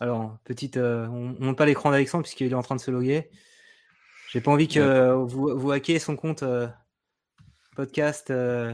Alors, 0.00 0.38
petite, 0.44 0.76
euh, 0.76 1.06
on, 1.08 1.36
on 1.38 1.44
monte 1.44 1.58
pas 1.58 1.66
l'écran 1.66 1.90
d'Alexandre 1.90 2.24
puisqu'il 2.24 2.50
est 2.50 2.54
en 2.54 2.62
train 2.62 2.76
de 2.76 2.80
se 2.80 2.90
loguer. 2.90 3.30
J'ai 4.30 4.40
pas 4.40 4.52
envie 4.52 4.68
que 4.68 4.78
euh, 4.78 5.16
vous, 5.16 5.58
vous 5.58 5.70
hackez 5.72 5.98
son 5.98 6.16
compte 6.16 6.44
euh, 6.44 6.68
podcast. 7.74 8.30
euh, 8.30 8.72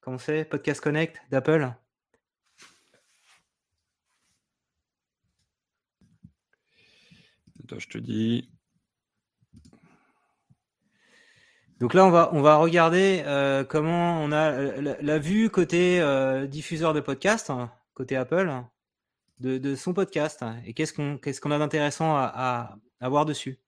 comment 0.00 0.18
c'est? 0.18 0.44
Podcast 0.44 0.80
Connect 0.80 1.20
d'Apple? 1.30 1.72
Attends, 7.62 7.78
je 7.78 7.88
te 7.88 7.98
dis. 7.98 8.50
Donc 11.80 11.94
là, 11.94 12.04
on 12.04 12.10
va, 12.10 12.30
on 12.32 12.42
va 12.42 12.56
regarder 12.56 13.22
comment 13.68 14.22
on 14.22 14.32
a 14.32 14.52
la, 14.80 15.00
la 15.00 15.18
vue 15.18 15.50
côté 15.50 16.00
diffuseur 16.48 16.94
de 16.94 17.00
podcast, 17.00 17.50
hein, 17.50 17.72
côté 17.94 18.16
Apple, 18.16 18.48
de, 19.40 19.58
de 19.58 19.74
son 19.74 19.94
podcast. 19.94 20.42
hein, 20.42 20.56
et 20.66 20.74
qu'est-ce 20.74 20.92
qu'on 20.92 21.18
qu'est-ce 21.18 21.40
qu'on 21.40 21.50
a 21.50 21.58
d'intéressant 21.58 22.16
à, 22.16 22.30
à, 22.34 22.76
à 23.00 23.08
voir 23.08 23.24
dessus. 23.24 23.58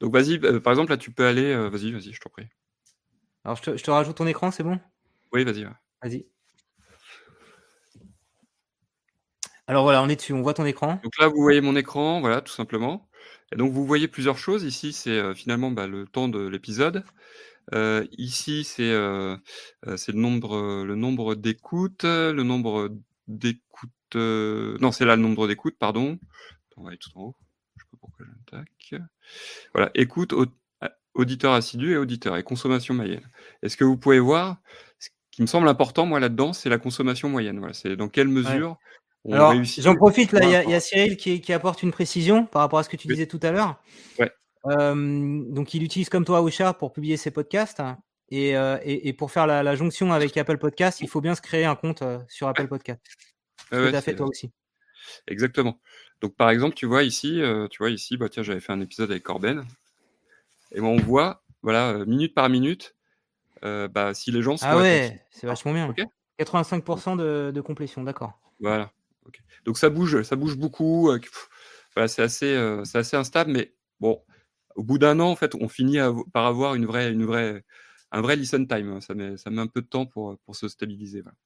Donc 0.00 0.12
vas-y, 0.12 0.38
euh, 0.44 0.60
par 0.60 0.72
exemple, 0.72 0.90
là, 0.90 0.96
tu 0.96 1.10
peux 1.10 1.26
aller. 1.26 1.44
euh, 1.52 1.68
vas-y, 1.68 1.92
vas-y, 1.92 2.12
je 2.12 2.20
t'en 2.20 2.30
prie. 2.30 2.46
Alors, 3.44 3.56
je 3.56 3.62
te, 3.62 3.76
je 3.76 3.82
te 3.82 3.90
rajoute 3.90 4.16
ton 4.16 4.26
écran, 4.26 4.50
c'est 4.50 4.62
bon? 4.62 4.78
Oui, 5.32 5.44
vas-y. 5.44 5.64
ouais. 5.64 5.72
Vas-y. 6.02 6.26
Alors 9.66 9.82
voilà, 9.82 10.02
on 10.02 10.08
est 10.08 10.16
dessus, 10.16 10.32
on 10.32 10.40
voit 10.42 10.54
ton 10.54 10.64
écran. 10.64 10.98
Donc 11.02 11.12
là, 11.18 11.28
vous 11.28 11.42
voyez 11.42 11.60
mon 11.60 11.76
écran, 11.76 12.20
voilà, 12.20 12.40
tout 12.40 12.52
simplement. 12.52 13.08
Et 13.52 13.56
donc, 13.56 13.72
vous 13.72 13.84
voyez 13.84 14.08
plusieurs 14.08 14.38
choses. 14.38 14.64
Ici, 14.64 14.92
c'est 14.92 15.10
euh, 15.10 15.34
finalement 15.34 15.70
bah, 15.70 15.86
le 15.86 16.06
temps 16.06 16.28
de 16.28 16.46
l'épisode. 16.46 17.04
Euh, 17.74 18.06
ici, 18.16 18.64
c'est 18.64 18.90
euh, 18.90 19.36
le 19.84 20.12
nombre, 20.14 20.84
le 20.84 20.94
nombre 20.94 21.34
d'écoutes, 21.34 22.04
le 22.04 22.42
nombre 22.42 22.90
d'écoutes. 23.26 23.90
Euh, 24.16 24.76
non, 24.80 24.92
c'est 24.92 25.04
là 25.04 25.16
le 25.16 25.22
nombre 25.22 25.46
d'écoutes, 25.48 25.76
pardon. 25.78 26.18
On 26.76 26.82
va 26.84 26.90
aller 26.90 26.98
tout 26.98 27.10
en 27.16 27.22
haut. 27.22 27.36
Je 27.76 27.82
sais 27.82 27.88
pas 27.90 27.96
pourquoi 28.00 28.26
tac. 28.50 29.00
Voilà, 29.74 29.90
écoute, 29.94 30.32
a- 30.80 30.90
auditeur 31.14 31.52
assidu 31.52 31.92
et 31.92 31.96
auditeur 31.96 32.36
et 32.36 32.42
consommation 32.44 32.94
moyenne. 32.94 33.28
Et 33.62 33.68
ce 33.68 33.76
que 33.76 33.84
vous 33.84 33.96
pouvez 33.96 34.20
voir, 34.20 34.58
ce 34.98 35.08
qui 35.32 35.42
me 35.42 35.46
semble 35.46 35.68
important, 35.68 36.06
moi, 36.06 36.20
là-dedans, 36.20 36.52
c'est 36.52 36.68
la 36.68 36.78
consommation 36.78 37.28
moyenne. 37.28 37.58
Voilà, 37.58 37.74
c'est 37.74 37.96
dans 37.96 38.08
quelle 38.08 38.28
mesure 38.28 38.76
on 39.24 39.32
Alors, 39.32 39.50
réussit. 39.50 39.82
j'en 39.82 39.96
profite, 39.96 40.30
là, 40.32 40.40
il 40.44 40.50
y, 40.50 40.54
a- 40.54 40.64
y 40.76 40.80
Cyril 40.80 41.16
qui, 41.16 41.40
qui 41.40 41.52
apporte 41.52 41.82
une 41.82 41.90
précision 41.90 42.46
par 42.46 42.62
rapport 42.62 42.78
à 42.78 42.82
ce 42.84 42.88
que 42.88 42.96
tu 42.96 43.08
Oui. 43.08 43.14
disais 43.14 43.26
tout 43.26 43.40
à 43.42 43.50
l'heure. 43.50 43.82
Ouais. 44.18 44.30
Euh, 44.66 45.42
donc, 45.50 45.74
il 45.74 45.82
utilise 45.82 46.08
comme 46.08 46.24
toi 46.24 46.42
Ocha 46.42 46.72
pour 46.74 46.92
publier 46.92 47.16
ses 47.16 47.30
podcasts. 47.32 47.82
Et, 48.30 48.56
euh, 48.58 48.76
et, 48.82 49.08
et 49.08 49.12
pour 49.14 49.30
faire 49.30 49.46
la, 49.46 49.62
la 49.62 49.74
jonction 49.74 50.12
avec 50.12 50.36
Apple 50.36 50.58
Podcast, 50.58 51.00
il 51.00 51.08
faut 51.08 51.22
bien 51.22 51.34
se 51.34 51.40
créer 51.40 51.64
un 51.64 51.74
compte 51.76 52.02
euh, 52.02 52.18
sur 52.28 52.46
Apple 52.46 52.68
Podcast. 52.68 53.00
Ouais, 53.72 53.94
as 53.94 54.00
fait 54.02 54.14
toi 54.16 54.26
aussi. 54.26 54.50
Exactement. 55.26 55.80
Donc 56.20 56.36
par 56.36 56.50
exemple, 56.50 56.74
tu 56.74 56.86
vois 56.86 57.02
ici, 57.02 57.40
euh, 57.40 57.68
tu 57.68 57.78
vois 57.78 57.90
ici, 57.90 58.16
bah 58.16 58.28
tiens, 58.28 58.42
j'avais 58.42 58.60
fait 58.60 58.72
un 58.72 58.80
épisode 58.80 59.10
avec 59.10 59.22
Corben, 59.22 59.64
et 60.72 60.80
ben 60.80 60.86
on 60.86 60.96
voit, 60.96 61.44
voilà, 61.62 61.90
euh, 61.90 62.04
minute 62.04 62.34
par 62.34 62.48
minute, 62.48 62.96
euh, 63.64 63.88
bah 63.88 64.14
si 64.14 64.30
les 64.32 64.42
gens 64.42 64.56
sont 64.56 64.66
Ah 64.68 64.76
ouais, 64.76 65.24
c'est 65.30 65.46
vachement 65.46 65.72
bien. 65.72 65.88
Ok. 65.88 66.00
85% 66.38 67.16
de, 67.16 67.50
de 67.52 67.60
complétion, 67.60 68.04
d'accord. 68.04 68.40
Voilà. 68.60 68.92
Donc 69.64 69.76
ça 69.76 69.90
bouge, 69.90 70.22
ça 70.22 70.36
bouge 70.36 70.56
beaucoup. 70.56 71.10
euh, 71.10 71.18
pff, 71.18 71.48
voilà, 71.94 72.08
c'est 72.08 72.22
assez, 72.22 72.80
c'est 72.84 72.98
assez 72.98 73.16
instable, 73.16 73.50
mais 73.50 73.74
bon, 74.00 74.22
au 74.76 74.84
bout 74.84 74.98
d'un 74.98 75.18
an, 75.20 75.28
en 75.30 75.36
fait, 75.36 75.54
on 75.56 75.68
finit 75.68 75.98
par 76.32 76.46
avoir 76.46 76.74
une 76.74 76.86
vraie, 76.86 77.10
une 77.12 77.24
vraie, 77.24 77.64
un 78.12 78.20
vrai 78.20 78.36
listen 78.36 78.66
time. 78.68 78.92
hein. 78.92 79.00
Ça 79.00 79.14
met, 79.14 79.36
ça 79.36 79.50
met 79.50 79.60
un 79.60 79.66
peu 79.66 79.82
de 79.82 79.86
temps 79.88 80.06
pour, 80.06 80.38
pour 80.38 80.54
se 80.54 80.68
stabiliser. 80.68 81.22
voilà. 81.22 81.36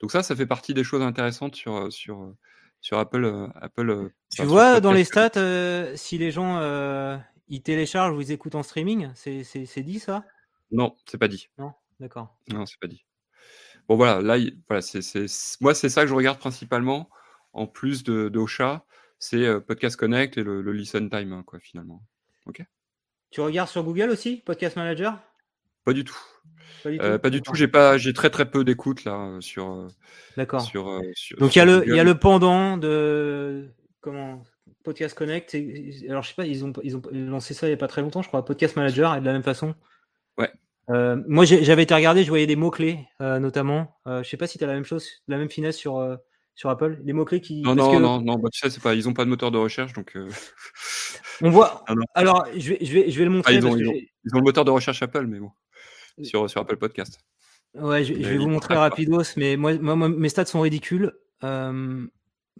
Donc 0.00 0.12
ça, 0.12 0.22
ça 0.22 0.36
fait 0.36 0.46
partie 0.46 0.74
des 0.74 0.84
choses 0.84 1.02
intéressantes 1.02 1.56
sur, 1.56 1.76
euh, 1.76 1.90
sur, 1.90 2.22
euh, 2.22 2.36
sur 2.80 2.98
Apple, 2.98 3.24
euh, 3.24 3.48
Apple. 3.56 4.10
Tu 4.30 4.42
vois 4.44 4.80
dans 4.80 4.92
les 4.92 5.04
stats 5.04 5.32
euh, 5.36 5.96
si 5.96 6.18
les 6.18 6.30
gens 6.30 6.58
euh, 6.58 7.16
ils 7.48 7.62
téléchargent 7.62 8.16
ou 8.16 8.20
ils 8.20 8.30
écoutent 8.32 8.54
en 8.54 8.62
streaming 8.62 9.10
C'est 9.14 9.82
dit 9.82 9.98
ça? 9.98 10.24
Non, 10.70 10.94
c'est 11.06 11.18
pas 11.18 11.28
dit. 11.28 11.48
Non 11.58 11.72
D'accord. 11.98 12.36
Non, 12.48 12.64
c'est 12.66 12.78
pas 12.78 12.86
dit. 12.86 13.04
Bon 13.88 13.96
voilà, 13.96 14.20
là, 14.20 14.36
il- 14.36 14.60
voilà, 14.68 14.82
c'est, 14.82 15.00
moi 15.60 15.74
c'est 15.74 15.88
ça 15.88 16.02
que 16.02 16.08
je 16.08 16.14
regarde 16.14 16.38
principalement, 16.38 17.08
en 17.52 17.66
plus 17.66 18.04
de, 18.04 18.28
de 18.28 18.38
Ocha, 18.38 18.84
c'est 19.18 19.44
euh, 19.44 19.60
Podcast 19.60 19.96
Connect 19.96 20.36
et 20.38 20.44
le, 20.44 20.62
le 20.62 20.72
listen 20.72 21.08
time, 21.10 21.32
hein, 21.32 21.42
quoi, 21.44 21.58
finalement. 21.58 22.02
Tu 23.30 23.40
regardes 23.40 23.68
sur 23.68 23.82
Google 23.82 24.10
aussi, 24.10 24.36
Podcast 24.38 24.76
Manager? 24.76 25.18
Pas 25.88 25.94
du 25.94 26.04
tout. 26.04 26.18
Pas 26.84 26.90
du 26.90 27.00
Euh, 27.00 27.16
pas 27.18 27.30
du 27.30 27.40
tout. 27.40 27.54
J'ai 27.54 27.66
pas, 27.66 27.96
j'ai 27.96 28.12
très 28.12 28.28
très 28.28 28.50
peu 28.50 28.62
d'écoute 28.62 29.04
là 29.04 29.14
euh, 29.14 29.40
sur, 29.40 29.70
euh, 29.72 29.88
D'accord. 30.36 30.60
sur, 30.60 31.00
sur. 31.14 31.38
Donc 31.38 31.56
il 31.56 31.60
y 31.60 31.62
a 31.62 31.64
le 31.64 31.82
il 31.86 31.96
y 31.96 31.98
a 31.98 32.04
le 32.04 32.14
pendant 32.18 32.76
de 32.76 33.70
comment 34.02 34.44
Podcast 34.84 35.16
Connect. 35.16 35.54
et- 35.54 36.04
alors 36.10 36.22
je 36.22 36.28
sais 36.28 36.34
pas, 36.34 36.44
ils 36.44 36.66
ont 36.66 36.72
ils 36.82 36.94
ont 36.94 37.00
lancé 37.10 37.54
ça 37.54 37.66
il 37.68 37.70
y 37.70 37.72
a 37.72 37.78
pas 37.78 37.88
très 37.88 38.02
longtemps, 38.02 38.20
je 38.20 38.28
crois. 38.28 38.44
Podcast 38.44 38.76
Manager 38.76 39.16
et 39.16 39.20
de 39.20 39.24
la 39.24 39.32
même 39.32 39.42
façon. 39.42 39.74
Ouais. 40.36 40.52
Euh, 40.90 41.16
moi 41.26 41.46
j'avais 41.46 41.84
été 41.84 41.94
regardé, 41.94 42.22
je 42.22 42.28
voyais 42.28 42.46
des 42.46 42.54
mots 42.56 42.70
clés 42.70 43.00
notamment. 43.18 43.96
Euh, 44.06 44.22
je 44.22 44.28
sais 44.28 44.36
pas 44.36 44.46
si 44.46 44.58
tu 44.58 44.64
as 44.64 44.66
la 44.66 44.74
même 44.74 44.84
chose, 44.84 45.08
la 45.26 45.38
même 45.38 45.50
finesse 45.50 45.78
sur 45.78 46.18
sur 46.54 46.68
Apple. 46.68 46.98
Les 47.02 47.14
mots 47.14 47.24
clés 47.24 47.40
qui 47.40 47.62
Non 47.62 47.74
non 47.74 47.92
que 47.92 47.96
non 47.96 48.20
non, 48.20 48.34
bah, 48.36 48.50
tu 48.52 48.60
sais 48.60 48.68
c'est 48.68 48.82
pas, 48.82 48.94
ils 48.94 49.08
ont 49.08 49.14
pas 49.14 49.24
de 49.24 49.30
moteur 49.30 49.50
de 49.50 49.58
recherche 49.58 49.94
donc. 49.94 50.12
euh, 50.16 50.28
on 51.42 51.50
voit. 51.50 51.82
Ah. 51.88 51.94
Alors 52.14 52.46
je 52.56 52.70
vais 52.70 52.78
je 52.84 52.92
vais 52.92 53.10
je 53.10 53.18
vais 53.18 53.24
le 53.24 53.30
ah, 53.30 53.34
montrer 53.34 53.54
ils 53.54 53.64
ont, 53.66 53.70
parce 53.70 53.76
que 53.76 53.80
ils 53.84 53.88
ont, 53.88 53.92
j'ai- 53.94 54.10
ils 54.24 54.34
ont 54.34 54.38
le 54.38 54.44
moteur 54.44 54.64
de 54.64 54.70
recherche 54.70 55.02
Apple 55.02 55.26
mais 55.26 55.38
bon 55.40 55.50
sur 56.22 56.48
sur 56.48 56.60
Apple 56.60 56.76
Podcast. 56.76 57.20
Ouais, 57.74 58.02
je, 58.02 58.14
vais 58.14 58.38
vous 58.38 58.48
montrer 58.48 58.74
rapidos, 58.74 59.34
mais 59.36 59.56
moi, 59.56 59.74
mes 60.08 60.28
stats 60.28 60.46
sont 60.46 60.60
ridicules 60.60 61.12
euh, 61.44 62.06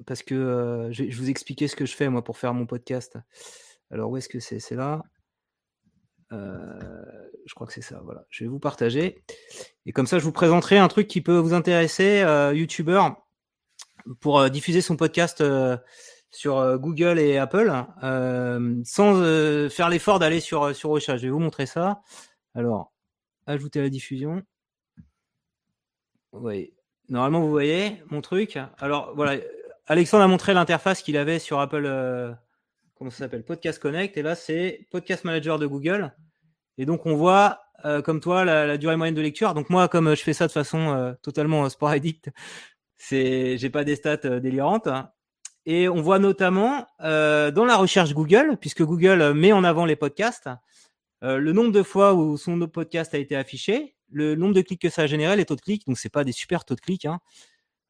parce 0.06 0.22
que 0.22 0.34
euh, 0.34 0.92
je, 0.92 1.10
je 1.10 1.18
vous 1.18 1.30
expliquer 1.30 1.66
ce 1.66 1.76
que 1.76 1.86
je 1.86 1.94
fais 1.94 2.08
moi 2.08 2.22
pour 2.22 2.38
faire 2.38 2.54
mon 2.54 2.66
podcast. 2.66 3.16
Alors 3.90 4.10
où 4.10 4.16
est-ce 4.16 4.28
que 4.28 4.38
c'est? 4.38 4.60
C'est 4.60 4.76
là. 4.76 5.02
Euh, 6.32 6.78
je 7.46 7.54
crois 7.54 7.66
que 7.66 7.72
c'est 7.72 7.82
ça. 7.82 8.00
Voilà, 8.04 8.26
je 8.28 8.44
vais 8.44 8.48
vous 8.48 8.60
partager 8.60 9.24
et 9.86 9.92
comme 9.92 10.06
ça, 10.06 10.18
je 10.18 10.24
vous 10.24 10.32
présenterai 10.32 10.76
un 10.78 10.88
truc 10.88 11.08
qui 11.08 11.22
peut 11.22 11.38
vous 11.38 11.54
intéresser, 11.54 12.22
YouTuber, 12.54 13.02
pour 14.20 14.48
diffuser 14.50 14.82
son 14.82 14.96
podcast 14.96 15.42
sur 16.30 16.78
Google 16.78 17.18
et 17.18 17.38
Apple 17.38 17.72
sans 18.84 19.68
faire 19.70 19.88
l'effort 19.88 20.18
d'aller 20.18 20.40
sur 20.40 20.76
sur 20.76 20.90
Ocha. 20.90 21.16
Je 21.16 21.22
vais 21.22 21.30
vous 21.30 21.40
montrer 21.40 21.64
ça. 21.64 22.02
Alors, 22.54 22.92
ajouter 23.48 23.80
la 23.80 23.88
diffusion. 23.88 24.42
Oui. 26.32 26.72
Normalement, 27.08 27.40
vous 27.40 27.50
voyez 27.50 28.02
mon 28.10 28.20
truc. 28.20 28.58
Alors, 28.78 29.14
voilà. 29.14 29.40
Alexandre 29.86 30.24
a 30.24 30.28
montré 30.28 30.52
l'interface 30.54 31.02
qu'il 31.02 31.16
avait 31.16 31.38
sur 31.38 31.58
Apple. 31.58 31.84
euh, 31.86 32.32
comment 32.98 33.10
ça 33.10 33.18
s'appelle 33.18 33.44
Podcast 33.44 33.80
Connect. 33.80 34.16
Et 34.16 34.22
là, 34.22 34.34
c'est 34.34 34.86
Podcast 34.90 35.24
Manager 35.24 35.58
de 35.58 35.66
Google. 35.66 36.14
Et 36.76 36.84
donc, 36.84 37.06
on 37.06 37.16
voit, 37.16 37.60
euh, 37.84 38.02
comme 38.02 38.20
toi, 38.20 38.44
la, 38.44 38.76
durée 38.76 38.96
moyenne 38.96 39.14
de 39.14 39.22
lecture. 39.22 39.54
Donc, 39.54 39.70
moi, 39.70 39.88
comme 39.88 40.14
je 40.14 40.22
fais 40.22 40.32
ça 40.32 40.46
de 40.46 40.52
façon 40.52 40.94
euh, 40.94 41.12
totalement 41.22 41.64
euh, 41.64 41.68
sporadique, 41.68 42.28
c'est, 42.96 43.56
j'ai 43.56 43.70
pas 43.70 43.84
des 43.84 43.96
stats 43.96 44.18
euh, 44.24 44.40
délirantes. 44.40 44.88
Et 45.64 45.88
on 45.88 46.00
voit 46.00 46.18
notamment 46.18 46.86
euh, 47.02 47.50
dans 47.50 47.64
la 47.64 47.76
recherche 47.76 48.14
Google, 48.14 48.56
puisque 48.60 48.82
Google 48.82 49.34
met 49.34 49.52
en 49.52 49.64
avant 49.64 49.84
les 49.84 49.96
podcasts, 49.96 50.48
euh, 51.22 51.38
le 51.38 51.52
nombre 51.52 51.72
de 51.72 51.82
fois 51.82 52.14
où 52.14 52.36
son 52.36 52.58
podcast 52.68 53.14
a 53.14 53.18
été 53.18 53.36
affiché, 53.36 53.94
le 54.10 54.36
nombre 54.36 54.54
de 54.54 54.62
clics 54.62 54.80
que 54.80 54.88
ça 54.88 55.02
a 55.02 55.06
généré, 55.06 55.36
les 55.36 55.44
taux 55.44 55.56
de 55.56 55.60
clics. 55.60 55.86
Donc 55.86 55.98
c'est 55.98 56.08
pas 56.08 56.24
des 56.24 56.32
super 56.32 56.64
taux 56.64 56.74
de 56.74 56.80
clics. 56.80 57.04
Hein. 57.04 57.20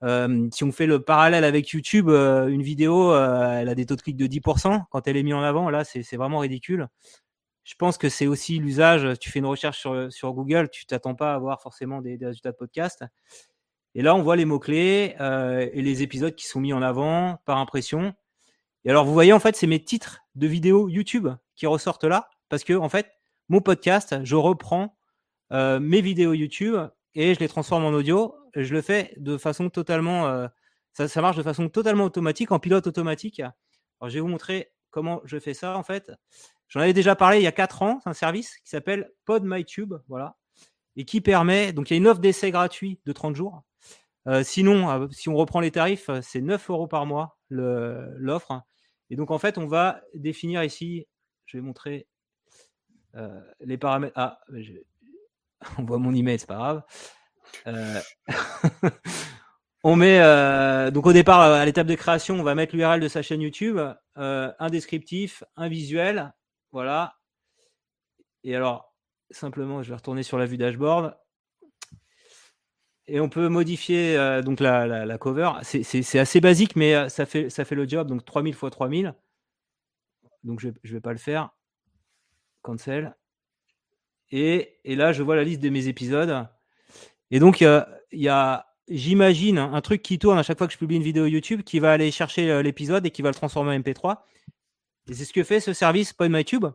Euh, 0.05 0.49
si 0.53 0.65
on 0.65 0.73
fait 0.73 0.87
le 0.87 1.03
parallèle 1.03 1.45
avec 1.45 1.69
YouTube, 1.71 2.09
euh, 2.09 2.49
une 2.49 2.63
vidéo, 2.63 3.15
elle 3.15 3.69
a 3.69 3.75
des 3.75 3.87
taux 3.87 3.97
de 3.97 4.03
clics 4.03 4.17
de 4.17 4.27
10% 4.27 4.85
quand 4.91 5.09
elle 5.09 5.17
est 5.17 5.23
mise 5.23 5.35
en 5.35 5.43
avant. 5.43 5.71
Là, 5.71 5.85
c'est 5.85 6.17
vraiment 6.17 6.39
ridicule. 6.39 6.89
Je 7.65 7.75
pense 7.75 7.99
que 7.99 8.09
c'est 8.09 8.27
aussi 8.27 8.59
l'usage. 8.59 9.19
Tu 9.21 9.31
fais 9.31 9.41
une 9.41 9.47
recherche 9.47 9.87
sur, 10.09 10.33
Google, 10.33 10.71
tu 10.71 10.87
t'attends 10.87 11.15
pas 11.15 11.33
à 11.33 11.35
avoir 11.35 11.61
forcément 11.61 12.01
des, 12.01 12.17
des 12.17 12.27
résultats 12.27 12.53
de 12.53 12.57
podcast. 12.57 13.05
Et 13.95 14.03
là, 14.03 14.15
on 14.15 14.23
voit 14.23 14.37
les 14.37 14.47
mots-clés 14.47 15.17
et 15.19 15.83
les 15.83 16.03
épisodes 16.03 16.35
qui 16.35 16.47
sont 16.47 16.61
mis 16.61 16.73
en 16.73 16.81
avant 16.81 17.41
par 17.45 17.59
impression. 17.59 18.15
Et 18.85 18.91
alors, 18.91 19.05
vous 19.05 19.13
voyez, 19.13 19.35
en 19.35 19.41
fait, 19.41 19.57
c'est 19.57 19.67
mes 19.67 19.85
titres 19.85 20.21
de 20.35 20.47
vidéos 20.47 20.89
YouTube 20.89 21.29
qui 21.57 21.67
ressortent 21.67 22.05
là. 22.05 22.31
Parce 22.49 22.65
que, 22.65 22.73
en 22.73 22.89
fait, 22.89 23.18
mon 23.49 23.61
podcast, 23.61 24.17
je 24.25 24.37
reprends 24.37 24.97
euh, 25.53 25.81
mes 25.81 26.03
vidéos 26.03 26.35
YouTube 26.35 26.77
et 27.15 27.35
je 27.35 27.41
les 27.41 27.49
transforme 27.49 27.85
en 27.85 27.91
audio. 27.91 28.35
Je 28.55 28.75
le 28.75 28.83
fais 28.83 29.15
de 29.17 29.39
façon 29.39 29.71
totalement. 29.71 30.27
euh, 30.29 30.49
ça, 30.93 31.23
marche 31.23 31.37
de 31.37 31.43
façon 31.43 31.69
totalement 31.69 32.05
automatique, 32.05 32.53
en 32.53 32.59
pilote 32.59 32.87
automatique. 32.87 33.41
Alors, 33.41 34.11
je 34.11 34.15
vais 34.15 34.21
vous 34.21 34.29
montrer 34.29 34.73
comment 34.91 35.21
je 35.25 35.39
fais 35.39 35.55
ça, 35.55 35.77
en 35.79 35.83
fait. 35.83 36.13
J'en 36.69 36.81
avais 36.81 36.93
déjà 36.93 37.17
parlé 37.17 37.39
il 37.39 37.45
y 37.45 37.47
a 37.47 37.53
4 37.53 37.83
ans. 37.83 38.01
C'est 38.03 38.11
un 38.11 38.15
service 38.15 38.59
qui 38.59 38.69
s'appelle 38.69 39.11
PodMyTube. 39.25 39.95
Voilà. 40.09 40.37
Et 40.97 41.05
qui 41.05 41.21
permet. 41.21 41.73
Donc, 41.73 41.91
il 41.91 41.95
y 41.95 41.97
a 41.97 41.99
une 41.99 42.09
offre 42.09 42.21
d'essai 42.21 42.51
gratuit 42.51 43.01
de 43.07 43.13
30 43.13 43.35
jours. 43.37 43.63
Euh, 44.27 44.43
sinon, 44.43 45.09
si 45.11 45.29
on 45.31 45.37
reprend 45.37 45.61
les 45.61 45.71
tarifs, 45.71 46.11
c'est 46.21 46.43
9 46.43 46.69
euros 46.69 46.89
par 46.89 47.07
mois 47.07 47.39
l'offre. 47.49 48.61
Et 49.09 49.17
donc, 49.17 49.31
en 49.31 49.39
fait, 49.39 49.57
on 49.57 49.67
va 49.67 50.03
définir 50.15 50.63
ici. 50.65 51.07
Je 51.47 51.57
vais 51.57 51.63
montrer 51.63 52.09
euh, 53.17 53.41
les 53.61 53.79
paramètres. 53.79 54.13
Ah, 54.17 54.41
on 55.79 55.85
voit 55.85 55.99
mon 55.99 56.15
email, 56.15 56.39
c'est 56.39 56.47
pas 56.47 56.57
grave. 56.57 56.83
Euh, 57.67 58.01
on 59.85 59.97
met 59.97 60.21
euh, 60.21 60.91
donc 60.91 61.07
au 61.07 61.13
départ 61.13 61.41
à 61.41 61.65
l'étape 61.65 61.87
de 61.87 61.95
création, 61.95 62.39
on 62.39 62.43
va 62.43 62.55
mettre 62.55 62.77
l'URL 62.77 63.01
de 63.01 63.09
sa 63.09 63.23
chaîne 63.23 63.41
YouTube, 63.41 63.79
un 64.17 64.71
descriptif, 64.71 65.45
un 65.57 65.69
visuel, 65.69 66.33
voilà. 66.73 67.15
Et 68.45 68.55
alors, 68.55 68.95
simplement, 69.31 69.83
je 69.83 69.89
vais 69.89 69.97
retourner 69.97 70.23
sur 70.23 70.39
la 70.39 70.47
vue 70.47 70.59
dashboard. 70.59 71.17
Et 73.11 73.21
on 73.21 73.31
peut 73.31 73.49
modifier 73.49 74.43
donc 74.45 74.61
la, 74.61 75.19
cover. 75.19 75.51
C'est- 75.63 76.19
assez 76.19 76.41
basique, 76.41 76.77
mais 76.77 77.09
ça 77.09 77.25
fait, 77.25 77.49
ça 77.49 77.65
fait 77.65 77.75
le 77.75 77.89
job. 77.89 78.07
Donc 78.07 78.25
3000 78.25 78.55
x 78.55 78.65
3000. 78.71 79.15
Donc 80.45 80.61
je 80.61 80.69
ne 80.69 80.93
vais 80.93 81.01
pas 81.01 81.13
le 81.13 81.19
faire. 81.19 81.51
Cancel. 82.63 83.15
Et, 84.31 84.79
là, 84.85 85.13
je 85.13 85.23
vois 85.23 85.37
la 85.37 85.45
liste 85.45 85.61
de 85.61 85.71
mes 85.71 85.89
épisodes. 85.89 86.47
Et 87.31 87.39
donc, 87.39 87.61
il 87.61 87.85
y 88.13 88.29
a, 88.29 88.69
j'imagine, 88.89 89.59
un 89.59 89.81
truc 89.81 90.03
qui 90.03 90.19
tourne 90.19 90.39
à 90.39 90.43
chaque 90.43 90.59
fois 90.59 90.67
que 90.67 90.73
je 90.73 90.79
publie 90.79 90.97
une 90.97 91.03
vidéo 91.03 91.27
YouTube 91.27 91.63
qui 91.63 91.79
va 91.79 91.93
aller 91.93 92.11
chercher 92.11 92.51
euh, 92.51 92.63
l'épisode 92.63 93.07
et 93.07 93.11
qui 93.11 93.23
va 93.23 93.29
le 93.29 93.35
transformer 93.35 93.75
en 93.75 93.81
MP3. 93.81 94.19
Et 95.09 95.15
c'est 95.15 95.25
ce 95.25 95.33
que 95.33 95.45
fait 95.45 95.61
ce 95.61 95.73
service 95.73 96.13
PodMyTube. 96.13 96.67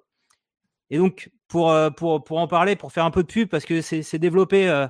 Et 0.89 0.97
donc, 0.97 1.31
pour, 1.47 1.71
euh, 1.71 1.89
pour, 1.89 2.23
en 2.31 2.47
parler, 2.47 2.75
pour 2.75 2.91
faire 2.91 3.05
un 3.05 3.11
peu 3.11 3.23
de 3.23 3.27
pub, 3.27 3.49
parce 3.49 3.65
que 3.65 3.81
c'est 3.81 4.19
développé 4.19 4.67
euh, 4.67 4.87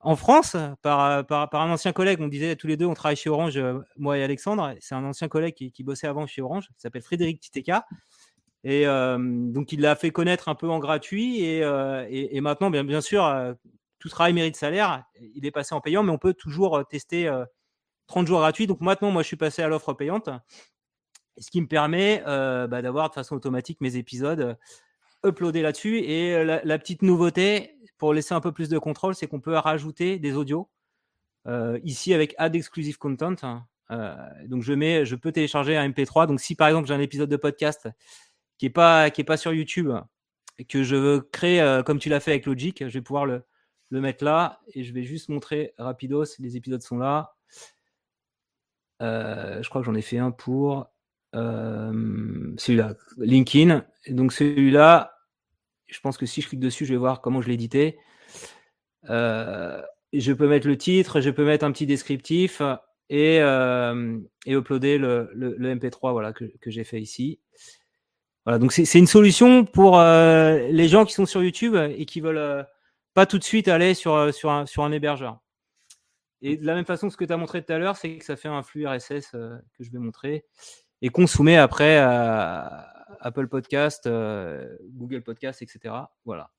en 0.00 0.16
France 0.16 0.56
par, 0.82 1.24
par, 1.26 1.50
par 1.50 1.62
un 1.62 1.70
ancien 1.72 1.92
collègue. 1.92 2.20
On 2.20 2.28
disait 2.28 2.56
tous 2.56 2.66
les 2.66 2.76
deux, 2.76 2.86
on 2.86 2.94
travaille 2.94 3.16
chez 3.16 3.30
Orange, 3.30 3.60
moi 3.96 4.18
et 4.18 4.22
Alexandre. 4.22 4.74
C'est 4.80 4.94
un 4.94 5.04
ancien 5.04 5.28
collègue 5.28 5.54
qui, 5.54 5.72
qui 5.72 5.82
bossait 5.82 6.06
avant 6.06 6.26
chez 6.26 6.42
Orange, 6.42 6.68
qui 6.68 6.80
s'appelle 6.80 7.02
Frédéric 7.02 7.40
Titeka. 7.40 7.86
Et 8.64 8.84
donc, 8.86 9.72
il 9.72 9.80
l'a 9.80 9.96
fait 9.96 10.10
connaître 10.10 10.48
un 10.48 10.54
peu 10.54 10.68
en 10.68 10.78
gratuit. 10.78 11.42
Et, 11.42 11.60
et, 12.10 12.40
maintenant, 12.40 12.70
bien, 12.70 12.84
bien 12.84 13.00
sûr, 13.00 13.24
tout 13.98 14.08
travail 14.08 14.32
mérite 14.32 14.56
salaire. 14.56 15.04
Il 15.34 15.46
est 15.46 15.50
passé 15.50 15.74
en 15.74 15.80
payant, 15.80 16.02
mais 16.02 16.12
on 16.12 16.18
peut 16.18 16.34
toujours 16.34 16.86
tester 16.88 17.28
euh, 17.28 17.44
30 18.06 18.26
jours 18.26 18.40
gratuits. 18.40 18.66
Donc 18.66 18.80
maintenant, 18.80 19.10
moi, 19.10 19.22
je 19.22 19.28
suis 19.28 19.36
passé 19.36 19.62
à 19.62 19.68
l'offre 19.68 19.92
payante. 19.92 20.30
Ce 21.38 21.50
qui 21.50 21.60
me 21.60 21.66
permet 21.66 22.22
bah, 22.24 22.82
d'avoir 22.82 23.08
de 23.10 23.14
façon 23.14 23.36
automatique 23.36 23.80
mes 23.80 23.96
épisodes 23.96 24.56
uploadés 25.24 25.62
là-dessus. 25.62 25.98
Et 26.00 26.44
la, 26.44 26.78
petite 26.78 27.02
nouveauté, 27.02 27.76
pour 27.96 28.12
laisser 28.12 28.34
un 28.34 28.40
peu 28.40 28.52
plus 28.52 28.68
de 28.68 28.78
contrôle, 28.78 29.14
c'est 29.14 29.28
qu'on 29.28 29.40
peut 29.40 29.54
rajouter 29.54 30.18
des 30.18 30.34
audios. 30.36 30.68
Ici, 31.84 32.12
avec 32.12 32.34
Add 32.38 32.56
Exclusive 32.56 32.98
Content. 32.98 33.62
Euh, 33.90 34.14
donc, 34.46 34.62
je, 34.62 34.72
mets, 34.72 35.04
je 35.04 35.14
peux 35.14 35.32
télécharger 35.32 35.76
un 35.76 35.88
MP3. 35.88 36.26
Donc, 36.26 36.40
si 36.40 36.54
par 36.54 36.68
exemple, 36.68 36.88
j'ai 36.88 36.94
un 36.94 37.00
épisode 37.00 37.30
de 37.30 37.36
podcast 37.36 37.88
qui 38.58 38.66
n'est 38.66 38.70
pas, 38.70 39.10
qui 39.10 39.20
est 39.22 39.24
pas 39.24 39.36
sur 39.36 39.52
YouTube 39.52 39.90
que 40.64 40.82
je 40.82 40.96
veux 40.96 41.20
créer 41.20 41.60
euh, 41.60 41.82
comme 41.82 41.98
tu 41.98 42.08
l'as 42.08 42.20
fait 42.20 42.32
avec 42.32 42.46
Logic, 42.46 42.84
je 42.86 42.92
vais 42.92 43.02
pouvoir 43.02 43.26
le, 43.26 43.42
le 43.90 44.00
mettre 44.00 44.24
là 44.24 44.60
et 44.74 44.82
je 44.82 44.92
vais 44.92 45.04
juste 45.04 45.28
montrer 45.28 45.74
rapidos. 45.78 46.24
Les 46.38 46.56
épisodes 46.56 46.82
sont 46.82 46.98
là. 46.98 47.36
Euh, 49.00 49.62
je 49.62 49.68
crois 49.68 49.80
que 49.80 49.86
j'en 49.86 49.94
ai 49.94 50.02
fait 50.02 50.18
un 50.18 50.32
pour 50.32 50.90
euh, 51.34 52.52
celui-là, 52.56 52.94
LinkedIn. 53.18 53.86
Donc 54.08 54.32
celui-là, 54.32 55.14
je 55.86 56.00
pense 56.00 56.18
que 56.18 56.26
si 56.26 56.42
je 56.42 56.48
clique 56.48 56.60
dessus, 56.60 56.84
je 56.84 56.92
vais 56.92 56.98
voir 56.98 57.20
comment 57.20 57.40
je 57.40 57.48
l'ai 57.48 57.54
édité. 57.54 57.98
Je 59.04 60.32
peux 60.32 60.48
mettre 60.48 60.66
le 60.66 60.76
titre, 60.76 61.20
je 61.20 61.30
peux 61.30 61.44
mettre 61.44 61.64
un 61.64 61.70
petit 61.70 61.86
descriptif 61.86 62.62
et, 63.10 63.36
et 63.36 64.52
uploader 64.52 64.98
le, 64.98 65.30
le, 65.32 65.54
le 65.56 65.74
MP3 65.74 66.12
voilà, 66.12 66.32
que, 66.32 66.44
que 66.60 66.70
j'ai 66.70 66.84
fait 66.84 67.00
ici. 67.00 67.38
Voilà, 68.48 68.58
donc 68.58 68.72
c'est 68.72 68.98
une 68.98 69.06
solution 69.06 69.66
pour 69.66 70.00
euh, 70.00 70.68
les 70.70 70.88
gens 70.88 71.04
qui 71.04 71.12
sont 71.12 71.26
sur 71.26 71.42
YouTube 71.42 71.74
et 71.76 72.06
qui 72.06 72.22
veulent 72.22 72.38
euh, 72.38 72.62
pas 73.12 73.26
tout 73.26 73.38
de 73.38 73.44
suite 73.44 73.68
aller 73.68 73.92
sur, 73.92 74.14
euh, 74.14 74.32
sur, 74.32 74.50
un, 74.50 74.64
sur 74.64 74.84
un 74.84 74.90
hébergeur. 74.90 75.38
Et 76.40 76.56
de 76.56 76.64
la 76.64 76.74
même 76.74 76.86
façon, 76.86 77.10
ce 77.10 77.18
que 77.18 77.26
tu 77.26 77.32
as 77.34 77.36
montré 77.36 77.62
tout 77.62 77.70
à 77.74 77.78
l'heure, 77.78 77.98
c'est 77.98 78.16
que 78.16 78.24
ça 78.24 78.36
fait 78.36 78.48
un 78.48 78.62
flux 78.62 78.86
RSS 78.86 79.34
euh, 79.34 79.58
que 79.76 79.84
je 79.84 79.90
vais 79.92 79.98
montrer 79.98 80.46
et 81.02 81.10
qu'on 81.10 81.26
soumet 81.26 81.58
après 81.58 81.98
à 81.98 83.06
Apple 83.20 83.48
Podcast, 83.48 84.08
Google 84.94 85.20
Podcast, 85.20 85.60
etc. 85.60 85.94
Voilà. 86.24 86.50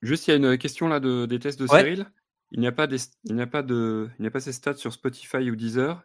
Juste, 0.00 0.26
il 0.26 0.30
y 0.32 0.34
a 0.34 0.36
une 0.36 0.58
question 0.58 0.88
là 0.88 0.98
de, 0.98 1.26
des 1.26 1.38
tests 1.38 1.60
de 1.60 1.68
Ouais. 1.68 1.78
Cyril. 1.78 2.06
Il 2.50 2.58
n'y 2.58 2.66
a 2.66 2.72
pas 2.72 2.88
des, 2.88 2.98
il 3.22 3.36
n'y 3.36 3.42
a 3.42 3.46
pas 3.46 3.62
de, 3.62 4.10
il 4.18 4.22
n'y 4.22 4.26
a 4.26 4.32
pas 4.32 4.40
ces 4.40 4.52
stats 4.52 4.74
sur 4.74 4.92
Spotify 4.92 5.48
ou 5.48 5.54
Deezer. 5.54 6.04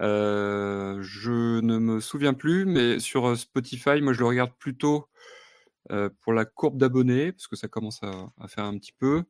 Euh, 0.00 0.98
je 1.02 1.60
ne 1.60 1.78
me 1.78 2.00
souviens 2.00 2.34
plus, 2.34 2.64
mais 2.64 3.00
sur 3.00 3.28
euh, 3.28 3.36
Spotify, 3.36 4.00
moi 4.00 4.12
je 4.12 4.20
le 4.20 4.26
regarde 4.26 4.52
plutôt 4.58 5.08
euh, 5.92 6.10
pour 6.22 6.32
la 6.32 6.44
courbe 6.44 6.78
d'abonnés, 6.78 7.32
parce 7.32 7.48
que 7.48 7.56
ça 7.56 7.68
commence 7.68 8.02
à, 8.02 8.48
faire 8.48 8.64
un 8.64 8.78
petit 8.78 8.92
peu. 8.92 9.24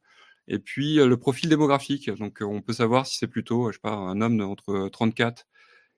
Et 0.49 0.59
puis 0.59 0.97
le 0.97 1.17
profil 1.17 1.49
démographique. 1.49 2.11
Donc 2.11 2.39
on 2.43 2.63
peut 2.63 2.73
savoir 2.73 3.07
si 3.07 3.19
c'est 3.19 3.29
plutôt, 3.29 3.71
je 3.71 3.77
sais 3.77 3.81
pas, 3.81 3.95
un 3.95 4.21
homme 4.21 4.41
entre 4.43 4.89
34 4.91 5.47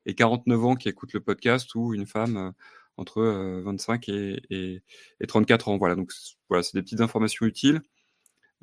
et 0.07 0.15
49 0.15 0.65
ans 0.65 0.75
qui 0.77 0.89
écoute 0.89 1.13
le 1.15 1.21
podcast 1.21 1.75
ou 1.75 1.95
une 1.95 2.07
femme 2.07 2.53
entre 2.97 3.19
euh, 3.21 3.63
25 3.63 4.09
et, 4.09 4.43
et, 4.51 4.83
et 5.21 5.27
34 5.27 5.69
ans. 5.69 5.79
Voilà, 5.79 5.95
donc 5.95 6.13
voilà, 6.49 6.63
c'est 6.63 6.77
des 6.77 6.83
petites 6.83 7.01
informations 7.01 7.47
utiles. 7.47 7.83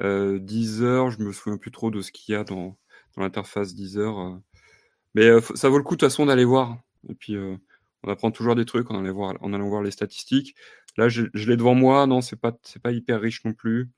Euh, 0.01 0.39
Deezer, 0.39 1.11
je 1.11 1.21
me 1.21 1.31
souviens 1.31 1.57
plus 1.57 1.71
trop 1.71 1.91
de 1.91 2.01
ce 2.01 2.11
qu'il 2.11 2.33
y 2.33 2.37
a 2.37 2.43
dans, 2.43 2.77
dans 3.15 3.23
l'interface 3.23 3.75
Deezer. 3.75 4.39
Euh. 5.17 5.21
Mais 5.21 5.25
euh, 5.27 5.41
ça 5.55 5.69
vaut 5.69 5.77
le 5.77 5.83
coup 5.83 5.95
de 5.95 5.99
toute 5.99 6.09
façon 6.09 6.25
d'aller 6.25 6.45
voir. 6.45 6.77
Et 7.09 7.15
puis 7.15 7.35
euh, 7.35 7.55
on 8.03 8.11
apprend 8.11 8.31
toujours 8.31 8.55
des 8.55 8.65
trucs 8.65 8.89
en 8.91 8.99
allant 8.99 9.13
voir, 9.13 9.35
en 9.41 9.53
allant 9.53 9.69
voir 9.69 9.81
les 9.81 9.91
statistiques. 9.91 10.55
Là, 10.97 11.09
je, 11.09 11.23
je 11.33 11.49
l'ai 11.49 11.57
devant 11.57 11.75
moi. 11.75 12.05
Non, 12.07 12.21
c'est 12.21 12.35
pas, 12.35 12.57
c'est 12.63 12.81
pas 12.81 12.91
hyper 12.91 13.21
riche 13.21 13.43
non 13.45 13.53
plus. 13.53 13.89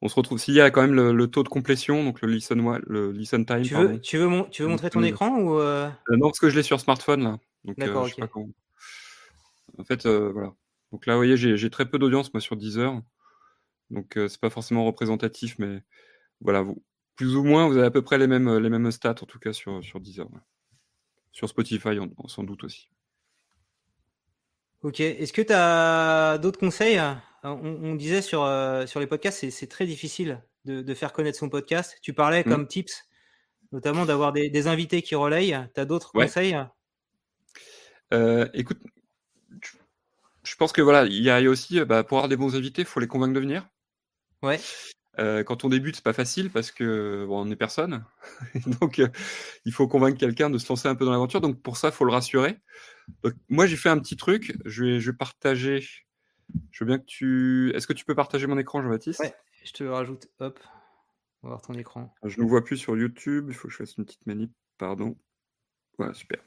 On 0.00 0.08
se 0.08 0.16
retrouve 0.16 0.38
s'il 0.38 0.54
y 0.54 0.60
a 0.60 0.70
quand 0.70 0.82
même 0.82 0.94
le, 0.94 1.12
le 1.12 1.26
taux 1.28 1.44
de 1.44 1.48
complétion, 1.48 2.02
donc 2.02 2.22
le 2.22 2.28
listen, 2.28 2.60
wa- 2.60 2.80
le 2.86 3.12
listen 3.12 3.46
time. 3.46 3.62
Tu 3.62 3.74
pardon. 3.74 3.88
veux, 3.90 4.00
tu 4.00 4.18
veux, 4.18 4.26
mon- 4.26 4.44
tu 4.44 4.62
veux 4.62 4.68
montrer 4.68 4.90
ton 4.90 5.00
mm. 5.00 5.04
écran 5.04 5.38
ou 5.38 5.58
euh, 5.58 5.88
Euh, 6.10 6.16
non, 6.16 6.28
parce 6.28 6.40
que 6.40 6.50
je 6.50 6.56
l'ai 6.56 6.64
sur 6.64 6.80
smartphone 6.80 7.22
là. 7.22 7.38
Donc, 7.64 7.78
euh, 7.78 7.86
D'accord, 7.86 8.08
je 8.08 8.14
sais 8.14 8.20
pas 8.20 8.26
comment. 8.26 8.48
En 9.78 9.84
fait, 9.84 10.06
euh, 10.06 10.30
voilà. 10.32 10.52
Donc 10.90 11.06
là, 11.06 11.14
vous 11.14 11.20
voyez, 11.20 11.36
j'ai 11.36 11.70
très 11.70 11.88
peu 11.88 11.98
d'audience 11.98 12.34
moi 12.34 12.40
sur 12.40 12.56
Deezer. 12.56 13.00
Donc 13.90 14.16
euh, 14.16 14.26
c'est 14.26 14.40
pas 14.40 14.50
forcément 14.50 14.84
représentatif, 14.84 15.56
mais 15.58 15.82
voilà, 16.40 16.62
vous, 16.62 16.82
plus 17.16 17.36
ou 17.36 17.44
moins, 17.44 17.68
vous 17.68 17.76
avez 17.76 17.86
à 17.86 17.90
peu 17.90 18.02
près 18.02 18.18
les 18.18 18.26
mêmes, 18.26 18.58
les 18.58 18.68
mêmes 18.70 18.90
stats 18.90 19.10
en 19.22 19.26
tout 19.26 19.38
cas 19.38 19.52
sur, 19.52 19.82
sur 19.84 20.00
Deezer. 20.00 20.30
ouais. 20.32 20.40
Sur 21.32 21.48
Spotify, 21.48 21.98
en- 21.98 22.28
sans 22.28 22.42
doute 22.44 22.64
aussi. 22.64 22.88
Ok. 24.82 25.00
Est-ce 25.00 25.32
que 25.32 25.42
tu 25.42 25.52
as 25.52 26.38
d'autres 26.38 26.58
conseils 26.58 26.98
Euh, 26.98 27.14
on, 27.48 27.78
on 27.82 27.94
disait 27.96 28.22
sur, 28.22 28.42
euh, 28.44 28.86
sur 28.86 29.00
les 29.00 29.06
podcasts, 29.08 29.48
c'est- 29.50 29.66
très 29.66 29.84
difficile 29.86 30.42
de, 30.64 30.80
de 30.82 30.94
faire 30.94 31.12
connaître 31.12 31.38
son 31.38 31.48
podcast. 31.48 31.96
Tu 32.02 32.12
parlais 32.12 32.42
Mm. 32.44 32.48
comme 32.50 32.68
tips, 32.68 33.04
notamment 33.72 34.04
d'avoir 34.06 34.32
des, 34.32 34.48
des 34.50 34.66
invités 34.68 35.02
qui 35.02 35.14
relayent. 35.16 35.58
Tu 35.74 35.80
as 35.80 35.84
d'autres 35.84 36.12
Ouais. 36.14 36.26
conseils? 36.26 36.56
Euh, 38.12 38.46
écoute, 38.54 38.78
je- 40.44 40.56
pense 40.56 40.72
que 40.72 40.82
voilà, 40.82 41.04
il 41.06 41.22
y 41.22 41.30
a 41.30 41.40
aussi, 41.50 41.80
euh, 41.80 41.84
bah, 41.84 42.04
pour 42.04 42.18
avoir 42.18 42.28
des 42.28 42.36
bons 42.36 42.54
invités, 42.54 42.82
il 42.82 42.86
faut 42.86 43.00
les 43.00 43.08
convaincre 43.08 43.34
de 43.34 43.40
venir. 43.40 43.66
Ouais. 44.42 44.60
Euh, 45.18 45.44
quand 45.44 45.64
on 45.64 45.68
débute, 45.68 45.96
c'est 45.96 46.04
pas 46.04 46.14
facile 46.14 46.50
parce 46.50 46.70
que 46.70 47.26
bon, 47.26 47.42
on 47.42 47.44
n'est 47.44 47.56
personne. 47.56 48.04
Donc, 48.80 48.98
euh, 48.98 49.08
il 49.64 49.72
faut 49.72 49.86
convaincre 49.86 50.18
quelqu'un 50.18 50.48
de 50.48 50.58
se 50.58 50.68
lancer 50.68 50.88
un 50.88 50.94
peu 50.94 51.04
dans 51.04 51.10
l'aventure. 51.10 51.40
Donc, 51.40 51.60
pour 51.60 51.76
ça, 51.76 51.88
il 51.88 51.92
faut 51.92 52.04
le 52.04 52.12
rassurer. 52.12 52.58
Donc, 53.22 53.34
moi, 53.48 53.66
j'ai 53.66 53.76
fait 53.76 53.90
un 53.90 53.98
petit 53.98 54.16
truc. 54.16 54.56
Je 54.64 54.84
vais, 54.84 55.00
je 55.00 55.10
vais 55.10 55.16
partager. 55.16 55.86
Je 56.70 56.84
veux 56.84 56.86
bien 56.86 56.98
que 56.98 57.04
tu. 57.04 57.72
Est-ce 57.74 57.86
que 57.86 57.92
tu 57.92 58.04
peux 58.04 58.14
partager 58.14 58.46
mon 58.46 58.58
écran, 58.58 58.82
Jean-Baptiste? 58.82 59.20
Ouais. 59.20 59.34
Je 59.64 59.72
te 59.72 59.84
rajoute. 59.84 60.28
Hop. 60.40 60.58
On 61.42 61.48
va 61.48 61.54
voir 61.54 61.62
ton 61.62 61.74
écran. 61.74 62.14
Je 62.24 62.40
ne 62.40 62.46
vois 62.46 62.64
plus 62.64 62.76
sur 62.76 62.96
YouTube. 62.96 63.46
Il 63.48 63.54
faut 63.54 63.68
que 63.68 63.72
je 63.72 63.78
fasse 63.78 63.96
une 63.96 64.04
petite 64.04 64.26
manip. 64.26 64.50
Pardon. 64.78 65.16
Voilà, 65.98 66.14
super. 66.14 66.38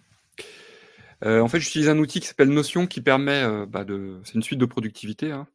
Euh, 1.24 1.40
en 1.40 1.48
fait, 1.48 1.60
j'utilise 1.60 1.90
un 1.90 1.98
outil 1.98 2.20
qui 2.20 2.28
s'appelle 2.28 2.50
Notion 2.50 2.88
qui 2.88 3.02
permet 3.02 3.66
bah, 3.68 3.84
de. 3.84 4.20
C'est 4.24 4.34
une 4.34 4.44
suite 4.44 4.60
de 4.60 4.66
productivité, 4.66 5.32
hein, 5.32 5.48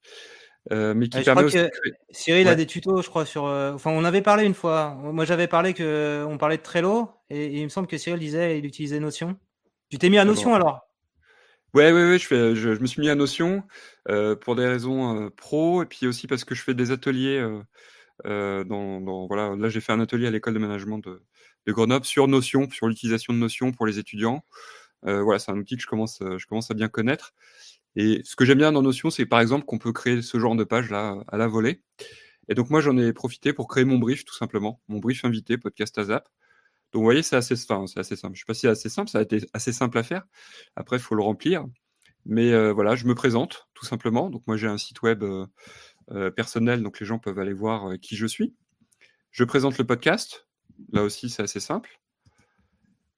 euh, 0.72 0.94
mais 0.94 1.08
qui 1.08 1.18
Ouais, 1.18 1.22
je 1.22 1.24
permet 1.24 1.40
crois 1.42 1.44
aussi 1.44 1.56
que 1.58 1.70
Cyril 2.10 2.48
a 2.48 2.54
des 2.54 2.66
tutos, 2.66 3.02
je 3.02 3.08
crois, 3.08 3.24
sur. 3.26 3.46
euh, 3.46 3.72
Enfin, 3.72 3.90
on 3.90 4.04
avait 4.04 4.22
parlé 4.22 4.44
une 4.44 4.54
fois. 4.54 4.94
Moi, 4.94 5.24
j'avais 5.24 5.48
parlé 5.48 5.74
que 5.74 6.24
on 6.28 6.38
parlait 6.38 6.56
de 6.56 6.62
Trello 6.62 7.10
et, 7.30 7.46
et 7.46 7.58
il 7.58 7.64
me 7.64 7.68
semble 7.68 7.86
que 7.88 7.98
Cyril 7.98 8.20
disait 8.20 8.58
il 8.58 8.66
utilisait 8.66 9.00
Notion. 9.00 9.36
Tu 9.90 9.98
t'es 9.98 10.08
mis 10.10 10.18
à 10.18 10.24
Notion 10.24 10.54
alors? 10.54 10.86
Ouais, 11.72 11.92
ouais, 11.92 12.10
ouais, 12.10 12.18
je, 12.18 12.26
fais, 12.26 12.56
je, 12.56 12.74
je 12.74 12.80
me 12.80 12.86
suis 12.86 13.00
mis 13.00 13.08
à 13.08 13.14
Notion 13.14 13.62
euh, 14.08 14.34
pour 14.34 14.56
des 14.56 14.66
raisons 14.66 15.26
euh, 15.26 15.30
pro 15.30 15.82
et 15.82 15.86
puis 15.86 16.06
aussi 16.08 16.26
parce 16.26 16.44
que 16.44 16.54
je 16.56 16.62
fais 16.62 16.74
des 16.74 16.90
ateliers. 16.90 17.40
dans, 18.24 19.00
dans- 19.00 19.26
voilà, 19.26 19.56
là, 19.56 19.68
j'ai 19.68 19.80
fait 19.80 19.92
un 19.92 20.00
atelier 20.00 20.26
à 20.26 20.30
l'école 20.30 20.54
de 20.54 20.58
management 20.58 20.98
de, 20.98 21.22
de 21.66 21.72
Grenoble 21.72 22.04
sur 22.04 22.28
Notion, 22.28 22.68
sur 22.70 22.86
l'utilisation 22.88 23.32
de 23.32 23.38
Notion 23.38 23.72
pour 23.72 23.86
les 23.86 23.98
étudiants. 23.98 24.44
Voilà, 25.02 25.38
c'est 25.38 25.52
un 25.52 25.58
outil 25.58 25.76
que 25.76 25.82
je 25.82 25.86
commence, 25.86 26.20
je 26.20 26.46
commence 26.46 26.70
à 26.70 26.74
bien 26.74 26.88
connaître. 26.88 27.32
Et 27.96 28.22
ce 28.24 28.36
que 28.36 28.44
j'aime 28.44 28.58
bien 28.58 28.72
dans 28.72 28.82
Notion, 28.82 29.10
c'est 29.10 29.26
par 29.26 29.40
exemple 29.40 29.64
qu'on 29.64 29.78
peut 29.78 29.92
créer 29.92 30.22
ce 30.22 30.38
genre 30.38 30.54
de 30.54 30.64
page 30.64 30.90
là 30.90 31.16
à 31.28 31.36
la 31.36 31.48
volée. 31.48 31.82
Et 32.48 32.54
donc 32.54 32.70
moi, 32.70 32.80
j'en 32.80 32.96
ai 32.96 33.12
profité 33.12 33.52
pour 33.52 33.68
créer 33.68 33.84
mon 33.84 33.98
brief 33.98 34.24
tout 34.24 34.34
simplement, 34.34 34.80
mon 34.88 34.98
brief 34.98 35.24
invité 35.24 35.58
podcast 35.58 35.96
ASAP. 35.98 36.28
Donc 36.92 37.00
vous 37.00 37.04
voyez, 37.04 37.22
c'est 37.22 37.36
assez, 37.36 37.54
enfin, 37.54 37.84
assez 37.96 38.16
simple. 38.16 38.34
Je 38.34 38.40
sais 38.40 38.46
pas 38.46 38.54
si 38.54 38.62
c'est 38.62 38.68
assez 38.68 38.88
simple, 38.88 39.08
ça 39.08 39.18
a 39.18 39.22
été 39.22 39.40
assez 39.54 39.72
simple 39.72 39.98
à 39.98 40.02
faire. 40.02 40.24
Après, 40.76 40.96
il 40.96 41.00
faut 41.00 41.14
le 41.14 41.22
remplir. 41.22 41.64
Mais 42.26 42.52
euh, 42.52 42.72
voilà, 42.72 42.96
je 42.96 43.06
me 43.06 43.14
présente 43.14 43.68
tout 43.74 43.84
simplement. 43.84 44.30
Donc 44.30 44.46
moi, 44.46 44.56
j'ai 44.56 44.66
un 44.66 44.78
site 44.78 45.02
web 45.02 45.22
euh, 45.22 45.46
euh, 46.10 46.30
personnel, 46.30 46.82
donc 46.82 47.00
les 47.00 47.06
gens 47.06 47.18
peuvent 47.18 47.38
aller 47.38 47.52
voir 47.52 47.98
qui 48.00 48.16
je 48.16 48.26
suis. 48.26 48.54
Je 49.30 49.44
présente 49.44 49.78
le 49.78 49.86
podcast. 49.86 50.48
Là 50.92 51.02
aussi, 51.02 51.30
c'est 51.30 51.42
assez 51.42 51.60
simple. 51.60 52.00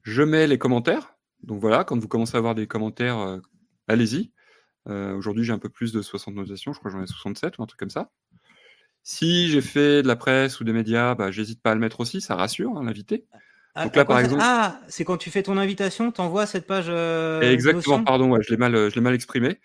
Je 0.03 0.23
mets 0.23 0.47
les 0.47 0.59
commentaires. 0.59 1.15
Donc 1.43 1.61
voilà, 1.61 1.85
quand 1.85 1.99
vous 1.99 2.09
commencez 2.09 2.37
à 2.37 2.39
avoir 2.39 2.55
des 2.55 2.67
commentaires, 2.67 3.41
allez-y. 3.89 4.32
Euh, 4.89 5.15
Aujourd'hui, 5.15 5.45
j'ai 5.45 5.53
un 5.53 5.59
peu 5.59 5.69
plus 5.69 5.93
de 5.93 6.03
60 6.03 6.35
notations, 6.35 6.73
je 6.73 6.79
crois 6.79 6.91
que 6.91 6.97
j'en 6.97 7.03
ai 7.03 7.07
67 7.07 7.59
ou 7.59 7.63
un 7.63 7.67
truc 7.67 7.79
comme 7.79 7.91
ça. 7.91 8.11
Si 9.05 9.49
j'ai 9.49 9.61
fait 9.61 10.03
de 10.03 10.07
la 10.09 10.17
presse 10.17 10.61
ou 10.61 10.65
des 10.65 10.73
médias, 10.73 11.15
bah, 11.15 11.31
j'hésite 11.31 11.61
pas 11.61 11.73
à 11.73 11.75
le 11.75 11.81
mettre 11.81 12.01
aussi, 12.01 12.21
ça 12.21 12.37
rassure 12.37 12.77
hein, 12.77 12.85
l'invité. 12.85 13.25
Ah, 13.75 13.85
Donc 13.85 13.97
là, 13.97 14.05
par 14.05 14.19
exemple- 14.21 14.43
Ah, 14.45 14.81
c'est 14.89 15.05
quand 15.05 15.17
tu 15.17 15.31
fais 15.31 15.43
ton 15.43 15.57
invitation, 15.57 16.13
t'envoies 16.13 16.47
cette 16.47 16.67
page. 16.67 16.87
euh, 16.89 17.41
Exactement, 17.41 18.05
pardon, 18.05 18.31
ouais, 18.31 18.41
je 18.43 18.51
l'ai 18.51 18.57
mal, 18.57 18.75
euh, 18.75 18.91
je 18.91 18.95
l'ai 18.95 19.01
mal 19.01 19.15
exprimé. 19.15 19.59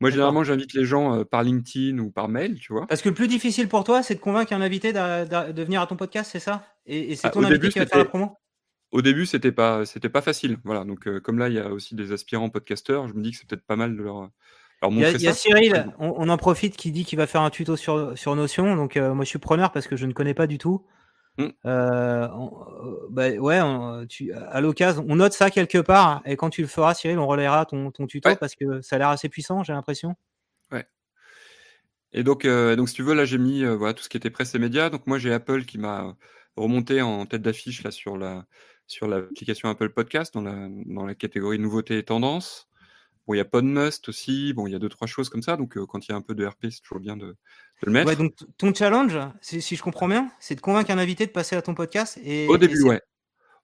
Moi, 0.00 0.10
généralement, 0.10 0.44
j'invite 0.44 0.74
les 0.74 0.84
gens 0.84 1.18
euh, 1.18 1.24
par 1.24 1.42
LinkedIn 1.42 1.98
ou 1.98 2.10
par 2.12 2.28
mail, 2.28 2.58
tu 2.60 2.72
vois. 2.72 2.86
Parce 2.86 3.02
que 3.02 3.08
le 3.08 3.16
plus 3.16 3.26
difficile 3.26 3.68
pour 3.68 3.82
toi, 3.82 4.02
c'est 4.04 4.14
de 4.14 4.20
convaincre 4.20 4.52
un 4.52 4.60
invité 4.60 4.92
de 4.92 5.62
venir 5.62 5.80
à 5.80 5.86
ton 5.88 5.96
podcast, 5.96 6.30
c'est 6.32 6.38
ça? 6.38 6.64
Et, 6.86 7.10
et 7.12 7.16
c'est 7.16 7.26
Ah, 7.26 7.30
ton 7.30 7.40
invité 7.40 7.58
début, 7.58 7.72
qui 7.72 7.78
va 7.80 7.86
faire 7.86 7.98
la 7.98 8.04
promo? 8.04 8.36
Au 8.92 9.02
début, 9.02 9.26
c'était 9.26 9.50
pas, 9.52 9.84
c'était 9.84 10.08
pas 10.08 10.22
facile. 10.22 10.56
Voilà. 10.64 10.84
Donc, 10.84 11.08
euh, 11.08 11.18
comme 11.20 11.38
là, 11.40 11.48
il 11.48 11.54
y 11.54 11.58
a 11.58 11.68
aussi 11.70 11.96
des 11.96 12.12
aspirants 12.12 12.48
podcasteurs, 12.48 13.08
je 13.08 13.12
me 13.14 13.22
dis 13.22 13.32
que 13.32 13.38
c'est 13.38 13.46
peut-être 13.48 13.66
pas 13.66 13.74
mal 13.76 13.96
de 13.96 14.02
leur 14.02 14.30
Il 14.90 14.98
y 14.98 15.04
a, 15.04 15.10
y. 15.10 15.34
Cyril, 15.34 15.92
on, 15.98 16.14
on 16.16 16.28
en 16.28 16.36
profite, 16.36 16.76
qui 16.76 16.92
dit 16.92 17.04
qu'il 17.04 17.18
va 17.18 17.26
faire 17.26 17.40
un 17.42 17.50
tuto 17.50 17.76
sur, 17.76 18.16
sur 18.16 18.36
Notion. 18.36 18.76
Donc, 18.76 18.96
euh, 18.96 19.12
moi, 19.14 19.24
je 19.24 19.28
suis 19.30 19.38
preneur 19.38 19.72
parce 19.72 19.86
que 19.88 19.96
je 19.96 20.06
ne 20.06 20.12
connais 20.12 20.34
pas 20.34 20.46
du 20.46 20.58
tout. 20.58 20.84
Mm. 21.36 21.46
Euh, 21.66 22.28
on- 22.32 22.52
euh, 22.84 23.06
bah, 23.10 23.30
ouais, 23.30 23.60
on- 23.60 24.06
tu, 24.06 24.32
à 24.32 24.60
l'occasion, 24.60 25.04
on 25.08 25.16
note 25.16 25.32
ça 25.32 25.50
quelque 25.50 25.78
part. 25.78 26.22
Et 26.24 26.36
quand 26.36 26.50
tu 26.50 26.60
le 26.62 26.68
feras, 26.68 26.94
Cyril, 26.94 27.18
on 27.18 27.26
relaiera 27.26 27.64
ton, 27.66 27.90
ton 27.90 28.06
tuto 28.06 28.28
Ouais. 28.28 28.36
parce 28.36 28.54
que 28.54 28.80
ça 28.80 28.96
a 28.96 28.98
l'air 29.00 29.08
assez 29.08 29.28
puissant, 29.28 29.62
j'ai 29.64 29.72
l'impression. 29.72 30.14
Et 32.12 32.22
donc, 32.22 32.46
euh, 32.46 32.74
donc, 32.74 32.88
si 32.88 32.94
tu 32.94 33.02
veux, 33.02 33.12
là, 33.14 33.26
j'ai 33.26 33.36
mis 33.36 33.64
voilà, 33.64 33.92
tout 33.92 34.02
ce 34.02 34.08
qui 34.08 34.16
était 34.16 34.30
presse 34.30 34.54
et 34.54 34.58
médias. 34.58 34.88
Donc, 34.88 35.06
moi, 35.06 35.18
j'ai 35.18 35.30
Apple 35.32 35.64
qui 35.64 35.76
m'a 35.76 36.16
remonté 36.56 37.02
en 37.02 37.26
tête 37.26 37.42
d'affiche 37.42 37.82
là 37.82 37.90
sur 37.90 38.16
la 38.16 38.46
sur 38.86 39.06
l'application 39.06 39.68
Apple 39.68 39.90
Podcast 39.90 40.32
dans 40.32 40.40
la 40.40 40.68
dans 40.86 41.04
la 41.04 41.14
catégorie 41.14 41.58
nouveautés 41.58 41.98
et 41.98 42.02
tendances. 42.04 42.67
Bon, 43.28 43.34
il 43.34 43.36
y 43.36 43.40
a 43.40 43.44
Podmust 43.44 44.08
aussi. 44.08 44.54
Bon, 44.54 44.66
il 44.66 44.72
y 44.72 44.74
a 44.74 44.78
deux 44.78 44.88
trois 44.88 45.06
choses 45.06 45.28
comme 45.28 45.42
ça. 45.42 45.56
Donc, 45.58 45.76
euh, 45.76 45.84
quand 45.86 46.08
il 46.08 46.10
y 46.10 46.14
a 46.14 46.16
un 46.16 46.22
peu 46.22 46.34
de 46.34 46.46
RP, 46.46 46.68
c'est 46.70 46.80
toujours 46.80 46.98
bien 46.98 47.14
de, 47.16 47.26
de 47.26 47.36
le 47.82 47.92
mettre. 47.92 48.08
Ouais, 48.08 48.16
donc 48.16 48.32
ton 48.56 48.72
challenge, 48.74 49.18
si, 49.42 49.60
je 49.76 49.82
comprends 49.82 50.08
bien, 50.08 50.30
c'est 50.40 50.54
de 50.54 50.60
convaincre 50.62 50.90
un 50.90 50.98
invité 50.98 51.26
de 51.26 51.30
passer 51.30 51.54
à 51.54 51.60
ton 51.62 51.74
podcast. 51.74 52.18
Et, 52.24 52.48
Au 52.48 52.56
et 52.56 52.58
début, 52.58 52.76
c'est- 52.78 52.82
ouais. 52.88 53.02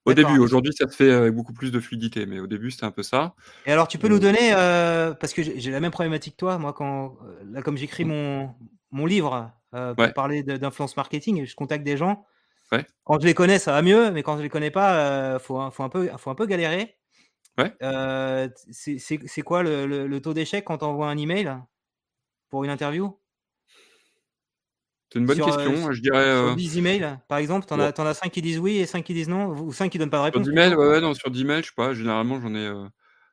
Au 0.05 0.13
début, 0.13 0.39
aujourd'hui, 0.39 0.75
ça 0.75 0.87
se 0.87 0.95
fait 0.95 1.11
avec 1.11 1.35
beaucoup 1.35 1.55
plus 1.55 1.73
de 1.73 1.81
fluidité, 1.81 2.27
mais 2.27 2.39
au 2.39 2.47
début, 2.47 2.71
c'était 2.71 2.85
un 2.85 2.91
peu 2.91 3.03
ça. 3.03 3.35
Et 3.65 3.73
alors, 3.73 3.89
tu 3.89 3.97
peux 3.97 4.07
Euh, 4.09 4.11
nous 4.11 4.19
donner, 4.19 4.53
euh, 4.53 5.15
parce 5.15 5.33
que 5.33 5.43
j'ai 5.43 5.71
la 5.71 5.81
même 5.81 5.93
problématique 5.93 6.35
que 6.35 6.41
toi, 6.41 6.59
moi, 6.59 6.75
quand, 6.75 7.17
euh, 7.25 7.43
là, 7.51 7.63
comme 7.63 7.79
j'écris 7.79 8.05
mon, 8.05 8.51
mon 8.91 9.07
livre 9.07 9.51
euh, 9.75 9.95
pour 9.95 10.05
Ouais. 10.05 10.13
parler 10.13 10.43
d'influence 10.43 10.99
marketing, 10.99 11.41
et 11.41 11.47
je 11.47 11.57
contacte 11.57 11.85
des 11.85 11.97
gens. 11.97 12.27
Ouais. 12.71 12.85
Quand 13.05 13.19
je 13.19 13.25
les 13.25 13.33
connais, 13.33 13.59
ça 13.59 13.73
va 13.73 13.81
mieux, 13.81 14.11
mais 14.11 14.23
quand 14.23 14.37
je 14.37 14.43
les 14.43 14.51
connais 14.51 14.71
pas, 14.71 14.95
euh, 14.99 15.39
faut, 15.39 15.59
un- 15.59 15.71
faut, 15.71 15.83
un 15.85 15.89
peu, 15.89 16.11
faut 16.19 16.29
un 16.31 16.35
peu 16.35 16.45
galérer. 16.45 16.97
Ouais. 17.59 17.73
Euh, 17.83 18.49
c'est 18.71 19.43
quoi 19.43 19.63
le, 19.63 19.87
le- 19.87 20.07
le 20.07 20.21
taux 20.21 20.35
d'échec 20.35 20.65
quand 20.65 20.79
tu 20.79 20.85
envoies 20.85 21.09
un 21.09 21.17
email 21.17 21.57
pour 22.51 22.65
une 22.65 22.71
interview? 22.71 23.17
C'est 25.13 25.21
une 25.21 25.27
bonne 25.27 25.37
Sur, 25.37 25.47
euh, 25.49 25.57
question. 25.57 25.77
sur- 25.83 25.93
je 25.93 26.01
dirais 26.03 26.25
Sur 26.25 26.49
euh, 26.49 26.55
10 26.57 26.79
emails, 26.79 27.19
par 27.29 27.39
exemple, 27.39 27.67
tu 27.67 27.75
en, 27.75 27.93
t'en 27.93 28.07
as 28.07 28.15
5 28.15 28.33
qui 28.33 28.43
disent 28.43 28.59
oui 28.59 28.79
et 28.79 28.87
5 28.87 29.05
qui 29.05 29.15
disent 29.15 29.29
non, 29.29 29.51
ou 29.51 29.73
5 29.73 29.89
qui 29.91 29.99
donnent 29.99 30.11
pas 30.11 30.19
de 30.19 30.23
sur 30.23 30.41
réponse. 30.41 30.49
10 30.49 30.53
mails, 30.55 30.77
ouais, 30.77 31.01
non, 31.01 31.15
sur 31.15 31.31
10 31.31 31.45
mails, 31.45 31.63
je 31.63 31.69
sais 31.69 31.75
pas. 31.77 31.95
Généralement, 31.95 32.41
j'en 32.41 32.53
ai 32.55 32.67
euh, 32.67 32.87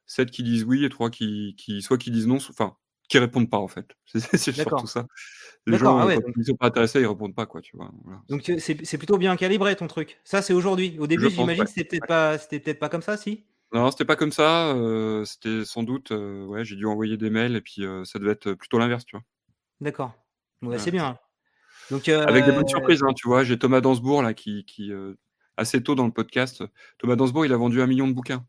7 0.05 0.29
qui 0.29 0.43
disent 0.43 0.63
oui 0.63 0.85
et 0.85 0.89
3 0.89 1.09
qui, 1.09 1.55
qui 1.57 1.81
soit 1.81 1.97
qui 1.97 2.11
disent 2.11 2.27
non, 2.27 2.35
enfin, 2.35 2.75
qui 3.09 3.17
répondent 3.17 3.49
pas 3.49 3.57
en 3.57 3.67
fait. 3.67 3.87
C'est 4.13 4.51
surtout 4.51 4.85
ça. 4.85 5.07
Les 5.65 5.77
gens, 5.77 5.97
ah 5.97 6.03
euh, 6.03 6.07
ouais, 6.07 6.15
quand 6.15 6.21
donc- 6.27 6.35
ils 6.37 6.45
sont 6.45 6.55
pas 6.55 6.67
intéressés, 6.67 7.01
ils 7.01 7.07
répondent 7.07 7.35
pas, 7.35 7.45
quoi, 7.47 7.61
tu 7.61 7.75
vois. 7.77 7.91
Voilà. 8.03 8.21
Donc 8.29 8.51
c'est 8.59 8.97
plutôt 8.97 9.17
bien 9.17 9.35
calibré 9.35 9.75
ton 9.75 9.87
truc. 9.87 10.19
Ça 10.23 10.41
c'est 10.43 10.53
aujourd'hui. 10.53 10.97
Au 10.99 11.07
début 11.07 11.29
j'imagine 11.31 11.63
ouais. 11.63 11.67
c'était 11.67 11.83
peut-être 11.85 12.07
pas 12.07 12.37
c'était 12.37 12.59
peut-être 12.59 12.79
pas 12.79 12.89
comme 12.89 13.01
ça 13.01 13.17
si? 13.17 13.43
Non, 13.73 13.89
c'était 13.91 14.05
pas 14.05 14.15
comme 14.15 14.31
ça. 14.31 14.71
euh, 14.73 15.23
c'était 15.25 15.63
sans 15.65 15.83
doute, 15.83 16.11
euh, 16.11 16.45
ouais, 16.45 16.65
j'ai 16.65 16.75
dû 16.75 16.85
envoyer 16.85 17.17
des 17.17 17.29
mails 17.29 17.55
et 17.55 17.61
puis 17.61 17.85
euh, 17.85 18.03
ça 18.03 18.19
devait 18.19 18.33
être 18.33 18.53
plutôt 18.53 18.77
l'inverse, 18.77 19.05
tu 19.05 19.15
vois. 19.15 19.23
D'accord. 19.79 20.11
Ouais, 20.61 20.69
Ouais. 20.69 20.79
c'est 20.79 20.91
bien. 20.91 21.17
Donc 21.89 22.07
euh, 22.09 22.25
Avec 22.25 22.45
des 22.45 22.51
bonnes 22.51 22.67
surprises, 22.67 23.01
hein, 23.03 23.13
tu 23.15 23.27
vois. 23.27 23.43
J'ai 23.43 23.57
Thomas 23.57 23.81
Dansbourg 23.81 24.21
là 24.23 24.33
qui, 24.33 24.65
qui 24.65 24.91
euh, 24.91 25.13
assez 25.57 25.81
tôt 25.81 25.95
dans 25.95 26.05
le 26.05 26.11
podcast. 26.11 26.63
Thomas 26.99 27.15
Dansbourg, 27.15 27.45
il 27.45 27.53
a 27.53 27.57
vendu 27.57 27.81
un 27.81 27.87
million 27.87 28.07
de 28.07 28.13
bouquins. 28.13 28.45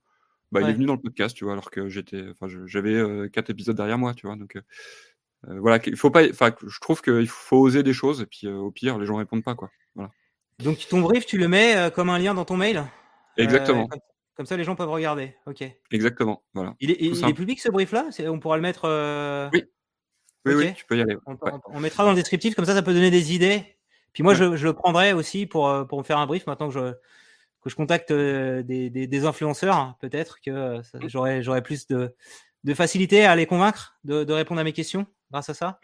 Bah, 0.50 0.60
il 0.60 0.64
Ouais. 0.64 0.70
est 0.70 0.74
venu 0.74 0.86
dans 0.86 0.94
le 0.96 1.00
podcast, 1.00 1.34
tu 1.36 1.44
vois, 1.44 1.54
alors 1.54 1.70
que 1.70 1.88
j'étais, 1.88 2.28
enfin, 2.30 2.46
je- 2.46 2.66
j'avais 2.66 2.94
euh, 2.94 3.28
quatre 3.28 3.48
épisodes 3.48 3.74
derrière 3.76 3.96
moi, 3.98 4.12
tu 4.14 4.26
vois. 4.26 4.36
Donc, 4.36 4.56
euh, 4.56 4.60
euh, 5.48 5.58
voilà, 5.60 5.80
il 5.86 5.96
faut 5.96 6.10
pas, 6.10 6.28
enfin, 6.28 6.54
je 6.66 6.78
trouve 6.80 7.00
qu'il 7.00 7.26
faut 7.28 7.58
oser 7.58 7.82
des 7.82 7.94
choses 7.94 8.20
et 8.20 8.26
puis 8.26 8.46
euh, 8.46 8.56
au 8.56 8.70
pire, 8.70 8.98
les 8.98 9.06
gens 9.06 9.16
répondent 9.16 9.42
pas, 9.44 9.54
quoi. 9.54 9.70
Donc 10.58 10.86
ton 10.88 11.00
brief 11.00 11.24
tu 11.26 11.38
le 11.38 11.48
mets 11.48 11.76
euh, 11.76 11.90
comme 11.90 12.08
un 12.10 12.18
lien 12.18 12.34
dans 12.34 12.44
ton 12.44 12.56
mail? 12.56 12.76
Euh, 12.76 12.82
Exactement, 13.38 13.86
comme, 13.88 13.98
comme 14.34 14.46
ça 14.46 14.56
les 14.56 14.64
gens 14.64 14.74
peuvent 14.76 14.90
regarder. 14.90 15.34
Ok. 15.46 15.62
exactement, 15.90 16.42
voilà. 16.54 16.74
Il 16.80 16.90
est, 16.90 16.96
il- 17.00 17.06
il 17.06 17.12
est 17.12 17.14
simple. 17.16 17.34
public 17.34 17.60
ce 17.60 17.70
brief 17.70 17.92
là 17.92 18.08
On 18.28 18.38
pourra 18.40 18.56
le 18.56 18.62
mettre. 18.62 18.84
euh, 18.86 19.48
Oui. 19.52 19.64
Oui, 20.44 20.54
oui, 20.54 20.74
tu 20.74 20.84
peux 20.86 20.96
y 20.96 21.00
aller. 21.02 21.16
On, 21.26 21.32
ouais. 21.34 21.52
on- 21.52 21.60
on 21.76 21.80
mettra 21.80 22.02
dans 22.02 22.10
le 22.10 22.16
descriptif 22.16 22.54
comme 22.56 22.64
ça 22.64 22.74
ça 22.74 22.82
peut 22.82 22.92
donner 22.94 23.10
des 23.12 23.32
idées. 23.34 23.64
Puis 24.12 24.22
moi 24.24 24.32
Ouais. 24.32 24.38
je, 24.38 24.56
je 24.56 24.64
le 24.66 24.72
prendrai 24.72 25.12
aussi 25.12 25.46
pour 25.46 25.68
euh, 25.68 25.84
pour 25.84 25.98
me 25.98 26.04
faire 26.04 26.18
un 26.18 26.26
brief 26.26 26.46
maintenant 26.46 26.68
que 26.68 26.74
je 26.74 26.92
que 27.62 27.70
je 27.70 27.76
contacte 27.76 28.10
euh, 28.10 28.62
des, 28.64 28.90
des, 28.90 29.06
des 29.06 29.24
influenceurs 29.24 29.94
peut-être 30.00 30.40
que 30.40 30.78
Mm. 30.78 31.08
j'aurai 31.08 31.42
j'aurai 31.44 31.62
plus 31.62 31.86
de 31.86 32.14
de 32.64 32.74
facilité 32.74 33.24
à 33.24 33.36
les 33.36 33.46
convaincre 33.46 33.96
de, 34.04 34.24
de 34.24 34.32
répondre 34.32 34.60
à 34.60 34.64
mes 34.64 34.72
questions 34.72 35.06
grâce 35.30 35.48
à 35.48 35.54
ça. 35.54 35.78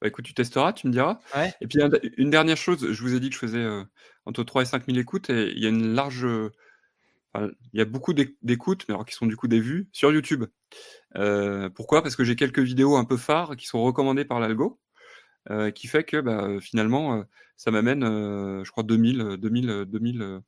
Bah, 0.00 0.08
écoute, 0.08 0.24
tu 0.24 0.34
testeras, 0.34 0.72
tu 0.72 0.86
me 0.88 0.92
diras. 0.92 1.18
Et 1.60 1.66
puis, 1.68 1.80
un- 1.82 1.88
une 2.16 2.30
dernière 2.30 2.56
chose, 2.56 2.90
je 2.92 3.02
vous 3.02 3.14
ai 3.14 3.20
dit 3.20 3.28
que 3.28 3.34
je 3.34 3.40
faisais 3.40 3.58
euh, 3.58 3.82
entre 4.26 4.42
3 4.42 4.62
et 4.62 4.64
5 4.66 4.84
000 4.86 4.98
écoutes 4.98 5.30
et 5.30 5.50
il 5.52 5.62
y 5.62 5.66
a 5.66 5.68
une 5.70 5.94
large. 5.94 6.26
Enfin, 7.34 7.50
il 7.72 7.78
y 7.78 7.82
a 7.82 7.84
beaucoup 7.84 8.12
d'éc- 8.14 8.36
d'écoutes, 8.42 8.84
mais 8.88 8.94
alors 8.94 9.04
qui 9.04 9.14
sont 9.14 9.26
du 9.26 9.36
coup 9.36 9.48
des 9.48 9.60
vues 9.60 9.88
sur 9.92 10.12
YouTube. 10.12 10.44
Euh, 11.16 11.68
pourquoi? 11.70 12.02
Parce 12.02 12.16
que 12.16 12.24
j'ai 12.24 12.36
quelques 12.36 12.60
vidéos 12.60 12.96
un 12.96 13.04
peu 13.04 13.16
phares 13.16 13.56
qui 13.56 13.66
sont 13.66 13.82
recommandées 13.82 14.24
par 14.24 14.40
l'algo, 14.40 14.80
euh, 15.50 15.70
qui 15.70 15.86
fait 15.88 16.04
que 16.04 16.20
bah, 16.20 16.48
finalement, 16.60 17.18
euh, 17.18 17.22
ça 17.56 17.70
m'amène, 17.70 18.02
euh, 18.02 18.64
je 18.64 18.70
crois, 18.70 18.82
2000, 18.82 19.20
euh, 19.20 19.36
2000, 19.36 19.70
euh, 19.70 19.84
2000 19.84 20.22
euh, 20.22 20.40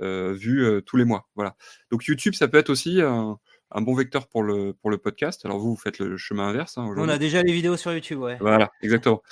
euh, 0.00 0.32
vues 0.32 0.82
tous 0.86 0.96
les 0.96 1.04
mois. 1.04 1.28
Voilà. 1.34 1.56
Donc 1.90 2.04
YouTube, 2.06 2.34
ça 2.34 2.48
peut 2.48 2.56
être 2.58 2.70
aussi 2.70 3.00
un, 3.02 3.38
un 3.70 3.80
bon 3.82 3.94
vecteur 3.94 4.28
pour 4.28 4.42
le, 4.42 4.72
pour 4.72 4.90
le 4.90 4.96
podcast. 4.98 5.44
Alors 5.44 5.58
vous, 5.58 5.70
vous 5.70 5.76
faites 5.80 5.98
le 5.98 6.16
chemin 6.16 6.48
inverse. 6.48 6.78
hein, 6.78 6.86
On 6.96 7.08
a 7.08 7.18
déjà 7.18 7.42
les 7.42 7.52
vidéos 7.52 7.76
sur 7.76 7.92
YouTube, 7.92 8.20
ouais. 8.20 8.38
Voilà, 8.40 8.70
exactement. 8.82 9.22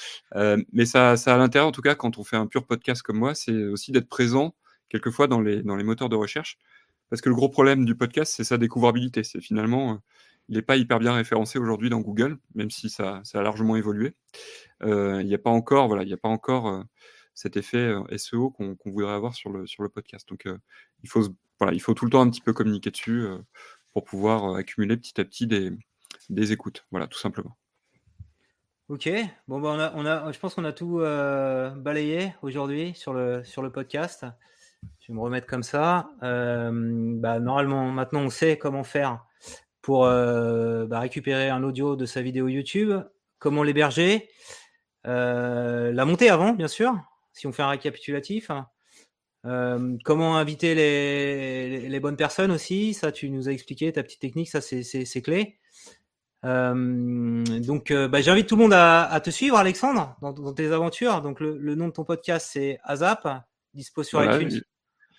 Mais 0.73 0.85
ça, 0.85 1.17
ça 1.17 1.35
a 1.35 1.39
l'intérêt, 1.39 1.65
en 1.65 1.73
tout 1.73 1.83
cas, 1.83 1.95
quand 1.95 2.19
on 2.19 2.25
fait 2.25 2.37
un 2.37 2.47
pur 2.47 2.67
podcast 2.67 3.01
comme 3.03 3.19
moi, 3.19 3.35
c'est 3.35 3.65
aussi 3.69 3.93
d'être 3.93 4.09
présent 4.09 4.55
quelquefois 4.91 5.27
dans 5.27 5.41
les, 5.41 5.63
dans 5.63 5.77
les 5.77 5.85
moteurs 5.85 6.11
de 6.11 6.17
recherche. 6.17 6.59
Parce 7.13 7.21
que 7.21 7.29
le 7.29 7.35
gros 7.35 7.51
problème 7.51 7.85
du 7.85 7.95
podcast, 7.95 8.33
c'est 8.35 8.43
sa 8.43 8.57
découvrabilité. 8.57 9.23
C'est 9.23 9.43
finalement, 9.43 9.93
euh, 9.93 9.97
il 10.49 10.55
n'est 10.57 10.63
pas 10.63 10.79
hyper 10.79 10.99
bien 10.99 11.13
référencé 11.13 11.59
aujourd'hui 11.59 11.91
dans 11.91 12.01
Google, 12.01 12.39
même 12.55 12.71
si 12.71 12.89
ça, 12.89 13.21
ça 13.23 13.41
a 13.41 13.43
largement 13.43 13.77
évolué. 13.77 14.15
Euh, 14.83 15.21
il 15.21 15.27
n'y 15.27 15.35
a 15.35 15.39
pas 15.39 15.51
encore, 15.51 15.89
voilà, 15.89 16.05
il 16.05 16.07
n'y 16.07 16.15
a 16.15 16.17
pas 16.17 16.31
encore 16.31 16.69
euh, 16.69 16.83
cet 17.35 17.59
effet 17.59 17.93
SEO 18.17 18.49
qu'on 18.49 18.79
voudrait 18.87 19.13
avoir 19.13 19.35
sur 19.35 19.51
le, 19.51 19.67
sur 19.67 19.83
le 19.83 19.91
podcast. 19.91 20.27
Donc, 20.27 20.49
il 21.03 21.09
faut, 21.11 21.29
voilà, 21.61 21.75
il 21.75 21.83
faut 21.83 21.93
tout 21.93 22.07
le 22.07 22.11
temps 22.11 22.23
un 22.23 22.31
petit 22.31 22.41
peu 22.41 22.55
communiquer 22.55 22.91
dessus 22.91 23.27
pour 23.93 24.05
pouvoir 24.05 24.55
accumuler 24.55 24.97
petit 24.97 25.21
à 25.21 25.27
petit 25.27 25.47
des, 25.47 25.71
des 26.31 26.53
écoutes. 26.53 26.87
Voilà, 26.93 27.09
tout 27.09 27.19
simplement. 27.19 27.59
Ok, 28.89 29.11
bon 29.49 29.61
bah 29.61 29.75
on 29.75 29.79
a, 29.79 29.93
on 29.97 30.07
a, 30.07 30.33
je 30.33 30.39
pense 30.39 30.55
qu'on 30.55 30.65
a 30.65 30.73
tout 30.73 30.97
balayé 30.97 32.33
aujourd'hui 32.41 32.95
sur 32.95 33.13
le 33.13 33.45
sur 33.45 33.61
le 33.61 33.71
podcast. 33.71 34.25
Vais 35.13 35.15
me 35.15 35.21
remettre 35.21 35.47
comme 35.47 35.63
ça. 35.63 36.11
Euh, 36.23 36.71
bah, 36.73 37.39
normalement, 37.39 37.91
maintenant 37.91 38.21
on 38.21 38.31
sait 38.31 38.57
comment 38.57 38.85
faire 38.85 39.25
pour 39.83 40.07
euh, 40.07 40.87
bah, 40.87 41.01
récupérer 41.01 41.51
un 41.51 41.63
audio 41.65 41.97
de 41.97 42.07
sa 42.07 42.23
vidéo 42.23 42.49
YouTube, 42.49 42.93
comment 43.39 43.63
l'héberger, 43.63 44.29
euh, 45.07 45.93
la 45.93 46.05
monter 46.05 46.31
avant, 46.31 46.53
bien 46.53 46.69
sûr, 46.69 46.95
si 47.33 47.47
on 47.47 47.53
fait 47.53 47.63
un 47.63 47.69
récapitulatif. 47.69 48.51
Comment 49.45 50.37
inviter 50.37 50.77
les, 50.77 52.01
bonnes 52.01 52.17
personnes 52.17 52.53
aussi, 52.53 52.95
ça 52.95 53.11
tu 53.11 53.29
nous 53.29 53.49
as 53.49 53.53
expliqué 53.53 53.93
ta 53.93 54.05
petite 54.05 54.21
technique, 54.21 54.49
ça 54.49 54.61
c'est 54.61 55.23
clé. 55.23 55.59
Donc, 56.45 57.93
bah, 57.93 58.21
j'invite 58.21 58.49
tout 58.49 58.55
le 58.55 58.63
monde 58.63 58.73
à, 58.73 59.21
te 59.23 59.31
suivre, 59.31 59.59
Alexandre, 59.59 60.17
dans, 60.23 60.55
tes 60.55 60.71
aventures. 60.71 61.23
Donc, 61.23 61.41
le 61.41 61.75
nom 61.75 61.89
de 61.89 61.93
ton 61.93 62.05
podcast, 62.05 62.49
c'est 62.53 62.79
Azap, 62.85 63.27
dispo 63.75 64.03
sur 64.03 64.21
Voilà, 64.21 64.41
iTunes, 64.41 64.63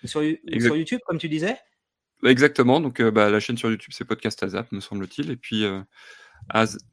ou 0.02 0.06
sur, 0.06 0.20
ou 0.20 0.24
exact. 0.24 0.66
sur 0.66 0.76
YouTube, 0.76 1.00
comme 1.06 1.18
tu 1.18 1.28
disais? 1.28 1.56
Exactement. 2.24 2.80
Donc, 2.80 3.00
euh, 3.00 3.10
bah, 3.10 3.30
la 3.30 3.40
chaîne 3.40 3.58
sur 3.58 3.70
YouTube, 3.70 3.92
c'est 3.92 4.04
Podcast 4.04 4.42
Azap, 4.42 4.70
me 4.72 4.80
semble-t-il. 4.80 5.30
Et 5.30 5.36
puis, 5.36 5.64
euh, 5.64 5.80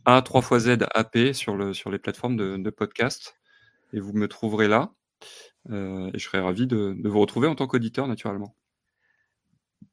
A 0.05 0.21
3 0.21 0.41
fois 0.41 0.59
Z 0.59 0.77
AP 0.93 1.33
sur, 1.33 1.55
le, 1.55 1.73
sur 1.73 1.91
les 1.91 1.99
plateformes 1.99 2.35
de, 2.35 2.57
de 2.57 2.69
podcast. 2.69 3.35
Et 3.93 3.99
vous 3.99 4.13
me 4.13 4.27
trouverez 4.27 4.67
là. 4.67 4.93
Euh, 5.69 6.09
et 6.13 6.19
je 6.19 6.23
serai 6.25 6.39
ravi 6.39 6.67
de, 6.67 6.95
de 6.97 7.09
vous 7.09 7.19
retrouver 7.19 7.47
en 7.47 7.55
tant 7.55 7.67
qu'auditeur, 7.67 8.07
naturellement. 8.07 8.55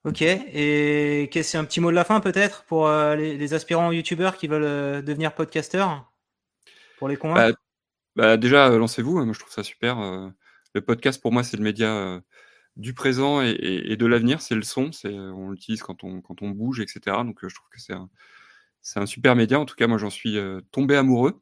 Ok. 0.05 0.23
Et 0.23 1.29
qu'est-ce 1.31 1.51
c'est 1.51 1.59
un 1.59 1.65
petit 1.65 1.81
mot 1.81 1.91
de 1.91 1.97
la 1.97 2.05
fin, 2.05 2.21
peut-être, 2.21 2.65
pour 2.65 2.87
euh, 2.87 3.17
les, 3.17 3.37
les 3.37 3.55
aspirants 3.55 3.93
youtubeurs 3.93 4.37
qui 4.37 4.47
veulent 4.47 4.65
euh, 4.65 5.03
devenir 5.03 5.35
podcasteurs, 5.35 6.11
pour 6.99 7.09
les 7.09 7.17
convaincre? 7.17 7.59
Bah, 8.17 8.25
bah, 8.25 8.37
déjà, 8.37 8.69
euh, 8.69 8.79
lancez-vous. 8.79 9.25
Moi, 9.25 9.35
je 9.35 9.39
trouve 9.39 9.53
ça 9.53 9.63
super. 9.63 9.99
Euh, 10.79 10.81
le 10.81 10.85
podcast, 10.85 11.21
pour 11.21 11.33
moi, 11.33 11.43
c'est 11.43 11.57
le 11.57 11.63
média 11.65 11.95
euh, 11.97 12.21
du 12.77 12.95
présent 12.95 13.43
et, 13.43 13.51
et- 13.51 13.93
et 13.93 13.97
de 13.97 14.07
l'avenir. 14.07 14.41
C'est 14.43 14.55
le 14.55 14.63
son. 14.63 14.93
C'est, 14.93 15.09
euh, 15.09 15.33
on 15.33 15.51
l'utilise 15.51 15.83
quand 15.83 16.05
on, 16.05 16.21
quand 16.21 16.43
on 16.43 16.51
bouge, 16.51 16.81
etc. 16.81 17.01
Donc, 17.25 17.45
euh, 17.45 17.49
je 17.49 17.55
trouve 17.55 17.69
que 17.71 17.81
c'est 17.81 17.95
un, 17.95 18.09
C'est 18.83 19.01
un 19.01 19.07
super 19.07 19.37
média. 19.37 19.59
En 19.61 19.67
tout 19.67 19.75
cas, 19.77 19.87
moi, 19.87 19.99
j'en 19.99 20.11
suis 20.11 20.39
euh, 20.39 20.61
tombé 20.73 20.97
amoureux. 20.97 21.41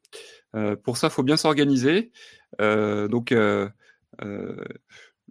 Euh, 0.56 0.76
pour 0.76 0.96
ça, 0.96 1.08
il 1.08 1.12
faut 1.12 1.22
bien 1.22 1.36
s'organiser. 1.36 2.12
Euh, 2.60 3.08
donc, 3.08 3.34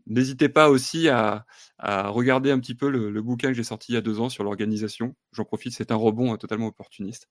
n'hésitez 0.07 0.49
pas 0.49 0.69
aussi 0.69 1.09
à, 1.09 1.45
regarder 1.79 2.51
un 2.51 2.59
petit 2.59 2.75
peu 2.75 2.89
le, 2.89 3.21
bouquin 3.21 3.49
que 3.49 3.53
j'ai 3.55 3.63
sorti 3.63 3.91
il 3.91 3.95
y 3.95 3.97
a 3.97 4.01
deux 4.01 4.19
ans 4.19 4.29
sur 4.29 4.43
l'organisation. 4.43 5.15
J'en 5.33 5.45
profite, 5.45 5.73
c'est 5.73 5.91
un 5.91 5.95
rebond 5.95 6.37
totalement 6.37 6.67
opportuniste 6.67 7.27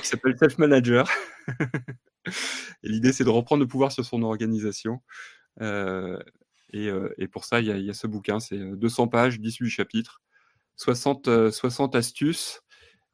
qui 0.00 0.06
s'appelle 0.08 0.36
Self 0.38 0.58
Manager. 0.58 1.08
et 2.82 2.88
l'idée, 2.88 3.12
c'est 3.12 3.24
de 3.24 3.30
reprendre 3.30 3.62
le 3.62 3.68
pouvoir 3.68 3.92
sur 3.92 4.04
son 4.04 4.22
organisation. 4.22 5.02
Et, 5.60 7.28
pour 7.28 7.44
ça, 7.44 7.60
il 7.60 7.66
y, 7.66 7.90
a, 7.90 7.94
ce 7.94 8.06
bouquin, 8.06 8.40
c'est 8.40 8.58
200 8.58 9.08
pages, 9.08 9.40
18 9.40 9.70
chapitres, 9.70 10.20
60, 10.76 11.50
60 11.50 11.94
astuces. 11.94 12.60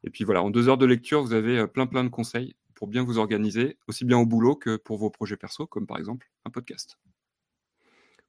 Et 0.03 0.09
puis 0.09 0.23
voilà, 0.23 0.43
en 0.43 0.49
deux 0.49 0.67
heures 0.67 0.77
de 0.77 0.85
lecture, 0.85 1.21
vous 1.21 1.33
avez 1.33 1.65
plein 1.67 1.87
plein 1.87 2.03
de 2.03 2.09
conseils 2.09 2.55
pour 2.75 2.87
bien 2.87 3.03
vous 3.03 3.17
organiser, 3.17 3.77
aussi 3.87 4.03
bien 4.03 4.17
au 4.17 4.25
boulot 4.25 4.55
que 4.55 4.75
pour 4.75 4.97
vos 4.97 5.09
projets 5.09 5.37
perso, 5.37 5.65
comme 5.65 5.87
par 5.87 5.97
exemple 5.97 6.29
un 6.45 6.49
podcast. 6.49 6.97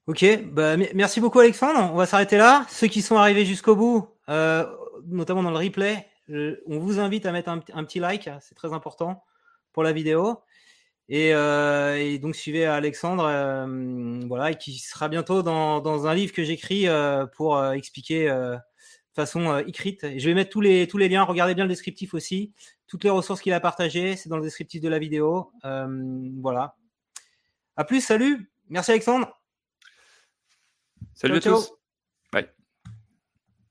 Ok, 0.06 0.24
bah, 0.52 0.76
merci 0.76 1.20
beaucoup 1.20 1.40
Alexandre. 1.40 1.90
On 1.92 1.96
va 1.96 2.04
s'arrêter 2.04 2.36
là. 2.36 2.66
Ceux 2.68 2.88
qui 2.88 3.00
sont 3.00 3.16
arrivés 3.16 3.46
jusqu'au 3.46 3.74
bout, 3.74 4.06
notamment 4.28 5.42
dans 5.42 5.50
le 5.50 5.56
replay, 5.56 6.06
on 6.28 6.78
vous 6.78 7.00
invite 7.00 7.26
à 7.26 7.32
mettre 7.32 7.48
un, 7.48 7.58
petit 7.58 8.00
like, 8.00 8.28
c'est 8.40 8.54
très 8.54 8.72
important 8.72 9.24
pour 9.72 9.82
la 9.82 9.92
vidéo. 9.92 10.40
Et, 11.08 11.34
euh, 11.34 12.18
donc 12.18 12.34
suivez 12.34 12.64
Alexandre, 12.64 13.24
euh, 13.24 14.20
voilà, 14.26 14.52
et 14.52 14.56
qui 14.56 14.78
sera 14.78 15.08
bientôt 15.08 15.42
dans, 15.42 16.06
un 16.06 16.14
livre 16.14 16.32
que 16.32 16.44
j'écris 16.44 16.86
pour 17.36 17.62
expliquer 17.72 18.28
de 18.28 18.58
façon 19.14 19.58
écrite. 19.58 20.04
Et 20.04 20.18
je 20.18 20.28
vais 20.28 20.34
mettre 20.34 20.50
tous 20.50 20.60
les 20.60 20.86
tous 20.86 20.98
les 20.98 21.08
liens. 21.08 21.22
Regardez 21.22 21.54
bien 21.54 21.64
le 21.64 21.70
descriptif 21.70 22.14
aussi. 22.14 22.52
Toutes 22.86 23.04
les 23.04 23.10
ressources 23.10 23.40
qu'il 23.40 23.52
a 23.52 23.60
partagées, 23.60 24.16
c'est 24.16 24.28
dans 24.28 24.36
le 24.36 24.42
descriptif 24.42 24.80
de 24.80 24.88
la 24.88 24.98
vidéo. 24.98 25.52
voilà. 25.62 26.76
À 27.76 27.84
plus, 27.84 28.00
salut. 28.00 28.50
Merci 28.68 28.92
Alexandre. 28.92 29.40
Salut 31.14 31.36
à 31.36 31.40
tous. 31.40 31.83